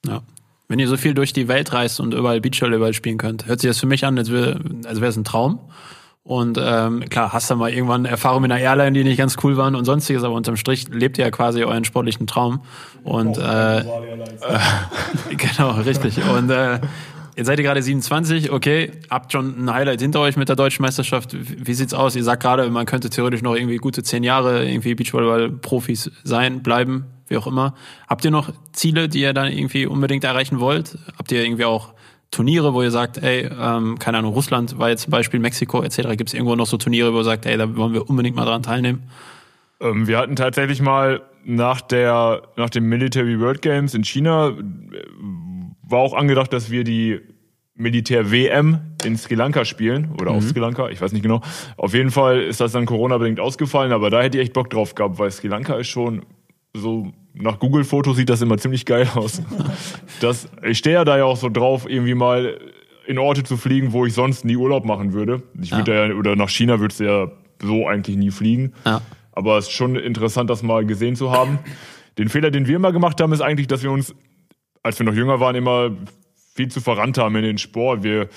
Ja. 0.06 0.22
Wenn 0.68 0.78
ihr 0.78 0.88
so 0.88 0.96
viel 0.96 1.14
durch 1.14 1.32
die 1.32 1.48
Welt 1.48 1.72
reist 1.72 2.00
und 2.00 2.14
überall 2.14 2.40
Beachvolleyball 2.40 2.94
spielen 2.94 3.18
könnt, 3.18 3.46
hört 3.46 3.60
sich 3.60 3.68
das 3.68 3.78
für 3.78 3.86
mich 3.86 4.04
an, 4.06 4.16
als 4.18 4.30
wäre 4.30 4.60
als 4.86 4.98
es 5.00 5.16
ein 5.16 5.24
Traum. 5.24 5.60
Und 6.24 6.56
ähm, 6.60 7.08
klar, 7.10 7.32
hast 7.32 7.50
du 7.50 7.56
mal 7.56 7.72
irgendwann 7.72 8.04
Erfahrungen 8.04 8.42
mit 8.42 8.52
einer 8.52 8.60
Airline, 8.60 8.92
die 8.92 9.02
nicht 9.02 9.18
ganz 9.18 9.36
cool 9.42 9.56
waren 9.56 9.74
und 9.74 9.84
sonstiges, 9.84 10.22
aber 10.22 10.34
unterm 10.34 10.56
Strich 10.56 10.88
lebt 10.88 11.18
ihr 11.18 11.24
ja 11.24 11.30
quasi 11.32 11.64
euren 11.64 11.84
sportlichen 11.84 12.28
Traum. 12.28 12.62
Und 13.02 13.38
äh, 13.38 13.84
genau, 15.36 15.72
richtig. 15.72 16.18
Und 16.24 16.50
äh, 16.50 16.78
jetzt 17.37 17.47
seid 17.47 17.59
ihr 17.59 17.64
gerade 17.64 17.83
27, 17.83 18.51
okay, 18.53 18.93
habt 19.11 19.33
schon 19.33 19.64
ein 19.64 19.72
Highlight 19.72 20.01
hinter 20.01 20.20
euch 20.20 20.37
mit 20.37 20.49
der 20.49 20.57
deutschen 20.57 20.83
Meisterschaft. 20.83 21.35
Wie 21.35 21.74
sieht's 21.74 21.95
aus? 21.95 22.16
Ihr 22.16 22.24
sagt 22.24 22.43
gerade, 22.43 22.68
man 22.70 22.87
könnte 22.87 23.11
theoretisch 23.11 23.43
noch 23.43 23.55
irgendwie 23.55 23.76
gute 23.76 24.03
zehn 24.03 24.22
Jahre 24.22 24.68
irgendwie 24.68 24.95
Beachvolleyball-Profis 24.95 26.11
sein, 26.24 26.62
bleiben, 26.62 27.07
wie 27.28 27.37
auch 27.37 27.47
immer. 27.47 27.74
Habt 28.09 28.24
ihr 28.24 28.30
noch 28.30 28.51
Ziele, 28.72 29.09
die 29.09 29.20
ihr 29.20 29.33
dann 29.33 29.51
irgendwie 29.53 29.87
unbedingt 29.87 30.24
erreichen 30.24 30.61
wollt? 30.61 30.99
Habt 31.18 31.33
ihr 31.33 31.45
irgendwie 31.45 31.64
auch 31.64 31.95
Turniere, 32.30 32.72
wo 32.72 32.83
ihr 32.83 32.91
sagt, 32.91 33.18
ey, 33.18 33.49
ähm, 33.61 33.99
keine 33.99 34.18
Ahnung, 34.18 34.33
Russland 34.33 34.78
war 34.78 34.89
jetzt 34.89 35.03
zum 35.03 35.11
Beispiel, 35.11 35.39
Mexiko 35.39 35.83
etc. 35.83 36.16
Gibt 36.16 36.30
es 36.30 36.35
irgendwo 36.35 36.57
noch 36.57 36.66
so 36.66 36.78
Turniere, 36.78 37.12
wo 37.12 37.18
ihr 37.18 37.24
sagt, 37.24 37.47
ey, 37.47 37.57
da 37.59 37.76
wollen 37.76 37.93
wir 37.93 38.09
unbedingt 38.09 38.37
mal 38.37 38.47
dran 38.47 38.62
teilnehmen? 38.62 39.03
Ähm, 39.80 40.07
wir 40.07 40.18
hatten 40.18 40.35
tatsächlich 40.37 40.80
mal 40.80 41.22
nach 41.45 41.80
der 41.80 42.43
nach 42.57 42.70
dem 42.70 42.85
Military 42.89 43.39
World 43.41 43.62
Games 43.62 43.95
in 43.95 44.05
China 44.05 44.53
war 45.93 46.01
auch 46.01 46.14
angedacht, 46.14 46.53
dass 46.53 46.70
wir 46.70 46.84
die 46.84 47.20
Militär 47.74 48.30
WM 48.30 48.80
in 49.05 49.16
Sri 49.16 49.34
Lanka 49.34 49.64
spielen 49.64 50.12
oder 50.20 50.32
auf 50.32 50.45
Sri 50.45 50.59
Lanka, 50.59 50.88
ich 50.90 51.01
weiß 51.01 51.12
nicht 51.12 51.22
genau. 51.22 51.40
Auf 51.76 51.95
jeden 51.95 52.11
Fall 52.11 52.40
ist 52.43 52.61
das 52.61 52.72
dann 52.72 52.86
Corona 52.86 53.18
bedingt 53.18 53.40
ausgefallen, 53.40 53.93
aber 53.93 54.11
da 54.11 54.22
hätte 54.22 54.38
ich 54.38 54.45
echt 54.45 54.53
Bock 54.53 54.68
drauf 54.70 54.95
gehabt, 54.95 55.18
weil 55.18 55.30
Sri 55.30 55.49
Lanka 55.49 55.74
ist 55.76 55.88
schon 55.88 56.22
so 56.74 57.12
nach 57.34 57.59
Google 57.59 57.84
Fotos 57.84 58.16
sieht 58.16 58.28
das 58.28 58.43
immer 58.43 58.59
ziemlich 58.59 58.84
geil 58.86 59.09
aus. 59.14 59.43
Das 60.20 60.49
ich 60.62 60.78
stehe 60.78 60.95
ja 60.95 61.05
da 61.05 61.18
ja 61.18 61.24
auch 61.24 61.36
so 61.36 61.49
drauf 61.49 61.88
irgendwie 61.88 62.14
mal 62.14 62.59
in 63.07 63.18
Orte 63.18 63.43
zu 63.43 63.57
fliegen, 63.57 63.93
wo 63.93 64.07
ich 64.07 64.14
sonst 64.14 64.45
nie 64.45 64.57
Urlaub 64.57 64.84
machen 64.84 65.12
würde. 65.12 65.43
Ich 65.61 65.72
würde 65.72 66.09
ja. 66.11 66.14
oder 66.14 66.36
nach 66.36 66.49
China 66.49 66.78
würdest 66.78 67.01
du 67.01 67.05
ja 67.05 67.32
so 67.61 67.88
eigentlich 67.88 68.16
nie 68.16 68.30
fliegen. 68.30 68.72
Ja. 68.84 69.01
Aber 69.32 69.59
es 69.59 69.66
ist 69.66 69.72
schon 69.72 69.97
interessant, 69.97 70.51
das 70.51 70.62
mal 70.62 70.84
gesehen 70.84 71.16
zu 71.16 71.32
haben. 71.32 71.59
Den 72.18 72.28
Fehler, 72.28 72.51
den 72.51 72.66
wir 72.66 72.76
immer 72.76 72.93
gemacht 72.93 73.20
haben, 73.20 73.32
ist 73.32 73.40
eigentlich, 73.40 73.66
dass 73.66 73.82
wir 73.82 73.90
uns, 73.90 74.14
als 74.83 74.99
wir 74.99 75.07
noch 75.07 75.14
jünger 75.14 75.41
waren, 75.41 75.55
immer 75.55 75.91
viel 76.55 76.68
zu 76.68 76.80
verrannt 76.80 77.18
haben 77.18 77.35
in 77.37 77.43
den 77.43 77.59
Sport. 77.59 78.03
Wir, 78.03 78.28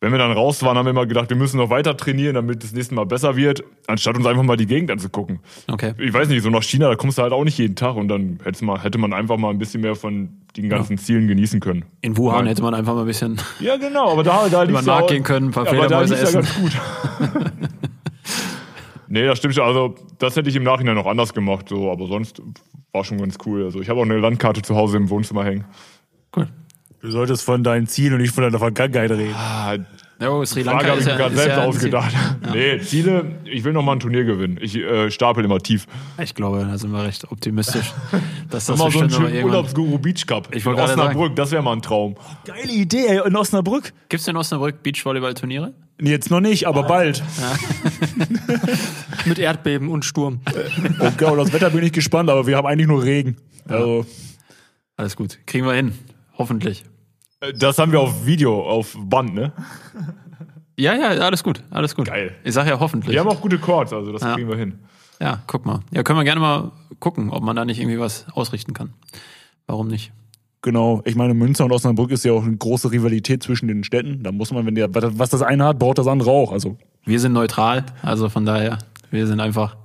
wenn 0.00 0.12
wir 0.12 0.18
dann 0.18 0.30
raus 0.32 0.62
waren, 0.62 0.76
haben 0.76 0.86
wir 0.86 0.90
immer 0.90 1.06
gedacht, 1.06 1.28
wir 1.30 1.36
müssen 1.36 1.56
noch 1.56 1.70
weiter 1.70 1.96
trainieren, 1.96 2.34
damit 2.34 2.62
das 2.62 2.72
nächste 2.72 2.94
Mal 2.94 3.04
besser 3.06 3.34
wird, 3.36 3.64
anstatt 3.88 4.16
uns 4.16 4.26
einfach 4.26 4.42
mal 4.44 4.56
die 4.56 4.66
Gegend 4.66 4.90
anzugucken. 4.90 5.40
Okay. 5.66 5.94
Ich 5.98 6.12
weiß 6.12 6.28
nicht, 6.28 6.42
so 6.42 6.50
nach 6.50 6.62
China, 6.62 6.88
da 6.88 6.94
kommst 6.94 7.18
du 7.18 7.22
halt 7.22 7.32
auch 7.32 7.42
nicht 7.42 7.58
jeden 7.58 7.74
Tag 7.74 7.96
und 7.96 8.06
dann 8.08 8.38
hätte 8.44 8.64
man, 8.64 8.80
hätte 8.80 8.98
man 8.98 9.12
einfach 9.12 9.36
mal 9.38 9.50
ein 9.50 9.58
bisschen 9.58 9.80
mehr 9.80 9.96
von 9.96 10.28
den 10.56 10.68
ganzen 10.68 10.98
Zielen 10.98 11.26
genießen 11.26 11.58
können. 11.60 11.84
In 12.00 12.16
Wuhan 12.16 12.44
Ja. 12.44 12.50
hätte 12.50 12.62
man 12.62 12.74
einfach 12.74 12.94
mal 12.94 13.00
ein 13.00 13.06
bisschen 13.06 13.40
Ja, 13.60 13.76
genau, 13.76 14.12
aber 14.12 14.22
da, 14.22 14.48
da 14.48 14.62
über 14.62 14.66
lief's 14.66 14.80
den 14.84 14.86
Markt 14.86 15.10
ja- 15.10 15.16
gehen 15.16 15.24
können, 15.24 15.46
ein 15.48 15.52
paar 15.52 15.64
da 15.64 15.70
Fledermäuse 15.70 16.14
essen. 16.16 16.34
ja 16.34 16.40
ganz 16.42 16.54
gut. 16.60 16.72
nee, 19.08 19.24
das 19.24 19.38
stimmt 19.38 19.54
schon. 19.54 19.64
Also, 19.64 19.94
das 20.18 20.36
hätte 20.36 20.48
ich 20.48 20.56
im 20.56 20.62
Nachhinein 20.62 20.94
noch 20.94 21.06
anders 21.06 21.34
gemacht, 21.34 21.68
so, 21.68 21.90
aber 21.90 22.06
sonst 22.06 22.42
war 22.92 23.04
schon 23.04 23.18
ganz 23.18 23.36
cool. 23.46 23.64
Also, 23.64 23.80
ich 23.80 23.88
habe 23.88 24.00
auch 24.00 24.04
eine 24.04 24.18
Landkarte 24.18 24.62
zu 24.62 24.76
Hause 24.76 24.96
im 24.96 25.10
Wohnzimmer 25.10 25.44
hängen. 25.44 25.64
Cool. 26.36 26.48
Du 27.00 27.10
solltest 27.10 27.44
von 27.44 27.62
deinen 27.62 27.86
Zielen 27.86 28.14
und 28.14 28.20
nicht 28.20 28.34
von 28.34 28.44
deiner 28.44 28.58
Vergangenheit 28.58 29.10
reden. 29.10 29.34
Ah, 29.34 29.76
Ja, 30.20 30.44
Sri 30.44 30.64
Frage 30.64 30.76
Lanka 30.78 30.88
habe 30.88 30.98
ist 30.98 31.06
ich 31.06 31.06
ja, 31.06 31.12
mir 31.12 31.18
gerade 31.18 31.34
selbst 31.36 31.56
ja 31.56 31.62
ein 31.62 31.68
ausgedacht. 31.68 32.14
Nee, 32.52 32.80
Ziele, 32.80 33.36
ich 33.44 33.62
will 33.62 33.72
noch 33.72 33.82
mal 33.82 33.92
ein 33.92 34.00
Turnier 34.00 34.24
gewinnen. 34.24 34.58
Ich 34.60 34.76
äh, 34.76 35.10
stapel 35.10 35.44
immer 35.44 35.58
tief. 35.58 35.86
Ich 36.20 36.34
glaube, 36.34 36.66
da 36.68 36.76
sind 36.76 36.90
wir 36.90 37.04
recht 37.04 37.30
optimistisch. 37.30 37.92
Dass 38.50 38.66
das 38.66 38.78
Nochmal 38.78 38.90
so 38.90 38.98
einen 39.00 39.10
noch 39.10 39.30
schönen. 39.30 39.44
Urlaubsguru 39.44 39.98
Beach 39.98 40.26
Cup. 40.26 40.54
Ich 40.54 40.66
in 40.66 40.74
Osnabrück, 40.74 41.36
das 41.36 41.52
wäre 41.52 41.62
mal 41.62 41.74
ein 41.74 41.82
Traum. 41.82 42.16
Geile 42.46 42.72
Idee, 42.72 43.06
ey, 43.06 43.20
in 43.26 43.36
Osnabrück. 43.36 43.92
Gibt 44.08 44.20
es 44.20 44.26
in 44.26 44.36
Osnabrück 44.36 44.82
Beachvolleyball-Turniere? 44.82 45.74
Nee, 46.00 46.10
Jetzt 46.10 46.30
noch 46.30 46.40
nicht, 46.40 46.66
aber 46.66 46.84
bald. 46.84 47.22
Mit 49.24 49.38
Erdbeben 49.38 49.88
und 49.88 50.04
Sturm. 50.04 50.40
Okay, 50.98 51.24
und 51.26 51.38
das 51.38 51.52
Wetter 51.52 51.70
bin 51.70 51.84
ich 51.84 51.92
gespannt, 51.92 52.30
aber 52.30 52.46
wir 52.46 52.56
haben 52.56 52.66
eigentlich 52.66 52.88
nur 52.88 53.02
Regen. 53.04 53.36
Also, 53.68 54.06
Alles 54.96 55.16
gut. 55.16 55.38
Kriegen 55.46 55.66
wir 55.66 55.74
hin. 55.74 55.92
Hoffentlich. 56.36 56.84
Das 57.56 57.78
haben 57.78 57.92
wir 57.92 58.00
auf 58.00 58.26
Video, 58.26 58.60
auf 58.68 58.96
Band, 58.98 59.34
ne? 59.34 59.52
Ja, 60.76 60.94
ja, 60.94 61.08
alles 61.24 61.42
gut. 61.44 61.62
Alles 61.70 61.94
gut. 61.94 62.06
Geil. 62.06 62.34
Ich 62.44 62.54
sage 62.54 62.70
ja 62.70 62.80
hoffentlich. 62.80 63.12
Wir 63.12 63.20
haben 63.20 63.28
auch 63.28 63.40
gute 63.40 63.58
Chords, 63.58 63.92
also 63.92 64.12
das 64.12 64.22
Ja. 64.22 64.34
kriegen 64.34 64.48
wir 64.48 64.56
hin. 64.56 64.78
Ja, 65.20 65.40
guck 65.46 65.66
mal. 65.66 65.80
Ja, 65.92 66.02
können 66.02 66.18
wir 66.18 66.24
gerne 66.24 66.40
mal 66.40 66.72
gucken, 67.00 67.30
ob 67.30 67.42
man 67.42 67.54
da 67.56 67.64
nicht 67.64 67.80
irgendwie 67.80 67.98
was 67.98 68.26
ausrichten 68.32 68.72
kann. 68.74 68.92
Warum 69.66 69.88
nicht? 69.88 70.12
genau. 70.60 71.00
Ich 71.04 71.14
meine, 71.14 71.34
Münster 71.34 71.64
und 71.64 71.72
Osnabrück 71.72 72.10
ist 72.10 72.24
ja 72.24 72.32
auch 72.32 72.44
eine 72.44 72.56
große 72.56 72.90
Rivalität 72.90 73.42
zwischen 73.42 73.68
den 73.68 73.84
Städten. 73.84 74.22
Da 74.24 74.32
muss 74.32 74.52
man, 74.52 74.66
wenn 74.66 74.74
der, 74.74 74.88
was 74.92 75.30
das 75.30 75.40
eine 75.42 75.64
hat, 75.64 75.78
baut 75.78 75.98
das 75.98 76.06
andere 76.08 76.30
auch. 76.30 76.52
Also, 76.52 76.76
Wir 77.04 77.20
sind 77.20 77.32
neutral, 77.32 77.86
also 78.02 78.28
von 78.28 78.44
daher, 78.44 78.78
wir 79.10 79.26
sind 79.26 79.40
einfach 79.40 79.76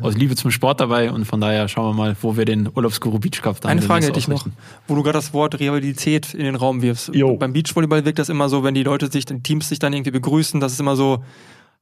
aus 0.00 0.16
Liebe 0.16 0.36
zum 0.36 0.50
Sport 0.50 0.80
dabei 0.80 1.10
und 1.10 1.24
von 1.24 1.40
daher 1.40 1.68
schauen 1.68 1.90
wir 1.90 2.02
mal, 2.02 2.16
wo 2.20 2.36
wir 2.36 2.44
den 2.44 2.68
Urlaubsguru 2.74 3.18
Beach 3.18 3.42
Cup 3.42 3.60
dann 3.60 3.70
Eine 3.70 3.82
Frage 3.82 4.06
hätte 4.06 4.18
ich 4.18 4.28
noch, 4.28 4.46
wo 4.88 4.94
du 4.94 5.02
gerade 5.02 5.18
das 5.18 5.32
Wort 5.32 5.58
Rivalität 5.60 6.34
in 6.34 6.44
den 6.44 6.56
Raum 6.56 6.82
wirfst. 6.82 7.14
Jo. 7.14 7.36
Beim 7.36 7.52
Beachvolleyball 7.52 8.04
wirkt 8.04 8.18
das 8.18 8.28
immer 8.28 8.48
so, 8.48 8.64
wenn 8.64 8.74
die 8.74 8.82
Leute 8.82 9.10
sich, 9.10 9.26
die 9.26 9.40
Teams 9.40 9.68
sich 9.68 9.78
dann 9.78 9.92
irgendwie 9.92 10.10
begrüßen, 10.10 10.60
das 10.60 10.72
ist 10.72 10.80
immer 10.80 10.96
so 10.96 11.22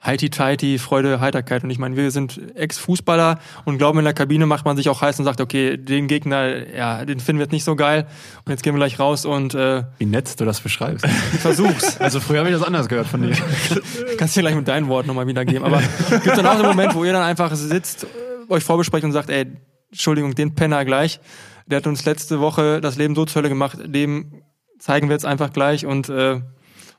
heiti-teiti, 0.04 0.78
Freude, 0.78 1.20
Heiterkeit. 1.20 1.64
Und 1.64 1.70
ich 1.70 1.78
meine, 1.78 1.96
wir 1.96 2.10
sind 2.10 2.40
Ex-Fußballer 2.54 3.38
und 3.64 3.78
glauben, 3.78 3.98
in 3.98 4.04
der 4.04 4.14
Kabine 4.14 4.46
macht 4.46 4.64
man 4.64 4.76
sich 4.76 4.88
auch 4.88 5.00
heiß 5.02 5.18
und 5.18 5.24
sagt, 5.24 5.40
okay, 5.40 5.76
den 5.76 6.06
Gegner, 6.06 6.72
ja, 6.74 7.04
den 7.04 7.18
finden 7.18 7.40
wir 7.40 7.44
jetzt 7.44 7.52
nicht 7.52 7.64
so 7.64 7.74
geil. 7.74 8.06
Und 8.44 8.50
jetzt 8.50 8.62
gehen 8.62 8.74
wir 8.74 8.78
gleich 8.78 8.98
raus 9.00 9.24
und 9.24 9.54
äh, 9.54 9.82
Wie 9.98 10.06
nett 10.06 10.38
du 10.40 10.44
das 10.44 10.60
beschreibst. 10.60 11.06
versuch's. 11.40 12.00
Also 12.00 12.20
früher 12.20 12.38
habe 12.40 12.48
ich 12.48 12.54
das 12.54 12.62
anders 12.64 12.88
gehört 12.88 13.08
von 13.08 13.22
dir. 13.22 13.30
Kannst 14.18 14.36
du 14.36 14.40
dir 14.40 14.46
gleich 14.46 14.54
mit 14.54 14.68
deinen 14.68 14.86
Worten 14.88 15.08
nochmal 15.08 15.26
wiedergeben. 15.26 15.64
Aber 15.64 15.82
gibt 16.10 16.26
dann 16.36 16.46
auch 16.46 16.52
einen 16.52 16.66
Moment, 16.66 16.94
wo 16.94 17.04
ihr 17.04 17.12
dann 17.12 17.22
einfach 17.22 17.54
sitzt, 17.54 18.06
euch 18.48 18.62
vorbesprecht 18.62 19.04
und 19.04 19.12
sagt, 19.12 19.30
ey, 19.30 19.46
Entschuldigung, 19.90 20.34
den 20.34 20.54
Penner 20.54 20.84
gleich. 20.84 21.18
Der 21.66 21.78
hat 21.78 21.86
uns 21.86 22.04
letzte 22.04 22.40
Woche 22.40 22.80
das 22.80 22.96
Leben 22.96 23.14
so 23.14 23.24
zur 23.24 23.40
Hölle 23.40 23.48
gemacht. 23.48 23.78
Dem 23.84 24.42
zeigen 24.78 25.08
wir 25.08 25.14
jetzt 25.14 25.26
einfach 25.26 25.52
gleich 25.52 25.86
und 25.86 26.08
äh, 26.08 26.40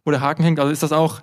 wo 0.03 0.11
der 0.11 0.21
Haken 0.21 0.43
hängt. 0.43 0.59
Also 0.59 0.71
ist 0.71 0.83
das 0.83 0.91
auch 0.91 1.21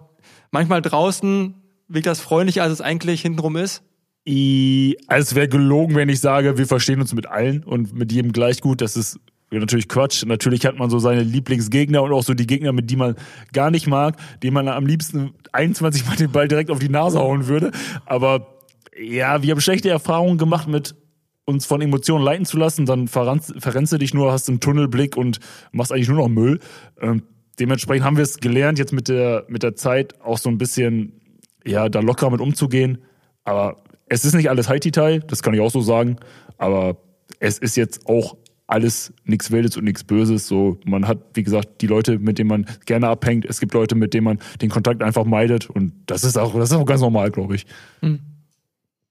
manchmal 0.50 0.82
draußen, 0.82 1.54
wirkt 1.88 2.06
das 2.06 2.20
freundlicher, 2.20 2.62
als 2.62 2.72
es 2.72 2.80
eigentlich 2.80 3.22
hintenrum 3.22 3.56
ist? 3.56 3.82
I, 4.28 4.96
also 5.06 5.30
es 5.30 5.34
wäre 5.34 5.48
gelogen, 5.48 5.94
wenn 5.94 6.08
ich 6.08 6.20
sage, 6.20 6.58
wir 6.58 6.66
verstehen 6.66 7.00
uns 7.00 7.14
mit 7.14 7.26
allen 7.26 7.62
und 7.62 7.94
mit 7.94 8.10
jedem 8.10 8.32
gleich 8.32 8.60
gut. 8.60 8.80
Das 8.80 8.96
ist 8.96 9.20
natürlich 9.50 9.88
Quatsch. 9.88 10.24
Natürlich 10.26 10.66
hat 10.66 10.78
man 10.78 10.90
so 10.90 10.98
seine 10.98 11.22
Lieblingsgegner 11.22 12.02
und 12.02 12.12
auch 12.12 12.24
so 12.24 12.34
die 12.34 12.46
Gegner, 12.46 12.72
mit 12.72 12.90
die 12.90 12.96
man 12.96 13.14
gar 13.52 13.70
nicht 13.70 13.86
mag, 13.86 14.16
denen 14.42 14.54
man 14.54 14.68
am 14.68 14.86
liebsten 14.86 15.34
21 15.52 16.06
Mal 16.06 16.16
den 16.16 16.32
Ball 16.32 16.48
direkt 16.48 16.70
auf 16.70 16.80
die 16.80 16.88
Nase 16.88 17.18
hauen 17.18 17.46
würde. 17.46 17.70
Aber 18.04 18.56
ja, 18.98 19.42
wir 19.42 19.52
haben 19.52 19.60
schlechte 19.60 19.90
Erfahrungen 19.90 20.38
gemacht 20.38 20.68
mit 20.68 20.96
uns 21.44 21.64
von 21.64 21.80
Emotionen 21.80 22.24
leiten 22.24 22.44
zu 22.44 22.56
lassen, 22.56 22.86
dann 22.86 23.06
verrennst 23.06 23.92
du 23.92 23.98
dich 23.98 24.12
nur, 24.12 24.32
hast 24.32 24.48
einen 24.48 24.58
Tunnelblick 24.58 25.16
und 25.16 25.38
machst 25.70 25.92
eigentlich 25.92 26.08
nur 26.08 26.18
noch 26.18 26.28
Müll. 26.28 26.58
Ähm, 27.00 27.22
dementsprechend 27.60 28.04
haben 28.04 28.16
wir 28.16 28.24
es 28.24 28.38
gelernt, 28.38 28.80
jetzt 28.80 28.92
mit 28.92 29.06
der, 29.06 29.44
mit 29.48 29.62
der 29.62 29.76
Zeit 29.76 30.20
auch 30.20 30.38
so 30.38 30.48
ein 30.48 30.58
bisschen, 30.58 31.20
ja, 31.66 31.88
da 31.88 32.00
locker 32.00 32.30
mit 32.30 32.40
umzugehen. 32.40 32.98
Aber 33.44 33.82
es 34.08 34.24
ist 34.24 34.34
nicht 34.34 34.50
alles 34.50 34.68
Haiti-Tai, 34.68 35.20
das 35.20 35.42
kann 35.42 35.54
ich 35.54 35.60
auch 35.60 35.70
so 35.70 35.80
sagen. 35.80 36.16
Aber 36.58 36.96
es 37.40 37.58
ist 37.58 37.76
jetzt 37.76 38.06
auch 38.06 38.36
alles 38.66 39.12
nichts 39.24 39.50
Wildes 39.50 39.76
und 39.76 39.84
nichts 39.84 40.04
Böses. 40.04 40.48
So, 40.48 40.78
man 40.84 41.06
hat, 41.06 41.18
wie 41.34 41.42
gesagt, 41.42 41.80
die 41.80 41.86
Leute, 41.86 42.18
mit 42.18 42.38
denen 42.38 42.48
man 42.48 42.66
gerne 42.84 43.08
abhängt. 43.08 43.44
Es 43.44 43.60
gibt 43.60 43.74
Leute, 43.74 43.94
mit 43.94 44.14
denen 44.14 44.24
man 44.24 44.38
den 44.60 44.70
Kontakt 44.70 45.02
einfach 45.02 45.24
meidet. 45.24 45.70
Und 45.70 45.92
das 46.06 46.24
ist 46.24 46.36
auch, 46.36 46.54
das 46.54 46.70
ist 46.70 46.76
auch 46.76 46.86
ganz 46.86 47.00
normal, 47.00 47.30
glaube 47.30 47.54
ich. 47.54 47.66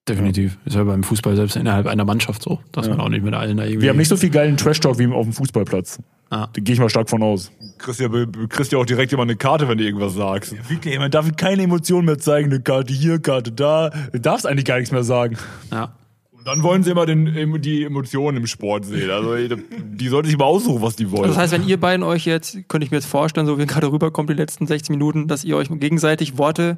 Definitiv. 0.08 0.60
Ist 0.66 0.76
ja 0.76 0.84
beim 0.84 1.04
Fußball 1.04 1.36
selbst 1.36 1.56
innerhalb 1.56 1.88
einer 1.88 2.06
Mannschaft 2.06 2.44
so, 2.44 2.60
dass 2.72 2.88
man 2.88 3.00
auch 3.00 3.10
nicht 3.10 3.24
mit 3.24 3.34
allen 3.34 3.58
da 3.58 3.64
irgendwie. 3.64 3.84
Wir 3.84 3.90
haben 3.90 3.98
nicht 3.98 4.10
so 4.10 4.18
viel 4.18 4.30
geilen 4.30 4.58
Trash-Talk 4.58 5.00
wie 5.00 5.08
auf 5.08 5.26
dem 5.26 5.34
Fußballplatz. 5.34 6.00
Ah. 6.30 6.48
Da 6.52 6.62
gehe 6.62 6.74
ich 6.74 6.80
mal 6.80 6.90
stark 6.90 7.10
von 7.10 7.22
aus. 7.22 7.52
Kriegst 7.78 8.00
ja, 8.00 8.10
kriegst 8.50 8.72
ja 8.72 8.80
auch 8.80 8.86
direkt 8.86 9.14
immer 9.14 9.24
eine 9.24 9.36
Karte, 9.36 9.68
wenn 9.68 9.78
du 9.78 9.84
irgendwas 9.84 10.16
sagst. 10.16 10.56
Wirklich, 10.70 10.98
man 10.98 11.12
darf 11.12 11.30
keine 11.36 11.64
Emotionen 11.64 12.06
mehr 12.06 12.18
zeigen. 12.18 12.52
Eine 12.52 12.62
Karte 12.62 12.94
hier, 12.94 13.20
Karte 13.20 13.52
da. 13.52 13.92
Du 14.12 14.20
darfst 14.20 14.48
eigentlich 14.48 14.66
gar 14.66 14.78
nichts 14.78 14.92
mehr 14.92 15.04
sagen. 15.04 15.38
Ja. 15.72 15.96
Und 16.32 16.46
dann 16.48 16.64
wollen 16.64 16.84
sie 16.84 16.92
immer 16.92 17.06
den, 17.06 17.62
die 17.62 17.84
Emotionen 17.84 18.38
im 18.38 18.48
Sport 18.48 18.86
sehen. 18.86 19.10
Also 19.10 19.36
die 19.36 20.08
sollten 20.08 20.28
sich 20.28 20.38
mal 20.38 20.46
aussuchen, 20.46 20.82
was 20.82 20.96
die 20.96 21.12
wollen. 21.12 21.28
Das 21.28 21.38
heißt, 21.38 21.54
wenn 21.54 21.68
ihr 21.68 21.80
beiden 21.80 22.04
euch 22.04 22.26
jetzt, 22.26 22.58
könnte 22.68 22.86
ich 22.86 22.92
mir 22.92 22.98
jetzt 22.98 23.08
vorstellen, 23.08 23.46
so 23.46 23.58
wie 23.60 23.66
gerade 23.66 23.92
rüberkommt 23.92 24.30
die 24.30 24.34
letzten 24.34 24.68
60 24.68 24.90
Minuten, 24.90 25.28
dass 25.28 25.44
ihr 25.44 25.58
euch 25.58 25.70
gegenseitig 25.70 26.38
Worte 26.38 26.78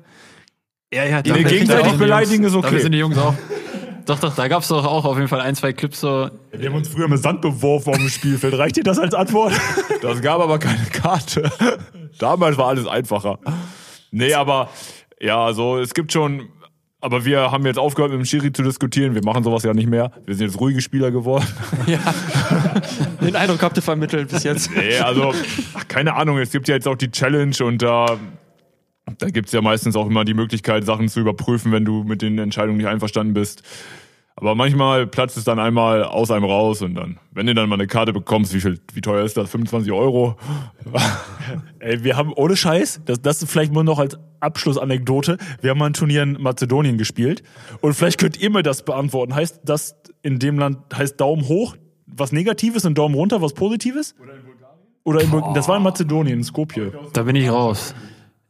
Ja, 0.93 1.05
ja, 1.05 1.21
Nee, 1.25 1.43
gegenseitig 1.43 1.93
beleidigen 1.93 2.43
ist 2.43 2.53
okay. 2.53 2.63
Dafür 2.63 2.79
sind 2.81 2.91
die 2.93 2.99
Jungs 2.99 3.17
auch. 3.17 3.33
Doch, 4.07 4.19
doch, 4.19 4.33
da 4.33 4.47
gab's 4.47 4.69
doch 4.69 4.85
auch 4.85 5.03
auf 5.03 5.17
jeden 5.17 5.27
Fall 5.27 5.41
ein, 5.41 5.53
zwei 5.53 5.73
Clips 5.73 5.99
so. 5.99 6.29
Wir 6.53 6.69
haben 6.69 6.75
uns 6.77 6.87
früher 6.87 7.09
mit 7.09 7.21
Sand 7.21 7.41
beworfen 7.41 7.89
auf 7.89 7.97
dem 7.97 8.07
Spielfeld. 8.07 8.57
Reicht 8.57 8.77
dir 8.77 8.83
das 8.83 8.97
als 8.97 9.13
Antwort? 9.13 9.53
Das 10.01 10.21
gab 10.21 10.39
aber 10.39 10.59
keine 10.59 10.85
Karte. 10.85 11.51
Damals 12.19 12.55
war 12.57 12.67
alles 12.67 12.85
einfacher. 12.85 13.39
Nee, 14.11 14.33
aber 14.33 14.69
ja, 15.19 15.43
also 15.43 15.79
es 15.79 15.93
gibt 15.93 16.13
schon. 16.13 16.49
Aber 17.01 17.25
wir 17.25 17.51
haben 17.51 17.65
jetzt 17.65 17.79
aufgehört, 17.79 18.11
mit 18.11 18.19
dem 18.19 18.25
Schiri 18.25 18.53
zu 18.53 18.61
diskutieren. 18.63 19.15
Wir 19.15 19.23
machen 19.23 19.43
sowas 19.43 19.63
ja 19.63 19.73
nicht 19.73 19.89
mehr. 19.89 20.11
Wir 20.25 20.35
sind 20.35 20.47
jetzt 20.47 20.59
ruhige 20.59 20.81
Spieler 20.81 21.09
geworden. 21.09 21.45
den 23.21 23.35
Eindruck 23.35 23.61
habt 23.63 23.77
ihr 23.77 23.83
vermittelt 23.83 24.29
bis 24.29 24.43
jetzt. 24.43 24.69
Nee, 24.75 24.97
also, 24.97 25.33
ach, 25.73 25.87
keine 25.87 26.15
Ahnung. 26.15 26.37
Es 26.37 26.51
gibt 26.51 26.67
ja 26.67 26.75
jetzt 26.75 26.87
auch 26.87 26.95
die 26.95 27.11
Challenge 27.11 27.55
und 27.63 27.81
da, 27.81 28.17
da 29.17 29.29
gibt's 29.29 29.51
ja 29.51 29.61
meistens 29.61 29.95
auch 29.95 30.07
immer 30.07 30.25
die 30.25 30.33
Möglichkeit, 30.33 30.85
Sachen 30.85 31.07
zu 31.09 31.19
überprüfen, 31.19 31.71
wenn 31.71 31.85
du 31.85 32.03
mit 32.03 32.21
den 32.21 32.37
Entscheidungen 32.37 32.77
nicht 32.77 32.87
einverstanden 32.87 33.33
bist. 33.33 33.63
Aber 34.39 34.53
manchmal 34.53 35.07
platzt 35.07 35.35
es 35.35 35.45
dann 35.45 35.57
einmal 35.57 36.03
aus 36.03 36.29
einem 36.29 36.45
raus 36.45 36.83
und 36.83 36.93
dann, 36.93 37.17
wenn 37.31 37.47
du 37.47 37.55
dann 37.55 37.67
mal 37.67 37.73
eine 37.75 37.87
Karte 37.87 38.13
bekommst, 38.13 38.53
wie 38.53 38.61
viel, 38.61 38.79
wie 38.93 39.01
teuer 39.01 39.25
ist 39.25 39.35
das? 39.35 39.49
25 39.49 39.91
Euro? 39.91 40.35
Ey, 41.79 42.03
wir 42.03 42.15
haben 42.17 42.33
ohne 42.33 42.55
Scheiß, 42.55 43.01
das, 43.05 43.19
das 43.21 43.41
ist 43.41 43.51
vielleicht 43.51 43.73
nur 43.73 43.83
noch 43.83 43.97
als 43.97 44.17
Abschlussanekdote, 44.39 45.37
wir 45.61 45.71
haben 45.71 45.79
mal 45.79 45.87
ein 45.87 45.93
Turnier 45.93 46.21
in 46.21 46.33
Mazedonien 46.39 46.99
gespielt 46.99 47.41
und 47.81 47.93
vielleicht 47.93 48.19
könnt 48.19 48.39
ihr 48.39 48.51
mir 48.51 48.61
das 48.61 48.83
beantworten. 48.83 49.33
Heißt 49.33 49.61
das 49.65 49.95
in 50.21 50.37
dem 50.37 50.59
Land, 50.59 50.77
heißt 50.95 51.19
Daumen 51.19 51.47
hoch 51.47 51.75
was 52.05 52.31
Negatives 52.31 52.85
und 52.85 52.97
Daumen 52.97 53.15
runter 53.15 53.41
was 53.41 53.53
Positives? 53.53 54.15
Oder 54.21 54.33
in 54.35 54.43
Bulgarien? 54.43 54.77
Oder 55.03 55.21
in, 55.21 55.29
Bul- 55.31 55.53
das 55.53 55.67
war 55.67 55.77
in 55.77 55.83
Mazedonien, 55.83 56.37
in 56.39 56.43
Skopje. 56.43 56.91
Da 57.13 57.23
bin 57.23 57.35
ich 57.35 57.49
raus. 57.49 57.93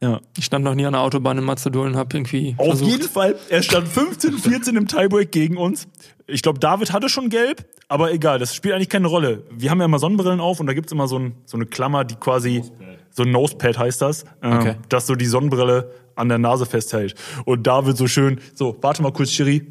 Ja. 0.00 0.20
Ich 0.36 0.44
stand 0.44 0.64
noch 0.64 0.74
nie 0.76 0.86
an 0.86 0.92
der 0.92 1.02
Autobahn 1.02 1.38
in 1.38 1.44
Mazedonien, 1.44 1.96
hab 1.96 2.14
irgendwie 2.14 2.54
Auf 2.58 2.66
versucht. 2.68 2.90
jeden 2.90 3.08
Fall, 3.08 3.34
er 3.48 3.62
stand 3.62 3.88
15, 3.88 4.38
14 4.38 4.76
im 4.76 4.86
Tiebreak 4.86 5.32
gegen 5.32 5.56
uns. 5.56 5.88
Ich 6.28 6.42
glaube, 6.42 6.60
David 6.60 6.92
hatte 6.92 7.08
schon 7.08 7.30
gelb, 7.30 7.64
aber 7.88 8.12
egal, 8.12 8.38
das 8.38 8.54
spielt 8.54 8.74
eigentlich 8.74 8.90
keine 8.90 9.08
Rolle. 9.08 9.42
Wir 9.50 9.70
haben 9.70 9.78
ja 9.80 9.86
immer 9.86 9.98
Sonnenbrillen 9.98 10.38
auf 10.40 10.60
und 10.60 10.66
da 10.68 10.72
gibt's 10.74 10.92
immer 10.92 11.08
so, 11.08 11.18
ein, 11.18 11.34
so 11.46 11.56
eine 11.56 11.66
Klammer, 11.66 12.04
die 12.04 12.14
quasi, 12.14 12.62
so 13.10 13.24
ein 13.24 13.32
Nosepad 13.32 13.76
heißt 13.78 14.00
das, 14.00 14.22
äh, 14.42 14.54
Okay. 14.54 14.74
das 14.88 15.06
so 15.08 15.16
die 15.16 15.26
Sonnenbrille 15.26 15.90
an 16.14 16.28
der 16.28 16.38
Nase 16.38 16.64
festhält. 16.66 17.14
Und 17.44 17.66
David 17.66 17.96
so 17.96 18.06
schön, 18.06 18.40
so, 18.54 18.76
warte 18.80 19.02
mal 19.02 19.12
kurz, 19.12 19.30
Schiri. 19.32 19.66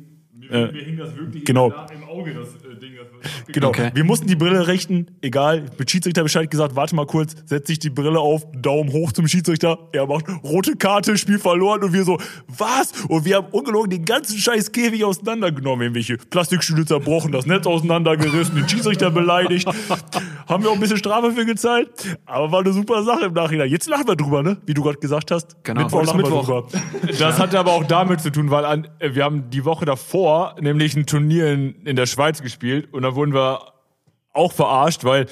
Äh, 0.49 0.67
hing 0.73 0.97
das 0.97 1.15
wirklich 1.17 1.43
genau. 1.45 1.73
Auge, 2.17 2.33
das 2.33 2.79
Ding. 2.79 2.93
Genau. 3.47 3.69
Okay. 3.69 3.91
Wir 3.93 4.03
mussten 4.03 4.27
die 4.27 4.35
Brille 4.35 4.67
richten, 4.67 5.07
egal. 5.21 5.65
Mit 5.77 5.89
Schiedsrichter 5.89 6.23
Bescheid 6.23 6.49
gesagt, 6.49 6.75
warte 6.75 6.95
mal 6.95 7.05
kurz, 7.05 7.35
setzt 7.45 7.67
sich 7.67 7.79
die 7.79 7.89
Brille 7.89 8.19
auf, 8.19 8.45
Daumen 8.53 8.91
hoch 8.91 9.11
zum 9.11 9.27
Schiedsrichter. 9.27 9.77
Er 9.93 10.07
macht 10.07 10.25
rote 10.43 10.75
Karte, 10.75 11.17
Spiel 11.17 11.39
verloren 11.39 11.83
und 11.83 11.93
wir 11.93 12.03
so, 12.03 12.17
was? 12.47 12.91
Und 13.07 13.25
wir 13.25 13.37
haben 13.37 13.47
ungelogen 13.51 13.89
den 13.89 14.05
ganzen 14.05 14.37
scheiß 14.37 14.71
Käfig 14.71 15.03
auseinandergenommen, 15.03 15.83
irgendwelche 15.83 16.17
Plastikstühle 16.17 16.85
zerbrochen, 16.85 17.31
das 17.31 17.45
Netz 17.45 17.67
auseinandergerissen, 17.67 18.55
den 18.55 18.67
Schiedsrichter 18.67 19.11
beleidigt. 19.11 19.67
haben 20.47 20.63
wir 20.63 20.69
auch 20.69 20.75
ein 20.75 20.79
bisschen 20.79 20.97
Strafe 20.97 21.31
für 21.31 21.45
gezahlt, 21.45 21.89
aber 22.25 22.51
war 22.51 22.61
eine 22.61 22.73
super 22.73 23.03
Sache 23.03 23.25
im 23.25 23.33
Nachhinein. 23.33 23.69
Jetzt 23.69 23.87
lachen 23.87 24.07
wir 24.07 24.15
drüber, 24.15 24.43
ne? 24.43 24.57
Wie 24.65 24.73
du 24.73 24.83
gerade 24.83 24.97
gesagt 24.97 25.31
hast. 25.31 25.63
Genau. 25.63 25.83
Mittwoch 25.83 26.05
lachen 26.05 26.17
Mittwoch. 26.17 26.47
wir 26.47 26.63
drüber. 26.63 27.17
Das 27.19 27.39
hatte 27.39 27.59
aber 27.59 27.73
auch 27.73 27.83
damit 27.83 28.21
zu 28.21 28.31
tun, 28.31 28.49
weil 28.49 28.65
an, 28.65 28.87
äh, 28.99 29.13
wir 29.13 29.23
haben 29.23 29.49
die 29.49 29.65
Woche 29.65 29.85
davor 29.85 30.55
nämlich 30.59 30.95
ein 30.95 31.05
Turnier 31.05 31.51
in, 31.51 31.75
in 31.83 31.95
der 31.95 32.05
Schweiz 32.07 32.41
gespielt 32.41 32.93
und 32.93 33.03
da 33.03 33.15
wurden 33.15 33.33
wir 33.33 33.73
auch 34.33 34.53
verarscht, 34.53 35.03
weil 35.03 35.27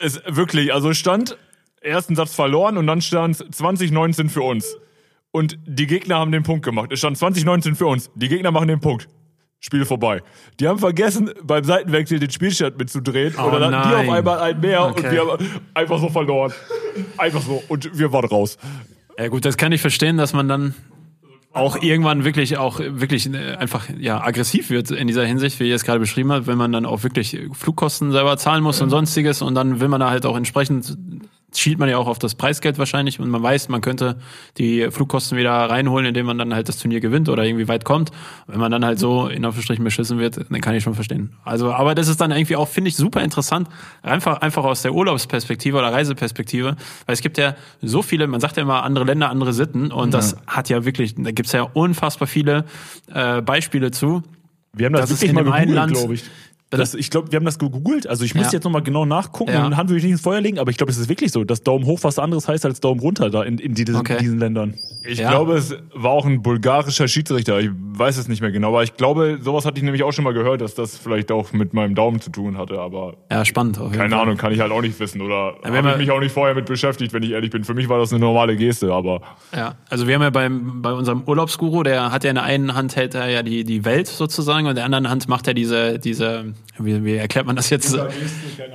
es 0.00 0.20
wirklich, 0.26 0.72
also 0.72 0.90
es 0.90 0.98
stand 0.98 1.36
ersten 1.80 2.16
Satz 2.16 2.34
verloren 2.34 2.76
und 2.76 2.86
dann 2.86 3.00
stand 3.00 3.36
2019 3.54 4.28
für 4.28 4.42
uns. 4.42 4.76
Und 5.30 5.58
die 5.66 5.86
Gegner 5.86 6.16
haben 6.18 6.32
den 6.32 6.42
Punkt 6.42 6.64
gemacht. 6.64 6.90
Es 6.92 7.00
stand 7.00 7.18
2019 7.18 7.74
für 7.74 7.86
uns. 7.86 8.10
Die 8.14 8.28
Gegner 8.28 8.50
machen 8.50 8.68
den 8.68 8.80
Punkt. 8.80 9.08
Spiel 9.60 9.84
vorbei. 9.84 10.22
Die 10.60 10.68
haben 10.68 10.78
vergessen, 10.78 11.30
beim 11.42 11.64
Seitenwechsel 11.64 12.20
den 12.20 12.30
Spielstand 12.30 12.78
mitzudrehen. 12.78 13.34
Oh 13.36 13.44
und 13.44 13.60
dann 13.60 13.74
hatten 13.74 13.88
die 13.88 13.94
nein. 13.94 14.08
auf 14.08 14.14
einmal 14.14 14.38
ein 14.38 14.60
mehr 14.60 14.84
und 14.84 14.92
Okay. 14.92 15.10
wir 15.10 15.20
haben 15.20 15.60
einfach 15.74 15.98
so 15.98 16.08
verloren. 16.08 16.52
Einfach 17.16 17.42
so. 17.42 17.62
Und 17.68 17.98
wir 17.98 18.12
waren 18.12 18.26
raus. 18.26 18.56
Ja 19.18 19.28
gut, 19.28 19.44
das 19.44 19.56
kann 19.56 19.72
ich 19.72 19.80
verstehen, 19.80 20.16
dass 20.16 20.32
man 20.32 20.48
dann 20.48 20.74
auch 21.52 21.80
irgendwann 21.82 22.24
wirklich 22.24 22.58
auch 22.58 22.78
wirklich 22.80 23.32
äh, 23.32 23.54
einfach 23.54 23.88
ja 23.98 24.20
aggressiv 24.22 24.70
wird 24.70 24.90
in 24.90 25.06
dieser 25.06 25.24
Hinsicht, 25.24 25.60
wie 25.60 25.68
ihr 25.68 25.74
es 25.74 25.84
gerade 25.84 26.00
beschrieben 26.00 26.32
habt, 26.32 26.46
wenn 26.46 26.58
man 26.58 26.72
dann 26.72 26.86
auch 26.86 27.02
wirklich 27.02 27.38
Flugkosten 27.52 28.12
selber 28.12 28.36
zahlen 28.36 28.62
muss 28.62 28.80
und 28.80 28.90
sonstiges 28.90 29.42
und 29.42 29.54
dann 29.54 29.80
will 29.80 29.88
man 29.88 30.00
da 30.00 30.10
halt 30.10 30.26
auch 30.26 30.36
entsprechend 30.36 30.96
schielt 31.54 31.78
man 31.78 31.88
ja 31.88 31.96
auch 31.96 32.08
auf 32.08 32.18
das 32.18 32.34
Preisgeld 32.34 32.78
wahrscheinlich 32.78 33.18
und 33.20 33.30
man 33.30 33.42
weiß, 33.42 33.70
man 33.70 33.80
könnte 33.80 34.18
die 34.58 34.90
Flugkosten 34.90 35.38
wieder 35.38 35.52
reinholen, 35.52 36.06
indem 36.06 36.26
man 36.26 36.36
dann 36.36 36.54
halt 36.54 36.68
das 36.68 36.76
Turnier 36.76 37.00
gewinnt 37.00 37.28
oder 37.30 37.42
irgendwie 37.42 37.68
weit 37.68 37.84
kommt. 37.84 38.10
Wenn 38.46 38.60
man 38.60 38.70
dann 38.70 38.84
halt 38.84 38.98
so 38.98 39.28
in 39.28 39.44
Anführungsstrichen 39.44 39.82
beschissen 39.82 40.18
wird, 40.18 40.36
dann 40.50 40.60
kann 40.60 40.74
ich 40.74 40.82
schon 40.82 40.94
verstehen. 40.94 41.32
Also, 41.44 41.72
aber 41.72 41.94
das 41.94 42.08
ist 42.08 42.20
dann 42.20 42.32
irgendwie 42.32 42.56
auch, 42.56 42.68
finde 42.68 42.88
ich, 42.88 42.96
super 42.96 43.22
interessant, 43.22 43.68
einfach, 44.02 44.42
einfach 44.42 44.64
aus 44.64 44.82
der 44.82 44.92
Urlaubsperspektive 44.92 45.78
oder 45.78 45.90
Reiseperspektive, 45.92 46.76
weil 47.06 47.14
es 47.14 47.22
gibt 47.22 47.38
ja 47.38 47.54
so 47.80 48.02
viele, 48.02 48.26
man 48.26 48.40
sagt 48.40 48.56
ja 48.58 48.62
immer 48.62 48.82
andere 48.82 49.04
Länder, 49.06 49.30
andere 49.30 49.54
Sitten 49.54 49.90
und 49.90 50.12
das 50.12 50.36
hat 50.46 50.68
ja 50.68 50.84
wirklich, 50.84 51.14
da 51.16 51.30
gibt's 51.30 51.52
ja 51.52 51.62
unfassbar 51.62 52.28
viele 52.28 52.66
äh, 53.12 53.40
Beispiele 53.40 53.90
zu. 53.90 54.22
Wir 54.74 54.86
haben 54.86 54.92
das, 54.92 55.02
Das 55.02 55.10
ist 55.12 55.22
wirklich 55.22 55.30
in 55.30 55.34
mal 55.34 55.44
dem 55.44 55.52
einen 55.52 55.66
gegoogelt, 55.70 55.76
Land- 55.76 55.92
glaube 55.94 56.14
ich. 56.14 56.24
Bitte? 56.70 56.82
Das, 56.82 56.92
ich 56.94 57.08
glaube, 57.10 57.32
wir 57.32 57.36
haben 57.38 57.46
das 57.46 57.58
gegoogelt. 57.58 58.06
Also 58.06 58.24
ich 58.24 58.34
müsste 58.34 58.52
Ja. 58.52 58.56
jetzt 58.58 58.64
nochmal 58.64 58.82
genau 58.82 59.06
nachgucken 59.06 59.52
Ja. 59.52 59.64
und 59.64 59.76
Hand 59.78 59.88
würde 59.88 59.98
ich 59.98 60.02
nicht 60.04 60.12
ins 60.12 60.20
Feuer 60.20 60.42
legen, 60.42 60.58
aber 60.58 60.70
ich 60.70 60.76
glaube, 60.76 60.92
es 60.92 60.98
ist 60.98 61.08
wirklich 61.08 61.32
so, 61.32 61.42
dass 61.44 61.62
Daumen 61.62 61.86
hoch 61.86 62.00
was 62.02 62.18
anderes 62.18 62.46
heißt 62.46 62.66
als 62.66 62.80
Daumen 62.80 63.00
runter 63.00 63.30
da 63.30 63.42
in, 63.42 63.56
in 63.56 63.72
diesen, 63.72 63.96
Okay. 63.96 64.18
diesen 64.20 64.38
Ländern. 64.38 64.74
Ich 65.06 65.18
Ja. 65.18 65.30
glaube, 65.30 65.54
es 65.54 65.74
war 65.94 66.10
auch 66.10 66.26
ein 66.26 66.42
bulgarischer 66.42 67.08
Schiedsrichter. 67.08 67.58
Ich 67.60 67.70
weiß 67.72 68.18
es 68.18 68.28
nicht 68.28 68.42
mehr 68.42 68.50
genau, 68.50 68.68
aber 68.68 68.82
ich 68.82 68.96
glaube, 68.98 69.38
sowas 69.40 69.64
hatte 69.64 69.78
ich 69.78 69.82
nämlich 69.82 70.02
auch 70.02 70.12
schon 70.12 70.24
mal 70.24 70.34
gehört, 70.34 70.60
dass 70.60 70.74
das 70.74 70.98
vielleicht 70.98 71.32
auch 71.32 71.52
mit 71.54 71.72
meinem 71.72 71.94
Daumen 71.94 72.20
zu 72.20 72.30
tun 72.30 72.58
hatte. 72.58 72.78
Aber 72.78 73.14
Ja, 73.30 73.46
spannend. 73.46 73.78
Auf 73.78 73.86
jeden 73.86 73.96
keine 73.96 74.10
Fall. 74.14 74.20
Ahnung, 74.24 74.36
kann 74.36 74.52
ich 74.52 74.60
halt 74.60 74.70
auch 74.70 74.82
nicht 74.82 75.00
wissen 75.00 75.22
oder 75.22 75.54
wenn 75.62 75.72
habe 75.72 75.82
man- 75.84 75.92
ich 75.92 75.98
mich 76.06 76.10
auch 76.10 76.20
nicht 76.20 76.32
vorher 76.32 76.54
mit 76.54 76.66
beschäftigt, 76.66 77.14
wenn 77.14 77.22
ich 77.22 77.30
ehrlich 77.30 77.50
bin. 77.50 77.64
Für 77.64 77.72
mich 77.74 77.88
war 77.88 77.98
das 77.98 78.12
eine 78.12 78.20
normale 78.20 78.56
Geste, 78.56 78.92
aber 78.92 79.22
Ja, 79.56 79.76
also 79.88 80.06
wir 80.06 80.16
haben 80.16 80.22
ja 80.22 80.28
beim, 80.30 80.82
bei 80.82 80.92
unserem 80.92 81.22
Urlaubsguru, 81.24 81.82
der 81.82 82.12
hat 82.12 82.24
ja 82.24 82.30
in 82.30 82.34
der 82.36 82.44
einen 82.44 82.74
Hand 82.74 82.94
hält 82.94 83.14
er 83.14 83.30
ja 83.30 83.42
die, 83.42 83.64
die 83.64 83.86
Welt 83.86 84.06
sozusagen 84.06 84.66
und 84.66 84.70
in 84.72 84.76
der 84.76 84.84
anderen 84.84 85.08
Hand 85.08 85.28
macht 85.28 85.48
er 85.48 85.54
diese, 85.54 85.98
diese, 85.98 86.52
wie, 86.78 87.04
wie 87.04 87.14
erklärt 87.16 87.46
man 87.46 87.56
das 87.56 87.70
jetzt? 87.70 87.98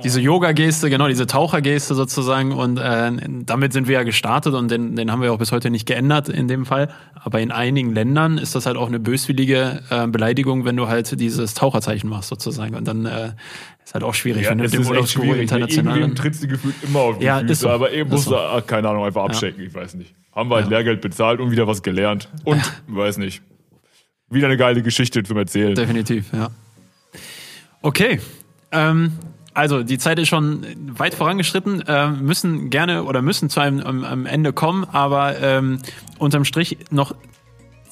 diese 0.02 0.20
Yoga-Geste, 0.20 0.90
genau, 0.90 1.08
diese 1.08 1.26
Tauchergeste 1.26 1.94
sozusagen 1.94 2.52
und 2.52 2.78
äh, 2.78 3.12
damit 3.46 3.72
sind 3.72 3.88
wir 3.88 3.94
ja 3.94 4.02
gestartet 4.02 4.54
und 4.54 4.70
den, 4.70 4.96
den 4.96 5.10
haben 5.10 5.22
wir 5.22 5.32
auch 5.32 5.38
bis 5.38 5.52
heute 5.52 5.70
nicht 5.70 5.86
geändert 5.86 6.28
in 6.28 6.48
dem 6.48 6.66
Fall. 6.66 6.88
Aber 7.14 7.40
in 7.40 7.50
einigen 7.50 7.94
Ländern 7.94 8.36
ist 8.38 8.54
das 8.54 8.66
halt 8.66 8.76
auch 8.76 8.88
eine 8.88 9.00
böswillige 9.00 9.82
äh, 9.90 10.06
Beleidigung, 10.06 10.64
wenn 10.64 10.76
du 10.76 10.88
halt 10.88 11.18
dieses 11.18 11.54
Taucherzeichen 11.54 12.10
machst 12.10 12.28
sozusagen 12.28 12.74
und 12.74 12.86
dann 12.86 13.06
äh, 13.06 13.32
ist 13.84 13.94
halt 13.94 14.04
auch 14.04 14.14
schwierig, 14.14 14.48
wenn 14.48 14.58
du 14.58 14.68
dem 14.68 14.84
schwierig. 15.06 15.42
international... 15.42 15.96
Irgendwem 15.96 16.14
trittst 16.16 16.42
du 16.42 16.48
gefühlt 16.48 16.74
immer 16.82 17.00
auf 17.00 17.18
die 17.18 17.24
Ja, 17.24 17.40
Füße, 17.40 17.54
so. 17.54 17.68
aber 17.70 17.92
eben 17.92 18.10
musst 18.10 18.24
so. 18.24 18.32
du, 18.32 18.36
ach, 18.38 18.66
keine 18.66 18.88
Ahnung, 18.88 19.04
einfach 19.04 19.24
abchecken, 19.24 19.64
ich 19.64 19.74
weiß 19.74 19.94
nicht. 19.94 20.14
Haben 20.34 20.50
wir 20.50 20.56
halt 20.56 20.68
Lehrgeld 20.68 21.00
bezahlt 21.00 21.40
und 21.40 21.50
wieder 21.50 21.66
was 21.66 21.82
gelernt 21.82 22.28
und, 22.44 22.60
weiß 22.88 23.18
nicht, 23.18 23.42
wieder 24.30 24.46
eine 24.46 24.56
geile 24.56 24.82
Geschichte 24.82 25.22
zum 25.22 25.36
Erzählen. 25.36 25.74
Definitiv, 25.74 26.32
ja. 26.32 26.50
Okay. 27.84 28.18
Ähm, 28.72 29.12
also 29.52 29.82
die 29.82 29.98
Zeit 29.98 30.18
ist 30.18 30.28
schon 30.28 30.64
weit 30.98 31.14
vorangeschritten, 31.14 31.84
ähm, 31.86 32.22
müssen 32.22 32.70
gerne 32.70 33.04
oder 33.04 33.20
müssen 33.20 33.50
zu 33.50 33.60
einem 33.60 33.80
am, 33.80 34.04
am 34.04 34.24
Ende 34.24 34.54
kommen, 34.54 34.84
aber 34.90 35.38
ähm, 35.38 35.80
unterm 36.18 36.46
Strich 36.46 36.78
noch 36.90 37.14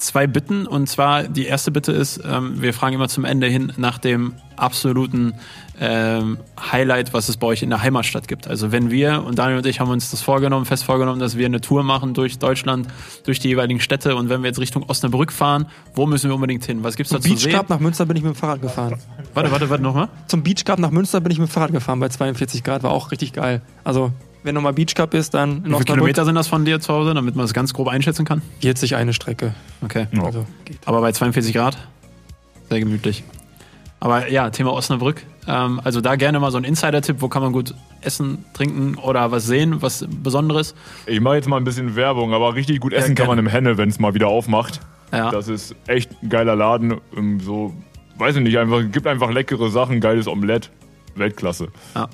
zwei 0.03 0.27
Bitten. 0.27 0.67
Und 0.67 0.87
zwar 0.87 1.23
die 1.23 1.45
erste 1.45 1.71
Bitte 1.71 1.91
ist, 1.91 2.21
ähm, 2.25 2.61
wir 2.61 2.73
fragen 2.73 2.95
immer 2.95 3.09
zum 3.09 3.25
Ende 3.25 3.47
hin 3.47 3.73
nach 3.77 3.97
dem 3.97 4.33
absoluten 4.55 5.33
ähm, 5.79 6.37
Highlight, 6.71 7.13
was 7.13 7.29
es 7.29 7.37
bei 7.37 7.47
euch 7.47 7.63
in 7.63 7.69
der 7.69 7.81
Heimatstadt 7.81 8.27
gibt. 8.27 8.47
Also 8.47 8.71
wenn 8.71 8.91
wir, 8.91 9.23
und 9.25 9.39
Daniel 9.39 9.57
und 9.57 9.65
ich 9.65 9.79
haben 9.79 9.89
uns 9.89 10.11
das 10.11 10.21
vorgenommen, 10.21 10.65
fest 10.65 10.83
vorgenommen, 10.83 11.19
dass 11.19 11.37
wir 11.37 11.45
eine 11.45 11.61
Tour 11.61 11.83
machen 11.83 12.13
durch 12.13 12.37
Deutschland, 12.37 12.87
durch 13.25 13.39
die 13.39 13.47
jeweiligen 13.47 13.79
Städte 13.79 14.15
und 14.15 14.29
wenn 14.29 14.43
wir 14.43 14.47
jetzt 14.47 14.59
Richtung 14.59 14.83
Osnabrück 14.87 15.31
fahren, 15.31 15.65
wo 15.95 16.05
müssen 16.05 16.29
wir 16.29 16.35
unbedingt 16.35 16.63
hin? 16.65 16.83
Was 16.83 16.95
gibt's 16.95 17.11
da 17.11 17.17
Zum 17.17 17.23
zu 17.23 17.29
Beach 17.29 17.43
sehen? 17.43 17.53
Cup 17.53 17.69
nach 17.69 17.79
Münster 17.79 18.05
bin 18.05 18.17
ich 18.17 18.23
mit 18.23 18.33
dem 18.33 18.35
Fahrrad 18.35 18.61
gefahren. 18.61 18.99
Warte, 19.33 19.51
warte, 19.51 19.69
warte 19.69 19.83
nochmal. 19.83 20.09
Zum 20.27 20.43
Beach 20.43 20.63
Cup 20.63 20.79
nach 20.79 20.91
Münster 20.91 21.19
bin 21.21 21.31
ich 21.31 21.39
mit 21.39 21.49
dem 21.49 21.51
Fahrrad 21.51 21.71
gefahren 21.71 21.99
bei 21.99 22.09
42 22.09 22.63
Grad, 22.63 22.83
war 22.83 22.91
auch 22.91 23.11
richtig 23.11 23.33
geil. 23.33 23.61
Also, 23.83 24.11
wenn 24.43 24.55
nochmal 24.55 24.73
Beach 24.73 24.93
Cup 24.95 25.13
ist, 25.13 25.33
dann 25.33 25.49
in 25.49 25.55
Wie 25.57 25.61
viele 25.63 25.75
Osnabrück 25.75 25.95
Kilometer 25.95 26.25
sind 26.25 26.35
das 26.35 26.47
von 26.47 26.65
dir 26.65 26.79
zu 26.79 26.93
Hause, 26.93 27.13
damit 27.13 27.35
man 27.35 27.45
es 27.45 27.53
ganz 27.53 27.73
grob 27.73 27.87
einschätzen 27.87 28.25
kann? 28.25 28.41
geht 28.59 28.77
sich 28.77 28.95
eine 28.95 29.13
Strecke. 29.13 29.53
Okay. 29.81 30.07
Also, 30.21 30.45
geht. 30.65 30.77
Aber 30.85 31.01
bei 31.01 31.11
42 31.11 31.53
Grad? 31.53 31.77
Sehr 32.69 32.79
gemütlich. 32.79 33.23
Aber 33.99 34.29
ja, 34.29 34.49
Thema 34.49 34.73
Osnabrück. 34.73 35.23
Ähm, 35.47 35.79
also 35.83 36.01
da 36.01 36.15
gerne 36.15 36.39
mal 36.39 36.51
so 36.51 36.57
ein 36.57 36.65
Insider-Tipp, 36.65 37.17
wo 37.19 37.29
kann 37.29 37.41
man 37.41 37.53
gut 37.53 37.73
essen, 38.01 38.43
trinken 38.53 38.95
oder 38.95 39.31
was 39.31 39.45
sehen, 39.45 39.81
was 39.81 40.05
Besonderes. 40.09 40.75
Ich 41.05 41.21
mache 41.21 41.35
jetzt 41.35 41.47
mal 41.47 41.57
ein 41.57 41.63
bisschen 41.63 41.95
Werbung, 41.95 42.33
aber 42.33 42.55
richtig 42.55 42.79
gut 42.81 42.91
essen 42.93 43.15
kann 43.15 43.27
gerne. 43.27 43.29
man 43.29 43.39
im 43.39 43.47
Henne, 43.47 43.77
wenn 43.77 43.89
es 43.89 43.99
mal 43.99 44.13
wieder 44.13 44.27
aufmacht. 44.27 44.81
Ja. 45.13 45.31
Das 45.31 45.47
ist 45.47 45.75
echt 45.87 46.11
ein 46.21 46.29
geiler 46.29 46.55
Laden. 46.55 46.95
ähm, 47.15 47.39
So, 47.39 47.73
weiß 48.17 48.35
ich 48.35 48.41
nicht, 48.43 48.57
einfach, 48.57 48.81
gibt 48.91 49.07
einfach 49.07 49.31
leckere 49.31 49.69
Sachen, 49.69 50.01
geiles 50.01 50.27
Omelett. 50.27 50.69
Weltklasse. 51.15 51.67
ja. 51.95 52.09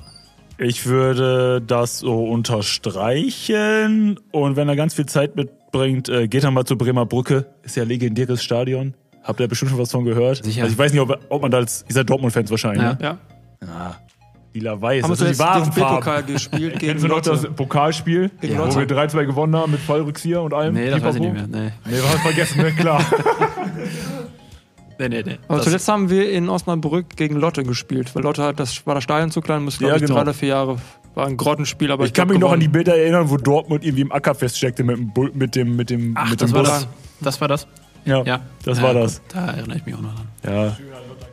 Ich 0.62 0.84
würde 0.84 1.62
das 1.66 2.00
so 2.00 2.24
unterstreichen 2.24 4.20
und 4.30 4.56
wenn 4.56 4.68
er 4.68 4.76
ganz 4.76 4.92
viel 4.94 5.06
Zeit 5.06 5.34
mitbringt, 5.34 6.08
äh, 6.10 6.28
geht 6.28 6.44
er 6.44 6.50
mal 6.50 6.66
zur 6.66 6.76
Bremer 6.76 7.06
Brücke. 7.06 7.46
Ist 7.62 7.76
ja 7.76 7.82
ein 7.84 7.88
legendäres 7.88 8.42
Stadion. 8.42 8.92
Habt 9.22 9.40
ihr 9.40 9.48
bestimmt 9.48 9.70
schon 9.70 9.80
was 9.80 9.90
von 9.90 10.04
gehört? 10.04 10.44
Sicher. 10.44 10.62
Also 10.64 10.72
ich 10.74 10.78
weiß 10.78 10.92
nicht, 10.92 11.00
ob, 11.00 11.18
ob 11.30 11.42
man 11.42 11.50
da 11.50 11.58
als, 11.58 11.84
ihr 11.88 11.94
seid 11.94 12.10
Dortmund-Fans 12.10 12.50
wahrscheinlich, 12.50 12.82
Ja. 12.82 12.92
ne? 12.94 13.18
Ja. 13.62 13.96
Lila 14.52 14.82
Weiß, 14.82 15.04
Haben 15.04 15.10
wir 15.10 15.16
das 15.16 15.18
sind 15.20 15.34
die 15.34 15.38
wahren. 15.38 15.70
B-Pokal 15.74 16.22
gespielt 16.24 16.72
gegen 16.78 16.92
Kennst 16.92 17.04
du 17.04 17.08
noch 17.08 17.20
das. 17.20 17.42
Pokalspiel, 17.54 18.30
Gegen 18.40 18.58
wo 18.58 18.64
Lotte. 18.64 18.80
wir 18.80 18.96
3-2 18.98 19.26
gewonnen 19.26 19.54
haben 19.56 19.70
mit 19.72 19.80
Fallrückzieher 19.80 20.42
und 20.42 20.52
allem? 20.52 20.74
Nee, 20.74 20.90
das 20.90 21.02
weiß 21.02 21.14
ich 21.14 21.20
nicht 21.20 21.34
Pipapo? 21.34 21.52
mehr. 21.56 21.72
Nee, 21.86 21.90
Nee, 21.90 22.02
war 22.02 22.18
vergessen, 22.18 22.60
ne? 22.62 22.72
klar. 22.72 23.02
nee, 25.08 25.22
nee. 25.22 25.22
nee. 25.24 25.38
Aber 25.48 25.56
Das- 25.58 25.64
zuletzt 25.66 25.88
haben 25.88 26.10
wir 26.10 26.30
in 26.30 26.48
Osnabrück 26.48 27.16
gegen 27.16 27.36
Lotte 27.36 27.62
gespielt, 27.64 28.14
weil 28.14 28.22
Lotte 28.22 28.42
hat, 28.42 28.60
das 28.60 28.86
war 28.86 28.94
das 28.94 29.04
Stadion 29.04 29.30
zu 29.30 29.40
klein, 29.40 29.62
musste 29.64 29.82
Ja, 29.84 29.90
glaube 29.90 29.96
ich 30.04 30.08
genau. 30.08 30.14
drei 30.18 30.22
oder 30.22 30.34
vier 30.34 30.48
Jahre, 30.50 30.76
war 31.14 31.26
ein 31.26 31.36
Grottenspiel, 31.36 31.90
aber 31.90 32.04
Ich 32.04 32.12
kann 32.12 32.28
glaub, 32.28 32.34
mich 32.34 32.40
noch 32.40 32.52
an 32.52 32.60
die 32.60 32.66
gewonnen. 32.66 32.84
Bilder 32.84 32.96
erinnern, 32.98 33.30
wo 33.30 33.36
Dortmund 33.36 33.84
irgendwie 33.84 34.02
im 34.02 34.12
Acker 34.12 34.34
feststeckte 34.34 34.84
mit 34.84 34.96
dem, 34.96 35.12
Bull- 35.12 35.32
mit 35.34 35.54
dem, 35.56 35.74
mit 35.76 35.90
dem, 35.90 36.14
Ach, 36.16 36.30
mit 36.30 36.40
das 36.40 36.50
dem 36.50 36.54
war 36.56 36.62
Bus. 36.62 36.70
das. 36.72 36.88
Das 37.20 37.40
war 37.40 37.48
das? 37.48 37.66
Ja, 38.04 38.22
Ja. 38.22 38.40
das 38.64 38.78
Ja, 38.78 38.84
war 38.84 38.94
gut, 38.94 39.02
das. 39.04 39.22
Da 39.32 39.46
erinnere 39.48 39.76
ich 39.78 39.86
mich 39.86 39.94
auch 39.94 40.00
noch 40.00 40.14
dran. 40.14 40.26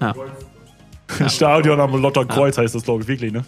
Ja. 0.02 0.14
Ja. 1.20 1.30
Stadion 1.30 1.80
am 1.80 1.96
Lotterkreuz 2.02 2.58
heißt 2.58 2.76
das, 2.76 2.84
glaube 2.84 3.04
ich, 3.04 3.08
wirklich, 3.08 3.32
ne? 3.32 3.46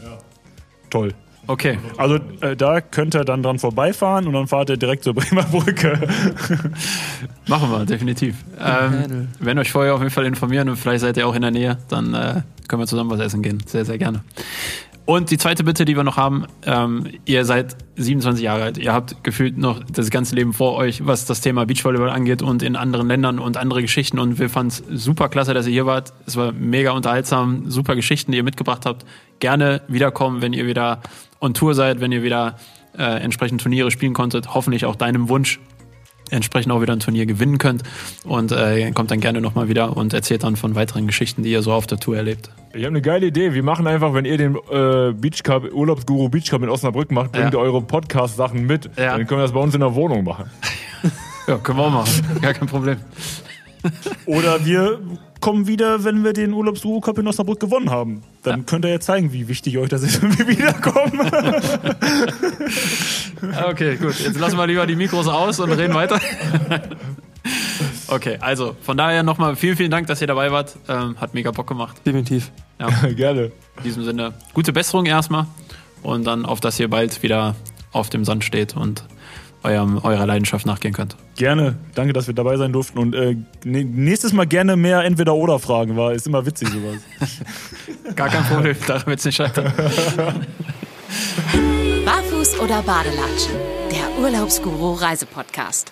Toll. 0.89 1.13
Okay. 1.49 1.79
Also 1.97 2.19
äh, 2.41 2.55
da 2.55 2.79
könnt 2.79 3.15
ihr 3.15 3.25
dann 3.25 3.41
dran 3.41 3.57
vorbeifahren 3.57 4.27
und 4.27 4.33
dann 4.33 4.45
fahrt 4.45 4.69
ihr 4.69 4.77
direkt 4.77 5.03
zur 5.03 5.15
Bremer 5.15 5.41
Brücke. 5.51 5.99
Machen 7.47 7.71
wir, 7.71 7.85
definitiv. 7.87 8.35
Ähm, 8.59 9.29
wenn 9.39 9.57
euch 9.57 9.71
vorher 9.71 9.95
auf 9.95 9.99
jeden 9.99 10.11
Fall 10.11 10.27
informieren 10.27 10.69
und 10.69 10.75
vielleicht 10.75 11.01
seid 11.01 11.17
ihr 11.17 11.27
auch 11.27 11.33
in 11.33 11.41
der 11.41 11.49
Nähe, 11.49 11.79
dann 11.87 12.13
äh, 12.13 12.43
können 12.67 12.83
wir 12.83 12.85
zusammen 12.85 13.09
was 13.09 13.19
essen 13.19 13.41
gehen. 13.41 13.63
Sehr, 13.65 13.83
sehr 13.83 13.97
gerne. 13.97 14.23
Und 15.05 15.31
die 15.31 15.39
zweite 15.39 15.63
Bitte, 15.63 15.85
die 15.85 15.95
wir 15.95 16.03
noch 16.03 16.17
haben, 16.17 16.45
ähm, 16.67 17.07
ihr 17.25 17.43
seid 17.43 17.75
27 17.95 18.43
Jahre 18.43 18.65
alt, 18.65 18.77
ihr 18.77 18.93
habt 18.93 19.23
gefühlt 19.23 19.57
noch 19.57 19.81
das 19.91 20.11
ganze 20.11 20.35
Leben 20.35 20.53
vor 20.53 20.75
euch, 20.75 21.07
was 21.07 21.25
das 21.25 21.41
Thema 21.41 21.65
Beachvolleyball 21.65 22.11
angeht 22.11 22.43
und 22.43 22.61
in 22.61 22.75
anderen 22.75 23.07
Ländern 23.07 23.39
und 23.39 23.57
andere 23.57 23.81
Geschichten. 23.81 24.19
Und 24.19 24.37
wir 24.37 24.51
fanden 24.51 24.67
es 24.67 25.03
super 25.03 25.29
klasse, 25.29 25.55
dass 25.55 25.65
ihr 25.65 25.73
hier 25.73 25.87
wart. 25.87 26.13
Es 26.27 26.35
war 26.35 26.51
mega 26.51 26.91
unterhaltsam, 26.91 27.71
super 27.71 27.95
Geschichten, 27.95 28.33
die 28.33 28.37
ihr 28.37 28.43
mitgebracht 28.43 28.85
habt. 28.85 29.03
Gerne 29.39 29.81
wiederkommen, 29.87 30.43
wenn 30.43 30.53
ihr 30.53 30.67
wieder 30.67 31.01
on 31.41 31.53
Tour 31.53 31.73
seid, 31.75 32.01
wenn 32.01 32.11
ihr 32.11 32.23
wieder 32.23 32.55
äh, 32.97 33.03
entsprechend 33.03 33.61
Turniere 33.61 33.91
spielen 33.91 34.13
konntet. 34.13 34.53
Hoffentlich 34.53 34.85
auch 34.85 34.95
deinem 34.95 35.29
Wunsch 35.29 35.59
entsprechend 36.31 36.71
auch 36.71 36.81
wieder 36.81 36.93
ein 36.93 36.99
Turnier 36.99 37.25
gewinnen 37.25 37.57
könnt. 37.57 37.81
Und 38.23 38.51
äh, 38.51 38.91
kommt 38.91 39.09
dann 39.09 39.19
gerne 39.19 39.41
nochmal 39.41 39.67
wieder 39.67 39.97
und 39.97 40.13
erzählt 40.13 40.43
dann 40.43 40.55
von 40.57 40.75
weiteren 40.75 41.07
Geschichten, 41.07 41.41
die 41.41 41.51
ihr 41.51 41.63
so 41.63 41.71
auf 41.73 41.87
der 41.87 41.97
Tour 41.99 42.17
erlebt. 42.17 42.51
Ich 42.73 42.81
habe 42.81 42.87
eine 42.89 43.01
geile 43.01 43.25
Idee. 43.27 43.53
Wir 43.55 43.63
machen 43.63 43.87
einfach, 43.87 44.13
wenn 44.13 44.25
ihr 44.25 44.37
den 44.37 44.55
äh, 44.55 45.11
Beach 45.13 45.41
Cup, 45.41 45.73
Urlaubsguru 45.73 46.29
Beach 46.29 46.49
Cup 46.51 46.61
in 46.61 46.69
Osnabrück 46.69 47.11
macht, 47.11 47.31
bringt 47.31 47.53
Ja. 47.53 47.59
ihr 47.59 47.63
eure 47.63 47.81
Podcast-Sachen 47.81 48.63
mit. 48.67 48.85
Ja. 48.95 49.17
Dann 49.17 49.25
können 49.25 49.39
wir 49.39 49.43
das 49.45 49.53
bei 49.53 49.59
uns 49.59 49.73
in 49.73 49.79
der 49.79 49.95
Wohnung 49.95 50.23
machen. 50.23 50.45
Ja, 51.47 51.57
können 51.57 51.79
wir 51.79 51.85
auch 51.85 51.89
machen. 51.91 52.11
Gar 52.43 52.53
kein 52.53 52.67
Problem. 52.67 52.97
Oder 54.27 54.63
wir 54.65 54.99
kommen 55.41 55.65
wieder, 55.65 56.03
wenn 56.03 56.23
wir 56.23 56.33
den 56.33 56.53
Urlaubsduo 56.53 56.99
Cup 56.99 57.17
in 57.17 57.27
Osnabrück 57.27 57.59
gewonnen 57.59 57.89
haben. 57.89 58.21
Dann 58.49 58.65
könnt 58.65 58.85
ihr 58.85 58.91
ja 58.91 58.99
zeigen, 58.99 59.31
wie 59.31 59.47
wichtig 59.47 59.77
euch 59.77 59.89
das 59.89 60.03
ist, 60.03 60.21
wenn 60.21 60.37
wir 60.37 60.47
wiederkommen. 60.47 61.31
Okay, 63.69 63.95
gut. 63.95 64.19
Jetzt 64.19 64.37
lassen 64.37 64.57
wir 64.57 64.67
lieber 64.67 64.85
die 64.85 64.97
Mikros 64.97 65.27
aus 65.27 65.61
und 65.61 65.71
reden 65.71 65.93
weiter. 65.93 66.19
Okay, 68.07 68.37
also 68.41 68.75
von 68.81 68.97
daher 68.97 69.23
nochmal 69.23 69.55
vielen, 69.55 69.77
vielen 69.77 69.91
Dank, 69.91 70.07
dass 70.07 70.19
ihr 70.19 70.27
dabei 70.27 70.51
wart. 70.51 70.77
Ähm, 70.87 71.15
hat 71.19 71.33
mega 71.33 71.51
Bock 71.51 71.67
gemacht. 71.67 72.01
Definitiv. 72.05 72.51
Gerne. 73.15 73.51
In 73.77 73.83
diesem 73.83 74.03
Sinne, 74.03 74.33
gute 74.53 74.73
Besserung 74.73 75.05
erstmal 75.05 75.45
und 76.03 76.25
dann 76.25 76.45
auf, 76.45 76.59
dass 76.59 76.79
ihr 76.79 76.89
bald 76.89 77.23
wieder 77.23 77.55
auf 77.91 78.09
dem 78.09 78.25
Sand 78.25 78.43
steht 78.43 78.75
und 78.75 79.03
eurem, 79.63 79.97
eurer 80.03 80.25
Leidenschaft 80.25 80.65
nachgehen 80.65 80.93
könnt. 80.93 81.15
Gerne. 81.35 81.75
Danke, 81.95 82.13
dass 82.13 82.27
wir 82.27 82.33
dabei 82.33 82.57
sein 82.57 82.71
durften. 82.71 82.97
Und 82.99 83.13
äh, 83.15 83.35
ne- 83.63 83.83
nächstes 83.85 84.33
Mal 84.33 84.45
gerne 84.47 84.75
mehr 84.75 85.03
Entweder-Oder-Fragen, 85.03 85.95
war 85.97 86.13
ist 86.13 86.27
immer 86.27 86.45
witzig 86.45 86.69
sowas. 86.69 87.01
Gar 88.15 88.29
kein 88.29 88.43
Problem, 88.45 88.75
daran 88.87 89.05
wird 89.07 89.19
es 89.19 89.25
nicht 89.25 89.35
scheitern. 89.35 89.71
Barfuß 92.05 92.59
oder 92.59 92.81
Badelatschen? 92.81 93.53
Der 93.91 94.23
Urlaubsguru 94.23 94.93
Reisepodcast. 94.93 95.91